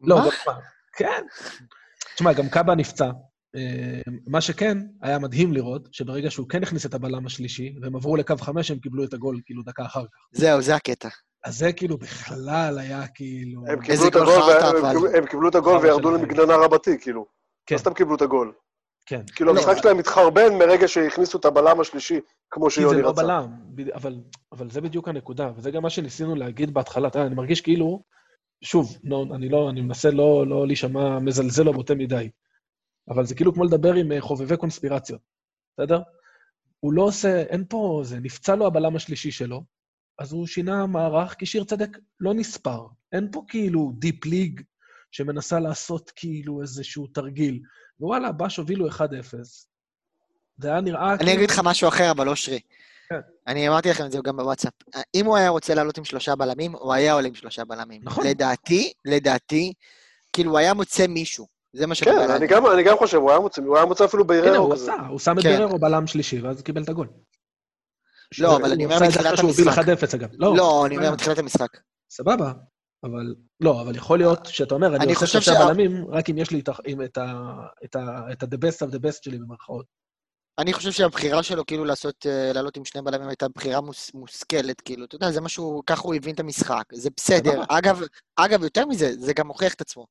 לא? 0.00 0.16
גם 0.18 0.24
מה? 0.46 0.52
כן. 0.96 1.22
תשמע, 2.14 2.32
גם 2.32 2.48
קאבה 2.48 2.74
נפצע. 2.74 3.10
אה, 3.56 4.00
מה 4.26 4.40
שכן, 4.40 4.78
היה 5.02 5.18
מדהים 5.18 5.52
לראות 5.52 5.88
שברגע 5.92 6.30
שהוא 6.30 6.48
כן 6.48 6.62
הכניס 6.62 6.86
את 6.86 6.94
הבלם 6.94 7.26
השלישי, 7.26 7.74
והם 7.82 7.96
עברו 7.96 8.16
לקו 8.16 8.36
חמש, 8.40 8.70
הם 8.70 8.78
קיבלו 8.78 9.04
את 9.04 9.14
הגול 9.14 9.40
כאילו 9.46 9.62
דקה 9.62 9.84
אחר 9.86 10.02
כך. 10.04 10.38
זהו, 10.40 10.62
זה 10.62 10.74
הקטע. 10.74 11.08
אז 11.44 11.58
זה 11.58 11.72
כאילו 11.72 11.98
בכלל 11.98 12.78
היה 12.78 13.06
כאילו... 13.08 13.66
הם 13.66 13.80
קיבלו 13.80 14.08
את 14.08 14.12
גול 14.12 14.28
הגול. 14.52 14.92
קיבלו- 14.92 15.16
הם 15.16 15.26
קיבלו 15.26 15.48
את 15.48 15.54
הגול 15.54 15.76
וירדו. 15.76 16.10
למגננה 16.10 16.56
רבתי, 16.56 16.98
כאילו. 17.00 17.26
כן. 17.66 17.74
לא 17.74 17.80
סתם 17.80 17.94
קיבלו 17.94 18.14
את 18.16 18.22
הגול. 18.22 18.52
כן. 19.06 19.20
כאילו, 19.36 19.52
לא. 19.52 19.60
המשחק 19.60 19.76
שלהם 19.82 19.98
התחרבן 19.98 20.54
מרגע 20.58 20.88
שהכניסו 20.88 21.38
את 21.38 21.44
הבלם 21.44 21.80
השלישי, 21.80 22.20
כמו 22.50 22.64
כי 22.64 22.70
זה 22.70 22.74
שיוני 22.74 23.02
לא 23.02 23.08
רצה. 23.08 23.22
בלם, 23.22 23.46
אבל, 23.94 24.20
אבל 24.52 24.70
זה 24.70 24.80
בדיוק 24.80 25.08
הנקודה, 25.08 25.50
וזה 25.56 25.70
גם 25.70 25.82
מה 25.82 25.90
שניסינו 25.90 26.34
להגיד 26.34 26.74
בהתחלה. 26.74 27.08
אתה 27.08 27.18
יודע, 27.18 27.26
אני 27.26 27.34
מרגיש 27.34 27.60
כאילו, 27.60 28.02
שוב, 28.64 28.98
לא, 29.04 29.24
אני 29.34 29.48
לא, 29.48 29.70
אני 29.70 29.80
מנסה 29.80 30.10
לא, 30.10 30.46
לא 30.46 30.66
להישמע 30.66 31.18
מזלזל 31.18 31.68
או 31.68 31.72
בוטה 31.72 31.94
מדי, 31.94 32.30
אבל 33.08 33.26
זה 33.26 33.34
כאילו 33.34 33.54
כמו 33.54 33.64
לדבר 33.64 33.94
עם 33.94 34.12
אה, 34.12 34.20
חובבי 34.20 34.56
קונספירציות, 34.56 35.20
בסדר? 35.80 36.00
הוא 36.80 36.92
לא 36.92 37.02
עושה, 37.02 37.42
אין 37.42 37.64
פה, 37.68 38.00
זה 38.04 38.20
נפצע 38.20 38.56
לו 38.56 38.66
הבלם 38.66 38.96
השלישי 38.96 39.30
שלו, 39.30 39.62
אז 40.18 40.32
הוא 40.32 40.46
שינה 40.46 40.86
מערך, 40.86 41.34
כי 41.34 41.46
שיר 41.46 41.64
צדק 41.64 41.98
לא 42.20 42.34
נספר. 42.34 42.86
אין 43.12 43.28
פה 43.32 43.42
כאילו 43.48 43.92
דיפ 43.98 44.24
ליג 44.24 44.60
שמנסה 45.10 45.60
לעשות 45.60 46.12
כאילו 46.16 46.62
איזשהו 46.62 47.06
תרגיל. 47.06 47.60
ווואלה, 48.00 48.32
בש 48.32 48.56
הובילו 48.56 48.88
1-0, 48.88 48.92
זה 50.56 50.68
היה 50.68 50.80
נראה... 50.80 51.14
אני 51.14 51.34
אגיד 51.34 51.50
לך 51.50 51.60
משהו 51.64 51.88
אחר, 51.88 52.10
אבל 52.10 52.28
אושרי. 52.28 52.60
כן. 53.08 53.20
אני 53.46 53.68
אמרתי 53.68 53.90
לכם 53.90 54.06
את 54.06 54.12
זה 54.12 54.18
גם 54.24 54.36
בוואטסאפ. 54.36 54.72
אם 55.14 55.26
הוא 55.26 55.36
היה 55.36 55.48
רוצה 55.48 55.74
לעלות 55.74 55.98
עם 55.98 56.04
שלושה 56.04 56.36
בלמים, 56.36 56.72
הוא 56.72 56.92
היה 56.92 57.12
עולה 57.12 57.28
עם 57.28 57.34
שלושה 57.34 57.64
בלמים. 57.64 58.00
נכון. 58.04 58.26
לדעתי, 58.26 58.92
לדעתי, 59.04 59.72
כאילו, 60.32 60.50
הוא 60.50 60.58
היה 60.58 60.74
מוצא 60.74 61.06
מישהו. 61.06 61.46
זה 61.72 61.86
מה 61.86 61.94
שאני 61.94 62.10
כן, 62.10 62.30
אני. 62.30 62.46
גם, 62.46 62.66
אני 62.66 62.82
גם 62.82 62.96
חושב, 62.98 63.16
הוא 63.16 63.30
היה 63.30 63.40
מוצא, 63.40 63.62
הוא 63.62 63.76
היה 63.76 63.86
מוצא 63.86 64.04
אפילו 64.04 64.24
הנה, 64.28 64.42
ביררו 64.42 64.64
הוא 64.64 64.74
כזה. 64.74 64.92
עשה, 64.92 65.06
הוא 65.06 65.18
שם 65.18 65.38
את 65.38 65.42
כן. 65.42 65.58
בררו 65.58 65.78
בלם 65.78 66.06
שלישי, 66.06 66.40
ואז 66.40 66.62
קיבל 66.62 66.82
את 66.82 66.88
הגול. 66.88 67.08
לא, 68.38 68.56
אבל 68.56 68.72
אני 68.72 68.84
אומר 68.84 68.96
הוא 68.96 69.04
את 69.06 69.10
זה 69.10 69.18
מתחילת 69.18 69.26
אחרי 69.26 69.36
שהוא 69.36 69.50
הוביל 69.50 69.68
המשחק. 69.68 70.12
1-0, 70.12 70.16
אגב. 70.16 70.28
לא, 70.38 70.56
לא, 70.56 70.86
אני 70.86 70.96
אומר. 70.96 71.10
מתחילת 71.12 71.38
המשחק. 71.38 71.68
סבבה, 72.10 72.52
אבל... 73.04 73.34
לא, 73.60 73.82
אבל 73.82 73.96
יכול 73.96 74.18
להיות 74.18 74.46
שאתה 74.46 74.74
אומר, 74.74 74.96
אני 74.96 75.12
עושה 75.14 75.26
שלושה 75.26 75.52
שה- 75.52 75.66
בלמים, 75.66 76.06
רק 76.10 76.30
אם 76.30 76.38
יש 76.38 76.50
לי 76.50 76.60
את 76.60 76.68
ה- 76.68 76.72
את 77.04 77.16
ה- 77.18 77.52
את 77.84 77.96
את 78.32 78.42
ה-the 78.42 78.56
best 78.56 78.88
of 78.88 78.92
the 78.92 78.98
best 78.98 79.18
שלי 79.22 79.38
במרכאות. 79.38 79.86
אני 80.58 80.72
חושב 80.72 80.90
שהבחירה 80.92 81.42
שלו 81.42 81.66
כאילו 81.66 81.84
לעשות, 81.84 82.26
אה, 82.26 82.52
לעלות 82.54 82.76
עם 82.76 82.84
שני 82.84 83.02
בלמים 83.02 83.28
הייתה 83.28 83.48
בחירה 83.48 83.80
מוס, 83.80 84.10
מושכלת, 84.14 84.80
כאילו, 84.80 85.04
אתה 85.04 85.16
יודע, 85.16 85.30
זה 85.30 85.40
משהו, 85.40 85.82
ככה 85.86 86.02
הוא 86.02 86.14
הבין 86.14 86.34
את 86.34 86.40
המשחק, 86.40 86.84
זה 86.92 87.10
בסדר. 87.16 87.62
אגב, 87.68 88.00
אגב, 88.36 88.62
יותר 88.62 88.86
מזה, 88.86 89.12
זה 89.18 89.32
גם 89.32 89.48
הוכיח 89.48 89.74
את 89.74 89.80
עצמו. 89.80 90.06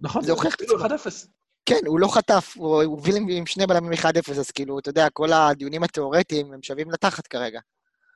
נכון, 0.00 0.22
זה 0.22 0.32
הוכיח 0.32 0.54
את 0.54 0.60
אפילו 0.62 0.84
עצמו. 0.84 0.96
1-0. 0.96 1.26
כן, 1.66 1.80
הוא 1.86 2.00
לא 2.00 2.08
חטף, 2.08 2.54
הוא 2.56 2.82
הוביל 2.82 3.16
עם- 3.16 3.46
שני 3.46 3.66
בלמים 3.66 3.92
1-0, 3.92 4.38
אז 4.38 4.50
כאילו, 4.50 4.78
אתה 4.78 4.88
יודע, 4.90 5.08
כל 5.12 5.32
הדיונים 5.32 5.82
התיאורטיים 5.82 6.52
הם 6.52 6.62
שווים 6.62 6.90
לתחת 6.90 7.26
כרגע. 7.26 7.60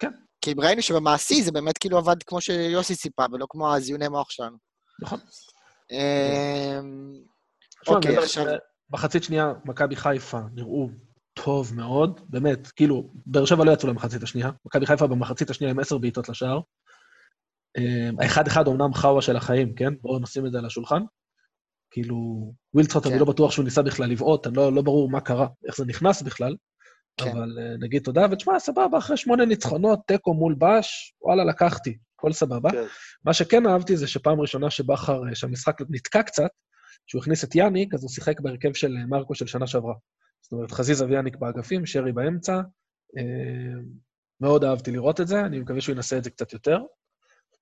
כן. 0.01 0.11
כי 0.41 0.55
ראינו 0.59 0.83
שבמעשי 0.83 1.43
זה 1.43 1.53
באמת 1.53 1.79
כאילו 1.79 1.99
עבד 1.99 2.23
כמו 2.23 2.41
שיוסי 2.41 2.97
ציפה, 2.97 3.25
ולא 3.33 3.47
כמו 3.49 3.75
הזיוני 3.75 4.09
מוח 4.09 4.31
שלנו. 4.31 4.57
נכון. 5.03 5.19
אמ, 5.91 7.13
אוקיי, 7.89 8.19
עכשיו- 8.19 8.47
מחצית 8.91 9.25
שנייה, 9.25 9.53
מכבי 9.65 9.97
חיפה 9.97 10.39
נראו 10.55 10.89
טוב 11.35 11.75
מאוד, 11.75 12.21
באמת, 12.29 12.67
כאילו, 12.71 13.11
באר 13.27 13.45
שבע 13.45 13.65
לא 13.65 13.73
יצאו 13.73 13.89
למחצית 13.89 14.23
השנייה, 14.23 14.51
מכבי 14.67 14.87
חיפה 14.87 15.07
במחצית 15.07 15.51
השנייה 15.51 15.71
עם 15.71 15.79
עשר 15.79 15.99
בעיטות 15.99 16.29
לשער. 16.29 16.61
אה, 17.79 18.11
האחד-אחד 18.25 18.67
אומנם 18.67 18.95
חאווה 18.95 19.23
של 19.23 19.37
החיים, 19.37 19.75
כן? 19.75 19.95
בואו 20.03 20.19
נשים 20.19 20.47
את 20.47 20.53
זה 20.53 20.59
על 20.59 20.67
השולחן. 20.67 21.03
כאילו, 21.91 22.53
ווילצחוט, 22.75 23.07
אני 23.07 23.15
כן. 23.15 23.21
לא 23.21 23.25
בטוח 23.25 23.51
שהוא 23.51 23.65
ניסה 23.65 23.83
בכלל 23.83 24.11
לבעוט, 24.11 24.47
אני 24.47 24.57
לא, 24.57 24.73
לא 24.73 24.83
ברור 24.83 25.11
מה 25.11 25.21
קרה, 25.21 25.47
איך 25.67 25.77
זה 25.77 25.85
נכנס 25.85 26.23
בכלל, 26.23 26.57
כן. 27.17 27.31
אבל 27.31 27.59
אה, 27.61 27.77
נגיד 27.81 28.03
תודה, 28.03 28.27
ותשמע, 28.31 28.59
סבבה, 28.59 28.99
אחרי 28.99 29.17
שמונה 29.17 29.45
ניצחונות, 29.45 29.99
תיקו 30.07 30.35
מול 30.35 30.55
בש, 30.59 31.15
וואלה, 31.23 31.45
לקחתי, 31.45 31.99
הכל 32.21 32.33
סבבה. 32.33 32.71
כן. 32.71 32.85
מה 33.25 33.35
שכן 33.35 33.67
אהבתי 33.67 33.97
זה 33.97 34.07
שפעם 34.07 34.41
ראשונה 34.41 34.71
שבכר, 34.71 35.29
אה, 35.29 35.35
שהמשחק 35.35 35.77
נתקע 35.91 36.23
קצת, 36.23 36.51
שהוא 37.07 37.23
הכניס 37.23 37.45
את 37.45 37.55
יאניק, 37.55 37.95
אז 37.95 38.03
הוא 38.03 38.11
שיחק 38.11 38.41
בהרכב 38.41 38.73
של 38.75 38.97
אה, 38.97 39.07
מרקו 39.07 39.35
של 39.35 39.47
שנה 39.47 39.67
שעברה. 39.67 39.95
זאת 40.43 40.53
אומרת, 40.53 40.71
חזיזה 40.71 41.07
ויאניק 41.07 41.37
באגפים, 41.37 41.87
שרי 41.87 42.13
באמצע. 42.13 42.61
אה, 43.19 43.81
מאוד 44.41 44.65
אהבתי 44.65 44.91
לראות 44.91 45.21
את 45.21 45.29
זה, 45.29 45.41
אני 45.41 45.61
מקווה 45.61 45.81
שהוא 45.81 45.95
ינסה 45.95 46.19
את 46.19 46.25
זה 46.25 46.31
קצת 46.31 46.53
יותר. 46.53 46.79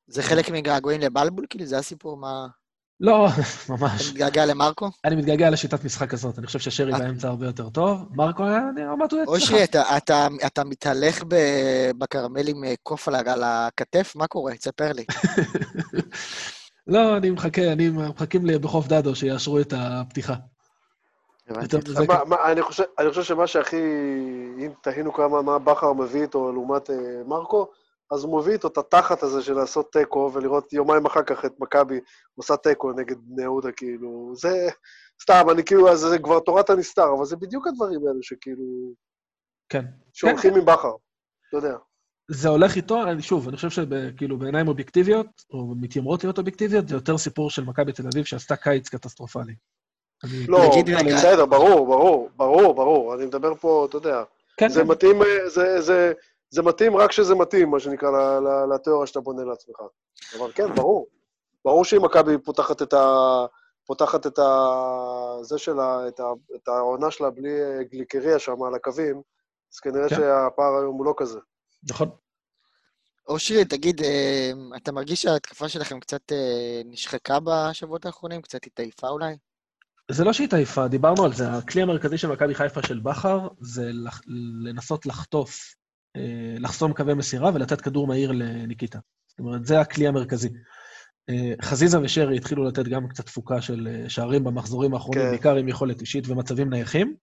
זה 0.06 0.22
חלק 0.22 0.50
מגעגועים 0.50 1.00
לבלבול, 1.00 1.46
כאילו, 1.50 1.66
זה 1.66 1.78
הסיפור, 1.78 2.16
מה... 2.16 2.46
לא, 3.00 3.26
אתה 3.28 3.42
ממש. 3.72 4.08
מתגעגע 4.10 4.46
למרקו? 4.46 4.90
אני 5.04 5.16
מתגעגע 5.16 5.50
לשיטת 5.50 5.84
משחק 5.84 6.14
הזאת, 6.14 6.38
אני 6.38 6.46
חושב 6.46 6.58
ששרי. 6.58 6.92
באמצע 6.92 7.28
הרבה 7.28 7.46
יותר 7.46 7.68
טוב. 7.68 7.98
מרקו 8.16 8.44
היה, 8.44 8.60
אני 8.74 8.88
אמרתי, 8.92 9.14
הוא 9.14 9.22
אצלך. 9.22 9.34
אושרי, 9.34 9.64
אתה, 9.64 9.96
אתה, 9.96 10.26
אתה 10.46 10.64
מתהלך 10.64 11.24
ב- 11.28 11.90
בכרמל 11.98 12.48
עם 12.48 12.64
אה, 12.64 12.74
קוף 12.82 13.08
על 13.08 13.14
הכתף? 13.44 14.12
מה 14.16 14.26
קורה? 14.26 14.54
תספר 14.56 14.92
לי. 14.92 15.04
לא, 16.86 17.16
אני 17.16 17.30
מחכה, 17.30 17.72
אני 17.72 17.88
מחכים 17.90 18.46
לי 18.46 18.58
בחוף 18.58 18.86
דדו 18.86 19.14
שיאשרו 19.14 19.60
את 19.60 19.72
הפתיחה. 19.76 20.34
מה- 22.08 22.24
מה- 22.26 22.52
אני 22.52 22.62
חושב- 22.62 22.84
אני 22.98 23.08
חושב 23.10 23.22
שמה 23.22 23.46
שהכי... 23.46 23.76
אם 24.58 24.70
תהינו 24.82 25.12
כמה 25.12 25.42
מה 25.42 25.58
בכר 25.58 25.92
מביא 25.92 26.22
איתו 26.22 26.52
לעומת 26.52 26.90
אה, 26.90 26.96
מרקו, 27.26 27.68
אז 28.10 28.24
הוא 28.24 28.40
מביא 28.40 28.52
איתו 28.52 28.68
את 28.68 28.78
התחת 28.78 29.22
הזה 29.22 29.42
של 29.42 29.52
לעשות 29.52 29.92
תיקו, 29.92 30.30
ולראות 30.34 30.72
יומיים 30.72 31.06
אחר 31.06 31.22
כך 31.22 31.44
את 31.44 31.52
מכבי 31.60 32.00
עושה 32.34 32.56
תיקו 32.56 32.92
נגד 32.92 33.16
בני 33.20 33.42
יהודה, 33.42 33.72
כאילו... 33.72 34.32
זה... 34.34 34.68
סתם, 35.22 35.50
אני 35.50 35.64
כאילו, 35.64 35.92
אז 35.92 35.98
זה 35.98 36.18
כבר 36.18 36.40
תורת 36.40 36.70
הנסתר, 36.70 37.12
אבל 37.16 37.24
זה 37.24 37.36
בדיוק 37.36 37.66
הדברים 37.66 38.06
האלו 38.06 38.22
שכאילו... 38.22 38.92
כן. 39.68 39.84
שהולכים 40.12 40.54
עם 40.54 40.64
בכר, 40.64 40.92
אתה 41.48 41.56
יודע. 41.56 41.76
זה 42.30 42.48
הולך 42.48 42.76
איתו, 42.76 43.02
אני, 43.02 43.22
שוב, 43.22 43.48
אני 43.48 43.56
חושב 43.56 43.70
שכאילו 43.70 44.38
בעיניים 44.38 44.68
אובייקטיביות, 44.68 45.26
או 45.52 45.74
מתיימרות 45.80 46.24
להיות 46.24 46.38
אובייקטיביות, 46.38 46.88
זה 46.88 46.94
יותר 46.94 47.18
סיפור 47.18 47.50
של 47.50 47.64
מכבי 47.64 47.92
תל 47.92 48.06
אביב 48.12 48.24
שעשתה 48.24 48.56
קיץ 48.56 48.88
קטסטרופלי. 48.88 49.54
לא, 50.48 50.70
רגע- 50.86 51.16
בסדר, 51.16 51.46
ברור, 51.46 51.86
ברור, 51.86 52.30
ברור, 52.36 52.74
ברור. 52.74 53.14
אני 53.14 53.26
מדבר 53.26 53.54
פה, 53.54 53.86
אתה 53.88 53.96
יודע, 53.96 54.22
כן, 54.56 54.68
זה 54.68 54.80
כן. 54.80 54.86
מתאים, 54.86 55.22
אה, 55.22 55.48
זה, 55.48 55.80
זה, 55.80 56.12
זה 56.50 56.62
מתאים 56.62 56.96
רק 56.96 57.10
כשזה 57.10 57.34
מתאים, 57.34 57.70
מה 57.70 57.80
שנקרא, 57.80 58.40
לתיאוריה 58.74 59.06
שאתה 59.06 59.20
בונה 59.20 59.44
לעצמך. 59.44 59.76
אבל 60.38 60.52
כן, 60.52 60.74
ברור. 60.74 61.06
ברור 61.64 61.84
שאם 61.84 62.04
מכבי 62.04 62.38
פותחת 62.38 62.82
את 62.82 62.92
ה... 62.92 63.06
פותחת 63.86 64.26
את 64.26 64.38
ה... 64.38 64.44
זה 65.42 65.58
שלה, 65.58 66.08
את, 66.08 66.20
ה... 66.20 66.24
את 66.56 66.68
העונה 66.68 67.10
שלה 67.10 67.30
בלי 67.30 67.62
אה, 67.62 67.84
גליקריה 67.84 68.38
שם 68.38 68.62
על 68.62 68.74
הקווים, 68.74 69.22
אז 69.74 69.80
כנראה 69.80 70.08
כן. 70.08 70.16
שהפער 70.16 70.76
היום 70.76 70.96
הוא 70.96 71.06
לא 71.06 71.14
כזה. 71.16 71.38
נכון. 71.90 72.10
אושרי, 73.28 73.64
תגיד, 73.64 74.02
אה, 74.02 74.50
אתה 74.76 74.92
מרגיש 74.92 75.22
שההתקפה 75.22 75.68
שלכם 75.68 76.00
קצת 76.00 76.32
אה, 76.32 76.82
נשחקה 76.84 77.38
בשבועות 77.40 78.06
האחרונים? 78.06 78.42
קצת 78.42 78.66
התעייפה 78.66 79.08
אולי? 79.08 79.36
זה 80.10 80.24
לא 80.24 80.32
שהיא 80.32 80.48
תעיפה, 80.48 80.88
דיברנו 80.88 81.24
על 81.24 81.32
זה. 81.32 81.50
הכלי 81.50 81.82
המרכזי 81.82 82.18
של 82.18 82.28
מכבי 82.28 82.54
חיפה 82.54 82.82
של 82.82 83.00
בכר 83.00 83.48
זה 83.60 83.90
לח... 83.92 84.20
לנסות 84.64 85.06
לחטוף, 85.06 85.74
לחסום 86.58 86.92
קווי 86.92 87.14
מסירה 87.14 87.50
ולתת 87.54 87.80
כדור 87.80 88.06
מהיר 88.06 88.32
לניקיטה. 88.32 88.98
זאת 89.28 89.38
אומרת, 89.38 89.66
זה 89.66 89.80
הכלי 89.80 90.08
המרכזי. 90.08 90.48
אה, 91.30 91.52
חזיזה 91.62 92.00
ושרי 92.00 92.36
התחילו 92.36 92.64
לתת 92.64 92.84
גם 92.84 93.08
קצת 93.08 93.26
תפוקה 93.26 93.60
של 93.60 93.88
אה, 93.90 94.08
שערים 94.08 94.44
במחזורים 94.44 94.94
האחרונים, 94.94 95.22
כן. 95.22 95.30
בעיקר 95.30 95.56
עם 95.56 95.68
יכולת 95.68 96.00
אישית 96.00 96.28
ומצבים 96.28 96.70
נייחים, 96.70 97.14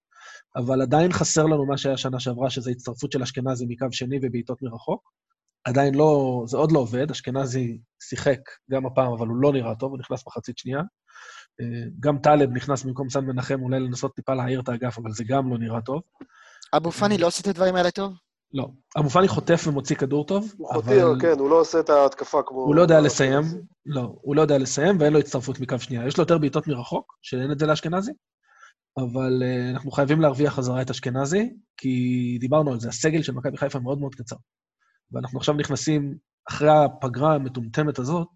אבל 0.55 0.81
עדיין 0.81 1.13
חסר 1.13 1.45
לנו 1.45 1.65
מה 1.65 1.77
שהיה 1.77 1.97
שנה 1.97 2.19
שעברה, 2.19 2.49
שזה 2.49 2.71
הצטרפות 2.71 3.11
של 3.11 3.21
אשכנזי 3.21 3.65
מקו 3.69 3.87
שני 3.91 4.19
ובעיטות 4.21 4.61
מרחוק. 4.61 5.11
עדיין 5.63 5.95
לא, 5.95 6.43
זה 6.47 6.57
עוד 6.57 6.71
לא 6.71 6.79
עובד, 6.79 7.11
אשכנזי 7.11 7.77
שיחק 8.03 8.39
גם 8.71 8.85
הפעם, 8.85 9.13
אבל 9.13 9.27
הוא 9.27 9.37
לא 9.37 9.53
נראה 9.53 9.75
טוב, 9.75 9.91
הוא 9.91 9.99
נכנס 9.99 10.27
מחצית 10.27 10.57
שנייה. 10.57 10.79
אה, 11.61 11.87
גם 11.99 12.17
טלב 12.17 12.49
נכנס 12.51 12.83
במקום 12.83 13.09
סן 13.09 13.25
מנחם, 13.25 13.61
אולי 13.61 13.79
לנסות 13.79 14.15
טיפה 14.15 14.33
להעיר 14.33 14.61
את 14.61 14.69
האגף, 14.69 14.97
אבל 14.97 15.11
זה 15.11 15.23
גם 15.27 15.49
לא 15.49 15.57
נראה 15.57 15.81
טוב. 15.81 16.01
אבו 16.73 16.91
פאני 16.91 17.17
לא 17.17 17.27
עושה 17.27 17.41
את 17.41 17.47
הדברים 17.47 17.75
האלה 17.75 17.91
טוב? 17.91 18.13
לא. 18.53 18.67
אבו 18.97 19.09
פאני 19.09 19.27
חוטף 19.27 19.63
ומוציא 19.67 19.95
כדור 19.95 20.25
טוב, 20.25 20.53
הוא 20.57 20.73
אבל 20.73 20.81
חוטיא, 20.81 21.03
כן, 21.21 21.39
הוא 21.39 21.49
לא 21.49 21.59
עושה 21.59 21.79
את 21.79 21.89
ההתקפה 21.89 22.41
כמו... 22.45 22.59
הוא 22.59 22.75
לא 22.75 22.81
יודע 22.81 23.01
לסיים. 23.01 23.41
לא, 23.85 24.15
הוא 24.21 24.35
לא 24.35 24.41
יודע 24.41 24.57
לסיים, 24.57 24.97
ואין 24.99 25.13
לו 25.13 25.19
הצטרפות 25.19 25.59
מקו 25.59 25.79
שנייה. 25.79 26.07
יש 26.07 26.17
לו 26.17 26.23
יותר 26.23 26.37
בעיטות 26.37 26.67
מרחוק, 26.67 27.17
שאין 27.21 27.51
את 27.51 27.59
זה 27.59 27.65
לאשכנזי, 27.65 28.11
אבל 28.97 29.41
uh, 29.41 29.75
אנחנו 29.75 29.91
חייבים 29.91 30.21
להרוויח 30.21 30.53
חזרה 30.53 30.81
את 30.81 30.89
אשכנזי, 30.89 31.53
כי 31.77 32.37
דיברנו 32.39 32.71
על 32.71 32.79
זה, 32.79 32.89
הסגל 32.89 33.21
של 33.21 33.33
מכבי 33.33 33.57
חיפה 33.57 33.79
מאוד 33.79 33.99
מאוד 33.99 34.15
קצר. 34.15 34.35
ואנחנו 35.11 35.39
עכשיו 35.39 35.55
נכנסים, 35.55 36.17
אחרי 36.49 36.69
הפגרה 36.69 37.35
המטומטמת 37.35 37.99
הזאת, 37.99 38.27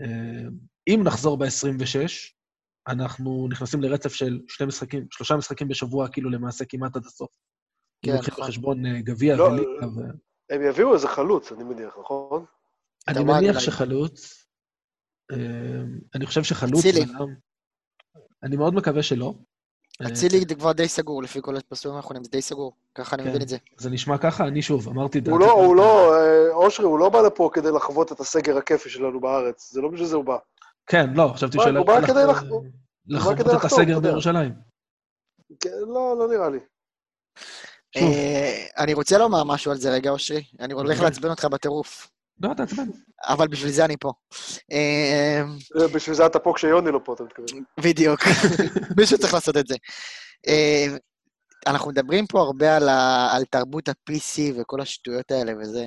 uh, 0.00 0.52
אם 0.88 1.00
נחזור 1.04 1.38
ב-26, 1.38 2.08
אנחנו 2.88 3.48
נכנסים 3.50 3.82
לרצף 3.82 4.14
של 4.14 4.40
שני 4.48 4.66
משחקים, 4.66 5.06
שלושה 5.10 5.36
משחקים 5.36 5.68
בשבוע, 5.68 6.08
כאילו 6.08 6.30
למעשה 6.30 6.64
כמעט 6.64 6.96
עד 6.96 7.06
הסוף. 7.06 7.30
כן, 8.04 8.10
אם 8.10 8.16
לוקחים 8.16 8.32
נכון. 8.34 8.44
בחשבון 8.44 8.86
אה, 8.86 9.00
גביע 9.00 9.36
לא, 9.36 9.44
וליגה 9.44 9.86
ו... 9.96 10.00
הם 10.50 10.62
יביאו 10.62 10.94
איזה 10.94 11.08
חלוץ, 11.08 11.52
אני 11.52 11.64
מניח, 11.64 11.96
נכון? 12.00 12.44
אני 13.08 13.14
תמ"ג 13.18 13.30
מניח. 13.30 13.58
שחלוץ, 13.58 14.46
אה, 15.32 15.36
אני 16.14 16.26
חושב 16.26 16.42
שחלוץ... 16.42 16.78
אצילי. 16.86 17.04
אני 18.42 18.56
מאוד 18.56 18.74
מקווה 18.74 19.02
שלא. 19.02 19.34
אה, 20.02 20.08
אצילי 20.08 20.46
כבר 20.46 20.72
די 20.72 20.88
סגור, 20.88 21.22
לפי 21.22 21.38
כל 21.42 21.56
הפרסומים 21.56 21.96
האחרונים, 21.96 22.24
זה 22.24 22.30
די 22.30 22.42
סגור. 22.42 22.72
ככה 22.94 23.16
אני 23.16 23.22
כן. 23.22 23.28
מבין 23.28 23.42
את 23.42 23.48
זה. 23.48 23.56
זה 23.76 23.90
נשמע 23.90 24.18
ככה, 24.18 24.46
אני 24.46 24.62
שוב, 24.62 24.88
אמרתי... 24.88 25.18
הוא 25.18 25.24
דעתי 25.24 25.38
לא, 25.38 25.52
הוא 25.52 25.76
לא, 25.76 26.14
אה, 26.14 26.48
אושרי, 26.54 26.86
הוא 26.86 26.98
לא 26.98 27.08
בא 27.08 27.20
לפה 27.20 27.50
כדי 27.52 27.68
לחוות 27.76 28.12
את 28.12 28.20
הסגר 28.20 28.56
הכיפי 28.56 28.90
שלנו 28.90 29.20
בארץ, 29.20 29.70
זה 29.72 29.80
לא 29.80 29.88
בשביל 29.88 30.08
זה 30.08 30.16
הוא 30.16 30.24
בא. 30.24 30.36
כן, 30.86 31.10
לא, 31.14 31.30
חשבתי 31.34 31.56
הוא 31.56 31.64
שאלה... 31.64 31.78
הוא 31.78 31.86
בא 31.86 32.06
כדי 32.06 32.24
לח- 32.28 32.42
הוא- 32.50 32.64
לחוות 33.06 33.40
את 33.40 33.64
הסגר. 33.64 34.00
בירושלים. 34.00 34.52
כן, 35.60 35.70
לא, 35.86 36.16
לא 36.18 36.28
נראה 36.28 36.50
לי. 36.50 36.58
אה, 37.96 38.66
אני 38.78 38.94
רוצה 38.94 39.18
לומר 39.18 39.44
משהו 39.44 39.70
על 39.72 39.76
זה 39.78 39.90
רגע, 39.90 40.10
אושרי. 40.10 40.44
אני 40.60 40.74
הולך. 40.74 41.00
לעצבן 41.00 41.30
אותך 41.30 41.44
בטירוף, 41.44 42.10
לא, 42.42 42.54
תעצבן. 42.54 42.84
אבל 43.26 43.48
בשביל 43.48 43.70
זה 43.72 43.84
אני 43.84 43.96
פה. 44.00 44.12
אה, 44.72 45.42
בשביל 45.94 46.16
זה 46.16 46.26
אתה 46.26 46.38
פה 46.38 46.52
כשיוני 46.56 46.90
לא 46.90 47.00
פה, 47.04 47.14
אתה 47.14 47.24
מתכוון. 47.24 47.62
בדיוק. 47.80 48.20
מישהו 48.98 49.18
צריך 49.18 49.34
לעשות 49.34 49.56
את 49.56 49.66
זה. 49.66 49.74
אה, 50.48 50.86
אנחנו 51.66 51.90
מדברים 51.90 52.26
פה 52.26 52.40
הרבה 52.40 52.76
על, 52.76 52.88
ה, 52.88 53.28
על 53.32 53.44
תרבות 53.44 53.88
ה-PC 53.88 54.40
וכל 54.60 54.80
השטויות 54.80 55.30
האלה 55.30 55.52
וזה. 55.60 55.86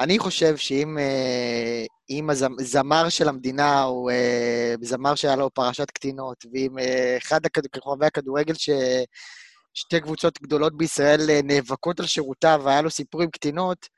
אני 0.00 0.18
חושב 0.18 0.56
שאם 0.56 0.98
אם 2.10 2.30
הזמר 2.30 3.08
של 3.08 3.28
המדינה 3.28 3.82
הוא 3.82 4.10
זמר 4.82 5.14
שהיה 5.14 5.36
לו 5.36 5.50
פרשת 5.54 5.90
קטינות, 5.90 6.36
ואם 6.52 6.76
אחד 7.22 7.46
הכד- 7.46 7.66
כוכבי 7.80 8.06
הכדורגל 8.06 8.54
ש, 8.54 8.70
שתי 9.74 10.00
קבוצות 10.00 10.42
גדולות 10.42 10.76
בישראל 10.76 11.30
אה, 11.30 11.40
נאבקות 11.44 12.00
על 12.00 12.06
שירותיו, 12.06 12.60
והיה 12.64 12.82
לו 12.82 12.90
סיפור 12.90 13.22
עם 13.22 13.30
קטינות, 13.30 13.88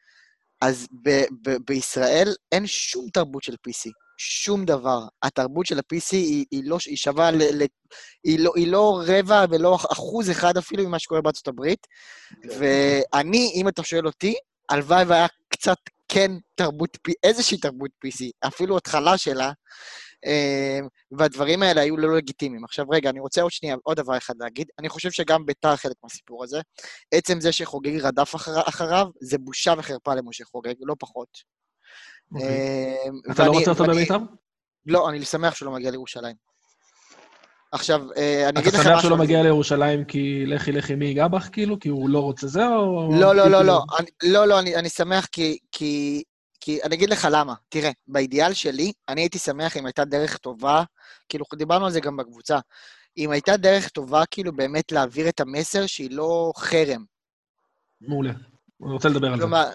אז 0.61 0.87
ב- 1.03 1.25
ב- 1.43 1.57
בישראל 1.66 2.35
אין 2.53 2.66
שום 2.66 3.07
תרבות 3.12 3.43
של 3.43 3.53
PC. 3.53 3.91
שום 4.18 4.64
דבר. 4.64 5.01
התרבות 5.23 5.66
של 5.66 5.79
ה-PC 5.79 6.12
היא, 6.12 6.45
היא, 6.51 6.62
לא, 6.64 6.79
היא 6.87 6.97
שווה, 6.97 7.31
ל, 7.31 7.62
ל, 7.62 7.64
היא, 8.25 8.39
לא, 8.39 8.53
היא 8.57 8.68
לא 8.68 9.03
רבע 9.07 9.45
ולא 9.51 9.77
אחוז 9.93 10.31
אחד 10.31 10.57
אפילו 10.57 10.89
ממה 10.89 10.99
שקורה 10.99 11.21
בארצות 11.21 11.49
הברית. 11.49 11.87
כן. 12.43 12.49
ואני, 12.59 13.53
אם 13.55 13.68
אתה 13.68 13.83
שואל 13.83 14.07
אותי, 14.07 14.35
הלוואי 14.68 15.05
והיה 15.05 15.27
קצת 15.49 15.77
כן 16.09 16.33
תרבות, 16.55 16.99
איזושהי 17.23 17.59
תרבות 17.59 17.91
PC, 18.07 18.25
אפילו 18.47 18.77
התחלה 18.77 19.18
שלה, 19.18 19.53
והדברים 21.18 21.62
האלה 21.62 21.81
היו 21.81 21.97
לא 21.97 22.16
לגיטימיים. 22.16 22.64
עכשיו, 22.64 22.87
רגע, 22.91 23.11
אני 23.11 23.21
רוצה 23.21 23.43
עוד 23.43 23.53
שנייה, 23.53 23.77
עוד 23.83 23.97
דבר 23.97 24.16
אחד 24.16 24.35
להגיד. 24.41 24.68
אני 24.79 24.89
חושב 24.89 25.11
שגם 25.11 25.47
ביתר 25.47 25.77
חלק 25.77 25.97
מהסיפור 26.03 26.45
הזה. 26.45 26.61
עצם 27.14 27.41
זה 27.41 27.53
שחוגג 27.53 28.01
רדף 28.01 28.35
אחר, 28.35 28.61
אחריו, 28.68 29.07
זה 29.21 29.39
בושה 29.39 29.75
וחרפה 29.79 30.14
למשה 30.14 30.45
חוגג, 30.45 30.75
לא 30.81 30.95
פחות. 30.99 31.29
אוקיי. 32.35 32.49
אמ, 33.09 33.33
אתה 33.33 33.47
לא 33.47 33.51
רוצה 33.53 33.71
אותו 33.71 33.85
בבית"ר? 33.85 34.18
לא, 34.87 35.09
אני 35.09 35.25
שמח 35.25 35.55
שהוא 35.55 35.66
לא 35.66 35.73
מגיע 35.73 35.91
לירושלים. 35.91 36.37
עכשיו, 37.73 38.01
אה, 38.16 38.43
אני 38.43 38.51
אתה 38.51 38.61
אגיד 38.61 38.75
לך 38.75 38.83
שמח 38.83 38.93
משהו. 38.93 39.01
שהוא 39.01 39.11
לא 39.11 39.14
על 39.14 39.21
זה. 39.21 39.25
מגיע 39.25 39.43
לירושלים 39.43 40.05
כי 40.05 40.47
לכי 40.47 40.73
לכי 40.73 40.95
מי 40.95 41.07
ייגע 41.07 41.29
בך, 41.29 41.49
כאילו? 41.53 41.79
כי 41.79 41.89
הוא 41.89 42.11
לא 42.11 42.18
רוצה 42.18 42.47
זה, 42.47 42.66
או... 42.66 43.09
לא, 43.21 43.35
לא, 43.35 43.51
לא, 43.51 43.59
כאילו- 43.59 43.62
לא. 43.62 43.83
לא, 44.23 44.47
לא, 44.47 44.61
אני 44.61 44.89
שמח 44.89 45.27
כי, 45.33 45.59
כי. 46.71 46.83
אני 46.83 46.95
אגיד 46.95 47.11
לך 47.11 47.29
למה. 47.31 47.55
תראה, 47.68 47.91
באידיאל 48.09 48.53
שלי, 48.53 48.93
אני 49.09 49.21
הייתי 49.21 49.39
שמח 49.39 49.77
אם 49.77 49.87
הייתה 49.87 50.05
דרך 50.05 50.37
טובה, 50.37 50.83
כאילו, 51.29 51.45
דיברנו 51.55 51.87
על 51.87 51.93
זה 51.93 52.01
גם 52.01 52.16
בקבוצה, 52.16 52.59
אם 53.18 53.31
הייתה 53.31 53.57
דרך 53.57 53.89
טובה, 53.89 54.23
כאילו, 54.31 54.53
באמת 54.53 54.93
להעביר 54.93 55.29
את 55.29 55.41
המסר 55.41 55.87
שהיא 55.87 56.11
לא 56.11 56.53
חרם. 56.57 57.05
מעולה. 58.01 58.33
אני 58.85 58.93
רוצה 58.93 59.09
לדבר 59.09 59.27
על 59.27 59.35
זה. 59.35 59.41
כלומר, 59.41 59.68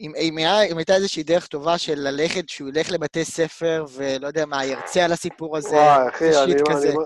אם, 0.00 0.12
אם, 0.16 0.38
היה, 0.38 0.62
אם 0.62 0.78
הייתה 0.78 0.94
איזושהי 0.94 1.22
דרך 1.22 1.46
טובה 1.46 1.78
של 1.78 1.94
ללכת, 1.98 2.48
שהוא 2.48 2.68
ילך 2.68 2.90
לבתי 2.90 3.24
ספר, 3.24 3.84
ולא 3.92 4.26
יודע 4.26 4.46
מה, 4.46 4.64
ירצה 4.64 5.04
על 5.04 5.12
הסיפור 5.12 5.56
הזה, 5.56 5.76
וואי, 5.76 6.08
אחי, 6.08 6.24
אני, 6.24 6.52
שיט 6.52 6.68
אני, 6.68 6.76
כזה. 6.76 6.88
אני, 6.88 6.96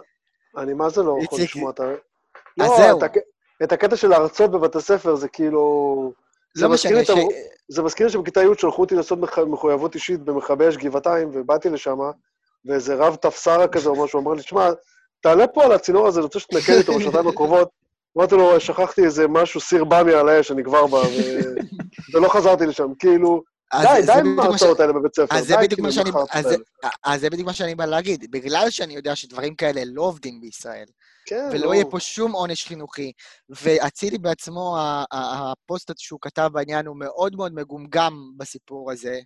אני 0.62 0.74
מה 0.74 0.88
זה 0.88 1.02
לא 1.02 1.18
יכול 1.22 1.40
לשמוע 1.40 1.70
את 1.70 1.80
ה... 1.80 1.84
אז 1.84 2.70
לא, 2.70 2.76
זהו. 2.76 2.98
את, 2.98 3.02
הק... 3.02 3.14
את 3.62 3.72
הקטע 3.72 3.96
של 3.96 4.08
להרצות 4.08 4.50
בבתי 4.50 4.80
ספר 4.80 5.14
זה 5.14 5.28
כאילו... 5.28 6.12
זה 6.54 6.64
לא 6.64 6.72
משנה, 6.74 7.00
ה- 7.00 7.04
זה 7.68 7.82
מזכיר 7.82 8.06
לי 8.06 8.12
שבכיתה 8.12 8.40
י' 8.42 8.46
שלחו 8.58 8.82
אותי 8.82 8.94
לעשות 8.94 9.18
מח- 9.18 9.38
מחויבות 9.38 9.94
אישית 9.94 10.20
במכבי 10.20 10.68
אש 10.68 10.76
גבעתיים, 10.76 11.30
ובאתי 11.32 11.68
לשם, 11.70 11.98
ואיזה 12.64 12.94
רב 12.94 13.14
תפסרה 13.14 13.68
כזה 13.68 13.88
או 13.88 14.04
משהו, 14.04 14.20
אמר 14.20 14.32
לי, 14.32 14.42
שמע, 14.42 14.70
תעלה 15.22 15.46
פה 15.46 15.64
על 15.64 15.72
הצינור 15.72 16.06
הזה, 16.06 16.20
אני 16.20 16.24
רוצה 16.24 16.40
שתנקה 16.40 16.72
לי 16.72 16.78
אותו 16.80 16.98
בשנתיים 16.98 17.28
הקרובות. 17.28 17.68
אמרתי 18.18 18.34
לו, 18.34 18.60
שכחתי 18.60 19.04
איזה 19.04 19.28
משהו, 19.28 19.60
סיר 19.60 19.84
במי 19.84 20.12
על 20.14 20.28
האש, 20.28 20.50
אני 20.50 20.64
כבר 20.64 20.86
בא, 20.86 20.96
ו... 20.96 21.10
ולא 22.14 22.28
חזרתי 22.28 22.66
לשם. 22.66 22.94
כאילו, 22.98 23.42
די, 23.82 24.02
די 24.06 24.12
עם 24.12 24.36
ש- 24.40 24.44
ההרצאות 24.44 24.80
האלה 24.80 24.92
בבית 24.92 25.14
ספר. 25.16 25.36
אז 25.36 25.46
זה 25.46 25.56
בדיוק 25.56 25.72
כאילו, 25.74 25.86
מה 25.86 25.92
שאני... 25.92 26.10
אז 27.04 27.20
זה 27.20 27.30
בדיוק 27.30 27.46
מה 27.46 27.52
שאני 27.52 27.74
בא 27.74 27.84
להגיד. 27.84 28.30
בגלל 28.30 28.70
שאני 28.70 28.94
יודע 28.96 29.16
שדברים 29.16 29.54
כאלה 29.54 29.82
לא 29.84 30.02
עובדים 30.02 30.40
בישראל, 30.40 30.84
כן, 31.30 31.48
ולא 31.52 31.66
לא. 31.66 31.74
יהיה 31.74 31.84
פה 31.90 32.00
שום 32.00 32.32
עונש 32.32 32.64
חינוכי, 32.66 33.12
ואצילי 33.50 34.18
בעצמו, 34.18 34.76
הפוסט 35.12 35.90
שהוא 35.98 36.18
כתב 36.22 36.50
בעניין 36.52 36.86
הוא 36.86 36.96
מאוד 36.98 37.36
מאוד 37.36 37.54
מגומגם 37.54 38.12
בסיפור 38.36 38.92
הזה, 38.92 39.18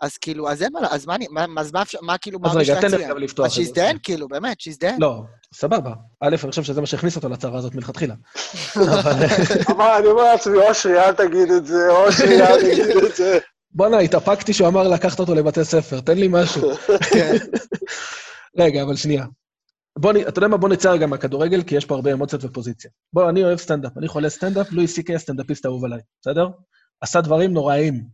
אז 0.00 0.16
כאילו, 0.16 0.50
אז 0.50 0.62
אין 0.62 0.72
מה, 0.72 0.80
אז 0.90 1.06
מה, 1.06 1.14
אני- 1.14 1.26
מה, 1.30 1.46
מה, 1.46 1.60
אז 1.60 1.72
מה, 1.72 1.82
אפשר- 1.82 1.98
מה 2.02 2.18
כאילו, 2.18 2.38
מה 2.38 2.50
אז 2.50 2.56
רגע, 2.56 2.80
תן 2.80 2.90
לי? 2.90 2.96
רגע 3.04 3.14
לפתוח 3.14 3.46
אז 3.46 3.52
את 3.52 3.56
זה. 3.56 3.62
שיזדיין, 3.62 3.96
כאילו, 4.02 4.28
באמת, 4.28 4.60
שיזדיין. 4.60 5.00
לא, 5.00 5.22
סבבה. 5.54 5.90
א', 6.20 6.28
אני 6.28 6.50
חושב 6.50 6.62
שזה 6.62 6.80
מה 6.80 6.86
שהכניס 6.86 7.16
אותו 7.16 7.28
לצרה 7.28 7.58
הזאת 7.58 7.74
מלכתחילה. 7.74 8.14
אבל 8.76 9.12
אבל 9.68 9.84
אני 9.98 10.06
אומר 10.06 10.22
לעצמי, 10.22 10.58
אושרי, 10.58 11.00
אל 11.00 11.12
תגיד 11.12 11.50
את 11.56 11.66
זה, 11.66 11.88
אושרי, 11.90 12.42
אל 12.42 12.60
תגיד 12.60 13.04
את 13.04 13.16
זה. 13.16 13.38
בואנה, 13.70 13.98
התאפקתי 13.98 14.52
שהוא 14.52 14.68
אמר 14.68 14.88
לקחת 14.88 15.20
אותו 15.20 15.34
לבתי 15.34 15.64
ספר, 15.64 16.00
תן 16.00 16.18
לי 16.18 16.28
משהו. 16.30 16.62
כן. 17.12 17.36
רגע, 18.58 18.82
אבל 18.82 18.96
שנייה. 18.96 19.24
בוא, 19.98 20.12
אתה 20.28 20.38
יודע 20.38 20.48
מה? 20.48 20.56
בוא 20.56 20.68
נצא 20.68 20.90
רגע 20.92 21.06
מהכדורגל, 21.06 21.62
כי 21.62 21.74
יש 21.76 21.84
פה 21.84 21.94
הרבה 21.94 22.12
אמוציות 22.12 22.44
ופוזיציה. 22.44 22.90
בוא, 23.12 23.28
אני 23.28 23.44
אוהב 23.44 23.58
סטנדאפ, 23.58 23.92
אני 23.98 24.08
חולה 24.08 24.30
סטנדאפ, 24.30 24.72
לואי 24.72 24.86
סי 24.86 25.02
קיי 25.02 25.14
הסטנדאפיסט 25.16 25.64
האהוב 25.64 25.84
עליי, 25.84 26.00
בסדר? 26.22 26.48
עשה 27.00 27.20
דברים 27.20 27.52
נוראיים. 27.52 28.04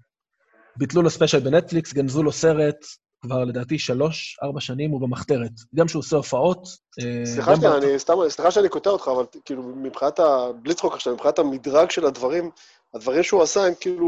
ביטלו 0.76 1.02
לו 1.02 1.10
ספיישל 1.10 1.38
בנטפליקס, 1.40 1.92
גנזו 1.92 2.22
לו 2.22 2.32
סרט, 2.32 2.76
כבר 3.22 3.44
לדעתי 3.44 3.78
שלוש, 3.78 4.38
ארבע 4.42 4.60
שנים 4.60 4.90
הוא 4.90 5.00
במחתרת. 5.00 5.50
גם 5.74 5.88
שהוא 5.88 6.00
עושה 6.00 6.16
הופעות. 6.16 6.68
אה, 7.00 7.26
סליחה 7.26 7.56
שנייה, 7.56 7.70
בארצות- 7.70 7.90
אני 7.90 7.98
סתם, 7.98 8.14
סליחה 8.28 8.50
שאני 8.50 8.68
קוטע 8.68 8.90
אותך, 8.90 9.08
אבל 9.16 9.24
כאילו, 9.44 9.62
מבחינת 9.62 10.18
ה... 10.20 10.46
בלי 10.62 10.74
צחוק 10.74 10.94
עכשיו, 10.94 11.12
מבחינת 11.14 11.38
המדרג 11.38 11.90
של 11.90 12.06
הדברים, 12.06 12.50
הדברים 12.94 13.22
שהוא 13.22 13.42
עשה 13.42 13.66
הם 13.66 13.72
כאילו... 13.80 14.06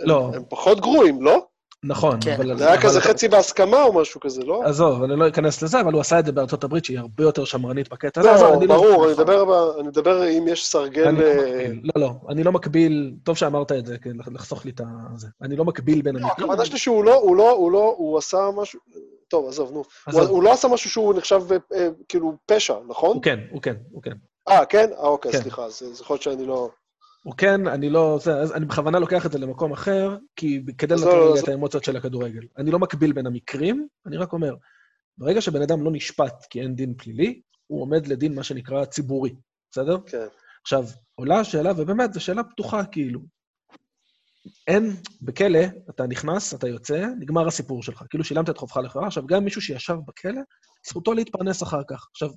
הם- 0.00 0.08
לא. 0.08 0.30
הם 0.34 0.42
פחות 0.48 0.80
גרועים, 0.80 1.22
לא? 1.22 1.46
נכון, 1.84 2.18
כן. 2.24 2.34
אבל... 2.34 2.58
זה 2.58 2.66
היה 2.66 2.74
אבל- 2.74 2.82
כזה 2.82 3.00
חצי 3.00 3.28
בהסכמה 3.28 3.82
או 3.82 3.92
משהו 3.92 4.20
כזה, 4.20 4.44
לא? 4.44 4.62
עזוב, 4.64 5.02
אני 5.02 5.16
לא 5.16 5.28
אכנס 5.28 5.62
לזה, 5.62 5.80
אבל 5.80 5.92
הוא 5.92 6.00
עשה 6.00 6.18
את 6.18 6.26
זה 6.26 6.32
בארצות 6.32 6.64
הברית, 6.64 6.84
שהיא 6.84 6.98
הרבה 6.98 7.22
יותר 7.24 7.44
שמרנית 7.44 7.88
בקטע 7.88 8.20
הזה. 8.20 8.30
לא, 8.44 8.54
אני 8.54 8.66
ברור, 8.66 9.04
אני 9.04 9.12
מדבר 9.12 9.44
ב- 9.44 9.78
אני 9.78 9.88
מדבר 9.88 10.28
אם 10.28 10.44
יש 10.48 10.66
סרגל... 10.66 11.08
אני 11.08 11.18
לא 11.20 11.24
אה, 11.26 11.34
מקביל, 11.36 11.80
לא, 11.96 12.02
לא, 12.02 12.12
אני 12.28 12.42
לא 12.44 12.52
מקביל, 12.52 13.14
טוב 13.24 13.36
שאמרת 13.36 13.72
את 13.72 13.86
זה, 13.86 13.98
כן, 13.98 14.10
לח- 14.16 14.28
לחסוך 14.28 14.64
לי 14.64 14.70
את 14.70 14.80
זה. 15.16 15.26
אני 15.42 15.56
לא 15.56 15.64
מקביל 15.64 16.02
בין 16.02 16.16
לא, 16.16 16.20
המקרים. 16.26 16.50
הכוונה 16.50 16.64
שלי 16.66 16.78
שהוא 16.78 17.04
לא, 17.04 17.14
הוא 17.14 17.36
לא, 17.36 17.50
הוא 17.50 17.72
לא, 17.72 17.94
הוא 17.98 18.18
עשה 18.18 18.48
משהו... 18.56 18.80
טוב, 19.28 19.48
עזוב, 19.48 19.70
נו. 19.70 19.76
הוא- 19.76 19.84
עזוב. 20.06 20.22
הוא 20.30 20.42
לא 20.42 20.52
עשה 20.52 20.68
משהו 20.68 20.90
שהוא 20.90 21.14
נחשב 21.14 21.40
אה, 21.52 21.56
אה, 21.74 21.88
כאילו 22.08 22.32
פשע, 22.46 22.74
נכון? 22.88 23.10
הוא 23.14 23.22
כן, 23.22 23.38
הוא 23.50 23.62
כן, 23.62 23.74
הוא 23.90 24.02
כן. 24.02 24.12
אה, 24.48 24.64
כן? 24.64 24.90
אה, 24.92 24.98
אוקיי, 24.98 25.32
כן. 25.32 25.40
סליחה, 25.42 25.64
אז 25.64 25.82
יכול 26.00 26.14
להיות 26.14 26.22
שאני 26.22 26.46
לא... 26.46 26.68
הוא 27.22 27.34
כן, 27.36 27.66
אני 27.66 27.90
לא... 27.90 28.18
זה, 28.22 28.36
אז 28.36 28.52
אני 28.52 28.66
בכוונה 28.66 28.98
לוקח 28.98 29.26
את 29.26 29.32
זה 29.32 29.38
למקום 29.38 29.72
אחר, 29.72 30.16
כי 30.36 30.62
כדי 30.78 30.94
לתת 30.94 31.04
לא, 31.04 31.24
רגע 31.24 31.34
אז- 31.34 31.42
את 31.42 31.48
האמוציות 31.48 31.84
של 31.84 31.96
הכדורגל. 31.96 32.46
אני 32.58 32.70
לא 32.70 32.78
מקביל 32.78 33.12
בין 33.12 33.26
המקרים, 33.26 33.88
אני 34.06 34.16
רק 34.16 34.32
אומר, 34.32 34.54
ברגע 35.18 35.40
שבן 35.40 35.62
אדם 35.62 35.84
לא 35.84 35.90
נשפט 35.92 36.46
כי 36.50 36.60
אין 36.60 36.74
דין 36.74 36.94
פלילי, 36.94 37.40
הוא 37.66 37.82
עומד 37.82 38.06
לדין 38.06 38.34
מה 38.34 38.42
שנקרא 38.42 38.84
ציבורי, 38.84 39.34
בסדר? 39.70 39.96
כן. 40.06 40.26
עכשיו, 40.62 40.84
עולה 41.14 41.40
השאלה, 41.40 41.72
ובאמת, 41.76 42.12
זו 42.14 42.20
שאלה 42.20 42.44
פתוחה, 42.44 42.84
כאילו. 42.84 43.20
אין, 44.66 44.90
בכלא, 45.22 45.60
אתה 45.90 46.06
נכנס, 46.06 46.54
אתה 46.54 46.68
יוצא, 46.68 47.06
נגמר 47.18 47.46
הסיפור 47.46 47.82
שלך. 47.82 48.02
כאילו 48.10 48.24
שילמת 48.24 48.50
את 48.50 48.58
חובך 48.58 48.76
לחברה. 48.76 49.06
עכשיו, 49.06 49.26
גם 49.26 49.44
מישהו 49.44 49.62
שישב 49.62 49.96
בכלא, 50.06 50.40
זכותו 50.88 51.14
להתפרנס 51.14 51.62
אחר 51.62 51.80
כך. 51.88 52.06
עכשיו, 52.10 52.30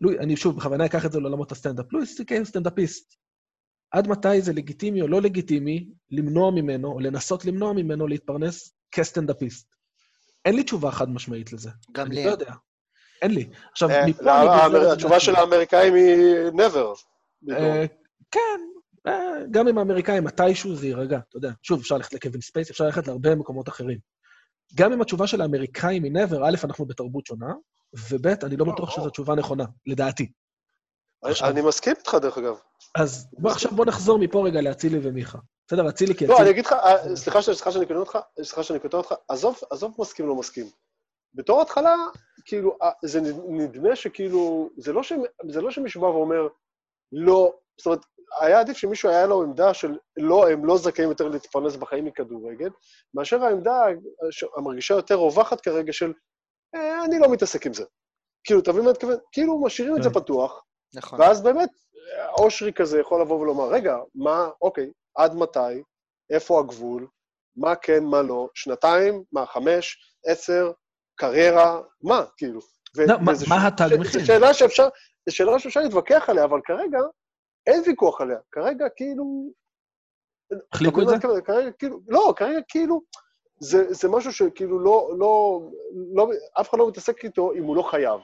לואי, 0.00 0.18
אני 0.18 0.36
שוב, 0.36 0.56
בכוונה 0.56 0.86
אקח 0.86 1.06
את 1.06 1.12
זה 1.12 1.20
לעולמות 1.20 1.52
הסטנדאפ. 1.52 1.92
לואי 1.92 2.06
סי.קיי 2.06 2.38
הוא 2.38 2.46
סטנדאפיסט. 2.46 3.25
עד 3.90 4.08
מתי 4.08 4.40
זה 4.40 4.52
לגיטימי 4.52 5.02
או 5.02 5.08
לא 5.08 5.22
לגיטימי 5.22 5.88
למנוע 6.10 6.50
ממנו, 6.50 6.92
או 6.92 7.00
לנסות 7.00 7.44
למנוע 7.44 7.72
ממנו 7.72 8.06
להתפרנס 8.06 8.72
כסטנדאפיסט? 8.92 9.74
אין 10.44 10.56
לי 10.56 10.62
תשובה 10.62 10.90
חד 10.90 11.10
משמעית 11.10 11.52
לזה. 11.52 11.70
גם 11.92 12.06
אני 12.06 12.14
לי 12.14 12.24
לא 12.24 12.30
אין. 12.30 12.40
יודע. 12.40 12.54
אין 13.22 13.30
לי. 13.30 13.48
עכשיו, 13.72 13.90
אה, 13.90 14.06
מפה 14.06 14.22
לא, 14.22 14.40
אני 14.40 14.64
גוזר 14.64 14.82
את 14.82 14.86
זה 14.86 14.92
התשובה 14.92 15.20
של. 15.20 15.36
האמריקאים 15.36 15.94
היא 15.94 16.34
never. 16.48 17.00
אה, 17.50 17.84
כן, 18.30 18.60
אה, 19.06 19.46
גם 19.50 19.68
עם 19.68 19.78
האמריקאים, 19.78 20.24
מתישהו 20.24 20.76
זה 20.76 20.86
יירגע, 20.86 21.18
אתה 21.28 21.36
יודע. 21.36 21.50
שוב, 21.62 21.80
אפשר 21.80 21.96
ללכת 21.96 22.12
לקווין 22.12 22.40
ספייסי, 22.40 22.70
אפשר 22.70 22.84
ללכת 22.84 23.06
להרבה 23.06 23.34
מקומות 23.34 23.68
אחרים. 23.68 23.98
גם 24.74 24.92
אם 24.92 25.00
התשובה 25.00 25.26
של 25.26 25.40
האמריקאים 25.40 26.04
היא 26.04 26.12
never, 26.12 26.36
א', 26.44 26.56
אנחנו 26.64 26.86
בתרבות 26.86 27.26
שונה, 27.26 27.52
וב', 28.10 28.26
אני 28.26 28.56
לא 28.56 28.66
לא, 28.66 28.72
בטוח 28.72 28.88
לא. 28.88 28.94
שזו 28.96 29.10
תשובה 29.10 29.34
נכונה, 29.34 29.64
לדעתי. 29.86 30.32
אני- 31.26 31.32
עכשיו- 31.32 31.48
אני 31.50 31.62
מסכים 31.62 31.92
איתך, 31.98 32.14
דרך 32.14 32.38
אגב. 32.38 32.58
אז 32.98 33.26
בוא, 33.32 33.50
עכשיו 33.50 33.70
בוא 33.70 33.84
נחזור 33.84 34.18
מפה 34.18 34.42
רגע 34.46 34.60
לאצילי 34.60 34.98
ומיכה. 35.02 35.38
בסדר, 35.68 35.88
אצילי 35.88 36.14
כי 36.14 36.26
לא, 36.26 36.38
אני. 36.40 36.50
אגיד 36.50 36.66
לך, 36.66 36.72
אה, 36.72 37.16
סליחה 37.16 37.42
שאני 37.42 37.86
קוטע 37.86 37.98
אותך, 37.98 38.18
סליחה 38.42 38.62
שאני 38.62 38.78
קוטע 38.78 38.96
אותך, 38.96 39.14
עזוב, 39.28 39.58
עזוב 39.70 39.94
מסכים, 39.98 40.26
לא 40.28 40.34
מסכים. 40.34 40.66
בתור 41.34 41.62
התחלה, 41.62 41.94
כאילו, 42.44 42.76
אה, 42.82 42.90
זה 43.04 43.20
נדמה 43.48 43.96
שכאילו, 43.96 44.70
זה 44.76 44.92
לא, 44.92 45.02
ש, 45.02 45.12
זה 45.50 45.60
לא 45.60 45.70
שמישהו 45.70 46.00
בא 46.00 46.06
ואומר, 46.06 46.48
לא, 47.12 47.52
זאת 47.78 47.86
אומרת, 47.86 48.00
היה 48.40 48.60
עדיף 48.60 48.76
שמישהו 48.76 49.08
היה 49.10 49.26
לו 49.26 49.42
עמדה 49.42 49.74
של 49.74 49.98
לא, 50.16 50.48
הם 50.48 50.64
לא 50.64 50.78
זכאים 50.78 51.08
יותר 51.08 51.28
להתפרנס 51.28 51.76
בחיים 51.76 52.04
מכדורגל, 52.04 52.70
מאשר 53.14 53.44
העמדה 53.44 53.82
המרגישה 54.56 54.94
יותר 54.94 55.14
רווחת 55.14 55.60
כרגע 55.60 55.92
של, 55.92 56.12
אה, 56.74 57.04
אני 57.04 57.18
לא 57.18 57.28
מתעסק 57.28 57.66
עם 57.66 57.72
זה. 57.74 57.84
כאילו, 58.44 58.60
אתה 58.60 58.70
מבין 58.72 58.82
מה 58.84 58.90
אני 58.90 58.94
מתכוון? 58.96 59.16
כאילו, 59.32 59.62
משאירים 59.62 59.96
את 59.96 60.02
זה 60.02 60.08
כן. 60.10 60.20
פתוח, 60.20 60.62
נכון. 60.96 61.20
ואז 61.20 61.42
באמת, 61.42 61.70
אושרי 62.38 62.72
כזה 62.72 63.00
יכול 63.00 63.20
לבוא 63.20 63.40
ולומר, 63.40 63.64
רגע, 63.68 63.96
מה, 64.14 64.48
אוקיי, 64.62 64.90
עד 65.16 65.34
מתי, 65.34 65.82
איפה 66.30 66.60
הגבול, 66.60 67.06
מה 67.56 67.76
כן, 67.76 68.04
מה 68.04 68.22
לא, 68.22 68.48
שנתיים, 68.54 69.22
מה, 69.32 69.46
חמש, 69.46 69.98
עשר, 70.26 70.72
קריירה, 71.18 71.80
מה, 72.02 72.24
כאילו. 72.36 72.60
ו- 72.96 73.06
לא, 73.06 73.14
מה- 73.18 73.32
מה 73.48 73.60
ש- 73.60 73.64
התג 73.66 73.88
ש- 73.88 73.98
מחיר? 73.98 74.20
זו 74.20 74.26
שאלה 74.26 74.54
שאפשר, 74.54 74.88
זו 75.28 75.34
שאלה 75.36 75.58
שאפשר 75.58 75.80
להתווכח 75.80 76.24
עליה, 76.28 76.44
אבל 76.44 76.60
כרגע 76.64 76.98
אין 77.66 77.82
ויכוח 77.86 78.20
עליה. 78.20 78.38
כרגע 78.52 78.84
כאילו... 78.96 79.24
החליקו 80.72 81.02
את 81.02 81.08
זה? 81.08 81.16
כרגע 81.44 81.70
כאילו, 81.78 82.00
לא, 82.08 82.34
כרגע 82.36 82.58
כאילו, 82.68 83.00
זה, 83.60 83.92
זה 83.94 84.08
משהו 84.08 84.32
שכאילו 84.32 84.78
לא, 84.78 85.10
לא, 85.18 85.60
לא, 86.14 86.28
אף 86.60 86.70
אחד 86.70 86.78
לא 86.78 86.88
מתעסק 86.88 87.24
איתו 87.24 87.52
אם 87.52 87.62
הוא 87.64 87.76
לא 87.76 87.82
חייב. 87.82 88.20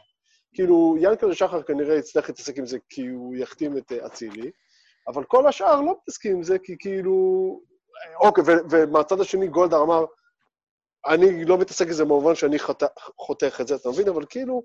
כאילו, 0.54 0.96
ינקלה 1.00 1.34
שחר 1.34 1.62
כנראה 1.62 1.94
יצטרך 1.96 2.28
להתעסק 2.28 2.58
עם 2.58 2.66
זה 2.66 2.78
כי 2.88 3.06
הוא 3.06 3.36
יחתים 3.36 3.78
את 3.78 3.92
אה, 3.92 4.06
אצילי, 4.06 4.50
אבל 5.08 5.24
כל 5.24 5.46
השאר 5.46 5.80
לא 5.80 5.94
מתעסקים 6.02 6.36
עם 6.36 6.42
זה 6.42 6.58
כי 6.58 6.76
כאילו... 6.78 7.60
אוקיי, 8.20 8.44
ו- 8.46 8.70
ומהצד 8.70 9.20
השני 9.20 9.48
גולדהר 9.48 9.82
אמר, 9.82 10.04
אני 11.06 11.44
לא 11.44 11.58
מתעסק 11.58 11.86
עם 11.86 11.92
זה 11.92 12.04
במובן 12.04 12.34
שאני 12.34 12.58
חת... 12.58 12.82
חותך 13.18 13.58
את 13.60 13.68
זה, 13.68 13.74
אתה 13.74 13.88
מבין? 13.88 14.08
אבל 14.08 14.24
כאילו, 14.28 14.62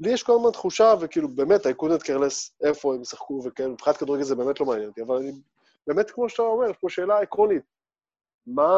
לי 0.00 0.10
יש 0.10 0.22
כל 0.22 0.32
הזמן 0.32 0.50
תחושה, 0.50 0.94
וכאילו, 1.00 1.28
באמת, 1.28 1.66
אייקונט 1.66 2.02
קרלס, 2.02 2.54
איפה 2.64 2.94
הם 2.94 3.02
ישחקו 3.02 3.42
וכאילו, 3.44 3.70
מבחינת 3.70 3.96
כדורגל 3.96 4.22
זה 4.22 4.34
באמת 4.34 4.60
לא 4.60 4.66
מעניין 4.66 4.88
אותי, 4.88 5.02
אבל 5.02 5.16
אני, 5.16 5.32
באמת, 5.86 6.10
כמו 6.10 6.28
שאתה 6.28 6.42
אומר, 6.42 6.70
יש 6.70 6.76
פה 6.76 6.88
שאלה 6.88 7.18
עקרונית. 7.18 7.62
מה, 8.46 8.68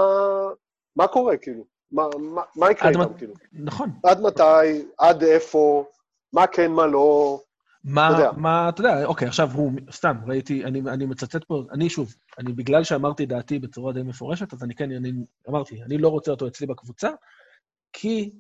מה 0.97 1.09
קורה, 1.09 1.37
כאילו? 1.37 1.65
מה, 1.93 2.03
מה, 2.19 2.43
מה 2.57 2.71
יקרה 2.71 2.89
איתם, 2.89 3.01
מ... 3.01 3.19
כאילו? 3.19 3.35
נכון. 3.53 3.91
עד 4.05 4.21
מתי, 4.21 4.87
עד 4.99 5.23
איפה, 5.23 5.85
מה 6.33 6.47
כן, 6.47 6.73
מה 6.73 6.87
לא, 6.87 7.41
מה, 7.85 8.11
אתה 8.11 8.19
יודע. 8.19 8.33
מה, 8.33 8.69
אתה 8.69 8.81
יודע, 8.81 9.05
אוקיי, 9.05 9.29
עכשיו 9.29 9.51
הוא, 9.55 9.73
סתם, 9.91 10.17
ראיתי, 10.27 10.65
אני, 10.65 10.81
אני 10.81 11.07
מצטט 11.07 11.45
פה, 11.45 11.65
אני 11.73 11.91
שוב, 11.91 12.15
אני, 12.39 12.53
בגלל 12.53 12.85
שאמרתי 12.85 13.27
דעתי 13.27 13.59
בצורה 13.59 13.93
די 13.93 14.03
מפורשת, 14.03 14.53
אז 14.53 14.65
אני 14.65 14.75
כן, 14.75 14.93
אני 14.93 15.13
אמרתי, 15.49 15.83
אני 15.83 15.99
לא 15.99 16.09
רוצה 16.09 16.31
אותו 16.31 16.47
אצלי 16.47 16.67
בקבוצה, 16.67 17.11
כי 17.93 18.31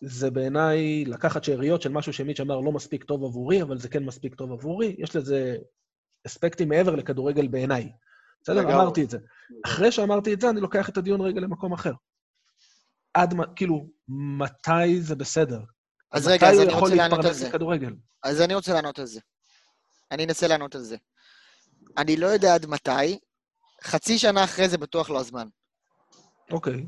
זה 0.00 0.30
בעיניי 0.30 1.04
לקחת 1.04 1.44
שאריות 1.44 1.82
של 1.82 1.92
משהו 1.92 2.12
שמיץ' 2.12 2.40
אמר 2.40 2.60
לא 2.60 2.72
מספיק 2.72 3.04
טוב 3.04 3.24
עבורי, 3.24 3.62
אבל 3.62 3.78
זה 3.78 3.88
כן 3.88 4.04
מספיק 4.04 4.34
טוב 4.34 4.52
עבורי, 4.52 4.96
יש 4.98 5.16
לזה 5.16 5.56
אספקטים 6.26 6.68
מעבר 6.68 6.94
לכדורגל 6.94 7.46
בעיניי. 7.46 7.92
בסדר? 8.42 8.60
אמרתי 8.60 9.04
את 9.04 9.10
זה. 9.10 9.18
אחרי 9.66 9.92
שאמרתי 9.92 10.34
את 10.34 10.40
זה, 10.40 10.50
אני 10.50 10.60
לוקח 10.60 10.88
את 10.88 10.96
הדיון 10.96 11.20
רגע 11.20 11.40
למקום 11.40 11.72
אחר. 11.72 11.92
עד, 13.14 13.34
כאילו, 13.56 13.86
מתי 14.08 15.00
זה 15.00 15.14
בסדר? 15.16 15.60
אז 16.14 16.26
רגע, 16.28 16.50
אז 16.50 16.60
אני 16.60 16.72
רוצה 16.72 16.94
לענות 16.94 17.24
על 17.24 17.32
זה. 17.32 17.48
מכדורגל? 17.48 17.94
אז 18.22 18.40
אני 18.40 18.54
רוצה 18.54 18.72
לענות 18.72 18.98
על 18.98 19.06
זה. 19.06 19.20
אני 20.10 20.24
אנסה 20.24 20.48
לענות 20.48 20.74
על 20.74 20.82
זה. 20.82 20.96
אני 21.98 22.16
לא 22.16 22.26
יודע 22.26 22.54
עד 22.54 22.66
מתי, 22.66 23.18
חצי 23.82 24.18
שנה 24.18 24.44
אחרי 24.44 24.68
זה 24.68 24.78
בטוח 24.78 25.10
לא 25.10 25.20
הזמן. 25.20 25.48
אוקיי. 26.50 26.86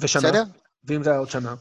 ושנה? 0.00 0.22
בסדר? 0.22 0.42
ואם 0.84 1.02
זה 1.02 1.10
היה 1.10 1.18
עוד 1.18 1.30
שנה? 1.30 1.54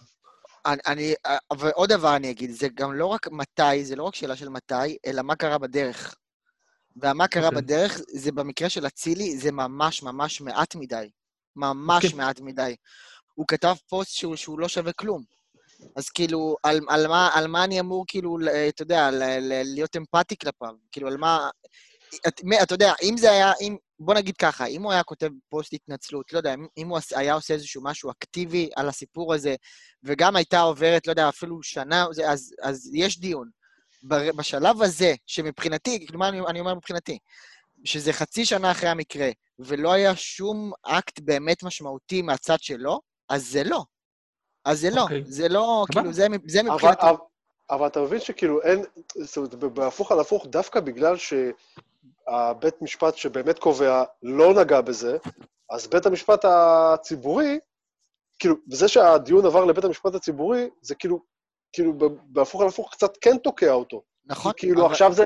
אני, 0.65 0.81
אני, 0.87 1.13
ועוד 1.57 1.89
דבר 1.89 2.15
אני 2.15 2.31
אגיד, 2.31 2.51
זה 2.51 2.67
גם 2.73 2.93
לא 2.93 3.05
רק 3.05 3.27
מתי, 3.31 3.85
זה 3.85 3.95
לא 3.95 4.03
רק 4.03 4.15
שאלה 4.15 4.35
של 4.35 4.49
מתי, 4.49 4.97
אלא 5.05 5.21
מה 5.21 5.35
קרה 5.35 5.57
בדרך. 5.57 6.15
ומה 6.95 7.27
קרה 7.27 7.43
okay. 7.43 7.45
אוקיי. 7.45 7.61
בדרך, 7.61 7.97
זה 8.13 8.31
במקרה 8.31 8.69
של 8.69 8.87
אצילי, 8.87 9.37
זה 9.37 9.51
ממש 9.51 10.03
ממש 10.03 10.41
מעט 10.41 10.75
מדי. 10.75 11.09
ממש 11.55 12.03
okay. 12.03 12.07
אוקיי. 12.07 12.17
מעט 12.17 12.39
מדי. 12.39 12.75
הוא 13.33 13.45
כתב 13.47 13.75
פוסט 13.89 14.11
שהוא, 14.11 14.35
שהוא 14.35 14.59
לא 14.59 14.67
שווה 14.67 14.93
כלום. 14.93 15.23
אז 15.95 16.09
כאילו, 16.09 16.55
על, 16.63 16.79
על, 16.89 17.07
מה, 17.07 17.29
על 17.33 17.47
מה 17.47 17.63
אני 17.63 17.79
אמור, 17.79 18.05
כאילו, 18.07 18.37
אתה 18.69 18.83
יודע, 18.83 19.11
ל, 19.11 19.23
ל, 19.23 19.61
להיות 19.63 19.95
אמפתי 19.95 20.37
כלפיו? 20.37 20.73
כאילו, 20.91 21.07
על 21.07 21.17
מה... 21.17 21.49
את, 22.27 22.41
אתה 22.63 22.73
יודע, 22.73 22.93
אם 23.03 23.17
זה 23.17 23.31
היה, 23.31 23.51
אם, 23.61 23.77
בוא 23.99 24.13
נגיד 24.13 24.37
ככה, 24.37 24.65
אם 24.65 24.83
הוא 24.83 24.91
היה 24.91 25.03
כותב 25.03 25.29
פוסט 25.49 25.73
התנצלות, 25.73 26.33
לא 26.33 26.37
יודע, 26.37 26.53
אם, 26.53 26.65
אם 26.77 26.87
הוא 26.87 26.99
היה 27.15 27.33
עושה 27.33 27.53
איזשהו 27.53 27.83
משהו 27.83 28.11
אקטיבי 28.11 28.69
על 28.75 28.89
הסיפור 28.89 29.33
הזה, 29.33 29.55
וגם 30.03 30.35
הייתה 30.35 30.61
עוברת, 30.61 31.07
לא 31.07 31.11
יודע, 31.11 31.29
אפילו 31.29 31.63
שנה, 31.63 32.05
אז, 32.25 32.55
אז 32.61 32.91
יש 32.93 33.19
דיון. 33.19 33.49
בשלב 34.37 34.81
הזה, 34.81 35.13
שמבחינתי, 35.27 36.05
כאילו, 36.05 36.19
מה 36.19 36.29
אני, 36.29 36.39
אני 36.47 36.59
אומר 36.59 36.75
מבחינתי? 36.75 37.17
שזה 37.83 38.13
חצי 38.13 38.45
שנה 38.45 38.71
אחרי 38.71 38.89
המקרה, 38.89 39.29
ולא 39.59 39.93
היה 39.93 40.15
שום 40.15 40.71
אקט 40.83 41.19
באמת 41.19 41.63
משמעותי 41.63 42.21
מהצד 42.21 42.59
שלו, 42.59 43.01
אז 43.29 43.47
זה 43.47 43.63
לא. 43.63 43.83
אז 44.65 44.79
זה 44.81 44.89
לא, 44.89 44.95
okay. 44.95 45.01
אוקיי. 45.01 45.23
זה 45.25 45.49
לא, 45.49 45.85
כאילו, 45.91 46.13
זה, 46.13 46.27
זה 46.47 46.63
מבחינתי. 46.63 47.01
אבל, 47.01 47.15
אבל 47.69 47.87
אתה 47.87 48.01
מבין 48.01 48.19
שכאילו 48.19 48.61
אין, 48.61 48.83
זאת 49.15 49.37
אומרת, 49.37 49.55
בהפוך 49.55 50.11
על 50.11 50.19
הפוך, 50.19 50.47
דווקא 50.47 50.79
בגלל 50.79 51.15
שהבית 51.17 52.81
משפט 52.81 53.15
שבאמת 53.15 53.59
קובע 53.59 54.03
לא 54.23 54.53
נגע 54.53 54.81
בזה, 54.81 55.17
אז 55.69 55.87
בית 55.87 56.05
המשפט 56.05 56.45
הציבורי, 56.45 57.59
כאילו, 58.39 58.55
וזה 58.71 58.87
שהדיון 58.87 59.45
עבר 59.45 59.65
לבית 59.65 59.83
המשפט 59.83 60.15
הציבורי, 60.15 60.69
זה 60.81 60.95
כאילו, 60.95 61.19
כאילו, 61.73 61.93
בהפוך 62.23 62.61
על 62.61 62.67
הפוך 62.67 62.91
קצת 62.91 63.17
כן 63.21 63.37
תוקע 63.37 63.71
אותו. 63.71 64.01
נכון. 64.25 64.51
כאילו, 64.57 64.81
אבל... 64.81 64.91
עכשיו 64.91 65.13
זה, 65.13 65.23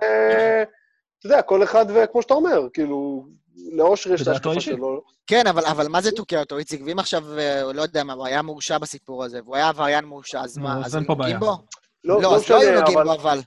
אתה 1.20 1.26
יודע, 1.28 1.42
כל 1.42 1.64
אחד 1.64 1.86
וכמו 1.94 2.22
שאתה 2.22 2.34
אומר, 2.34 2.68
כאילו, 2.74 3.26
לאושר 3.72 4.14
יש 4.14 4.22
את 4.22 4.28
ההשקפה 4.28 4.60
שלו. 4.60 5.02
כן, 5.28 5.48
אבל, 5.48 5.66
אבל 5.66 5.88
מה 5.88 6.02
זה 6.02 6.12
תוקע 6.12 6.40
אותו, 6.40 6.58
איציק? 6.58 6.82
ואם 6.86 7.00
עכשיו, 7.00 7.40
אה, 7.40 7.74
לא 7.74 7.82
יודע 7.82 8.04
מה, 8.04 8.14
הוא 8.14 8.26
היה 8.26 8.42
מורשע 8.42 8.78
בסיפור 8.78 9.24
הזה, 9.24 9.40
והוא 9.44 9.56
היה 9.56 9.70
עבריין 9.70 10.06
מורשע, 10.06 10.42
אז 10.42 10.58
מה, 10.58 10.82
אז 10.86 10.96
נוגעים 10.96 11.40
בו? 11.40 11.58
לא, 12.04 12.22
לא, 12.22 12.36
אז 12.36 12.50
לא 12.50 12.60
היו 12.60 12.80
נוגעים 12.80 13.00
בו, 13.04 13.14
אבל. 13.14 13.40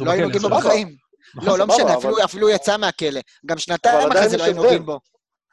לא 0.00 0.10
היו 0.10 0.24
נוגעים 0.24 0.42
בו 0.42 0.48
בחיים. 0.48 0.96
לא, 1.42 1.58
לא 1.58 1.66
משנה, 1.66 1.94
אפילו 2.24 2.48
הוא 2.48 2.54
יצא 2.54 2.76
מהכלא. 2.76 3.20
גם 3.46 3.58
שנתיים 3.58 4.12
אחרי 4.12 4.28
זה 4.28 4.36
לא 4.36 4.44
היו 4.44 4.54
נוגעים 4.54 4.86
בו. 4.86 5.00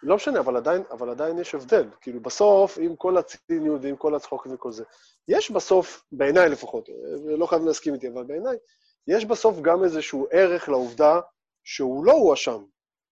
לא 0.03 0.15
משנה, 0.15 0.39
אבל 0.39 0.57
עדיין, 0.57 0.83
אבל 0.91 1.09
עדיין 1.09 1.39
יש 1.39 1.55
הבדל. 1.55 1.89
כאילו, 2.01 2.19
בסוף, 2.19 2.77
עם 2.81 2.95
כל 2.95 3.17
הציניות 3.17 3.81
ועם 3.83 3.95
כל 3.95 4.15
הצחוק 4.15 4.47
וכל 4.53 4.71
זה, 4.71 4.83
יש 5.27 5.51
בסוף, 5.51 6.03
בעיניי 6.11 6.49
לפחות, 6.49 6.89
לא 7.37 7.45
חייב 7.45 7.63
להסכים 7.65 7.93
איתי, 7.93 8.07
אבל 8.07 8.23
בעיניי, 8.23 8.57
יש 9.07 9.25
בסוף 9.25 9.59
גם 9.61 9.83
איזשהו 9.83 10.27
ערך 10.31 10.69
לעובדה 10.69 11.19
שהוא 11.63 12.05
לא 12.05 12.11
הואשם. 12.11 12.63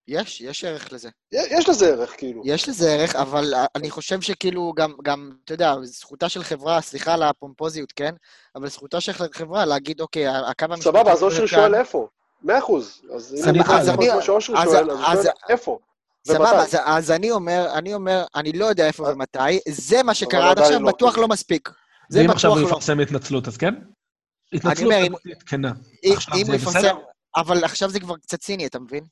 יש, 0.07 0.41
יש 0.41 0.63
ערך 0.63 0.93
לזה. 0.93 1.09
יש 1.31 1.69
לזה 1.69 1.87
ערך, 1.87 2.13
כאילו. 2.17 2.41
יש 2.45 2.69
לזה 2.69 2.91
ערך, 2.91 3.15
אבל 3.15 3.53
אני 3.75 3.89
חושב 3.89 4.21
שכאילו 4.21 4.73
גם, 4.75 4.93
גם, 5.03 5.31
אתה 5.45 5.53
יודע, 5.53 5.75
זכותה 5.83 6.29
של 6.29 6.43
חברה, 6.43 6.81
סליחה 6.81 7.13
על 7.13 7.23
הפומפוזיות, 7.23 7.91
כן? 7.91 8.15
אבל 8.55 8.69
זכותה 8.69 9.01
של 9.01 9.11
חברה 9.31 9.65
להגיד, 9.65 10.01
אוקיי, 10.01 10.27
הקו 10.27 10.65
המשפטי... 10.65 10.83
סבבה, 10.83 11.11
אז 11.11 11.23
אושרי 11.23 11.47
שואל 11.47 11.75
איפה. 11.75 12.07
מאה 12.43 12.57
אחוז. 12.57 13.01
אז 13.15 13.35
אם 13.35 13.49
אני 13.49 13.59
יכול 13.59 13.75
כמו 14.11 14.21
שאושרי 14.21 14.55
שואל, 14.63 14.91
אז 14.91 15.17
הוא 15.17 15.23
שואל 15.23 15.33
איפה. 15.49 15.79
סבבה, 16.27 16.61
אז, 16.61 16.77
אז 16.85 17.11
אני 17.11 17.31
אומר, 17.31 17.69
אני 17.73 17.93
אומר, 17.93 18.25
אני 18.35 18.51
לא 18.51 18.65
יודע 18.65 18.87
איפה 18.87 19.03
ומתי, 19.03 19.59
זה 19.67 20.03
מה 20.03 20.13
שקרה 20.13 20.51
עד 20.51 20.59
עכשיו, 20.59 20.79
לא. 20.79 20.87
בטוח 20.87 21.17
לא 21.17 21.27
מספיק. 21.27 21.69
זה 22.09 22.21
ואם 22.21 22.29
עכשיו 22.29 22.51
הוא 22.51 22.59
יפרסם 22.59 22.99
התנצלות, 22.99 23.47
אז 23.47 23.57
כן? 23.57 23.73
התנצלות 24.53 24.93
כנה. 25.45 25.71
אם 26.35 26.47
הוא 26.47 26.55
יפרסם, 26.55 26.95
אבל 27.35 27.63
עכשיו 27.63 27.89
זה 27.89 27.99
כבר 27.99 28.17
קצת 28.17 28.39
ציני, 28.39 28.65
אתה 28.65 28.79
מבין? 28.79 29.03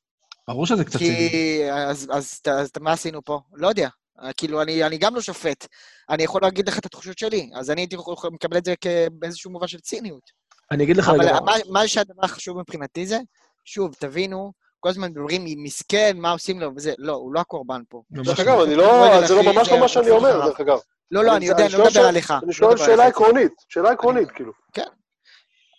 ברור 0.47 0.65
שזה 0.65 0.85
קצת. 0.85 0.99
כי... 0.99 1.59
אז, 1.71 2.07
אז, 2.11 2.41
אז, 2.45 2.51
אז 2.51 2.69
מה 2.79 2.91
עשינו 2.91 3.21
פה? 3.23 3.39
לא 3.53 3.67
יודע. 3.67 3.89
כאילו, 4.37 4.61
אני, 4.61 4.83
אני 4.83 4.97
גם 4.97 5.15
לא 5.15 5.21
שופט. 5.21 5.67
אני 6.09 6.23
יכול 6.23 6.41
להגיד 6.41 6.67
לך 6.69 6.79
את 6.79 6.85
התחושות 6.85 7.17
שלי, 7.17 7.49
אז 7.55 7.71
אני 7.71 7.81
הייתי 7.81 7.95
מקבל 8.31 8.57
את 8.57 8.65
זה 8.65 8.73
באיזשהו 9.11 9.51
מובן 9.51 9.67
של 9.67 9.79
ציניות. 9.79 10.31
אני 10.71 10.83
אגיד 10.83 10.97
לך... 10.97 11.09
אבל 11.09 11.31
מה, 11.45 11.53
מה 11.69 11.87
שהדבר 11.87 12.25
החשוב 12.25 12.59
מבחינתי 12.59 13.05
זה, 13.05 13.19
שוב, 13.65 13.95
תבינו, 13.99 14.51
כל 14.79 14.89
הזמן 14.89 15.11
מדברים, 15.11 15.45
מסכן, 15.63 16.17
מה 16.17 16.31
עושים 16.31 16.59
לו 16.59 16.71
וזה. 16.75 16.93
לא, 16.97 17.13
הוא 17.13 17.33
לא 17.33 17.39
הקורבן 17.39 17.81
פה. 17.89 18.01
דרך 18.11 18.39
אגב, 18.39 18.59
אני 18.59 18.75
לא... 18.75 19.21
זה 19.27 19.35
לא 19.35 19.53
ממש 19.53 19.69
לא 19.69 19.79
מה 19.79 19.87
שאני 19.87 20.09
אומר, 20.09 20.45
דרך 20.47 20.59
אגב. 20.59 20.77
לא, 21.11 21.23
לא, 21.23 21.35
אני 21.35 21.45
יודע, 21.45 21.65
אני 21.65 21.73
לא 21.73 21.85
מדבר 21.85 22.05
עליך. 22.05 22.33
אני 22.43 22.53
שואל 22.53 22.77
שאלה 22.77 23.07
עקרונית, 23.07 23.51
שאלה 23.69 23.91
עקרונית, 23.91 24.31
כאילו. 24.31 24.51
כן. 24.73 24.87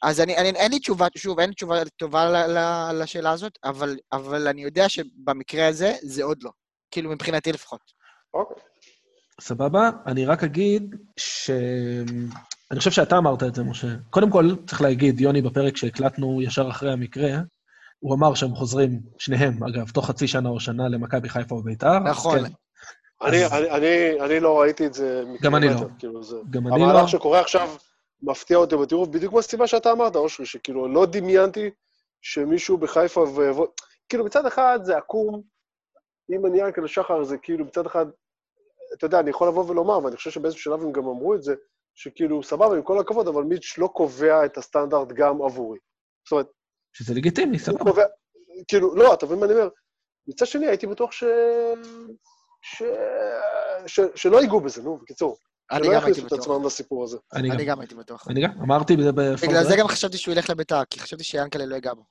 אז 0.07 0.21
אני, 0.21 0.37
אני, 0.37 0.49
אין 0.49 0.73
לי 0.73 0.79
תשובה, 0.79 1.07
שוב, 1.17 1.41
אין 1.41 1.49
לי 1.49 1.55
תשובה 1.55 1.75
טובה 1.97 2.25
ל, 2.25 2.59
ל, 2.59 3.03
לשאלה 3.03 3.31
הזאת, 3.31 3.59
אבל, 3.65 3.97
אבל 4.13 4.49
אני 4.49 4.63
יודע 4.63 4.89
שבמקרה 4.89 5.69
הזה 5.69 5.95
זה 6.03 6.25
עוד 6.25 6.43
לא. 6.43 6.51
כאילו, 6.91 7.11
מבחינתי 7.11 7.53
לפחות. 7.53 7.81
אוקיי. 8.35 8.63
סבבה? 9.41 9.91
אני 10.07 10.27
רק 10.27 10.45
אגיד 10.45 10.97
ש... 11.17 11.51
אני 12.71 12.79
חושב 12.79 12.91
שאתה 12.91 13.19
אמרת 13.19 13.43
את 13.43 13.55
זה, 13.55 13.63
משה. 13.63 13.87
קודם 14.11 14.31
כל, 14.31 14.51
צריך 14.67 14.83
להגיד, 14.83 15.21
יוני, 15.21 15.43
בפרק 15.43 15.77
שהקלטנו 15.77 16.43
ישר 16.43 16.69
אחרי 16.71 16.93
המקרה, 16.93 17.31
הוא 17.99 18.15
אמר 18.15 18.35
שהם 18.35 18.55
חוזרים, 18.55 19.01
שניהם, 19.19 19.65
אגב, 19.65 19.91
תוך 19.91 20.07
חצי 20.07 20.29
שנה 20.29 20.49
או 20.49 20.61
שנה 20.61 20.89
למכבי 20.89 21.29
חיפה 21.29 21.55
וביתר. 21.55 21.99
נכון. 21.99 22.39
כן. 22.39 22.53
אני, 23.23 23.45
אז... 23.45 23.53
אני, 23.53 23.71
אני, 23.71 24.21
אני 24.21 24.41
לא 24.41 24.61
ראיתי 24.61 24.87
את 24.87 24.95
זה. 24.95 25.23
גם 25.43 25.57
אני 25.57 25.69
לא. 25.69 25.81
כאילו 25.99 26.23
זה... 26.23 26.37
גם 26.51 26.69
אני 26.69 26.81
לא. 26.81 26.91
המהלך 26.91 27.09
שקורה 27.09 27.41
עכשיו 27.41 27.69
מפתיע 28.23 28.57
אותי 28.57 28.77
בטירוף, 28.77 29.09
בדיוק 29.09 29.33
מהסיבה 29.33 29.67
שאתה 29.67 29.93
אמרת, 29.93 30.17
אושרי, 30.17 30.47
שכאילו 30.47 30.89
לא 30.89 31.07
דמיינתי 31.07 31.71
שמישהו 32.21 32.79
בחיפה 32.79 33.21
ו... 33.21 33.41
כאילו, 34.09 34.25
מצד 34.25 34.47
אחד 34.47 34.79
זה 34.83 34.97
עקום, 34.97 35.43
אם 36.31 36.47
אני 36.47 36.61
ינקל 36.61 36.87
שחר, 36.87 37.25
זה 37.25 37.39
כאילו, 37.39 37.65
מצד 37.65 37.87
אחד, 37.87 38.07
אתה 38.95 39.07
יודע, 39.07 39.21
אני 39.21 39.31
יכול 39.31 39.49
לבוא 39.49 39.71
ולומר, 39.71 40.05
ואני 40.05 40.17
חושב 40.17 40.31
שבאיזשהו 40.31 40.63
שלב 40.63 40.83
הם 40.83 40.93
גם 40.93 41.07
אמרו 41.07 41.35
את 41.35 41.43
זה, 41.43 41.55
שכאילו, 41.95 42.43
סבבה, 42.43 42.77
עם 42.77 42.83
כל 42.83 43.01
הכבוד, 43.01 43.29
אבל 43.29 43.43
מיץ' 43.43 43.79
לא 43.79 43.87
קובע 43.87 44.45
את 44.45 44.59
הסטנדרט 44.59 45.09
גם 45.09 45.43
עבורי. 45.43 45.79
זאת 46.25 46.33
אומרת... 46.33 46.47
שזה 46.93 47.15
לגיטימי, 47.15 47.59
סבבה. 47.59 47.79
קובע, 47.79 48.05
כאילו, 48.69 48.95
לא, 48.95 49.15
אתה 49.15 49.27
מבין 49.27 49.39
מה 49.39 49.47
אני 49.47 49.55
אומר? 49.55 49.69
מצד 50.29 50.47
שני, 50.47 50.67
הייתי 50.67 50.87
בטוח 50.87 51.13
ש... 51.13 51.25
ש... 52.63 52.83
ש... 53.87 54.01
שלא 54.15 54.41
ייגעו 54.41 54.61
בזה, 54.61 54.83
נו, 54.83 54.99
בקיצור. 54.99 55.37
אני 55.71 55.89
גם 55.95 56.05
הייתי 56.05 56.21
בטוח. 56.21 56.21
שלא 56.21 56.23
יכניסו 56.23 56.27
את 56.27 56.33
עצמם 56.33 56.67
לסיפור 56.67 57.05
הזה. 57.05 57.17
אני 57.33 57.65
גם 57.65 57.81
הייתי 57.81 57.95
בטוח. 57.95 58.29
אני 58.29 58.41
גם, 58.41 58.51
אמרתי 58.63 58.97
בזה 58.97 59.13
בפורט. 59.13 59.51
בגלל 59.51 59.65
זה 59.65 59.77
גם 59.77 59.89
חשבתי 59.89 60.19
שהוא 60.19 60.33
ילך 60.33 60.51
לביתר, 60.51 60.85
כי 60.91 61.01
חשבתי 61.01 61.25
שיאנקלה 61.25 61.67
לא 61.67 61.75
ייגע 61.75 61.95
בו. 61.95 62.05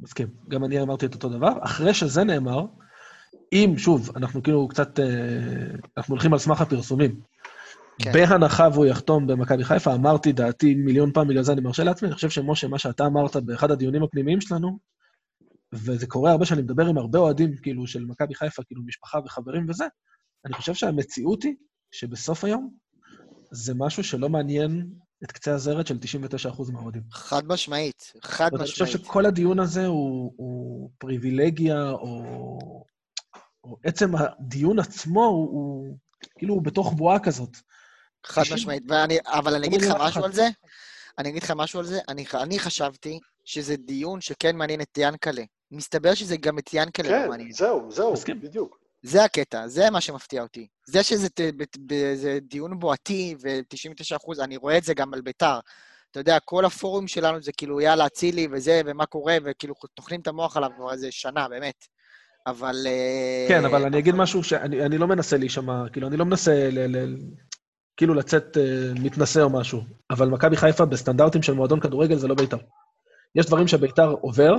מסכים. 0.00 0.28
גם 0.48 0.64
אני 0.64 0.82
אמרתי 0.82 1.06
את 1.06 1.14
אותו 1.14 1.28
דבר. 1.28 1.52
אחרי 1.60 1.94
שזה 1.94 2.24
נאמר, 2.24 2.64
אם, 3.52 3.74
שוב, 3.78 4.10
אנחנו 4.16 4.42
כאילו 4.42 4.68
קצת, 4.68 5.00
אה, 5.00 5.06
אנחנו 5.96 6.14
הולכים 6.14 6.32
על 6.32 6.38
סמך 6.38 6.60
הפרסומים, 6.60 7.20
כן. 8.02 8.12
בהנחה 8.12 8.68
והוא 8.72 8.86
יחתום 8.86 9.26
במכבי 9.26 9.64
חיפה, 9.64 9.94
אמרתי 9.94 10.32
דעתי 10.32 10.74
מיליון 10.74 11.12
פעם, 11.12 11.28
בגלל 11.28 11.42
זה 11.42 11.52
אני 11.52 11.60
מרשה 11.60 11.84
לעצמי, 11.84 12.08
אני 12.08 12.14
חושב 12.14 12.30
שמשה, 12.30 12.68
מה 12.68 12.78
שאתה 12.78 13.06
אמרת 13.06 13.36
באחד 13.36 13.70
הדיונים 13.70 14.02
הפנימיים 14.02 14.40
שלנו, 14.40 14.78
וזה 15.72 16.06
קורה 16.06 16.30
הרבה 16.30 16.44
שאני 16.44 16.62
מדבר 16.62 16.86
עם 16.86 16.98
הרבה 16.98 17.18
אוהדים, 17.18 17.56
כאילו, 17.62 17.86
של 17.86 18.04
מכבי 18.04 18.34
חיפה, 18.34 18.62
כאילו, 18.62 18.82
משפחה 18.86 19.18
וחברים 19.24 19.66
וזה, 19.68 19.84
אני 20.46 20.54
חושב 20.54 20.74
שהמציאות 20.74 21.42
היא 21.42 21.54
שבסוף 21.90 22.44
היום 22.44 22.70
זה 23.50 23.74
משהו 23.76 24.04
שלא 24.04 24.28
מעניין 24.28 24.86
את 25.24 25.32
קצה 25.32 25.54
הזרת 25.54 25.86
של 25.86 25.98
99% 26.54 26.72
מהאוהדים. 26.72 27.02
חד 27.12 27.46
משמעית, 27.46 28.12
חד 28.22 28.50
ואני 28.52 28.64
חושב 28.64 28.84
משמעית. 28.84 29.04
שכל 29.06 29.26
הדיון 29.26 29.58
הזה 29.60 29.86
הוא, 29.86 30.32
הוא 30.36 30.90
פריבילגיה, 30.98 31.90
או, 31.90 32.58
או 33.64 33.76
עצם 33.84 34.10
הדיון 34.16 34.78
עצמו 34.78 35.24
הוא, 35.24 35.50
הוא 35.50 35.96
כאילו 36.38 36.54
הוא 36.54 36.62
בתוך 36.62 36.92
בועה 36.92 37.18
כזאת. 37.18 37.56
חד 38.26 38.42
משמעית. 38.52 38.82
ואני, 38.88 39.18
אבל 39.26 39.54
אני 39.54 39.62
לא 39.62 39.66
אגיד 39.66 39.82
לך 39.82 39.96
משהו. 40.00 40.24
על 40.24 40.32
זה, 40.32 40.48
אני 41.18 41.28
אגיד 41.28 41.42
לך 41.42 41.50
משהו 41.50 41.78
על 41.78 41.86
זה, 41.86 42.00
אני, 42.08 42.24
אני 42.34 42.58
חשבתי 42.58 43.18
שזה 43.44 43.76
דיון 43.76 44.20
שכן 44.20 44.56
מעניין 44.56 44.80
את 44.80 44.98
ינקלה. 44.98 45.44
מסתבר 45.70 46.14
שזה 46.14 46.36
גם 46.36 46.58
את 46.58 46.70
ינקלה 46.72 47.10
לא 47.10 47.22
כן, 47.24 47.28
מעניין. 47.28 47.52
זהו, 47.52 47.90
זהו, 47.90 48.12
מסכים. 48.12 48.40
בדיוק. 48.40 48.78
זה 49.02 49.24
הקטע, 49.24 49.68
זה 49.68 49.90
מה 49.90 50.00
שמפתיע 50.00 50.42
אותי. 50.42 50.66
זה 50.90 51.02
שזה 51.02 51.28
ת- 51.28 51.40
ב- 51.40 51.64
ב- 51.86 52.14
זה 52.14 52.38
דיון 52.42 52.78
בועתי, 52.78 53.34
ו-99 53.42 54.16
אחוז, 54.16 54.40
אני 54.40 54.56
רואה 54.56 54.78
את 54.78 54.84
זה 54.84 54.94
גם 54.94 55.14
על 55.14 55.20
ביתר. 55.20 55.58
אתה 56.10 56.20
יודע, 56.20 56.38
כל 56.44 56.64
הפורום 56.64 57.08
שלנו 57.08 57.42
זה 57.42 57.52
כאילו, 57.52 57.80
יאללה, 57.80 58.06
אצילי 58.06 58.48
וזה, 58.52 58.80
ומה 58.86 59.06
קורה, 59.06 59.36
וכאילו, 59.44 59.74
טוחנים 59.94 60.20
את 60.20 60.26
המוח 60.26 60.56
עליו 60.56 60.70
כבר 60.76 60.92
איזה 60.92 61.08
שנה, 61.10 61.48
באמת. 61.48 61.86
אבל... 62.46 62.76
אה, 62.86 63.46
כן, 63.48 63.64
אבל 63.64 63.84
אני 63.84 63.98
אגיד 63.98 64.14
משהו 64.14 64.44
שאני 64.44 64.86
אני 64.86 64.98
לא 64.98 65.06
מנסה 65.06 65.36
להישמע, 65.36 65.88
כאילו, 65.92 66.08
אני 66.08 66.16
לא 66.16 66.24
מנסה 66.24 66.68
ל, 66.72 66.96
ל, 66.96 67.16
כאילו 67.96 68.14
לצאת 68.14 68.56
אה, 68.56 68.92
מתנשא 69.00 69.40
או 69.40 69.50
משהו, 69.50 69.82
אבל 70.10 70.28
מכבי 70.28 70.56
חיפה 70.56 70.84
בסטנדרטים 70.84 71.42
של 71.42 71.52
מועדון 71.52 71.80
כדורגל 71.80 72.16
זה 72.16 72.28
לא 72.28 72.34
בית"ר. 72.34 72.58
יש 73.34 73.46
דברים 73.46 73.68
שבית"ר 73.68 74.10
עובר, 74.10 74.54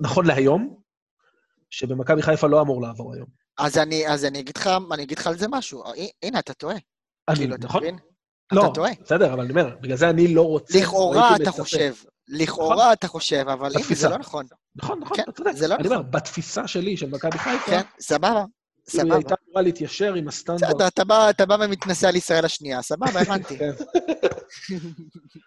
נכון 0.00 0.26
להיום, 0.26 0.76
שבמכבי 1.70 2.22
חיפה 2.22 2.46
לא 2.46 2.60
אמור 2.60 2.82
לעבור 2.82 3.14
היום. 3.14 3.26
אז 3.60 3.78
אני, 3.78 4.08
אז 4.08 4.24
אני 4.24 4.40
אגיד 4.40 4.56
לך, 4.56 4.70
אני 4.92 5.02
אגיד 5.02 5.18
לך 5.18 5.26
על 5.26 5.38
זה 5.38 5.48
משהו. 5.48 5.82
הנה, 6.22 6.38
אתה 6.38 6.54
טועה. 6.54 6.76
אני, 7.28 7.36
כאילו, 7.36 7.54
אתה 7.54 7.66
נכון? 7.66 7.82
מבין? 7.82 7.98
לא, 8.52 8.64
אתה 8.64 8.74
טועה. 8.74 8.90
בסדר, 9.04 9.32
אבל 9.32 9.40
אני 9.40 9.50
אומר, 9.50 9.76
בגלל 9.80 9.96
זה 9.96 10.10
אני 10.10 10.34
לא 10.34 10.42
רוצה... 10.42 10.78
לכאורה 10.78 11.36
אתה 11.36 11.42
מצפה. 11.42 11.62
חושב, 11.62 11.94
לכאורה 12.28 12.92
אתה 12.92 13.08
חושב, 13.08 13.44
אבל 13.48 13.70
הנה, 13.76 13.84
זה. 13.94 14.08
לא 14.08 14.18
נכון. 14.18 14.46
נכון, 14.76 15.00
נכון, 15.00 15.16
כן, 15.16 15.22
אתה 15.22 15.32
צודק. 15.32 15.52
זה 15.52 15.68
לא 15.68 15.74
אני 15.74 15.88
אומר, 15.88 15.98
נכון. 15.98 16.10
בתפיסה 16.10 16.66
שלי 16.66 16.96
של 16.96 17.10
מכבי 17.10 17.38
חיפה, 17.38 17.66
כן, 17.70 17.80
סבבה, 18.00 18.44
כאילו 18.90 19.02
היא 19.04 19.10
סבבה. 19.10 19.16
הייתה 19.16 19.34
אמורה 19.48 19.62
להתיישר 19.62 20.14
עם 20.14 20.28
הסטנדרט. 20.28 20.62
בסדר, 20.74 20.86
אתה 20.88 21.04
בא- 21.04 21.30
אתה 21.30 21.46
בא 21.46 21.56
ומתנשא 21.60 22.08
על 22.08 22.16
ישראל 22.16 22.44
השנייה, 22.44 22.82
סבבה, 22.82 23.20
הבנתי. 23.20 23.58
כן. 23.58 23.70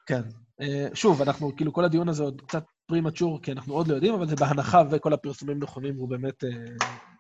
כן. 0.06 0.22
אה, 0.62 0.88
שוב, 0.94 1.22
אנחנו, 1.22 1.56
כאילו, 1.56 1.74
כל 1.74 1.86
הדיון 1.86 2.10
הזה 2.10 2.24
עוד 2.24 2.42
קצת 2.48 2.64
פרימצ'ור, 2.88 3.42
כי 3.42 3.52
אנחנו 3.52 3.74
עוד 3.74 3.88
לא 3.88 3.96
יודעים, 3.96 4.14
אבל 4.14 4.28
זה 4.30 4.36
בהנחה 4.36 4.84
וכל 4.92 5.14
הפרסומים 5.14 5.60
נכונים, 5.60 5.98
והוא 5.98 6.10
באמת 6.10 6.44
אה, 6.44 6.50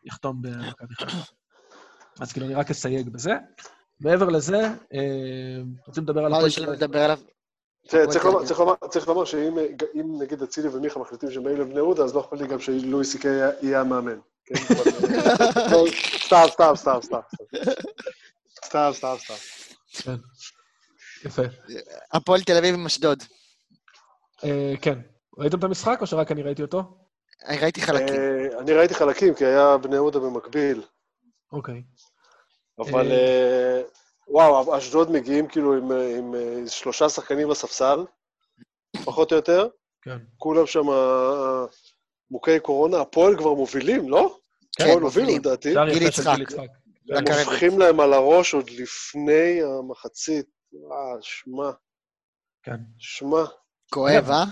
יחתום 0.05 0.41
במכבי 0.41 0.95
חיפה. 0.95 1.17
אז 2.19 2.31
כאילו, 2.31 2.45
אני 2.45 2.55
רק 2.55 2.71
אסייג 2.71 3.09
בזה. 3.09 3.31
מעבר 3.99 4.29
לזה, 4.29 4.59
אה, 4.93 5.61
רוצים 5.87 6.03
לדבר 6.03 6.25
על 6.25 6.31
מה 6.31 6.35
הפועל 6.37 6.47
יש 6.47 6.59
לנו 6.59 6.65
תל 6.67 6.71
אביב? 6.73 6.83
לדבר 6.83 7.03
עליו? 7.03 7.19
תראה, 7.87 8.07
צריך. 8.07 8.25
לומר- 8.59 9.25
שאם 9.25 9.57
אם 9.95 10.21
נגיד 10.21 10.41
אצילי 10.41 10.67
ומיכה 10.69 10.99
מחליטים 10.99 11.31
שהם 11.31 11.43
באים 11.43 11.57
לבני 11.61 11.75
יהודה, 11.75 12.03
אז 12.03 12.15
לא 12.15 12.21
אכפת 12.21 12.39
לי 12.39 12.47
גם 12.47 12.59
שלואי 12.59 13.03
סי 13.05 13.19
קיי 13.19 13.31
יהיה 13.61 13.81
המאמן. 13.81 14.17
כן, 14.45 14.53
לא, 15.71 15.85
סתם, 16.25 16.43
סתם, 16.51 16.75
סתם, 16.75 16.99
סתם. 17.01 17.19
סתם, 18.65 18.89
סתם, 18.93 19.15
סתם. 19.17 19.33
כן. 20.03 20.15
יפה. 21.25 21.41
הפועל 22.13 22.41
תל 22.41 22.57
אביב 22.57 22.75
עם 22.75 22.85
אשדוד. 22.85 23.23
אה, 24.43 24.73
כן. 24.81 24.99
ראיתם 25.37 25.59
את 25.59 25.63
המשחק, 25.63 25.97
או 26.01 26.07
שרק 26.07 26.31
אני 26.31 26.43
ראיתי 26.43 26.61
אותו? 26.61 26.83
אני 27.45 27.57
ראיתי 27.57 27.81
חלקים. 27.81 28.15
אה, 28.15 28.59
אני 28.59 28.73
ראיתי 28.73 28.93
חלקים, 28.93 29.33
כי 29.33 29.45
היה 29.45 29.77
בני 29.77 29.95
יהודה 29.95 30.19
במקביל, 30.19 30.83
אוקיי. 31.51 31.83
אבל 32.79 33.11
אה. 33.11 33.81
וואו, 34.27 34.77
אשדוד 34.77 35.11
מגיעים 35.11 35.47
כאילו 35.47 35.73
עם, 35.73 35.91
עם 35.91 36.35
שלושה 36.67 37.09
שחקנים 37.09 37.49
בספסל, 37.49 38.05
פחות 39.05 39.31
או 39.31 39.35
יותר, 39.35 39.67
כן. 40.01 40.17
כולם 40.37 40.65
שם 40.65 40.85
מוכי 42.33 42.59
קורונה, 42.59 43.01
הפועל 43.01 43.37
כבר 43.37 43.53
מובילים, 43.53 44.09
לא? 44.09 44.37
כן, 44.77 44.83
הפועל 44.83 45.03
הובילו 45.03 45.25
מובילים. 45.25 45.41
לדעתי. 45.41 45.73
גיל 45.93 46.07
יצחק. 46.07 46.37
לקרב. 47.05 47.47
הופכים 47.47 47.79
להם 47.79 47.99
על 47.99 48.13
הראש 48.13 48.53
עוד 48.53 48.69
לפני 48.69 49.59
המחצית. 49.63 50.45
אה, 50.75 51.21
שמע, 51.21 51.71
כן. 52.63 52.75
שמע. 52.97 53.43
כואב, 53.89 54.29
אה? 54.29 54.43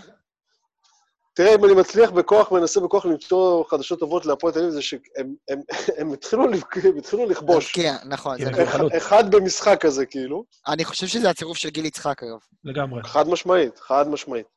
תראה, 1.33 1.55
אם 1.55 1.65
אני 1.65 1.73
מצליח 1.73 2.09
בכוח, 2.09 2.51
מנסה 2.51 2.79
בכוח 2.79 3.05
למצוא 3.05 3.63
חדשות 3.69 3.99
טובות 3.99 4.25
להפועל 4.25 4.53
תל 4.53 4.59
אביב, 4.59 4.71
זה 4.71 4.81
שהם 4.81 4.99
הם, 5.47 5.61
הם 5.97 6.13
התחילו, 6.13 6.43
הם 6.43 7.29
לכבוש. 7.29 7.71
כן, 7.71 7.95
נכון, 8.05 8.37
כן. 8.37 8.97
אחד 8.97 9.35
במשחק 9.35 9.77
כזה, 9.81 10.05
כאילו. 10.05 10.45
אני 10.67 10.85
חושב 10.85 11.07
שזה 11.07 11.29
הצירוף 11.29 11.57
של 11.57 11.69
גיל 11.69 11.85
יצחק, 11.85 12.23
אגב. 12.23 12.39
לגמרי. 12.63 13.03
חד 13.03 13.27
משמעית, 13.27 13.79
חד 13.79 14.07
משמעית. 14.07 14.47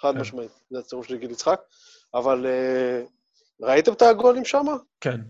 חד 0.00 0.14
כן. 0.14 0.20
משמעית. 0.20 0.50
זה 0.70 0.78
הצירוף 0.78 1.06
של 1.06 1.16
גיל 1.16 1.30
יצחק. 1.30 1.60
אבל 2.14 2.46
אה, 2.46 3.02
ראיתם 3.60 3.92
את 3.92 4.02
הגולים 4.02 4.44
שם? 4.44 4.66
כן. 5.00 5.20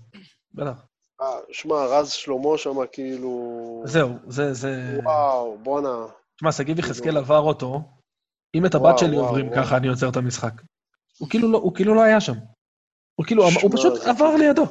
בטח. 0.54 0.86
אה, 1.20 1.26
שמע, 1.52 1.74
רז 1.74 2.10
שלמה 2.10 2.58
שם, 2.58 2.76
כאילו... 2.92 3.82
זהו, 3.86 4.10
זה, 4.28 4.54
זה... 4.54 4.98
וואו, 5.04 5.58
בואנה. 5.62 6.06
תשמע, 6.36 6.52
שגיב 6.52 6.78
יחזקאל 6.78 7.16
עבר 7.16 7.38
אותו, 7.38 7.80
אם 8.54 8.66
את 8.66 8.74
הבת 8.74 8.98
שלי 8.98 9.16
עוברים. 9.16 9.50
ככה, 9.56 9.76
אני 9.76 9.88
עוצר 9.88 10.08
את 10.08 10.16
המשחק. 10.16 10.52
הוא 11.18 11.28
כאילו 11.30 11.52
לא, 11.52 11.58
הוא 11.58 11.74
כאילו 11.74 11.94
לא 11.94 12.02
היה 12.02 12.20
שם. 12.20 12.32
הוא 13.14 13.26
כאילו, 13.26 13.50
שמע, 13.50 13.60
הוא 13.62 13.70
פשוט 13.74 13.92
עבר 14.06 14.36
לידו. 14.36 14.64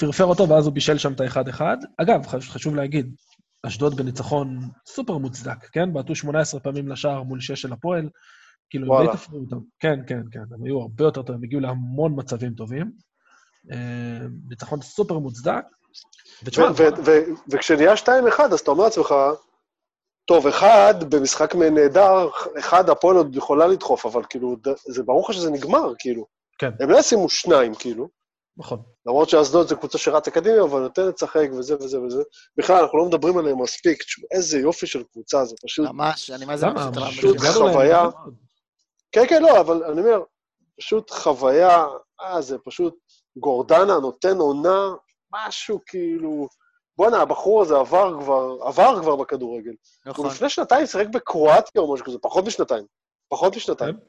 פרפר 0.00 0.24
אותו, 0.24 0.48
ואז 0.48 0.66
הוא 0.66 0.74
בישל 0.74 0.98
שם 0.98 1.12
את 1.12 1.20
האחד-אחד. 1.20 1.76
אגב, 2.02 2.26
חש- 2.26 2.50
חשוב 2.50 2.74
להגיד, 2.74 3.14
אשדוד 3.66 3.96
בניצחון 3.96 4.60
סופר 4.86 5.18
מוצדק, 5.18 5.64
כן? 5.72 5.92
בעטו 5.92 6.14
18 6.14 6.60
פעמים 6.60 6.88
לשער 6.88 7.22
מול 7.22 7.40
6 7.40 7.52
של 7.62 7.72
הפועל. 7.72 8.08
כאילו, 8.70 8.84
הם 8.84 8.90
וואלה. 8.90 9.10
די 9.10 9.16
תפרו 9.16 9.38
אותם. 9.38 9.56
כן, 9.80 9.98
כן, 10.06 10.20
כן, 10.32 10.38
הם 10.54 10.64
היו 10.64 10.80
הרבה 10.80 11.04
יותר 11.04 11.22
טובים, 11.22 11.34
הם 11.34 11.44
הגיעו 11.44 11.60
להמון 11.60 12.12
מצבים 12.16 12.54
טובים. 12.54 12.90
אה, 13.72 14.26
ניצחון 14.48 14.82
סופר 14.82 15.18
מוצדק. 15.18 15.64
וכשנהיה 17.48 17.94
2-1, 17.94 18.08
אז 18.52 18.60
אתה 18.60 18.70
אומר 18.70 18.84
לעצמך, 18.84 19.14
טוב, 20.26 20.46
אחד, 20.46 20.94
במשחק 21.14 21.54
נהדר, 21.54 22.28
אחד, 22.58 22.90
הפועל 22.90 23.16
עוד 23.16 23.36
יכולה 23.36 23.66
לדחוף, 23.66 24.06
אבל 24.06 24.22
כאילו, 24.30 24.56
זה 24.88 25.02
ברור 25.02 25.28
לך 25.28 25.34
שזה 25.34 25.50
נגמר, 25.50 25.92
כאילו. 25.98 26.26
כן. 26.58 26.70
הם 26.80 26.90
לא 26.90 26.98
ישימו 26.98 27.28
שניים, 27.28 27.74
כאילו. 27.74 28.08
נכון. 28.58 28.82
למרות 29.06 29.28
שאשדוד 29.28 29.68
זו 29.68 29.76
קבוצה 29.76 29.98
שרצה 29.98 30.30
קדימה, 30.30 30.62
אבל 30.62 30.80
נותנת 30.80 31.14
לשחק 31.14 31.48
וזה 31.58 31.76
וזה 31.76 32.00
וזה. 32.00 32.22
בכלל, 32.58 32.82
אנחנו 32.82 32.98
לא 32.98 33.04
מדברים 33.04 33.38
עליהם 33.38 33.62
מספיק. 33.62 34.02
איזה 34.30 34.58
יופי 34.58 34.86
של 34.86 35.02
קבוצה, 35.12 35.44
זה 35.44 35.54
פשוט... 35.64 35.88
ממש, 35.88 36.30
אני 36.30 36.44
מה 36.44 36.56
זה 36.56 36.66
פשוט 36.94 37.36
חוויה. 37.40 38.08
כן, 39.16 39.26
כן, 39.28 39.42
לא, 39.42 39.60
אבל 39.60 39.84
אני 39.84 40.00
אומר, 40.00 40.22
פשוט 40.78 41.10
חוויה, 41.10 41.84
אה, 42.20 42.40
זה 42.40 42.58
פשוט... 42.58 42.94
גורדנה 43.36 43.98
נותן 43.98 44.36
עונה, 44.38 44.88
משהו 45.32 45.80
כאילו... 45.86 46.48
בואנה, 46.98 47.22
הבחור 47.22 47.62
הזה 47.62 47.76
עבר 47.76 48.20
כבר, 48.20 48.56
עבר 48.62 49.02
כבר 49.02 49.16
בכדורגל. 49.16 49.72
נכון. 50.06 50.24
הוא 50.24 50.32
לפני 50.32 50.48
שנתיים 50.48 50.86
שיחק 50.86 51.06
בקרואטיה 51.06 51.82
או 51.82 51.94
משהו 51.94 52.06
כזה, 52.06 52.18
פחות 52.18 52.44
משנתיים. 52.44 52.84
פחות 53.28 53.56
משנתיים. 53.56 53.94
כן. 53.94 54.00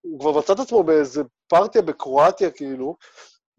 הוא 0.00 0.20
כבר 0.20 0.38
מצא 0.38 0.52
את 0.52 0.58
עצמו 0.58 0.82
באיזה 0.82 1.22
פרטיה 1.46 1.82
בקרואטיה, 1.82 2.50
כאילו, 2.50 2.96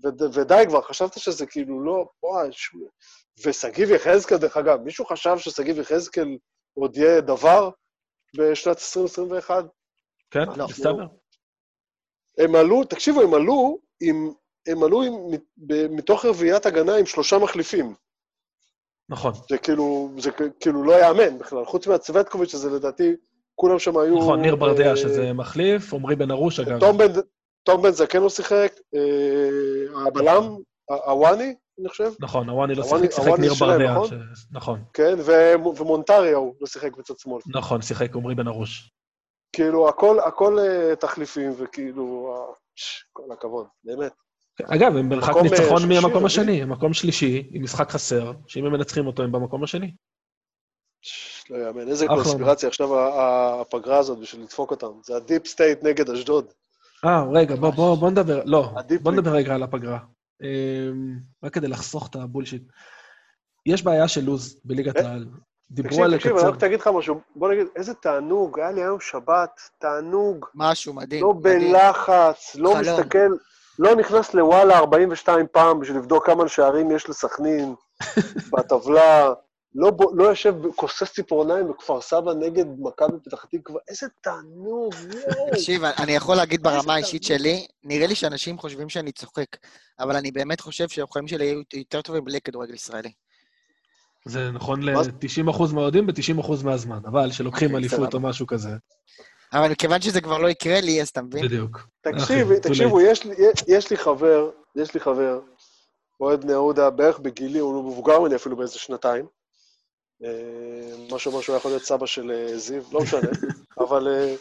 וד, 0.04 0.22
ודי 0.34 0.64
כבר, 0.68 0.82
חשבת 0.82 1.14
שזה 1.20 1.46
כאילו 1.46 1.86
לא... 1.86 2.06
וואי, 2.24 2.48
ש... 2.52 2.76
ושגיב 3.46 3.92
יחזקאל, 3.92 4.38
דרך 4.38 4.58
אגב, 4.58 4.82
מישהו 4.82 5.06
חשב 5.06 5.38
ששגיב 5.38 5.80
יחזקאל 5.80 6.38
עוד 6.74 6.98
יהיה 6.98 7.22
דבר 7.22 7.70
בשנת 8.38 8.78
2021? 8.78 9.66
כן, 10.32 10.46
לא. 10.56 10.66
מסתבר. 10.68 11.08
הם 12.38 12.56
עלו, 12.56 12.84
תקשיבו, 12.84 13.22
הם 13.22 13.34
עלו 13.34 13.78
עם... 14.02 14.32
הם 14.68 14.84
עלו 14.84 15.04
עם, 15.04 15.14
ב- 15.58 15.88
מתוך 15.88 16.26
רביעיית 16.26 16.66
הגנה 16.66 16.96
עם 16.96 17.06
שלושה 17.06 17.38
מחליפים. 17.38 17.94
נכון. 19.10 19.34
זה 19.50 19.58
כאילו, 19.58 20.12
זה 20.18 20.30
כאילו 20.60 20.84
לא 20.84 21.00
יאמן 21.02 21.38
בכלל. 21.38 21.66
חוץ 21.66 21.88
מהצוותקוביץ', 21.88 22.50
שזה 22.52 22.70
לדעתי, 22.70 23.12
כולם 23.56 23.80
שם 23.80 23.98
היו... 23.98 24.18
נכון, 24.18 24.42
ניר 24.42 24.56
ברדע 24.56 24.92
אה, 24.92 24.98
שזה 24.98 25.34
מחליף, 25.34 25.94
עמרי 25.94 26.16
בן 26.16 26.32
ארוש, 26.32 26.60
אגב. 26.60 26.80
תום 26.80 26.98
בן, 26.98 27.06
תום 27.64 27.82
בן 27.82 27.92
זקן 27.92 28.22
לא 28.22 28.30
שיחק, 28.30 28.74
אה, 28.96 30.08
הבלם, 30.08 30.56
הוואני, 31.06 31.56
אני 31.80 31.90
חושב, 31.90 32.12
נכון, 32.20 32.50
הוואני 32.50 32.76
לא 32.76 32.84
שיחק, 32.84 33.12
שיחק 33.12 33.40
ניר 33.40 33.54
ברדע. 33.60 33.92
נכון? 33.94 34.08
ש- 34.10 34.46
נכון, 34.52 34.84
כן, 34.94 35.16
ו- 35.20 35.78
ומונטריה 35.78 36.38
הוא 36.38 36.56
לא 36.62 36.68
שיחק 36.68 36.98
בצד 36.98 37.14
שמאל. 37.20 37.42
נכון, 37.56 37.82
שיחק 37.82 38.16
עמרי 38.16 38.36
בן 38.36 38.48
ארוש. 38.48 38.92
כאילו, 39.56 39.90
הכל, 39.90 40.20
הכל 40.20 40.60
אה, 40.60 40.96
תחליפים, 40.96 41.52
וכאילו, 41.58 42.36
אה, 42.36 42.54
כל 43.14 43.32
הכבוד, 43.34 43.68
באמת. 43.84 44.12
אגב, 44.64 44.96
הם 44.96 45.10
במרחק 45.10 45.36
אה, 45.36 45.42
ניצחון 45.42 45.80
שלישי, 45.80 45.94
מהמקום 45.94 46.12
רביעי? 46.12 46.26
השני, 46.26 46.62
הם 46.62 46.72
מקום 46.72 46.94
שלישי, 46.94 47.50
עם 47.52 47.64
משחק 47.64 47.90
חסר, 47.90 48.32
שאם 48.48 48.66
הם 48.66 48.72
מנצחים 48.72 49.08
אותו, 49.08 49.24
הם 49.24 49.32
במקום 49.32 49.64
השני. 49.64 49.92
לא 51.50 51.58
יאמן, 51.58 51.88
איזה. 51.88 52.08
קונספירציה 52.08 52.70
עכשיו 52.70 52.90
הפגרה 53.62 53.98
הזאת 53.98 54.20
בשביל 54.20 54.44
לדפוק 54.44 54.72
אותם. 54.72 54.92
זה 55.04 55.16
ה 55.16 55.22
deep 55.22 55.48
state 55.48 55.84
נגד 55.84 56.10
אשדוד. 56.10 56.54
אה, 57.06 57.24
רגע, 57.34 57.56
בוא, 57.56 57.70
בוא, 57.70 57.96
בוא 57.96 58.10
נדבר, 58.10 58.42
לא, 58.46 58.70
בוא. 59.02 59.12
נדבר 59.12 59.32
רגע 59.32 59.56
על 59.56 59.64
הפגרה. 59.64 60.00
אמ, 60.42 61.20
רק 61.44 61.54
כדי 61.54 61.68
לחסוך 61.68 62.08
את 62.10 62.16
הבולשיט. 62.16 62.64
יש 63.66 63.84
בעיה 63.84 64.08
של 64.08 64.22
לוז 64.24 64.60
בליגת 64.66 64.96
העל. 64.96 65.26
דיברו 65.72 65.90
תקשיב, 65.90 66.04
על 66.04 66.18
תקשיב, 66.18 66.32
אני 66.32 66.40
לקצר. 66.40 66.56
רק 66.56 66.64
אגיד 66.64 66.80
לך 66.80 66.88
משהו. 66.88 67.20
בוא 67.36 67.50
נגיד, 67.52 67.68
איזה 67.76 67.94
תענוג, 67.94 68.60
היה 68.60 68.72
לי 68.72 68.82
היום 68.82 69.00
שבת, 69.00 69.62
תענוג. 69.80 70.46
משהו 70.56 70.94
מדהים. 70.94 71.24
לא 71.24 71.34
מדהים. 71.34 71.72
בלחץ, 71.72 72.56
לא 72.56 72.70
חלום. 72.70 73.00
מסתכל, 73.00 73.30
לא 73.80 73.96
נכנס 73.96 74.34
לוואלה 74.34 74.78
42 74.78 75.46
פעם 75.52 75.80
בשביל 75.80 75.98
לבדוק 75.98 76.26
כמה 76.26 76.48
שערים 76.48 76.92
יש 76.92 77.10
לסכנין 77.10 77.76
בטבלה, 78.52 79.34
לא, 79.76 79.92
לא 80.14 80.24
יושב, 80.24 80.56
כוסס 80.76 81.14
ציפורניים 81.14 81.68
בכפר 81.68 82.02
סבא 82.02 82.34
נגד 82.34 82.66
מכבי 82.80 83.18
פתח 83.24 83.46
תקווה, 83.52 83.80
איזה 83.88 84.08
תענוג, 84.22 84.94
יואו. 85.14 85.50
תקשיב, 85.52 85.84
אני 85.84 86.12
יכול 86.12 86.36
להגיד 86.36 86.64
ברמה 86.64 86.94
האישית. 86.94 87.24
שלי, 87.24 87.68
נראה 87.84 88.08
לי 88.08 88.16
שאנשים 88.16 88.58
חושבים 88.58 88.90
שאני 88.90 89.12
צוחק, 89.12 89.46
אבל 90.00 90.16
אני 90.16 90.32
באמת 90.32 90.62
חושב 90.62 90.90
שהחיים 90.90 91.28
שלי 91.28 91.46
יהיו 91.46 91.62
יותר 91.74 92.02
טובים 92.02 92.26
בלי 92.26 92.42
כדורגל 92.42 92.74
ישראלי. 92.74 93.12
זה 94.26 94.52
נכון 94.52 94.94
מה 94.94 95.04
זה? 95.04 95.12
ל-90% 95.12 95.74
מהאוהדים 95.74 96.08
ב-90% 96.08 96.52
מהזמן, 96.64 97.00
אבל 97.06 97.32
שלוקחים 97.32 97.68
אוקיי, 97.68 97.80
אליפות. 97.80 98.14
או 98.14 98.20
משהו 98.20 98.48
כזה. 98.48 98.70
אבל 99.54 99.72
מכיוון 99.72 100.02
שזה 100.02 100.22
כבר 100.22 100.38
לא 100.38 100.48
יקרה 100.48 100.82
לי, 100.82 101.02
אז 101.02 101.10
אתה 101.10 101.22
מבין? 101.22 101.46
בדיוק. 101.46 101.88
תקשיב, 102.02 102.60
תקשיבו, 102.60 103.00
late. 103.00 103.04
יש 103.04 103.26
לי, 103.26 103.36
יש 103.68 103.90
לי 103.92 103.98
חבר, 103.98 104.50
יש 104.76 104.94
לי 104.94 105.00
חבר, 105.00 105.40
אוהד 106.22 106.42
בני 106.42 106.52
יהודה, 106.52 106.90
בערך 106.90 107.20
בגילי, 107.20 107.60
הוא 107.60 107.92
מבוגר 107.92 108.20
ממני 108.20 108.36
אפילו 108.36 108.56
באיזה 108.58 108.80
שנתיים. 108.80 109.26
אה, 110.24 111.16
משהו 111.16 111.40
משהו 111.40 111.56
יכול 111.56 111.72
להיות 111.72 111.84
סבא 111.84 112.06
של 112.06 112.32
אה, 112.32 112.58
זיו, 112.58 112.84
לא 112.92 113.02
משנה, 113.02 113.30
אבל 113.88 114.08
אה, 114.08 114.36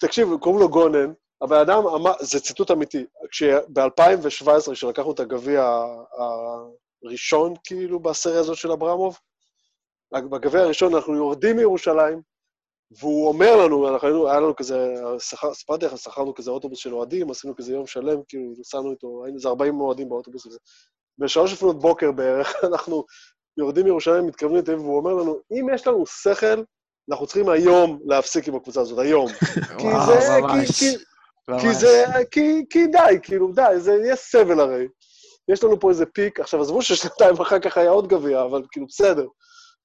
תקשיב, 0.00 0.28
קוראים 0.40 0.60
לו 0.60 0.68
גונן, 0.68 1.12
הבן 1.42 1.58
אדם 1.58 1.86
אמר, 1.86 2.12
זה 2.20 2.40
ציטוט 2.40 2.70
אמיתי, 2.70 3.04
כשב-2017, 3.30 4.72
כשלקחנו 4.72 5.12
את 5.12 5.20
הגביע 5.20 5.84
הראשון, 7.04 7.54
כאילו, 7.64 8.00
בסריה 8.00 8.40
הזאת 8.40 8.56
של 8.56 8.72
אברמוב, 8.72 9.18
בגביע 10.12 10.60
הראשון 10.60 10.94
אנחנו 10.94 11.14
יורדים 11.14 11.56
מירושלים, 11.56 12.20
והוא 12.90 13.28
אומר 13.28 13.56
לנו, 13.56 13.88
אנחנו 13.88 14.08
היינו, 14.08 14.28
היה 14.28 14.40
לנו 14.40 14.56
כזה, 14.56 14.94
סיפרתי 15.52 15.86
לך, 15.86 15.98
שכרנו 15.98 16.34
כזה 16.34 16.50
אוטובוס 16.50 16.78
של 16.78 16.94
אוהדים, 16.94 17.30
עשינו 17.30 17.56
כזה 17.56 17.72
יום 17.72 17.86
שלם, 17.86 18.20
כאילו, 18.28 18.52
נסענו 18.58 18.90
איתו, 18.90 19.24
היינו 19.24 19.36
איזה 19.36 19.48
40 19.48 19.80
אוהדים 19.80 20.08
באוטובוס 20.08 20.46
הזה. 20.46 20.58
בשלוש 21.18 21.52
לפנות 21.52 21.80
בוקר 21.80 22.12
בערך, 22.12 22.54
אנחנו 22.72 23.04
יורדים 23.58 23.84
מירושלים, 23.84 24.26
מתכוונים 24.26 24.58
לתל 24.58 24.72
אביב, 24.72 24.84
והוא 24.84 24.98
אומר 24.98 25.14
לנו, 25.14 25.40
אם 25.52 25.66
יש 25.74 25.86
לנו 25.86 26.06
שכל, 26.06 26.62
אנחנו 27.10 27.26
צריכים 27.26 27.48
היום 27.48 28.00
להפסיק 28.06 28.48
עם 28.48 28.54
הקבוצה 28.54 28.80
הזאת, 28.80 28.98
היום. 28.98 29.28
כי 29.80 29.88
זה. 30.06 30.38
כי, 30.48 30.72
כי. 30.72 30.96
כי 31.60 31.74
זה, 31.74 32.04
כי, 32.30 32.64
כי 32.70 32.86
די, 32.86 33.18
כאילו, 33.22 33.52
די, 33.52 33.74
זה 33.76 33.92
יהיה 33.92 34.16
סבל 34.16 34.60
הרי. 34.60 34.86
יש 35.48 35.64
לנו 35.64 35.80
פה 35.80 35.90
איזה 35.90 36.06
פיק, 36.06 36.40
עכשיו 36.40 36.60
עזבו 36.60 36.82
ששנתיים 36.82 37.40
אחר 37.40 37.58
כך 37.58 37.76
היה 37.76 37.90
עוד 37.90 38.08
גביע, 38.08 38.42
אבל 38.42 38.62
כאילו, 38.70 38.86
בסדר. 38.86 39.26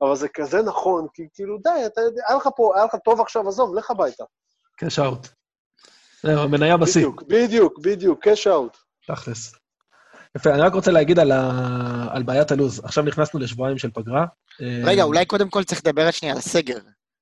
אבל 0.02 0.16
זה 0.16 0.28
כזה 0.28 0.62
נכון, 0.62 1.08
כי 1.14 1.24
כאילו, 1.34 1.58
די, 1.58 1.86
אתה 1.86 2.02
יודע, 2.02 2.22
היה 2.28 2.38
לך 2.38 2.50
פה, 2.56 2.72
היה 2.76 2.86
לך 2.86 2.96
טוב 3.06 3.22
עכשיו, 3.22 3.50
עזוב, 3.50 3.76
לך 3.76 3.92
הביתה. 3.92 4.24
קאש 4.78 5.00
אאוט. 5.00 5.28
זהו, 6.24 6.40
המניה 6.40 6.78
בשיא, 6.78 7.02
בדיוק, 7.02 7.24
בדיוק, 7.28 7.80
בדיוק, 7.80 8.24
cash 8.24 8.48
out. 8.48 8.78
תכלס. 9.08 9.54
יפה, 10.38 10.54
אני 10.54 10.62
רק 10.62 10.74
רוצה 10.74 10.92
להגיד 10.92 11.20
על, 11.20 11.32
ה... 11.32 12.08
על 12.12 12.24
בעיית 12.24 12.52
הלו"ז. 12.52 12.80
עכשיו 12.84 13.04
נכנסנו 13.04 13.40
לשבועיים 13.40 13.78
של 13.78 13.92
פגרה. 13.92 14.26
רגע, 14.84 15.02
אה, 15.02 15.06
אולי 15.06 15.26
קודם 15.26 15.50
כל 15.50 15.64
צריך 15.64 15.82
לדבר 15.86 16.12
שנייה 16.12 16.34
על 16.34 16.40
הסגר. 16.40 16.78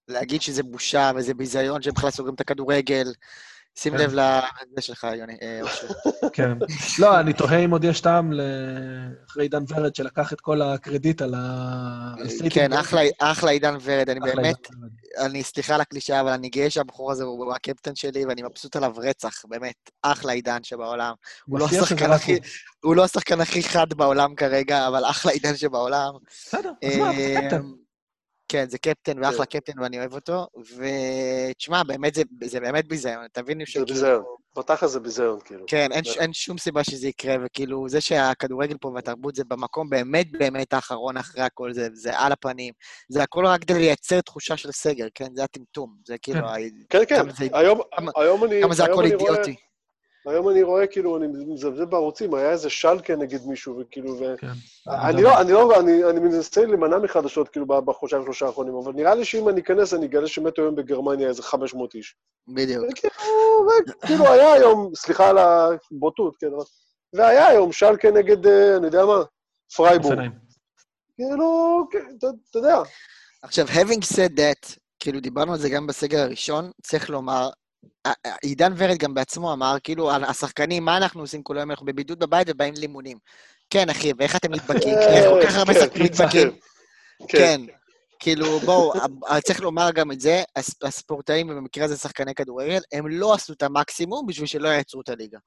להגיד 0.07 0.41
שזה 0.41 0.63
בושה 0.63 1.11
וזה 1.15 1.33
ביזיון 1.33 1.81
שהם 1.81 1.93
בכלל 1.93 2.09
סוגרים 2.09 2.35
את 2.35 2.41
הכדורגל. 2.41 3.07
שים 3.79 3.93
כן. 3.97 4.03
לב 4.03 4.13
לזה 4.13 4.81
שלך, 4.81 5.07
יוני, 5.19 5.37
אה, 5.41 5.59
אושר. 5.61 5.87
כן. 6.33 6.57
לא, 6.99 7.19
אני 7.19 7.33
תוהה 7.33 7.57
אם 7.59 7.71
עוד 7.71 7.83
יש 7.83 8.01
טעם 8.01 8.31
אחרי 9.27 9.43
עידן 9.45 9.63
ורד 9.67 9.95
שלקח 9.95 10.33
את 10.33 10.41
כל 10.41 10.61
הקרדיט 10.61 11.21
על 11.21 11.33
ה... 11.37 12.13
סטריט 12.27 12.53
כן. 12.53 12.73
אחלה- 13.19 13.51
עידן 13.51 13.77
ורד, 13.81 14.09
אני 14.09 14.19
באמת. 14.19 14.67
אני, 15.17 15.43
סליחה 15.43 15.75
על 15.75 15.81
הקלישאה, 15.81 16.21
אבל 16.21 16.31
אני 16.31 16.49
גאה 16.49 16.69
שהבחור 16.69 17.11
הזה 17.11 17.23
הוא 17.23 17.53
הקפטן 17.53 17.95
שלי, 17.95 18.25
ואני 18.25 18.41
מבסוט 18.43 18.75
עליו 18.75 18.93
רצח, 18.97 19.45
באמת, 19.45 19.89
אחלה 20.01 20.31
עידן 20.31 20.63
שבעולם. 20.63 21.13
הוא 21.45 21.59
לא 21.59 21.65
השחקן 21.65 22.11
הכי, 22.11 22.39
לא 22.83 23.03
השחקן 23.03 23.41
הכי 23.41 23.63
חד 23.63 23.93
בעולם 23.93 24.35
כרגע, 24.35 24.87
אבל 24.87 25.05
אחלה 25.05 25.31
עידן 25.31 25.55
שבעולם. 25.55 26.11
בסדר, 26.27 26.71
אז 26.85 26.97
מה, 26.97 27.11
אה, 27.11 27.35
קפטן. 27.41 27.61
כן, 28.49 28.69
זה 28.69 28.77
קפטן 28.77 29.23
ואחלה 29.23 29.45
קפטן 29.45 29.79
ואני 29.79 29.99
אוהב 29.99 30.13
אותו, 30.13 30.47
ותשמע, 30.77 31.83
באמת 31.83 32.15
זה, 32.15 32.21
זה 32.43 32.59
באמת 32.59 32.87
ביזיון, 32.87 33.25
תבינו 33.33 33.59
זה 33.59 33.65
שכאילו... 33.65 33.85
ביזיון. 33.85 34.23
בתכל'ס 34.57 34.91
זה 34.91 34.99
ביזיון, 34.99 35.39
כאילו. 35.45 35.63
כן, 35.67 35.91
אין, 35.91 36.03
ש- 36.03 36.17
אין 36.17 36.33
שום 36.33 36.57
סיבה 36.57 36.83
שזה 36.83 37.07
יקרה, 37.07 37.35
וכאילו, 37.45 37.89
זה 37.89 38.01
שהכדורגל 38.01 38.75
פה 38.81 38.87
והתרבות 38.95 39.35
זה 39.35 39.43
במקום 39.47 39.89
באמת 39.89 40.31
באמת 40.31 40.73
האחרון 40.73 41.17
אחרי 41.17 41.43
הכל, 41.43 41.73
זה, 41.73 41.87
זה 41.93 42.19
על 42.19 42.31
הפנים. 42.31 42.73
זה 43.09 43.23
הכל 43.23 43.45
רק 43.45 43.61
כדי 43.61 43.73
לייצר 43.79 44.21
תחושה 44.21 44.57
של 44.57 44.71
סגר, 44.71 45.07
כן? 45.15 45.27
זה 45.35 45.43
הטמטום. 45.43 45.95
זה 46.07 46.15
כאילו, 46.21 46.39
כן. 46.89 47.05
כן, 47.05 47.23
כן, 47.23 47.29
זה- 47.31 47.47
היום, 47.53 47.79
היום 48.15 48.43
אני... 48.43 48.61
כמה 48.61 48.73
זה 48.75 48.83
הכל 48.83 49.03
אני 49.05 49.15
רואה- 49.15 49.31
אידיוטי. 49.31 49.55
היום 50.25 50.49
אני 50.49 50.63
רואה, 50.63 50.87
כאילו, 50.87 51.17
אני 51.17 51.27
מזלזל 51.27 51.85
בערוצים, 51.85 52.33
היה 52.33 52.51
איזה 52.51 52.69
שלקה 52.69 53.15
נגד 53.15 53.45
מישהו, 53.45 53.79
וכאילו, 53.79 54.19
ו... 54.19 54.35
כן. 54.37 54.47
אני 54.87 55.21
לא, 55.21 55.41
אני 55.41 55.51
לא, 55.51 55.79
אני, 55.79 56.03
אני 56.03 56.19
מנסה 56.19 56.65
להימנע 56.65 56.97
מחדשות, 56.97 57.49
כאילו, 57.49 57.65
בחודשיים, 57.65 58.23
שלושה 58.23 58.45
האחרונים, 58.45 58.75
אבל 58.75 58.93
נראה 58.93 59.15
לי 59.15 59.25
שאם 59.25 59.49
אני 59.49 59.61
אכנס, 59.61 59.93
אני 59.93 60.05
אגלה 60.05 60.27
שמתו 60.27 60.61
היום 60.61 60.75
בגרמניה 60.75 61.27
איזה 61.27 61.43
500 61.43 61.95
איש. 61.95 62.15
בדיוק. 62.47 62.85
וכאילו, 62.91 63.67
וכאילו, 64.01 64.27
היה 64.27 64.53
היום, 64.53 64.91
סליחה 64.95 65.29
על 65.29 65.37
הבוטות, 65.37 66.35
כן, 66.39 66.47
אבל... 66.47 66.63
והיה 67.13 67.47
היום 67.47 67.71
שלקה 67.71 68.11
נגד, 68.11 68.47
אה, 68.47 68.77
אני 68.77 68.85
יודע 68.85 69.05
מה, 69.05 69.23
פרייבורג. 69.75 70.11
אופניים. 70.11 70.31
כאילו, 71.15 71.87
כן, 71.91 72.05
אתה 72.19 72.57
יודע. 72.59 72.81
עכשיו, 73.43 73.65
having 73.65 74.03
said 74.15 74.37
that, 74.37 74.75
כאילו, 74.99 75.19
דיברנו 75.19 75.51
על 75.51 75.59
זה 75.59 75.69
גם 75.69 75.87
בסגר 75.87 76.19
הראשון, 76.19 76.71
צריך 76.83 77.09
לומר, 77.09 77.49
עידן 78.41 78.73
ורד 78.77 78.97
גם 78.97 79.13
בעצמו 79.13 79.53
אמר, 79.53 79.75
כאילו, 79.83 80.11
השחקנים, 80.11 80.85
מה 80.85 80.97
אנחנו 80.97 81.21
עושים 81.21 81.43
כל 81.43 81.57
היום? 81.57 81.71
אנחנו 81.71 81.85
בבידוד 81.85 82.19
בבית 82.19 82.47
ובאים 82.49 82.73
לאימונים. 82.77 83.17
כן, 83.69 83.89
אחי, 83.89 84.11
ואיך 84.17 84.35
אתם 84.35 84.53
נדבקים? 84.53 84.93
אה, 84.93 85.17
איך 85.17 85.25
כל 85.29 85.47
כך 85.47 85.55
הרבה 85.55 85.73
כן, 85.73 85.79
שחקנים 85.79 86.05
נדבקים? 86.05 86.51
כן. 86.51 87.27
כן. 87.27 87.61
כאילו, 88.19 88.59
בואו, 88.59 88.93
ה- 89.27 89.41
צריך 89.41 89.61
לומר 89.61 89.91
גם 89.91 90.11
את 90.11 90.19
זה, 90.21 90.43
הס- 90.55 90.83
הספורטאים, 90.83 91.49
ובמקרה 91.49 91.85
הזה 91.85 91.97
שחקני 91.97 92.33
כדורגל, 92.35 92.79
הם 92.91 93.07
לא 93.07 93.33
עשו 93.33 93.53
את 93.53 93.63
המקסימום 93.63 94.25
בשביל 94.27 94.47
שלא 94.47 94.67
יעצרו 94.67 95.01
את 95.01 95.09
הליגה. 95.09 95.37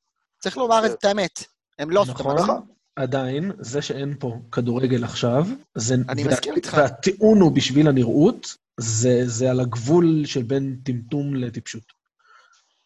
צריך 0.41 0.57
לומר 0.57 0.87
את 0.87 1.05
האמת. 1.05 1.45
הם 1.79 1.91
לא 1.91 2.03
עשו 2.03 2.13
את 2.13 2.17
נכון, 2.21 2.31
המקסימום. 2.39 2.67
עדיין, 2.97 3.53
זה 3.61 3.83
שאין 3.83 4.15
פה 4.19 4.35
כדורגל 4.53 5.05
עכשיו, 5.05 5.47
זה... 5.75 5.95
אני 6.09 6.25
מסכים 6.25 6.55
איתך. 6.57 6.75
והטיעון 6.79 7.41
הוא 7.41 7.53
בשביל 7.53 7.89
הנראות, 7.89 8.57
זה, 8.81 9.23
זה 9.25 9.51
על 9.51 9.61
הגבול 9.61 10.23
של 10.25 10.43
בין 10.43 10.77
טמטום 10.85 11.35
לטיפשות. 11.35 12.02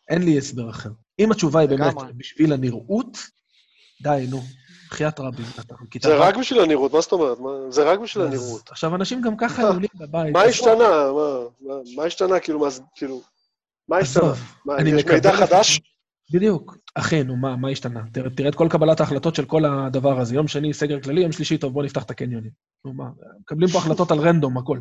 אין 0.08 0.22
לי 0.22 0.38
הסבר 0.38 0.70
אחר. 0.70 0.90
אם 1.18 1.32
התשובה 1.32 1.60
היא 1.60 1.68
באמת. 1.68 1.94
בשביל 2.16 2.52
הנראות, 2.52 3.18
די, 4.02 4.26
נו. 4.30 4.42
אתה 5.60 5.74
כיתה 5.90 6.08
זה. 6.08 6.16
רק 6.16 6.36
בשביל 6.36 6.60
הנראות, 6.60 6.92
מה 6.92 7.00
זאת 7.00 7.12
אומרת? 7.12 7.38
זה 7.70 7.84
רק 7.84 7.98
בשביל 7.98 8.24
הנראות. 8.24 8.68
עכשיו, 8.70 8.94
אנשים 8.94 9.20
גם 9.20 9.36
ככה 9.36 9.62
עולים 9.62 9.88
בבית. 9.94 10.32
מה 10.32 10.42
השתנה? 10.42 11.10
מה- 11.96 12.04
השתנה? 12.04 12.40
כאילו, 12.40 12.58
מה 12.60 12.66
כאילו... 12.94 13.22
מה 13.88 13.96
השתנה? 13.96 14.32
יש 14.86 15.04
מידע 15.04 15.32
חדש? 15.32 15.80
בדיוק. 16.32 16.76
אחי, 16.94 17.22
נו, 17.22 17.36
מה, 17.36 17.56
מה 17.56 17.68
השתנה? 17.68 18.00
תראה, 18.12 18.30
תראה 18.30 18.48
את 18.48 18.54
כל 18.54 18.68
קבלת 18.70 19.00
ההחלטות 19.00 19.34
של 19.34 19.44
כל 19.44 19.64
הדבר 19.64 20.20
הזה. 20.20 20.34
יום 20.34 20.48
שני, 20.48 20.74
סגר 20.74 21.00
כללי, 21.00 21.20
יום 21.20 21.32
שלישי, 21.32 21.58
טוב, 21.58 21.72
בוא 21.72 21.82
נפתח 21.82 22.02
את 22.02 22.10
הקניונים. 22.10 22.50
נו, 22.84 22.92
מה, 22.92 23.04
מקבלים 23.40 23.68
פה 23.68 23.78
החלטות 23.78 24.10
על 24.10 24.18
רנדום, 24.18 24.58
הכל. 24.58 24.78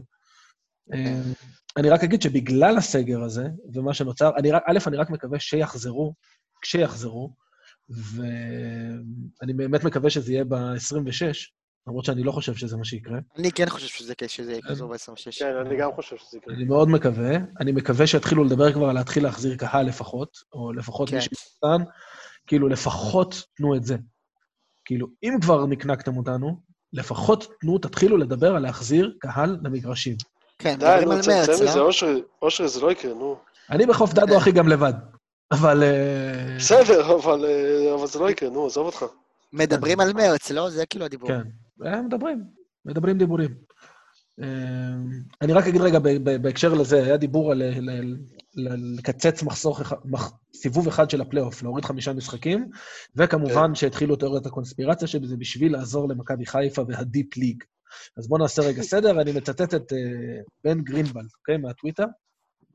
אה, 0.94 1.22
אני 1.78 1.90
רק 1.90 2.04
אגיד 2.04 2.22
שבגלל 2.22 2.78
הסגר 2.78 3.24
הזה, 3.24 3.48
ומה 3.74 3.94
שנוצר, 3.94 4.32
אני 4.38 4.52
רק, 4.52 4.64
א', 4.68 4.80
אני 4.88 4.98
רק 4.98 5.10
מקווה 5.10 5.40
שיחזרו, 5.40 6.14
כשיחזרו, 6.62 7.34
ואני 7.90 9.54
באמת 9.54 9.84
מקווה 9.84 10.10
שזה 10.10 10.32
יהיה 10.32 10.44
ב-26, 10.44 11.36
למרות 11.88 12.06
שאני 12.06 12.24
לא 12.24 12.32
חושב 12.32 12.56
שזה 12.56 12.78
מה 12.78 12.86
שיקרה. 12.86 13.20
אני 13.38 13.52
כן 13.52 13.70
חושב 13.70 13.88
שזה 13.88 14.14
שזה 14.28 14.54
יחזור 14.54 14.90
ב-26. 14.90 15.40
כן, 15.40 15.56
אני 15.66 15.78
גם 15.80 15.90
חושב 15.96 16.18
שזה 16.18 16.38
יקרה. 16.38 16.56
אני 16.56 16.66
מאוד 16.66 16.90
מקווה. 16.90 17.38
אני 17.60 17.72
מקווה 17.72 18.08
שיתחילו 18.08 18.44
לדבר 18.44 18.74
כבר 18.74 18.90
על 18.90 18.96
להתחיל 18.96 19.24
להחזיר 19.24 19.56
קהל 19.56 19.86
לפחות, 19.86 20.38
או 20.54 20.74
לפחות 20.74 21.10
כן. 21.10 21.16
מי 21.16 21.22
שמסתן. 21.22 21.92
כאילו, 22.48 22.68
לפחות 22.68 23.44
תנו 23.58 23.76
את 23.76 23.84
זה. 23.84 23.98
כאילו, 24.86 25.08
אם 25.24 25.34
כבר 25.42 25.66
נקנקתם 25.66 26.18
אותנו, 26.18 26.62
לפחות 26.94 27.48
תנו, 27.62 27.78
תתחילו 27.78 28.18
לדבר 28.18 28.56
על 28.56 28.62
להחזיר 28.62 29.16
קהל 29.20 29.58
למגרשים. 29.64 30.16
כן, 30.60 30.76
די, 30.80 30.86
מדברים 30.86 31.08
נו, 31.08 31.14
על 31.14 31.22
מרץ, 31.28 31.50
מזה, 31.62 31.80
לא? 31.80 31.86
אושרי, 31.86 32.22
אושרי, 32.42 32.68
זה 32.68 32.82
לא 32.82 32.92
יקרה, 32.92 33.14
נו. 33.14 33.38
אני 33.70 33.86
בחוף 33.86 34.14
דדו 34.14 34.38
אחי 34.38 34.52
גם 34.52 34.68
לבד, 34.68 34.94
אבל... 35.52 35.84
אה, 35.84 36.56
בסדר, 36.58 37.16
אבל 37.16 37.46
אה, 37.46 37.94
אבל 37.94 38.08
זה 38.08 38.20
לא 38.20 38.30
יקרה, 38.30 38.50
נו, 38.50 38.66
עזוב 38.66 38.86
אותך. 38.86 39.06
מדברים 39.54 40.00
על 40.00 40.14
מרץ, 40.14 40.52
לא? 40.52 40.70
זה 40.70 40.86
כאילו 40.86 41.06
הדיבור. 41.06 41.30
כן, 41.30 41.42
אה, 41.86 42.02
מדברים, 42.02 42.44
מדברים 42.86 43.18
דיבורים. 43.18 43.52
אני 45.42 45.54
רק 45.54 45.68
אגיד 45.68 45.82
רגע 45.82 46.00
בהקשר 46.42 46.74
לזה, 46.74 47.04
היה 47.04 47.18
דיבור 47.18 47.52
על 47.52 47.62
לקצץ 48.56 49.44
מחסור, 49.44 49.78
סיבוב 50.56 50.88
אחד 50.88 51.10
של 51.10 51.22
הפלייאוף, 51.22 51.64
להוריד 51.64 51.86
חמישה 51.86 52.14
משחקים, 52.14 52.70
וכמובן 53.16 53.68
כן. 53.68 53.76
שהתחילו 53.76 54.16
תיאוריית 54.16 54.46
הקונספירציה, 54.46 55.08
שזה 55.08 55.38
בשביל 55.38 55.74
לעזור 55.74 56.10
למכבי 56.10 56.46
חיפה 56.46 56.82
וה 56.88 57.04
deep 57.04 57.38
league. 57.38 57.64
אז 58.18 58.28
בואו 58.28 58.42
נעשה 58.42 58.62
רגע 58.62 58.82
סדר, 58.82 59.22
אני 59.22 59.32
מצטט 59.32 59.74
את 59.74 59.92
uh, 59.92 59.96
בן 60.64 60.82
גרינבלד, 60.82 61.28
אוקיי? 61.40 61.58
מהטוויטר. 61.58 62.06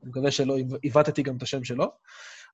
אני 0.01 0.09
מקווה 0.09 0.31
שלא 0.31 0.57
עיוותתי 0.81 1.23
גם 1.23 1.37
את 1.37 1.43
השם 1.43 1.63
שלו. 1.63 1.85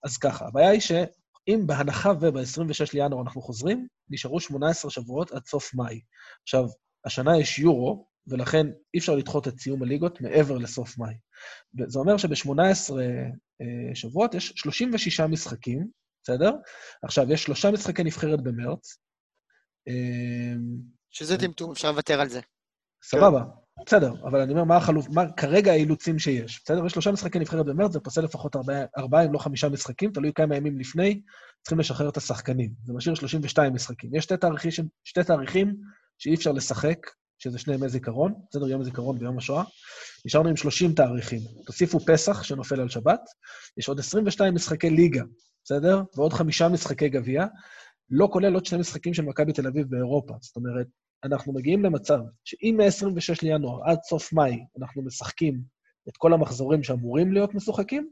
אז 0.03 0.17
ככה, 0.17 0.47
הבעיה 0.47 0.69
היא 0.69 0.81
שאם 0.81 1.63
בהנחה 1.65 2.11
וב-26 2.19 2.93
לינואר 2.93 3.21
אנחנו 3.21 3.41
חוזרים, 3.41 3.87
נשארו 4.09 4.39
18 4.39 4.91
שבועות 4.91 5.31
עד 5.31 5.45
סוף 5.45 5.73
מאי. 5.73 6.01
עכשיו, 6.43 6.65
השנה 7.05 7.37
יש 7.37 7.59
יורו, 7.59 8.07
ולכן 8.27 8.67
אי 8.93 8.99
אפשר 8.99 9.15
לדחות 9.15 9.47
את 9.47 9.59
סיום 9.59 9.83
הליגות 9.83 10.21
מעבר 10.21 10.57
לסוף 10.57 10.97
מאי. 10.97 11.13
זה 11.87 11.99
אומר 11.99 12.17
שב-18 12.17 12.51
אה, 13.61 13.95
שבועות 13.95 14.33
יש 14.33 14.53
36 14.55 15.19
משחקים, 15.19 15.87
בסדר? 16.23 16.51
עכשיו, 17.03 17.31
יש 17.31 17.43
שלושה 17.43 17.71
משחקי 17.71 18.03
נבחרת 18.03 18.43
במרץ. 18.43 18.97
אה, 19.87 20.53
שזה 21.11 21.37
טמטום, 21.37 21.71
אפשר 21.71 21.91
לוותר 21.91 22.21
על 22.21 22.29
זה. 22.29 22.41
סבבה, 23.03 23.43
בסדר, 23.85 24.13
אבל 24.23 24.41
אני 24.41 24.51
אומר, 24.51 24.63
מה 24.63 24.77
החלוף, 24.77 25.09
מה 25.09 25.31
כרגע 25.31 25.71
האילוצים 25.71 26.19
שיש, 26.19 26.61
בסדר? 26.63 26.85
יש 26.85 26.91
שלושה 26.91 27.11
משחקי 27.11 27.39
נבחרת 27.39 27.65
במרץ, 27.65 27.91
זה 27.91 27.99
פוסל 27.99 28.21
לפחות 28.21 28.55
ארבעה, 28.55 28.85
ארבע, 28.97 29.25
אם 29.25 29.33
לא 29.33 29.39
חמישה 29.39 29.69
משחקים, 29.69 30.11
תלוי 30.11 30.31
כמה 30.35 30.55
ימים 30.55 30.79
לפני, 30.79 31.21
צריכים 31.61 31.79
לשחרר 31.79 32.09
את 32.09 32.17
השחקנים. 32.17 32.73
זה 32.83 32.93
משאיר 32.93 33.15
32 33.15 33.73
משחקים. 33.73 34.15
יש 34.15 34.23
שתי 34.23 34.37
תאריכים, 34.37 34.71
שתי 35.03 35.23
תאריכים 35.23 35.75
שאי 36.17 36.35
אפשר 36.35 36.51
לשחק, 36.51 36.97
שזה 37.39 37.59
שני 37.59 37.73
ימי 37.73 37.89
זיכרון, 37.89 38.33
בסדר, 38.49 38.67
יום 38.67 38.81
הזיכרון 38.81 39.17
ויום 39.19 39.37
השואה. 39.37 39.63
נשארנו 40.25 40.49
עם 40.49 40.55
30 40.55 40.93
תאריכים. 40.93 41.39
תוסיפו 41.65 41.99
פסח, 41.99 42.43
שנופל 42.43 42.81
על 42.81 42.89
שבת, 42.89 43.21
יש 43.77 43.89
עוד 43.89 43.99
22 43.99 44.53
משחקי 44.53 44.89
ליגה, 44.89 45.23
בסדר? 45.63 46.01
ועוד 46.15 46.33
חמישה 46.33 46.69
משחקי 46.69 47.09
גביע, 47.09 47.45
לא 48.09 48.29
כולל 48.31 48.53
עוד 48.53 48.65
שני 48.65 48.79
משחקים 48.79 49.13
של 49.13 49.23
מכבי 49.23 49.53
תל 49.53 49.67
אביב 49.67 49.87
באירופה. 49.89 50.33
זאת 50.41 50.55
אומרת, 50.55 50.87
אנחנו 51.23 51.53
מגיעים 51.53 51.83
למצב 51.83 52.19
שאם 52.43 52.77
מ-26 52.77 53.39
לינואר 53.41 53.89
עד 53.89 53.97
סוף 54.03 54.33
מאי 54.33 54.59
אנחנו 54.79 55.05
משחקים 55.05 55.61
את 56.09 56.17
כל 56.17 56.33
המחזורים 56.33 56.83
שאמורים 56.83 57.33
להיות 57.33 57.55
משוחקים, 57.55 58.09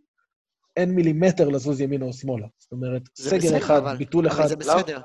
אין 0.77 0.95
מילימטר 0.95 1.49
לזוז 1.49 1.81
ימינה 1.81 2.05
או 2.05 2.13
שמאלה. 2.13 2.47
זאת 2.59 2.71
אומרת, 2.71 3.01
סגר 3.17 3.37
בסדר, 3.37 3.57
אחד, 3.57 3.77
אבל, 3.77 3.97
ביטול 3.97 4.27
אחד... 4.27 4.39
אבל 4.39 4.47
זה 4.47 4.55
בסדר. 4.55 5.01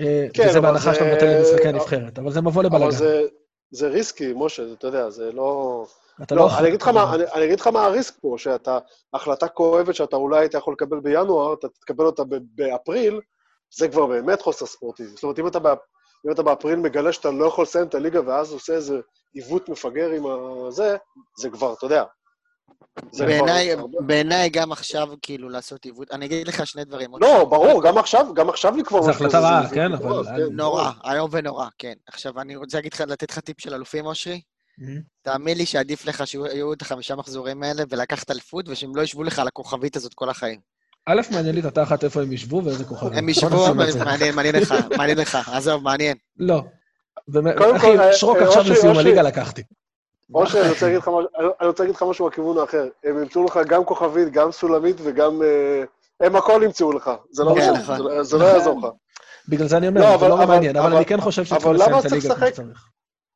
אה, 0.00 0.26
כן, 0.34 0.48
וזה 0.48 0.60
בהנחה 0.60 0.94
שאתה 0.94 1.04
מבטל 1.04 1.26
את 1.26 1.40
משחקי 1.42 1.68
הנבחרת, 1.68 2.18
אבל 2.18 2.30
זה 2.30 2.40
מבוא 2.40 2.62
לבלאגן. 2.62 2.84
אבל 2.84 2.92
זה, 2.92 3.22
זה 3.70 3.88
ריסקי, 3.88 4.32
משה, 4.36 4.62
אתה 4.72 4.86
יודע, 4.86 5.10
זה 5.10 5.32
לא... 5.32 5.84
אתה 6.22 6.34
לא... 6.34 6.42
לא 6.42 6.58
אני, 6.58 6.68
אגיד 6.68 6.80
מה, 6.94 7.14
אני, 7.14 7.24
אני 7.34 7.44
אגיד 7.44 7.60
לך 7.60 7.66
מה 7.66 7.84
הריסק 7.84 8.14
פה, 8.20 8.34
שאתה, 8.38 8.78
החלטה 9.14 9.48
כואבת 9.48 9.94
שאתה 9.94 10.16
אולי 10.16 10.38
היית 10.38 10.54
יכול 10.54 10.72
לקבל 10.72 11.00
בינואר, 11.00 11.54
אתה 11.54 11.68
תקבל 11.68 12.06
אותה 12.06 12.22
באפריל, 12.54 13.20
זה 13.76 13.88
כבר 13.88 14.06
באמת 14.06 14.42
חוסר 14.42 14.66
ספורטיבי. 14.66 15.08
זאת 15.08 15.22
אומרת, 15.22 15.38
אם 15.38 15.46
אתה, 15.46 15.58
אם 16.26 16.32
אתה 16.32 16.42
באפריל 16.42 16.76
מגלה 16.76 17.12
שאתה 17.12 17.30
לא 17.30 17.46
יכול 17.46 17.62
לסיים 17.62 17.86
את 17.86 17.94
הליגה 17.94 18.20
ואז 18.26 18.52
עושה 18.52 18.72
איזה 18.72 19.00
עיוות 19.34 19.68
מפגר 19.68 20.10
עם 20.10 20.26
הזה, 20.66 20.96
זה 21.38 21.50
כבר, 21.50 21.72
אתה 21.72 21.86
יודע, 21.86 22.04
בעיניי 24.00 24.48
גם 24.48 24.72
עכשיו, 24.72 25.08
כאילו, 25.22 25.48
לעשות 25.48 25.84
עיוות, 25.84 26.10
אני 26.10 26.26
אגיד 26.26 26.48
לך 26.48 26.66
שני 26.66 26.84
דברים. 26.84 27.10
לא, 27.20 27.44
ברור, 27.44 27.82
גם 27.82 27.98
עכשיו, 27.98 28.34
גם 28.34 28.48
עכשיו 28.48 28.76
לקבוע... 28.76 29.02
זו 29.02 29.10
החלטה 29.10 29.40
רעה, 29.40 29.68
כן, 29.74 29.92
אבל... 29.92 30.24
כן. 30.24 30.42
נורא, 30.52 30.90
איום 31.04 31.28
ונורא, 31.32 31.66
כן. 31.78 31.94
עכשיו, 32.06 32.40
אני 32.40 32.56
רוצה 32.56 32.78
להגיד 32.78 32.94
לך, 32.94 33.00
לתת 33.00 33.30
לך 33.30 33.38
טיפ 33.38 33.60
של 33.60 33.74
אלופים, 33.74 34.06
אושרי. 34.06 34.40
תאמין 35.22 35.58
לי 35.58 35.66
שעדיף 35.66 36.06
לך 36.06 36.26
שיהיו 36.26 36.72
את 36.72 36.82
החמישה 36.82 37.16
מחזורים 37.16 37.62
האלה 37.62 37.82
ולקחת 37.90 38.30
אליפות, 38.30 38.68
ושהם 38.68 38.96
לא 38.96 39.02
ישבו 39.02 39.22
לך 39.22 39.38
על 39.38 39.48
הכוכבית 39.48 39.96
הזאת 39.96 40.14
כל 40.14 40.28
החיים. 40.30 40.60
א', 41.06 41.20
מעניין 41.30 41.54
לי 41.54 41.60
את 41.60 41.64
התחת 41.64 42.04
איפה 42.04 42.22
הם 42.22 42.32
ישבו 42.32 42.62
ואיזה 42.64 42.84
כוכבים. 42.84 43.18
הם 43.18 43.28
ישבו, 43.28 43.74
מעניין, 43.74 44.34
מעניין 44.34 44.56
לך, 44.56 44.74
מעניין 44.96 45.18
לך, 45.18 45.48
עזוב, 45.48 45.82
מעניין. 45.82 46.16
לא. 46.38 46.62
אחי, 47.76 47.88
שרוק 48.12 48.38
אה, 48.38 48.48
עכשיו 48.48 48.62
לסיום 48.62 48.98
הליגה 48.98 49.22
לקחתי. 49.22 49.62
אושר, 50.34 50.62
אני 51.60 51.68
רוצה 51.68 51.82
להגיד 51.82 51.96
לך 51.96 52.02
משהו 52.02 52.26
בכיוון 52.26 52.58
האחר. 52.58 52.88
הם 53.04 53.22
ימצאו 53.22 53.44
לך 53.44 53.60
גם 53.68 53.84
כוכבית, 53.84 54.32
גם 54.32 54.52
סולמית 54.52 54.96
וגם... 55.02 55.42
אה, 55.42 55.84
הם 56.20 56.36
הכל 56.36 56.60
ימצאו 56.64 56.92
לך. 56.92 57.10
זה 57.30 57.44
לא 57.44 57.54
כן, 57.54 57.60
משנה, 57.60 57.94
נכון. 57.94 58.22
זה 58.22 58.38
לא 58.38 58.44
יעזור 58.44 58.78
לך. 58.78 58.86
בגלל 59.48 59.68
זה 59.68 59.76
אני 59.76 59.88
אומר, 59.88 60.00
לא, 60.00 60.18
זה 60.18 60.28
לא 60.28 60.36
מעניין, 60.36 60.76
אבל 60.76 60.96
אני 60.96 61.04
כן 61.04 61.20
חושב 61.20 61.44
שצריך 61.44 61.66
לסיים 61.66 61.98
את 61.98 62.04
הליגה 62.04 62.34
כמו 62.34 62.46
שצריך. 62.46 62.88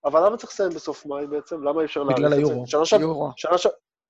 אבל 0.05 0.26
למה 0.26 0.36
צריך 0.36 0.53
לסיים 0.53 0.70
בסוף 0.70 1.07
מאי 1.07 1.26
בעצם? 1.26 1.62
למה 1.62 1.80
אי 1.80 1.86
אפשר 1.86 2.03
להאריך 2.03 2.26
את 2.26 2.30
זה? 2.30 2.36
בגלל 2.36 3.01
היורו. 3.01 3.30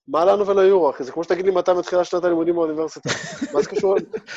מה 0.09 0.25
לנו 0.25 0.47
וליורו, 0.47 0.91
אחי? 0.91 1.05
זה 1.05 1.13
כמו 1.13 1.25
שתגיד 1.25 1.45
לי 1.45 1.51
מתי 1.51 1.73
מתחילה 1.73 2.05
שנת 2.05 2.25
הלימודים 2.25 2.55
באוניברסיטה. 2.55 3.11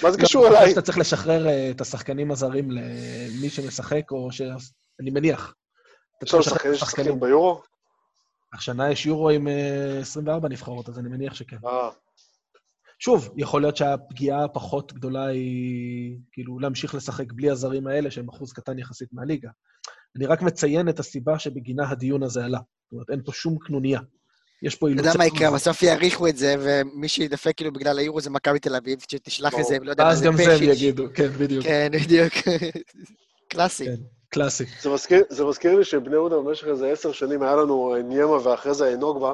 מה 0.03 0.11
זה 0.11 0.17
קשור 0.17 0.43
לא, 0.43 0.47
אליי? 0.47 0.69
שאתה 0.69 0.81
צריך 0.81 0.97
לשחרר 0.97 1.47
אה, 1.47 1.71
את 1.75 1.81
השחקנים 1.81 2.31
הזרים 2.31 2.71
למי 2.71 3.49
שמשחק, 3.49 4.11
או 4.11 4.31
ש... 4.31 4.41
אני 5.01 5.09
מניח. 5.09 5.53
יש 6.23 6.33
לנו 6.33 6.43
שחקנים 6.43 6.75
ששחקים 6.75 7.19
ביורו? 7.19 7.61
השנה 8.57 8.91
יש 8.91 9.05
יורו 9.05 9.29
עם 9.29 9.47
24 10.01 10.47
אה, 10.47 10.51
נבחרות, 10.51 10.89
אז 10.89 10.99
אני 10.99 11.09
מניח 11.09 11.33
שכן. 11.33 11.57
אה. 11.65 11.89
שוב, 12.99 13.29
יכול 13.37 13.61
להיות 13.61 13.77
שהפגיעה 13.77 14.43
הפחות 14.43 14.93
גדולה 14.93 15.25
היא 15.25 16.17
כאילו 16.31 16.59
להמשיך 16.59 16.95
לשחק 16.95 17.33
בלי 17.33 17.49
הזרים 17.49 17.87
האלה, 17.87 18.11
שהם 18.11 18.29
אחוז 18.29 18.53
קטן 18.53 18.79
יחסית 18.79 19.09
מהליגה. 19.11 19.49
אני 20.15 20.25
רק 20.25 20.41
מציין 20.41 20.89
את 20.89 20.99
הסיבה 20.99 21.39
שבגינה 21.39 21.89
הדיון 21.89 22.23
הזה 22.23 22.45
עלה. 22.45 22.57
זאת 22.57 22.91
אומרת, 22.91 23.09
אין 23.09 23.21
פה 23.25 23.31
שום 23.31 23.57
קנוניה. 23.59 23.99
יש 24.63 24.75
פה 24.75 24.87
אילוצים... 24.87 25.09
אתה 25.09 25.17
יודע 25.17 25.17
מה 25.17 25.35
יקרה, 25.35 25.51
בסוף 25.51 25.83
יעריכו 25.83 26.27
את 26.27 26.37
זה, 26.37 26.55
ומי 26.59 27.07
שידפק 27.07 27.53
כאילו 27.57 27.71
בגלל 27.73 27.99
היורו 27.99 28.21
זה 28.21 28.29
מכבי 28.29 28.59
תל 28.59 28.75
אביב, 28.75 28.99
שתשלח 28.99 29.53
איזה, 29.53 29.77
לא 29.81 29.89
יודע 29.91 30.03
מה 30.03 30.15
זה 30.15 30.31
פשיץ'. 30.31 30.39
אז 30.39 30.47
גם 30.47 30.57
זה 30.57 30.63
הם 30.65 30.71
יגידו, 30.71 31.07
כן, 31.13 31.27
בדיוק. 31.27 31.63
כן, 31.63 31.89
בדיוק. 31.93 32.33
קלאסי. 33.49 33.85
קלאסי. 34.29 34.65
זה 34.81 34.89
מזכיר, 34.89 35.23
זה 35.29 35.45
מזכיר 35.45 35.75
לי 35.75 35.83
שבני 35.83 36.13
יהודה 36.13 36.37
במשך 36.37 36.67
איזה 36.67 36.91
עשר 36.91 37.11
שנים 37.11 37.43
היה 37.43 37.55
לנו 37.55 37.95
ניימה 38.03 38.47
ואחרי 38.47 38.73
זה 38.73 38.95
נוגבה, 38.97 39.33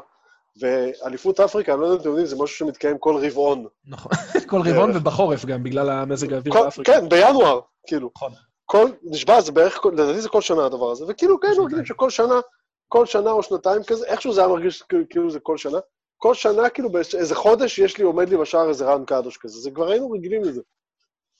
ואליפות 0.61 1.39
אפריקה, 1.39 1.73
אני 1.73 1.81
לא 1.81 1.85
יודע 1.85 1.95
אם 1.95 2.01
אתם 2.01 2.09
יודעים, 2.09 2.27
זה 2.27 2.35
משהו 2.35 2.57
שמתקיים 2.57 2.97
כל 2.97 3.25
רבעון. 3.25 3.65
נכון, 3.87 4.11
כל 4.49 4.61
רבעון 4.65 4.91
ובחורף 4.95 5.45
גם, 5.45 5.63
בגלל 5.63 5.89
המזג 5.89 6.33
האוויר 6.33 6.53
באפריקה. 6.53 6.91
כן, 6.91 7.09
בינואר, 7.09 7.59
כאילו. 7.87 8.09
נכון. 8.15 8.31
כל, 8.65 8.89
נשבע, 9.03 9.41
זה 9.41 9.51
בערך, 9.51 9.85
לדעתי 9.85 10.21
זה 10.21 10.29
כל 10.29 10.41
שנה 10.41 10.65
הדבר 10.65 10.91
הזה, 10.91 11.05
וכאילו, 11.07 11.39
כן, 11.39 11.47
מרגישים 11.57 11.85
שכל 11.85 12.09
שנה, 12.09 12.39
כל 12.87 13.05
שנה 13.05 13.31
או 13.31 13.43
שנתיים 13.43 13.83
כזה, 13.83 14.05
איכשהו 14.05 14.33
זה 14.33 14.41
היה 14.41 14.49
מרגיש 14.49 14.83
כאילו 15.09 15.31
זה 15.31 15.39
כל 15.39 15.57
שנה. 15.57 15.77
כל 16.17 16.33
שנה, 16.33 16.69
כאילו, 16.69 16.91
באיזה 16.91 17.35
חודש 17.35 17.79
יש 17.79 17.97
לי, 17.97 18.03
עומד 18.03 18.29
לי 18.29 18.37
בשער 18.37 18.69
איזה 18.69 18.85
רן 18.85 19.05
קדוש 19.05 19.37
כזה, 19.37 19.59
זה 19.59 19.71
כבר 19.71 19.89
היינו 19.89 20.11
רגילים 20.11 20.43
לזה. 20.43 20.61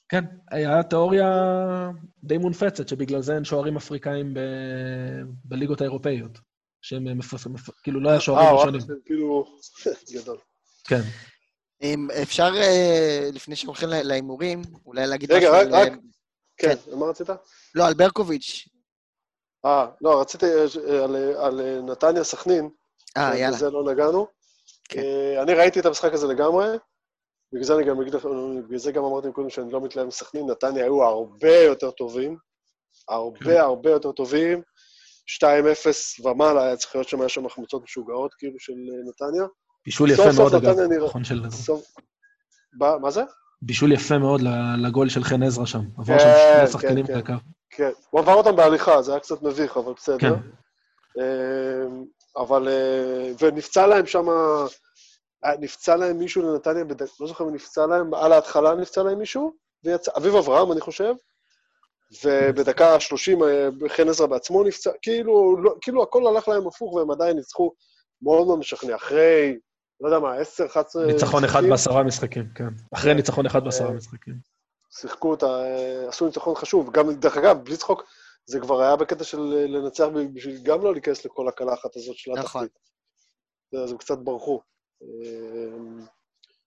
כן, 0.10 0.24
היה 0.52 0.84
תיאוריה 0.84 1.30
די 2.24 2.38
מונפצת, 2.38 2.88
שבגלל 2.88 3.22
זה 3.22 3.36
אין 3.36 3.44
שוערים 3.44 3.78
אפריקאים 3.78 4.34
ב... 4.34 4.40
בליגות 5.46 5.82
האירופאיות. 5.82 6.40
שהם 6.84 7.18
מפרסמים, 7.18 7.56
כאילו 7.84 8.00
לא 8.00 8.10
היה 8.10 8.20
שוערים 8.20 8.48
אה, 8.48 8.54
ראשונים. 8.54 8.82
אה, 8.82 8.96
כאילו, 9.06 9.46
גדול. 10.16 10.38
כן. 10.84 11.02
אם 11.82 12.08
אפשר, 12.22 12.52
אה, 12.56 13.30
לפני 13.34 13.56
שהולכים 13.56 13.90
להימורים, 13.90 14.62
אולי 14.86 15.08
להגיד 15.08 15.34
משהו 15.34 15.52
רגע, 15.52 15.60
רק, 15.60 15.68
רק, 15.72 16.00
כן, 16.58 16.76
כן, 16.86 16.98
מה 16.98 17.06
רצית? 17.06 17.28
לא, 17.76 17.88
על 17.88 17.94
ברקוביץ'. 17.94 18.68
אה, 19.66 19.88
לא, 20.02 20.22
רציתי 20.22 20.46
על, 21.04 21.16
על 21.38 21.82
נתניה 21.82 22.24
סכנין. 22.24 22.70
אה, 23.18 23.38
יאללה. 23.38 23.58
בזה 23.58 23.70
לא 23.70 23.92
נגענו. 23.92 24.28
כן. 24.90 25.02
אני 25.42 25.54
ראיתי 25.54 25.80
את 25.80 25.86
המשחק 25.86 26.14
הזה 26.14 26.28
לגמרי. 26.28 26.68
בגלל 27.54 27.64
זה 27.64 27.76
אני 27.76 27.84
גם 27.84 28.02
אגיד 28.02 28.14
לך, 28.14 28.26
בגלל 28.66 28.78
זה 28.78 28.92
גם 28.92 29.04
אמרתי 29.04 29.28
קודם 29.32 29.50
שאני 29.50 29.72
לא 29.72 29.82
מתלהב 29.82 30.08
מסכנין, 30.08 30.50
נתניה 30.50 30.84
היו 30.84 31.04
הרבה 31.04 31.56
יותר 31.56 31.92
טובים, 31.92 32.38
הרבה 33.10 33.40
כן. 33.40 33.58
הרבה 33.58 33.90
יותר 33.92 34.12
טובים, 34.12 34.62
2-0 35.42 36.26
ומעלה, 36.26 36.64
היה 36.64 36.76
צריך 36.76 36.96
להיות 36.96 37.10
שם, 37.10 37.20
היה 37.20 37.30
שם 37.30 37.46
החמצות 37.46 37.84
משוגעות, 37.84 38.34
כאילו, 38.34 38.60
של 38.60 38.74
אה, 38.74 39.10
נתניה. 39.10 39.48
בישול 39.86 40.12
יפה 40.12 40.32
מאוד, 40.38 40.56
אגב, 40.56 40.80
נכון 41.06 41.24
של... 41.24 41.42
מה 43.02 43.12
זה? 43.12 43.24
בישול 43.62 43.92
יפה 43.92 44.18
מאוד 44.18 44.42
לגול 44.78 45.10
של 45.10 45.24
חן 45.24 45.44
עזרא 45.44 45.66
שם. 45.66 45.82
עבר 45.98 46.20
שם 46.20 46.26
שני 46.26 46.66
כן, 46.66 46.68
שחקנים 46.68 47.08
כן, 47.08 47.18
לקו. 47.18 47.34
כן, 47.70 47.90
הוא 48.10 48.22
עבר 48.22 48.34
אותם 48.34 48.56
בהליכה, 48.56 49.02
זה 49.02 49.12
היה 49.12 49.20
קצת 49.20 49.42
מביך, 49.42 49.78
אבל 49.78 49.94
בסדר. 49.94 50.18
כן. 50.18 50.34
אמ, 51.20 52.04
אבל, 52.38 52.68
אה, 52.68 53.32
ונפצע 53.42 53.88
להם 53.88 54.06
שם, 54.06 54.26
נפצע 55.60 55.96
להם 55.96 56.18
מישהו 56.18 56.42
לנתניה, 56.42 56.84
בד... 56.84 57.02
לא 57.20 57.28
זוכר 57.28 57.44
אם 57.44 57.56
נפצע 57.56 57.86
להם, 57.86 58.14
על 58.14 58.34
ההתחלה 58.34 58.76
נפצע 58.76 59.04
להם 59.04 59.20
מישהו, 59.20 59.54
ויצא, 59.84 60.12
אביב 60.18 60.36
אברהם, 60.36 60.72
אני 60.72 60.82
חושב, 60.82 61.14
ובדקה 62.24 62.94
ה-30 62.94 63.46
אה, 63.46 63.90
חן 63.90 64.10
עזרא 64.10 64.28
בעצמו 64.28 64.64
נפצע, 64.64 64.92
כאילו, 65.02 65.58
לא, 65.64 65.76
כאילו 65.82 66.04
הכל 66.04 66.28
הלך 66.28 66.48
להם 66.48 66.68
הפוך 66.68 66.94
והם 66.94 67.12
עדיין 67.12 67.36
ניצחו 67.36 67.72
מאוד 68.22 68.48
מאוד 68.48 68.60
משכנע. 68.60 68.96
אחרי, 68.96 69.58
לא 70.02 70.08
יודע 70.08 70.20
מה, 70.20 70.36
10, 70.36 70.66
11... 70.66 71.06
ניצחון 71.06 71.44
אחד 71.44 71.64
בעשרה 71.70 72.04
משחקים, 72.04 72.46
כן. 72.56 72.68
אחרי 72.94 73.12
כן. 73.12 73.18
ניצחון 73.18 73.46
אחד 73.46 73.64
בעשרה 73.64 73.88
אה, 73.88 73.94
משחקים. 73.94 74.36
שיחקו 75.00 75.32
אותה, 75.32 75.46
אה, 75.46 76.10
עשו 76.10 76.26
ניצחון 76.26 76.56
חשוב. 76.56 76.92
גם, 76.92 77.14
דרך 77.14 77.38
אגב, 77.38 77.64
בלי 77.64 77.78
צחוק, 77.78 78.04
זה 78.46 78.60
כבר 78.60 78.82
היה 78.82 78.96
בקטע 78.96 79.24
של 79.24 79.40
לנצח 79.68 80.06
בשביל 80.34 80.60
גם 80.64 80.82
לא 80.82 80.94
להיכנס 80.94 81.26
לכל 81.26 81.48
הקלחת 81.48 81.96
הזאת 81.96 82.16
של 82.16 82.32
נכון. 82.32 82.64
התחתית. 82.64 82.80
אז 83.84 83.92
הם 83.92 83.98
קצת 83.98 84.18
ברחו. 84.18 84.62
אה, 85.04 86.06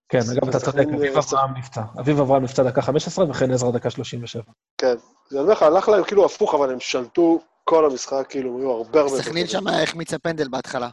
כן, 0.08 0.18
אגב, 0.32 0.48
אתה 0.48 0.60
צודק, 0.60 0.86
אביב 0.94 1.14
אה, 1.14 1.20
אברהם 1.20 1.56
נפצע. 1.56 1.82
אביב 2.00 2.20
אברהם 2.20 2.42
נפצע 2.42 2.62
דקה 2.62 2.82
15 2.82 3.30
וכן 3.30 3.50
עזרא 3.50 3.70
דקה 3.70 3.90
37. 3.90 4.42
כן. 4.78 4.94
אני 5.30 5.40
אומר 5.40 5.52
לך, 5.52 5.62
הלך 5.62 5.88
להם 5.88 6.04
כאילו 6.04 6.24
הפוך, 6.24 6.54
אבל 6.54 6.70
הם 6.70 6.80
שלטו 6.80 7.40
כל 7.64 7.84
המשחק, 7.84 8.26
כאילו, 8.28 8.58
היו 8.58 8.70
הרבה 8.70 9.00
הרבה 9.00 9.22
סכנין. 9.22 9.46
שם 9.46 9.66
החמיצה 9.66 10.18
פנדל 10.18 10.48
בהתחלה. 10.48 10.88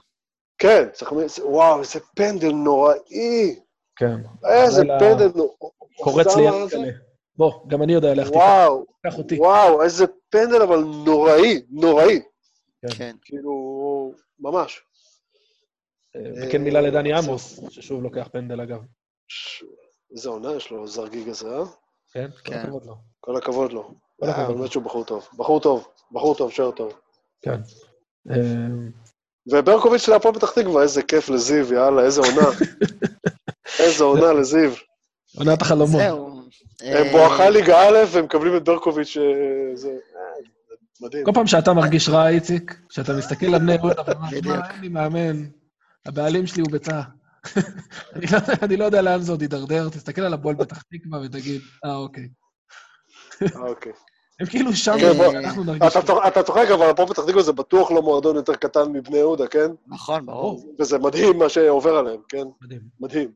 כן, 0.58 0.84
סכנין, 0.94 1.28
וואו, 1.44 1.80
איזה 1.80 2.00
פנדל 2.16 2.52
נוראי. 2.52 3.60
כן. 3.96 4.16
איזה 4.46 4.84
פנדל 5.00 5.32
נוראי. 5.36 5.56
קורץ 5.98 6.36
לי 6.36 6.44
ינקלה. 6.44 6.92
בוא, 7.38 7.52
גם 7.68 7.84
אני 7.84 7.94
יודע 7.94 8.14
להחטיא. 8.14 8.38
וואו, 8.38 8.86
קח 9.08 9.18
אותי. 9.18 9.40
וואו, 9.40 9.84
איזה 9.84 10.06
פנדל, 10.30 10.62
אבל 10.62 10.80
נוראי, 11.06 11.62
נוראי. 11.70 12.22
כן. 12.98 13.16
כאילו, 13.22 13.54
ממש. 14.40 14.82
אה, 16.16 16.22
וכן 16.48 16.62
מילה 16.64 16.80
אה, 16.80 16.88
לדני 16.88 17.14
עמוס, 17.14 17.60
ששוב 17.70 18.04
לוקח 18.04 18.28
פנדל 18.32 18.62
אגב. 18.62 18.80
איזה 20.12 20.30
עונה 20.30 20.54
יש 20.54 20.72
לו, 20.72 20.88
זרגיג 20.88 21.30
הזה, 21.30 21.48
אה? 21.58 21.64
כן? 22.14 22.28
כל 22.32 22.52
כן. 22.52 22.60
הכבוד 22.60 22.86
לו. 22.86 22.96
כל 23.20 23.38
הכבוד 23.38 23.74
לו. 23.74 23.94
כל 24.20 24.26
אה, 24.26 24.32
הכבוד. 24.32 24.58
באמת 24.58 24.72
שהוא 24.72 24.84
בחור 24.84 25.04
טוב. 25.04 25.28
בחור 25.38 25.60
טוב, 25.60 25.88
בחור 26.12 26.36
טוב, 26.36 26.52
שוער 26.52 26.72
טוב. 26.72 26.94
כן. 27.42 27.62
אה, 28.32 28.38
וברקוביץ' 29.52 30.02
של 30.02 30.14
הפועל 30.14 30.36
פתח 30.36 30.52
תקווה, 30.52 30.84
איזה 30.84 31.04
כיף 31.04 31.30
לזיו, 31.30 31.74
יאללה, 31.74 32.04
איזה 32.04 32.22
עונה. 32.22 32.48
איזה 33.80 34.04
עונה 34.04 34.34
לזיו. 34.34 34.72
עונת 35.38 35.62
החלומות. 35.62 36.02
זהו. 36.02 36.34
הם 36.82 37.06
אה, 37.06 37.12
בואכה 37.12 37.50
ליגה 37.50 37.88
א' 37.88 37.98
והם 38.12 38.26
מקבלים 38.26 38.58
את 38.58 38.64
ברקוביץ', 38.64 39.18
אה, 39.18 39.76
זה 39.76 39.90
אה, 39.90 39.96
מדהים. 41.02 41.26
כל 41.26 41.32
פעם 41.34 41.48
שאתה 41.48 41.74
מרגיש 41.74 42.10
רע, 42.10 42.30
איציק, 42.30 42.78
שאתה 42.90 43.14
מסתכל 43.14 43.46
על 43.46 43.60
בני 43.60 43.74
יהודה 43.74 44.02
ואומר, 44.08 44.28
בדיוק. 44.28 44.56
"שמע, 44.56 44.70
אין 44.72 44.82
לי 44.82 44.88
מאמן, 44.90 45.46
הבעלים 46.06 46.48
שלי 46.48 46.62
הוא 46.62 46.72
ביצה. 46.72 47.02
אני 48.16 48.26
לא- 48.32 48.38
אני 48.62 48.78
לא 48.78 48.86
יודע 48.86 49.02
לאן 49.02 49.22
זה 49.22 49.32
עוד 49.32 49.42
יידרדר, 49.42 49.90
תסתכל 49.90 50.22
על 50.22 50.34
הפועל 50.34 50.56
פתח 50.56 50.82
תקווה 50.82 51.20
ותגיד, 51.26 51.62
אה, 51.86 51.96
אוקיי. 51.96 52.30
אה, 53.42 53.62
אוקיי. 53.62 53.92
הם 54.40 54.46
כאילו 54.48 54.74
שם, 54.76 54.94
כן. 55.00 55.38
אנחנו 55.46 55.64
נרגיש... 55.64 55.96
אתה 56.28 56.44
צוחק- 56.44 56.68
אבל 56.74 56.90
הפועל 56.90 57.08
פתח 57.08 57.26
תקווה 57.26 57.44
זה 57.44 57.52
בטוח 57.52 57.92
לא 57.92 58.02
מועדון 58.02 58.36
יותר 58.36 58.56
קטן 58.56 58.92
מבני 58.92 59.18
יהודה, 59.18 59.48
כן? 59.48 59.72
נכון, 59.88 60.26
ברור. 60.26 60.76
וזה 60.80 60.98
מדהים 60.98 61.38
מה 61.38 61.50
שעובר 61.50 61.96
עליהם, 61.96 62.22
כן? 62.30 62.44
מדהים, 62.62 62.82
מדהים. 63.00 63.32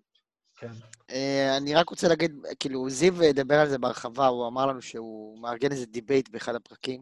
כן. 0.59 0.71
אה, 1.11 1.57
אני 1.57 1.75
רק 1.75 1.89
רוצה 1.89 2.07
להגיד, 2.07 2.31
כאילו, 2.59 2.89
זיו 2.89 3.23
ידבר 3.23 3.55
על 3.59 3.69
זה 3.69 3.77
בהרחבה, 3.77 4.27
הוא 4.27 4.47
אמר 4.47 4.65
לנו 4.65 4.81
שהוא 4.81 5.41
מארגן 5.41 5.71
איזה 5.71 5.85
debate 5.85 6.29
באחד 6.29 6.55
הפרקים. 6.55 7.01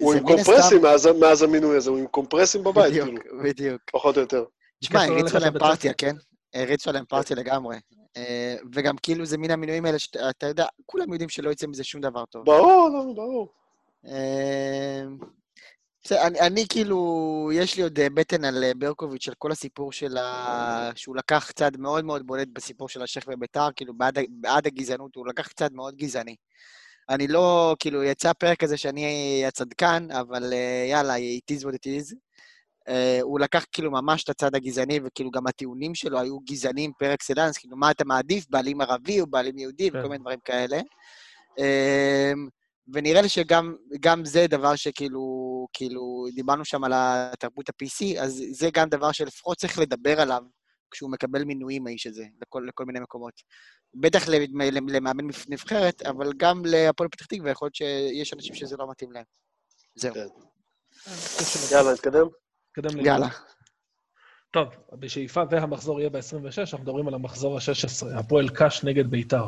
הוא 0.00 0.12
זה 0.12 0.18
עם 0.18 0.26
קומפרסים 0.26 0.82
מאז- 1.20 1.42
המינוי 1.42 1.76
הזה, 1.76 1.90
הוא 1.90 1.98
עם 1.98 2.06
קומפרסים 2.06 2.64
בבית, 2.64 2.92
בדיוק, 2.92 3.08
כאילו, 3.22 3.42
בדיוק. 3.42 3.82
פחות 3.92 4.16
או 4.16 4.20
יותר. 4.20 4.44
תשמע, 4.80 5.04
הריצו 5.04 5.36
עליהם 5.36 5.58
פרטיה. 5.58 5.92
כן? 5.94 6.16
הריצו 6.54 6.90
עליהם 6.90 7.04
פרטיה 7.04 7.36
לגמרי. 7.36 7.76
אה, 8.16 8.56
וגם 8.72 8.96
כאילו 9.02 9.26
זה 9.26 9.38
מן 9.38 9.50
המינויים 9.50 9.84
האלה 9.84 9.98
שאתה 9.98 10.46
יודע, 10.46 10.66
כולם 10.86 11.12
יודעים 11.12 11.28
שלא 11.28 11.50
יצא 11.50 11.66
מזה 11.66 11.84
שום 11.84 12.00
דבר 12.00 12.24
טוב. 12.24 12.44
ברור, 12.46 12.90
לא, 12.92 13.12
ברור. 13.14 13.48
אה, 14.06 15.02
בסדר, 16.04 16.26
אני, 16.26 16.40
אני 16.40 16.64
כאילו, 16.68 17.50
יש 17.54 17.76
לי 17.76 17.82
עוד 17.82 17.98
אה, 18.00 18.10
בטן 18.14 18.44
על 18.44 18.64
ברקוביץ', 18.78 19.28
על 19.28 19.34
כל 19.38 19.52
הסיפור 19.52 19.92
של 19.92 20.16
ה... 20.16 20.90
שהוא 20.94 21.16
לקח 21.16 21.50
צד 21.50 21.76
מאוד 21.76 22.04
מאוד 22.04 22.26
בולט 22.26 22.48
בסיפור 22.52 22.88
של 22.88 23.02
השייח 23.02 23.28
בביתר, 23.28 23.68
כאילו 23.76 23.94
בעד, 23.94 24.18
בעד 24.30 24.66
הגזענות, 24.66 25.16
הוא 25.16 25.26
לקח 25.26 25.48
צד 25.48 25.72
מאוד 25.72 25.96
גזעני. 25.96 26.36
אני 27.10 27.28
לא, 27.28 27.76
כאילו, 27.78 28.02
יצא 28.02 28.32
פרק 28.32 28.60
כזה 28.60 28.76
שאני 28.76 29.42
הצדקן, 29.46 30.08
אבל 30.10 30.52
אה, 30.52 30.86
יאללה, 30.90 31.16
it 31.16 31.54
is 31.54 31.62
what 31.64 31.72
it 31.72 31.86
is. 31.86 32.14
אה, 32.88 33.18
הוא 33.22 33.40
לקח 33.40 33.64
כאילו 33.72 33.90
ממש 33.90 34.24
את 34.24 34.28
הצד 34.28 34.54
הגזעני, 34.54 35.00
וכאילו 35.04 35.30
גם 35.30 35.46
הטיעונים 35.46 35.94
שלו 35.94 36.20
היו 36.20 36.40
גזעניים 36.40 36.92
פר 36.98 37.14
אקסלנס, 37.14 37.58
כאילו, 37.58 37.76
מה 37.76 37.90
אתה 37.90 38.04
מעדיף, 38.04 38.46
בעלים 38.50 38.80
ערבי 38.80 39.20
או 39.20 39.26
בעלים 39.26 39.58
יהודי, 39.58 39.90
כן. 39.90 39.98
וכל 39.98 40.08
מיני 40.08 40.18
דברים 40.18 40.38
כאלה. 40.44 40.80
אה, 41.58 42.32
ונראה 42.92 43.22
לי 43.22 43.28
שגם 43.28 43.74
גם 44.00 44.24
זה 44.24 44.46
דבר 44.46 44.76
שכאילו, 44.76 45.66
כאילו, 45.72 46.26
דיברנו 46.34 46.64
שם 46.64 46.84
על 46.84 46.92
התרבות 46.94 47.68
ה-PC, 47.68 48.20
אז 48.20 48.42
זה 48.50 48.70
גם 48.72 48.88
דבר 48.88 49.12
שלפחות 49.12 49.58
צריך 49.58 49.78
לדבר 49.78 50.20
עליו 50.20 50.42
כשהוא 50.90 51.10
מקבל 51.10 51.44
מינויים, 51.44 51.86
האיש 51.86 52.06
הזה, 52.06 52.24
לכל, 52.42 52.64
לכל 52.68 52.84
מיני 52.84 53.00
מקומות. 53.00 53.34
בטח 53.94 54.28
למ- 54.28 54.88
למאמן 54.88 55.24
נבחרת, 55.48 56.02
אבל 56.02 56.32
גם 56.36 56.62
להפועל 56.64 57.08
פתח 57.08 57.26
תקווה, 57.26 57.50
יכול 57.50 57.66
להיות 57.66 57.74
שיש 57.74 58.32
אנשים 58.34 58.54
שזה 58.54 58.76
לא 58.76 58.90
מתאים 58.90 59.12
להם. 59.12 59.24
זהו. 59.94 60.14
כן. 60.14 60.26
יאללה, 61.74 61.92
נתקדם. 61.92 62.26
נתקדם 62.78 63.00
ל- 63.00 63.06
יאללה. 63.06 63.28
טוב, 64.50 64.68
בשאיפה 64.92 65.42
והמחזור 65.50 66.00
יהיה 66.00 66.10
ב-26, 66.10 66.58
אנחנו 66.60 66.78
מדברים 66.78 67.08
על 67.08 67.14
המחזור 67.14 67.56
ה-16, 67.56 68.18
הפועל 68.18 68.48
קאש 68.48 68.84
נגד 68.84 69.06
ביתר. 69.06 69.44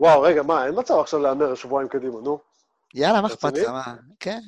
וואו, 0.00 0.22
רגע, 0.22 0.42
מה, 0.42 0.66
אין 0.66 0.74
מצב 0.78 0.94
עכשיו 0.94 1.20
להמר 1.20 1.54
שבועיים 1.54 1.88
קדימה, 1.88 2.20
נו. 2.20 2.38
יאללה, 2.94 3.20
מה 3.20 3.26
אכפת? 3.26 3.52
לך? 3.52 3.68
מה? 3.68 3.96
כן. 4.20 4.40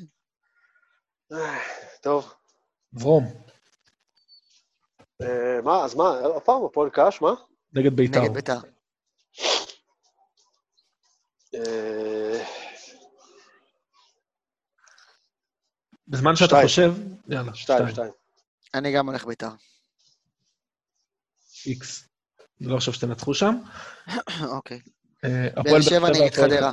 טוב. 2.03 2.35
ברום, 2.93 3.25
אה, 5.23 5.61
מה, 5.65 5.85
אז 5.85 5.95
מה, 5.95 6.05
עוד 6.21 6.43
פעם, 6.43 6.65
הפועל 6.65 6.91
קאש, 6.91 7.23
מה? 7.23 7.33
נגד 7.73 7.97
ביתר. 7.97 8.21
נגד 8.23 8.35
ביתר. 8.35 8.59
אה, 11.55 12.45
בזמן 16.09 16.37
שאתה. 16.37 16.57
חושב, 16.63 16.93
יאללה, 17.29 17.55
שתיים, 17.55 17.89
שתיים. 17.91 18.13
אני 18.75 18.93
גם 18.93 19.09
הולך 19.09 19.25
ביתר. 19.25 19.51
איקס. 21.67 22.09
אני 22.61 22.69
לא 22.71 22.77
חושב 22.77 22.93
שתנצחו 22.93 23.35
שם. 23.35 23.55
אוקיי. 24.57 24.81
אה, 25.25 25.47
הפועל 25.57 25.83
שבע 25.83 25.99
באר 26.01 26.11
נגד 26.11 26.35
חדרה. 26.35 26.71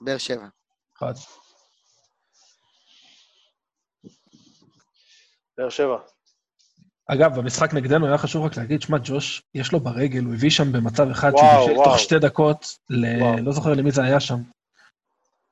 באר 0.00 0.18
שבע. 0.18 0.48
אחד. 0.98 1.14
באר 5.56 5.70
שבע. 5.70 6.17
אגב, 7.08 7.40
במשחק 7.40 7.74
נגדנו 7.74 8.06
היה 8.06 8.18
חשוב 8.18 8.44
רק 8.44 8.56
להגיד, 8.56 8.82
שמע, 8.82 8.98
ג'וש, 9.04 9.42
יש 9.54 9.72
לו 9.72 9.80
ברגל, 9.80 10.24
הוא 10.24 10.34
הביא 10.34 10.50
שם 10.50 10.72
במצב 10.72 11.10
אחד 11.10 11.30
וואו, 11.32 11.64
שהוא 11.64 11.68
בישל. 11.68 11.84
תוך 11.84 11.98
שתי 11.98 12.18
דקות, 12.18 12.66
ל... 12.90 13.22
וואו. 13.22 13.36
לא 13.42 13.52
זוכר 13.52 13.74
למי 13.74 13.90
זה 13.90 14.02
היה 14.02 14.20
שם, 14.20 14.38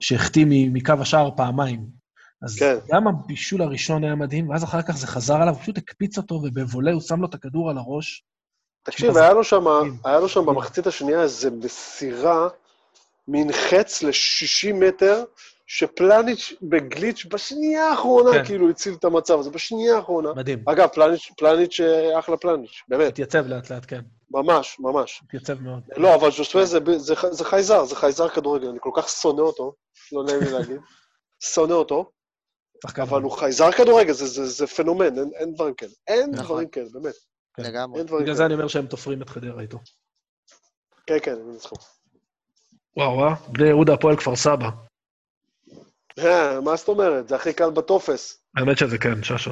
שהחטיא 0.00 0.46
מקו 0.48 0.94
השער 1.00 1.30
פעמיים. 1.36 1.86
אז 2.42 2.58
כן. 2.58 2.76
גם 2.92 3.08
הבישול 3.08 3.62
הראשון 3.62 4.04
היה 4.04 4.14
מדהים, 4.14 4.48
ואז 4.48 4.64
אחר 4.64 4.82
כך 4.82 4.96
זה 4.96 5.06
חזר 5.06 5.34
עליו, 5.34 5.54
הוא 5.54 5.62
פשוט 5.62 5.78
הקפיץ 5.78 6.18
אותו, 6.18 6.34
ובבולה 6.34 6.92
הוא 6.92 7.00
שם 7.00 7.20
לו 7.20 7.28
את 7.28 7.34
הכדור 7.34 7.70
על 7.70 7.78
הראש. 7.78 8.24
תקשיב, 8.82 9.16
היה 9.16 9.32
לו 9.32 9.44
שם, 9.44 9.64
מדהים. 9.64 9.96
היה 10.04 10.20
לו 10.20 10.28
שם 10.28 10.46
במחצית 10.46 10.86
השנייה 10.86 11.22
איזה 11.22 11.50
מסירה, 11.50 12.48
מין 13.28 13.52
חץ 13.52 14.02
ל-60 14.02 14.74
מטר, 14.74 15.24
שפלניץ' 15.66 16.52
בגליץ' 16.62 17.26
בשנייה 17.30 17.84
האחרונה 17.84 18.32
כן. 18.32 18.44
כאילו 18.44 18.70
הציל 18.70 18.94
את 18.94 19.04
המצב 19.04 19.38
הזה, 19.38 19.50
בשנייה 19.50 19.96
האחרונה. 19.96 20.32
מדהים. 20.32 20.62
אגב, 20.66 20.88
פלניץ', 20.88 21.30
פלניץ', 21.36 21.80
אה, 21.80 22.18
אחלה 22.18 22.36
פלניץ', 22.36 22.82
באמת, 22.88 23.08
התייצב 23.08 23.46
לאט 23.46 23.70
לאט, 23.70 23.84
כן. 23.88 24.00
ממש, 24.30 24.76
ממש. 24.80 25.22
התייצב 25.24 25.60
מאוד. 25.60 25.82
לא, 25.96 26.14
אבל 26.14 26.30
ז'וסווה 26.30 26.64
זה, 26.64 26.78
זה, 26.96 27.14
זה 27.30 27.44
חייזר, 27.44 27.84
זה 27.84 27.96
חייזר 27.96 28.28
כדורגל, 28.28 28.68
אני 28.68 28.78
כל 28.80 28.90
כך 28.94 29.08
שונא 29.08 29.40
אותו, 29.40 29.74
לא 30.12 30.24
נעים 30.24 30.40
לי 30.40 30.50
להגיד. 30.50 30.80
שונא 31.54 31.72
אותו, 31.72 32.10
אבל. 32.98 33.22
הוא 33.22 33.32
חייזר 33.32 33.72
כדורגל, 33.72 34.12
זה, 34.12 34.26
זה, 34.26 34.46
זה 34.46 34.66
פנומן, 34.66 35.18
אין, 35.18 35.30
אין 35.34 35.54
דברים 35.54 35.74
כאלה. 35.74 35.92
אין 36.08 36.30
נכון. 36.30 36.44
דברים 36.44 36.68
כאלה, 36.68 36.86
באמת. 36.92 37.14
כן. 37.56 37.62
לגמרי. 37.62 38.04
בגלל 38.04 38.34
זה. 38.34 38.46
אני 38.46 38.54
אומר 38.54 38.68
שהם 38.68 38.86
תופרים 38.86 39.22
את 39.22 39.30
חדרה 39.30 39.62
איתו. 39.62 39.78
כן, 41.06 41.16
כן, 41.22 41.32
הם 41.32 41.50
ניצחו. 41.52 41.76
וואו, 42.96 43.12
וואו, 43.12 43.34
בני 43.48 43.68
יהודה, 43.68 43.94
הפועל 43.94 44.16
כפר 44.16 44.36
סבא. 44.36 44.68
אה, 46.18 46.60
מה 46.60 46.76
זאת 46.76 46.88
אומרת? 46.88 47.28
זה 47.28 47.36
הכי 47.36 47.52
קל 47.52 47.70
בטופס. 47.70 48.38
האמת 48.56 48.78
שזה 48.78 48.98
כן, 48.98 49.22
ששו. 49.22 49.50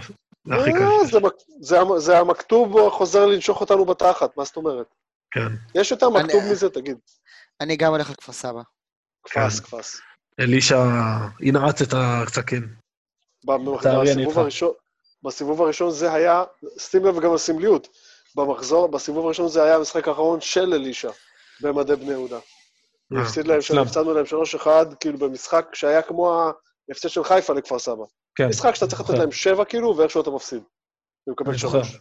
זה 0.49 0.55
הכי 0.55 0.73
קל. 0.73 0.83
אה, 0.83 1.99
זה 1.99 2.19
המכתוב 2.19 2.91
חוזר 2.91 3.27
לנשוך 3.27 3.61
אותנו 3.61 3.85
בתחת, 3.85 4.37
מה 4.37 4.45
זאת 4.45 4.57
אומרת? 4.57 4.87
כן. 5.31 5.81
יש 5.81 5.91
יותר 5.91 6.11
מכתוב 6.11 6.43
מזה, 6.51 6.71
תגיד. 6.71 6.99
אני 7.61 7.77
גם 7.77 7.93
הולך 7.93 8.11
לכפר 8.11 8.33
סבא. 8.33 8.63
קפץ, 9.27 9.61
כן. 9.61 9.67
קפץ. 9.67 10.01
אלישע 10.41 10.85
ינעץ 11.41 11.83
את 11.83 11.95
אני 14.13 14.27
בסיבוב. 14.27 14.39
הראשון, 14.39 14.73
בסיבוב 15.23 15.63
הראשון 15.63 15.91
זה 15.91 16.13
היה, 16.13 16.45
שים 16.79 17.05
לב 17.05 17.21
גם 17.21 17.35
לסמליות, 17.35 17.89
במחזור, 18.37 18.89
בסיבוב 18.89 19.25
הראשון 19.27 19.49
זה 19.49 19.63
היה 19.63 19.77
המשחק 19.77 20.09
האחרון 20.09 20.41
של 20.41 20.75
אלישע, 20.75 21.11
במדי 21.61 21.97
בני 21.97 22.11
יהודה. 22.11 22.39
אה, 23.17 23.23
הפסיד 23.23 23.47
להם. 23.47 23.59
הפסדנו 23.83 24.15
להם 24.15 24.25
3-1, 24.61 24.67
כאילו 25.01 25.19
במשחק 25.19 25.75
שהיה 25.75 26.03
כמו 26.03 26.51
ההפסד 26.89 27.09
של 27.09 27.25
חיפה 27.25 27.53
לכפר 27.53 27.79
סבא. 27.79 28.05
כן. 28.35 28.49
משחק 28.49 28.75
שאתה 28.75 28.87
צריך 28.87 29.01
לתת 29.01 29.09
זוכר. 29.09 29.21
להם 29.21 29.33
שבע, 29.33 29.65
כאילו, 29.65 29.97
ואיכשהו 29.97 30.23
אתה 30.23 30.31
מפסיד. 30.31 30.63
ומקבל 31.27 31.51
אני 31.51 31.59
זוכר. 31.59 31.83
שלוש. 31.83 32.01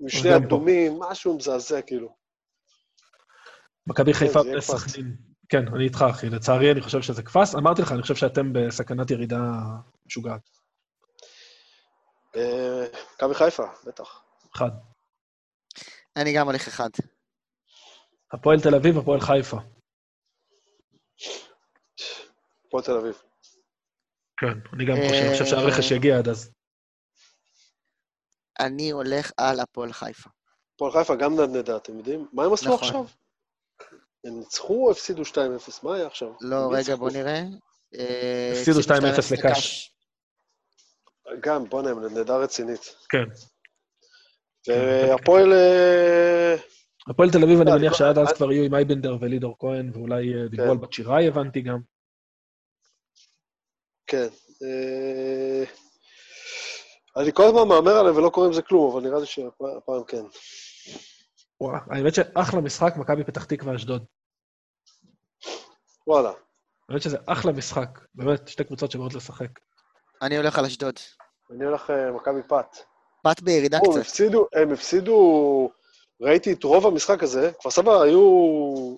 עם 0.00 0.08
שני 0.08 0.30
גם 0.30 0.40
פה. 0.40 0.46
אדומים, 0.46 0.98
משהו 0.98 1.36
מזעזע, 1.36 1.82
כאילו. 1.82 2.14
מכבי 3.86 4.14
חיפה 4.14 4.42
זה 4.42 4.48
יהיה 4.48 4.58
וסכנין. 4.58 5.16
כן, 5.48 5.74
אני 5.74 5.84
איתך, 5.84 6.04
אחי. 6.10 6.30
לצערי, 6.30 6.72
אני 6.72 6.80
חושב 6.80 7.02
שזה 7.02 7.22
קפץ. 7.22 7.54
אמרתי 7.54 7.82
לך, 7.82 7.92
אני 7.92 8.02
חושב 8.02 8.14
שאתם 8.14 8.52
בסכנת 8.52 9.10
ירידה 9.10 9.40
משוגעת. 10.06 10.40
אה, 12.36 12.86
מכבי 13.14 13.34
חיפה, 13.34 13.64
בטח. 13.86 14.22
אחד. 14.56 14.70
אני 16.16 16.32
גם 16.34 16.46
הולך 16.46 16.68
אחד. 16.68 16.90
הפועל 18.32 18.60
תל 18.60 18.74
אביב, 18.74 18.98
הפועל 18.98 19.20
חיפה. 19.20 19.56
הפועל 22.66 22.84
תל 22.84 22.96
אביב. 22.96 23.22
כן, 24.36 24.74
אני 24.74 24.84
גם 24.84 24.96
חושב, 24.96 25.14
אני 25.14 25.32
חושב 25.32 25.46
שהרכש 25.46 25.90
יגיע 25.90 26.18
עד 26.18 26.28
אז. 26.28 26.50
אני 28.60 28.90
הולך 28.90 29.32
על 29.36 29.60
הפועל 29.60 29.92
חיפה. 29.92 30.30
הפועל 30.74 30.92
חיפה 30.92 31.16
גם 31.16 31.40
נדנדה, 31.40 31.76
אתם 31.76 31.98
יודעים? 31.98 32.28
מה 32.32 32.44
הם 32.44 32.52
עשו 32.52 32.74
נכון. 32.74 32.88
עכשיו? 32.88 33.04
הם 34.24 34.38
ניצחו 34.38 34.86
או 34.86 34.90
הפסידו 34.90 35.22
2-0? 35.22 35.36
מה 35.82 35.94
היה 35.94 36.06
עכשיו? 36.06 36.28
לא, 36.40 36.68
רגע? 36.72 36.96
בוא 36.96 37.10
נראה. 37.10 37.42
אה, 37.94 38.52
הפסידו 38.52 38.80
2-0 38.80 38.92
לקאש. 38.92 39.32
לקאש. 39.32 39.94
גם, 41.40 41.68
בוא'נה, 41.68 41.90
הם 41.90 42.04
נדנדה 42.04 42.36
רצינית. 42.36 42.94
כן. 43.08 43.24
והפועל... 44.68 45.52
אה, 47.10 47.14
הפועל 47.14 47.30
תל 47.30 47.42
אביב, 47.44 47.60
אני 47.60 47.70
לא, 47.70 47.76
מניח 47.76 47.94
שעד 47.94 48.18
אז 48.18 48.28
אני- 48.28 48.36
כבר 48.36 48.52
יהיו 48.52 48.64
עם 48.64 48.74
אייבנדר 48.74 49.16
ולידור 49.20 49.56
כהן, 49.58 49.90
ואולי 49.94 50.34
אה, 50.34 50.48
דיברו 50.48 50.66
כן. 50.66 50.70
על 50.70 50.76
בת 50.76 50.92
שיראי, 50.92 51.28
הבנתי 51.28 51.60
גם. 51.60 51.78
כן. 54.06 54.28
אה, 54.62 55.64
אני 57.16 57.32
כל 57.32 57.42
הזמן 57.42 57.68
מהמר 57.68 57.90
עליהם 57.98 58.16
ולא 58.16 58.28
קורא 58.28 58.46
עם 58.46 58.52
זה 58.52 58.62
כלום, 58.62 58.92
אבל 58.92 59.02
נראה 59.08 59.20
לי 59.20 59.26
שהפעם 59.26 60.04
כן. 60.06 60.22
וואו, 61.60 61.76
האמת 61.90 62.14
שאחלה 62.14 62.60
משחק, 62.60 62.94
מכבי 62.96 63.24
פתח 63.24 63.44
תקווה 63.44 63.76
אשדוד. 63.76 64.04
וואלה. 66.06 66.32
האמת 66.88 67.02
שזה 67.02 67.16
אחלה 67.26 67.52
משחק. 67.52 67.98
באמת, 68.14 68.48
שתי 68.48 68.64
קבוצות 68.64 68.90
שבאות 68.90 69.14
לשחק. 69.14 69.50
אני 70.22 70.36
הולך 70.36 70.58
על 70.58 70.64
אשדוד. 70.64 70.94
אני 71.50 71.64
הולך 71.64 71.90
אה, 71.90 72.12
מכבי 72.12 72.42
פת. 72.48 72.76
בת 73.26 73.40
בירידה 73.42 73.78
או, 73.78 73.84
הם 73.86 73.92
קצת. 73.92 74.00
הפסידו, 74.00 74.46
הם 74.52 74.72
הפסידו, 74.72 75.70
ראיתי 76.20 76.52
את 76.52 76.64
רוב 76.64 76.86
המשחק 76.86 77.22
הזה, 77.22 77.50
כפר 77.58 77.70
סבא 77.70 78.00
היו, 78.02 78.20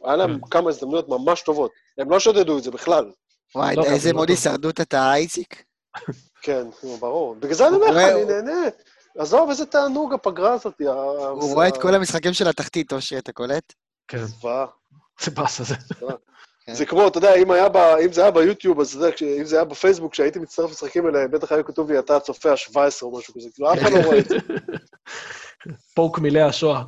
היה 0.05 0.17
להם 0.17 0.35
כן. 0.35 0.47
כמה 0.51 0.71
הזדמנויות 0.71 1.09
ממש 1.09 1.43
טובות. 1.43 1.71
הם 1.99 2.11
לא 2.11 2.21
שודדו 2.21 2.59
את 2.59 2.63
זה 2.63 2.71
בכלל. 2.71 3.11
וואי, 3.55 3.77
לא, 3.77 3.85
איזה 3.85 3.99
זה 3.99 4.13
לא 4.13 4.19
מוד. 4.19 4.29
הישרדות 4.29 4.81
אתה, 4.81 5.15
איציק. 5.15 5.65
כן, 6.43 6.67
ברור. 7.01 7.35
בגלל 7.35 7.55
זה 7.55 7.69
אני 7.69 7.77
אומר 7.77 7.87
לך, 7.87 7.97
אני 7.97 8.25
נהנה. 8.25 8.69
עזוב, 9.19 9.49
איזה 9.49 9.67
תענוג 9.67 10.13
הפגרה 10.13 10.53
הזאת. 10.53 10.81
הוא 10.81 11.55
רואה 11.55 11.69
את 11.69 11.77
כל 11.77 11.95
המשחקים 11.95 12.33
של 12.33 12.49
התחתית, 12.49 12.93
אושרי, 12.93 13.19
אתה 13.19 13.33
קולט? 13.33 13.73
כן, 14.09 14.25
זוועה. 14.25 14.67
זה 15.21 15.31
באסה 15.31 15.65
זה. 15.65 15.75
כן. 16.67 16.75
זה 16.75 16.87
כמו, 16.87 17.09
אתה 17.09 17.19
יודע, 17.19 17.35
אם, 17.35 17.51
היה 17.51 17.69
ב, 17.69 17.77
אם 17.77 18.13
זה 18.13 18.23
היה 18.23 18.31
ביוטיוב, 18.31 18.81
אז 18.81 18.97
אתה 18.97 19.25
יודע, 19.25 19.41
אם 19.41 19.45
זה 19.45 19.57
היה 19.57 19.65
בפייסבוק, 19.65 20.13
כשהייתי 20.13 20.39
מצטרף 20.39 20.71
למשחקים 20.71 21.07
האלה, 21.07 21.29
בטח 21.29 21.53
היה 21.53 21.63
כתוב 21.63 21.91
לי, 21.91 21.99
אתה 21.99 22.17
הצופה 22.17 22.51
ה-17 22.51 23.03
או 23.03 23.19
משהו 23.19 23.35
כזה. 23.35 23.49
כאילו, 23.55 23.73
אף 23.73 23.79
אחד 23.79 23.93
לא 23.93 23.99
רואה 24.05 24.19
את 24.19 24.29
זה. 24.29 24.37
פוק 25.97 26.19
מילי 26.19 26.43
השואה. 26.43 26.83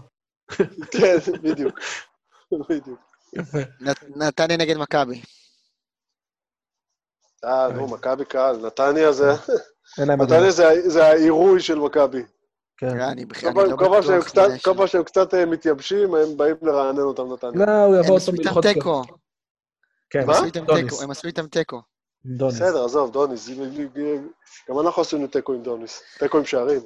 כן, 0.90 1.16
בדיוק. 1.42 1.80
נתניה 4.16 4.56
נגד 4.56 4.76
מכבי. 4.76 5.22
אה, 7.44 7.68
נו, 7.68 7.88
מכבי 7.88 8.24
קהל. 8.24 8.66
נתניה 8.66 9.12
זה... 9.12 9.24
להם 9.98 10.22
נתניה. 10.22 10.50
זה- 10.50 11.06
העירוי 11.06 11.60
של 11.60 11.78
מכבי. 11.78 12.22
כן. 12.76 13.00
אני 13.00 13.24
בכלל, 13.24 13.52
כל 13.54 13.60
אני 13.60 13.70
פעם- 13.70 13.80
לא 13.80 14.00
בטוח. 14.00 14.62
כל. 14.64 14.74
פעם 14.76 14.86
שהם 14.86 15.02
קצת 15.04 15.34
אה, 15.34 15.46
מתייבשים, 15.46 16.14
הם 16.14 16.36
באים 16.36 16.56
לרענן 16.62 16.98
אותם 17.00 17.32
נתניה. 17.32 17.66
לא, 17.66 17.84
הוא 17.84 17.94
יבוא 17.96 18.04
הם 18.06 18.10
עוד 18.10 18.20
עשו 18.20 18.32
איתם 18.32 18.42
ללחוץ. 18.44 18.66
תיקו. 18.66 19.02
כן, 20.10 20.18
הם 20.20 20.26
מה? 20.26 20.32
עשו 20.32 20.44
איתם 20.44 20.64
דוניס. 20.64 20.84
תיקו, 20.84 21.02
הם 21.02 21.10
עשו 21.10 21.26
איתם 21.26 21.46
תיקו. 21.46 21.76
עם 22.24 22.36
דוניס. 22.36 22.54
בסדר, 22.54 22.84
עזוב, 22.84 23.12
דוניס. 23.12 23.48
גם 24.70 24.80
אנחנו 24.80 25.02
עשינו 25.02 25.26
תיקו 25.26 25.52
עם 25.52 25.62
דוניס. 25.62 26.02
תיקו 26.18 26.38
עם 26.38 26.44
שערים. 26.44 26.80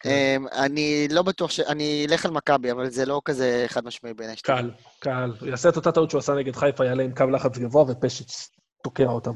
כן. 0.00 0.10
אמ, 0.10 0.46
אני 0.52 1.08
לא 1.10 1.22
בטוח 1.22 1.50
ש... 1.50 1.60
אני 1.60 2.06
אלך 2.08 2.24
על 2.24 2.30
מכבי, 2.30 2.70
אבל 2.72 2.90
זה 2.90 3.06
לא 3.06 3.20
כזה 3.24 3.64
חד 3.68 3.84
משמעי 3.84 4.14
בעיניי. 4.14 4.36
שאתה 4.36 4.52
אומר. 4.52 4.62
קל, 4.62 4.70
קל. 5.00 5.32
הוא 5.40 5.48
יעשה 5.48 5.68
את 5.68 5.76
אותה 5.76 5.92
טעות 5.92 6.10
שהוא 6.10 6.18
עשה 6.18 6.34
נגד 6.34 6.56
חיפה, 6.56 6.84
יעלה 6.84 7.02
עם 7.02 7.14
קו 7.14 7.24
לחץ 7.26 7.58
גבוה 7.58 7.84
ופשיץ 7.88 8.48
תוקע 8.84 9.04
אותם. 9.06 9.32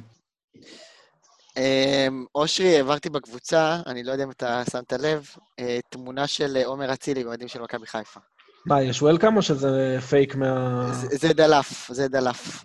אמ, 1.57 2.25
אושרי, 2.35 2.77
העברתי 2.77 3.11
בקבוצה, 3.11 3.81
אני 3.87 4.03
לא 4.03 4.13
יודע 4.13 4.25
אם 4.25 4.31
אתה 4.31 4.63
שמת 4.73 4.93
לב, 4.93 5.27
אה, 5.61 5.79
תמונה 5.89 6.27
של 6.27 6.57
אה, 6.57 6.67
עומר 6.67 6.93
אצילי 6.93 7.25
במדים 7.25 7.49
של 7.49 7.61
מכבי 7.61 7.87
חיפה. 7.87 8.21
מה, 8.67 8.83
יש 8.83 9.03
וולקאם 9.03 9.37
או 9.37 9.43
שזה 9.43 9.97
פייק 10.09 10.35
מה... 10.35 10.87
זה- 10.93 11.33
דלף, 11.33 11.89
זה 11.93 12.09
דלף. 12.09 12.65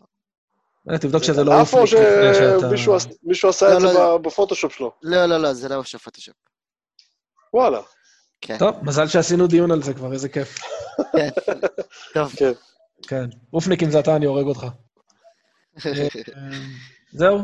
אה, 0.92 0.98
תבדוק 0.98 1.24
שזה 1.24 1.44
לא 1.44 1.62
אף 1.62 1.74
או. 1.74 1.88
שמישהו 1.88 2.96
עש- 2.96 3.08
מישהו 3.24 3.50
עשה 3.50 3.70
לא, 3.70 3.76
את 3.76 3.82
זה 3.82 3.88
לא. 3.88 4.18
ב- 4.18 4.22
בפוטושופ 4.28 4.74
שלו. 4.74 4.92
לא, 5.04 5.26
לא, 5.26 5.38
לא, 5.38 5.54
זה 5.54 5.70
לא 5.70 5.84
של 5.84 5.98
פוטושופ. 5.98 6.36
וואלה. 7.54 7.80
כן, 8.42 8.58
טוב, 8.58 8.76
מזל 8.84 9.08
שעשינו 9.08 9.48
דיון 9.48 9.72
על 9.72 9.84
זה 9.84 9.94
כבר, 9.94 10.14
איזה 10.14 10.30
כיף. 10.30 10.60
כן. 11.12 11.30
טוב. 12.14 12.34
כן. 12.38 12.52
כן. 13.08 13.26
אופניק, 13.54 13.84
אם 13.84 13.92
זה 13.92 14.00
אתה, 14.00 14.16
אני 14.16 14.26
הורג 14.26 14.46
אותך. 14.46 14.66
אה, 15.86 16.08
זהו. 17.12 17.40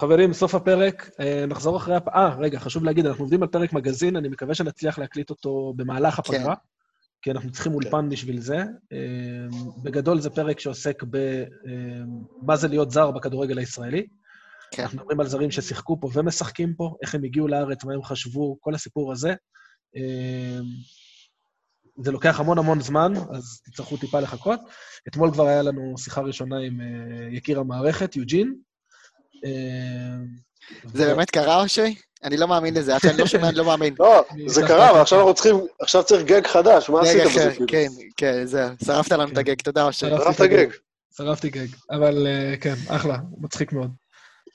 חברים, 0.00 0.32
סוף 0.32 0.54
הפרק, 0.54 1.10
אה, 1.20 1.44
נחזור 1.46 1.76
אחרי 1.76 1.96
הפ... 1.96 2.08
אה, 2.08 2.34
רגע, 2.38 2.58
חשוב 2.58 2.84
להגיד, 2.84 3.06
אנחנו 3.06 3.24
עובדים 3.24 3.42
על 3.42 3.48
פרק 3.48 3.72
מגזין, 3.72 4.16
אני 4.16 4.28
מקווה 4.28 4.54
שנצליח 4.54 4.98
להקליט 4.98 5.30
אותו 5.30 5.72
במהלך 5.76 6.18
הפגרה, 6.18 6.54
כי 7.22 7.30
אנחנו 7.30 7.50
צריכים 7.50 7.74
אולפן 7.74 8.08
בשביל 8.08 8.40
זה. 8.40 8.56
אה, 8.92 8.98
בגדול 9.82 10.20
זה 10.20 10.30
פרק 10.30 10.60
שעוסק 10.60 11.02
במה 11.02 12.56
זה 12.56 12.68
להיות 12.68 12.90
זר 12.90 13.10
בכדורגל 13.10 13.58
הישראלי. 13.58 14.06
כן. 14.72 14.82
אנחנו 14.82 14.98
מדברים 14.98 15.20
על 15.20 15.26
זרים 15.26 15.50
ששיחקו 15.50 16.00
פה 16.00 16.08
ומשחקים 16.14 16.74
פה, 16.74 16.94
איך 17.02 17.14
הם 17.14 17.24
הגיעו 17.24 17.48
לארץ, 17.48 17.84
מה 17.84 17.94
הם 17.94 18.02
חשבו, 18.02 18.56
כל 18.60 18.74
הסיפור 18.74 19.12
הזה. 19.12 19.34
אה, 19.96 20.60
זה 22.04 22.12
לוקח 22.12 22.40
המון 22.40 22.58
המון 22.58 22.80
זמן, 22.80 23.12
אז 23.34 23.60
תצטרכו 23.64 23.96
טיפה 23.96 24.20
לחכות. 24.20 24.60
אתמול 25.08 25.32
כבר 25.32 25.46
היה 25.46 25.62
לנו 25.62 25.94
שיחה 25.98 26.20
ראשונה 26.20 26.58
עם 26.58 26.80
אה, 26.80 27.36
יקיר 27.36 27.60
המערכת, 27.60 28.16
יוג'ין. 28.16 28.54
אה, 29.44 30.16
זה 30.94 31.06
באמת 31.06 31.30
קרה, 31.30 31.62
אושרי? 31.62 31.94
אני 32.24 32.36
לא 32.36 32.48
מאמין 32.48 32.74
לזה, 32.74 32.94
עד 32.94 33.00
שאני 33.00 33.18
לא 33.18 33.26
שומע, 33.26 33.48
אני 33.48 33.56
לא 33.56 33.64
מאמין. 33.64 33.94
לא, 33.98 34.24
זה 34.46 34.60
אשלח 34.60 34.68
קרה, 34.68 34.90
אבל 34.90 35.00
עכשיו 35.00 35.18
אנחנו 35.18 35.34
צריכים, 35.34 35.56
עכשיו 35.80 36.04
צריך 36.04 36.22
גג 36.22 36.46
חדש, 36.46 36.90
מה 36.90 37.00
עשית 37.00 37.22
בזה? 37.26 37.50
כאילו? 37.50 37.66
כן, 37.68 37.88
כן, 38.16 38.46
זהו. 38.46 38.68
שרפת 38.84 39.12
לנו 39.12 39.22
את 39.22 39.28
כן. 39.28 39.38
הגג, 39.38 39.62
תודה. 39.62 39.92
שרפתי 39.92 40.24
שרפת. 40.24 40.50
גג. 40.50 40.66
שרפתי 41.16 41.50
גג, 41.50 41.66
אבל 41.90 42.26
אה, 42.26 42.56
כן, 42.60 42.74
אחלה, 42.88 43.18
מצחיק 43.38 43.72
מאוד. 43.72 43.90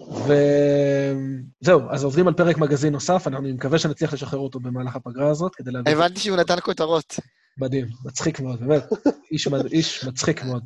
וזהו, 0.02 1.82
אז 1.90 2.04
עובדים 2.04 2.28
על 2.28 2.34
פרק 2.34 2.58
מגזין 2.58 2.94
נוסף, 2.94 3.28
אני 3.28 3.52
מקווה 3.52 3.80
שנצליח 3.80 4.14
לשחרר 4.14 4.40
אותו 4.40 4.60
במהלך 4.60 4.96
הפגרה 4.96 5.30
הזאת, 5.30 5.56
כדי 5.56 5.72
להביא... 5.72 5.92
הבנתי 5.92 6.20
שהוא 6.20 6.38
נתן 6.38 6.56
כותרות. 6.64 7.16
מדהים, 7.58 7.86
מצחיק 8.06 8.40
מאוד, 8.40 8.60
באמת. 8.60 8.84
איש, 9.32 9.48
מד- 9.48 9.72
איש 9.72 10.04
מצחיק 10.06 10.44
מאוד. 10.44 10.64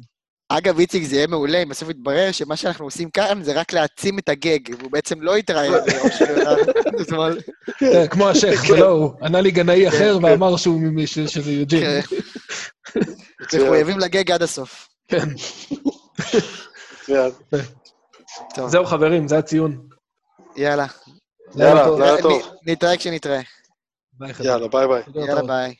אגב, 0.51 0.79
איציק, 0.79 1.03
זה 1.03 1.15
יהיה 1.15 1.27
מעולה 1.27 1.63
אם 1.63 1.69
בסוף 1.69 1.89
יתברר 1.89 2.31
שמה 2.31 2.55
שאנחנו 2.55 2.85
עושים 2.85 3.09
כאן 3.09 3.39
זה 3.43 3.53
רק 3.59 3.73
להעצים 3.73 4.19
את 4.19 4.29
הגג, 4.29 4.59
והוא 4.79 4.91
בעצם 4.91 5.21
לא 5.21 5.35
התראיין 5.35 5.73
לאושרי 6.03 6.43
אתמול. 7.01 7.39
אה, 7.83 8.07
כמו 8.07 8.29
השייח, 8.29 8.61
זה 8.61 8.67
כן. 8.73 8.79
לא 8.79 8.87
הוא. 8.89 9.11
ענה 9.21 9.41
לי 9.41 9.51
גנאי 9.51 9.87
אחר 9.87 10.17
כן. 10.19 10.25
ואמר 10.25 10.57
שהוא 10.57 10.81
ממי- 10.81 11.07
ש- 11.07 11.19
שזה 11.19 11.51
יוג'ין. 11.51 12.01
כן. 12.01 12.99
מחויבים 13.63 13.99
לגג 13.99 14.31
עד 14.31 14.41
הסוף. 14.43 14.87
כן. 15.07 15.29
טוב, 18.55 18.69
זהו, 18.69 18.85
חברים, 18.85 19.27
זה 19.27 19.37
הציון. 19.37 19.89
יאללה. 20.55 20.85
יאללה. 21.55 21.87
לילה 21.99 22.21
טוב. 22.21 22.41
נתראה 22.65 22.97
כשנתראה. 22.97 23.41
ביי, 24.13 24.33
חבר'ה. 24.33 24.49
יאללה, 24.49 24.67
ביי 24.67 24.87
ביי. 24.87 25.03
יאללה. 25.15 25.41
ביי. 25.43 25.75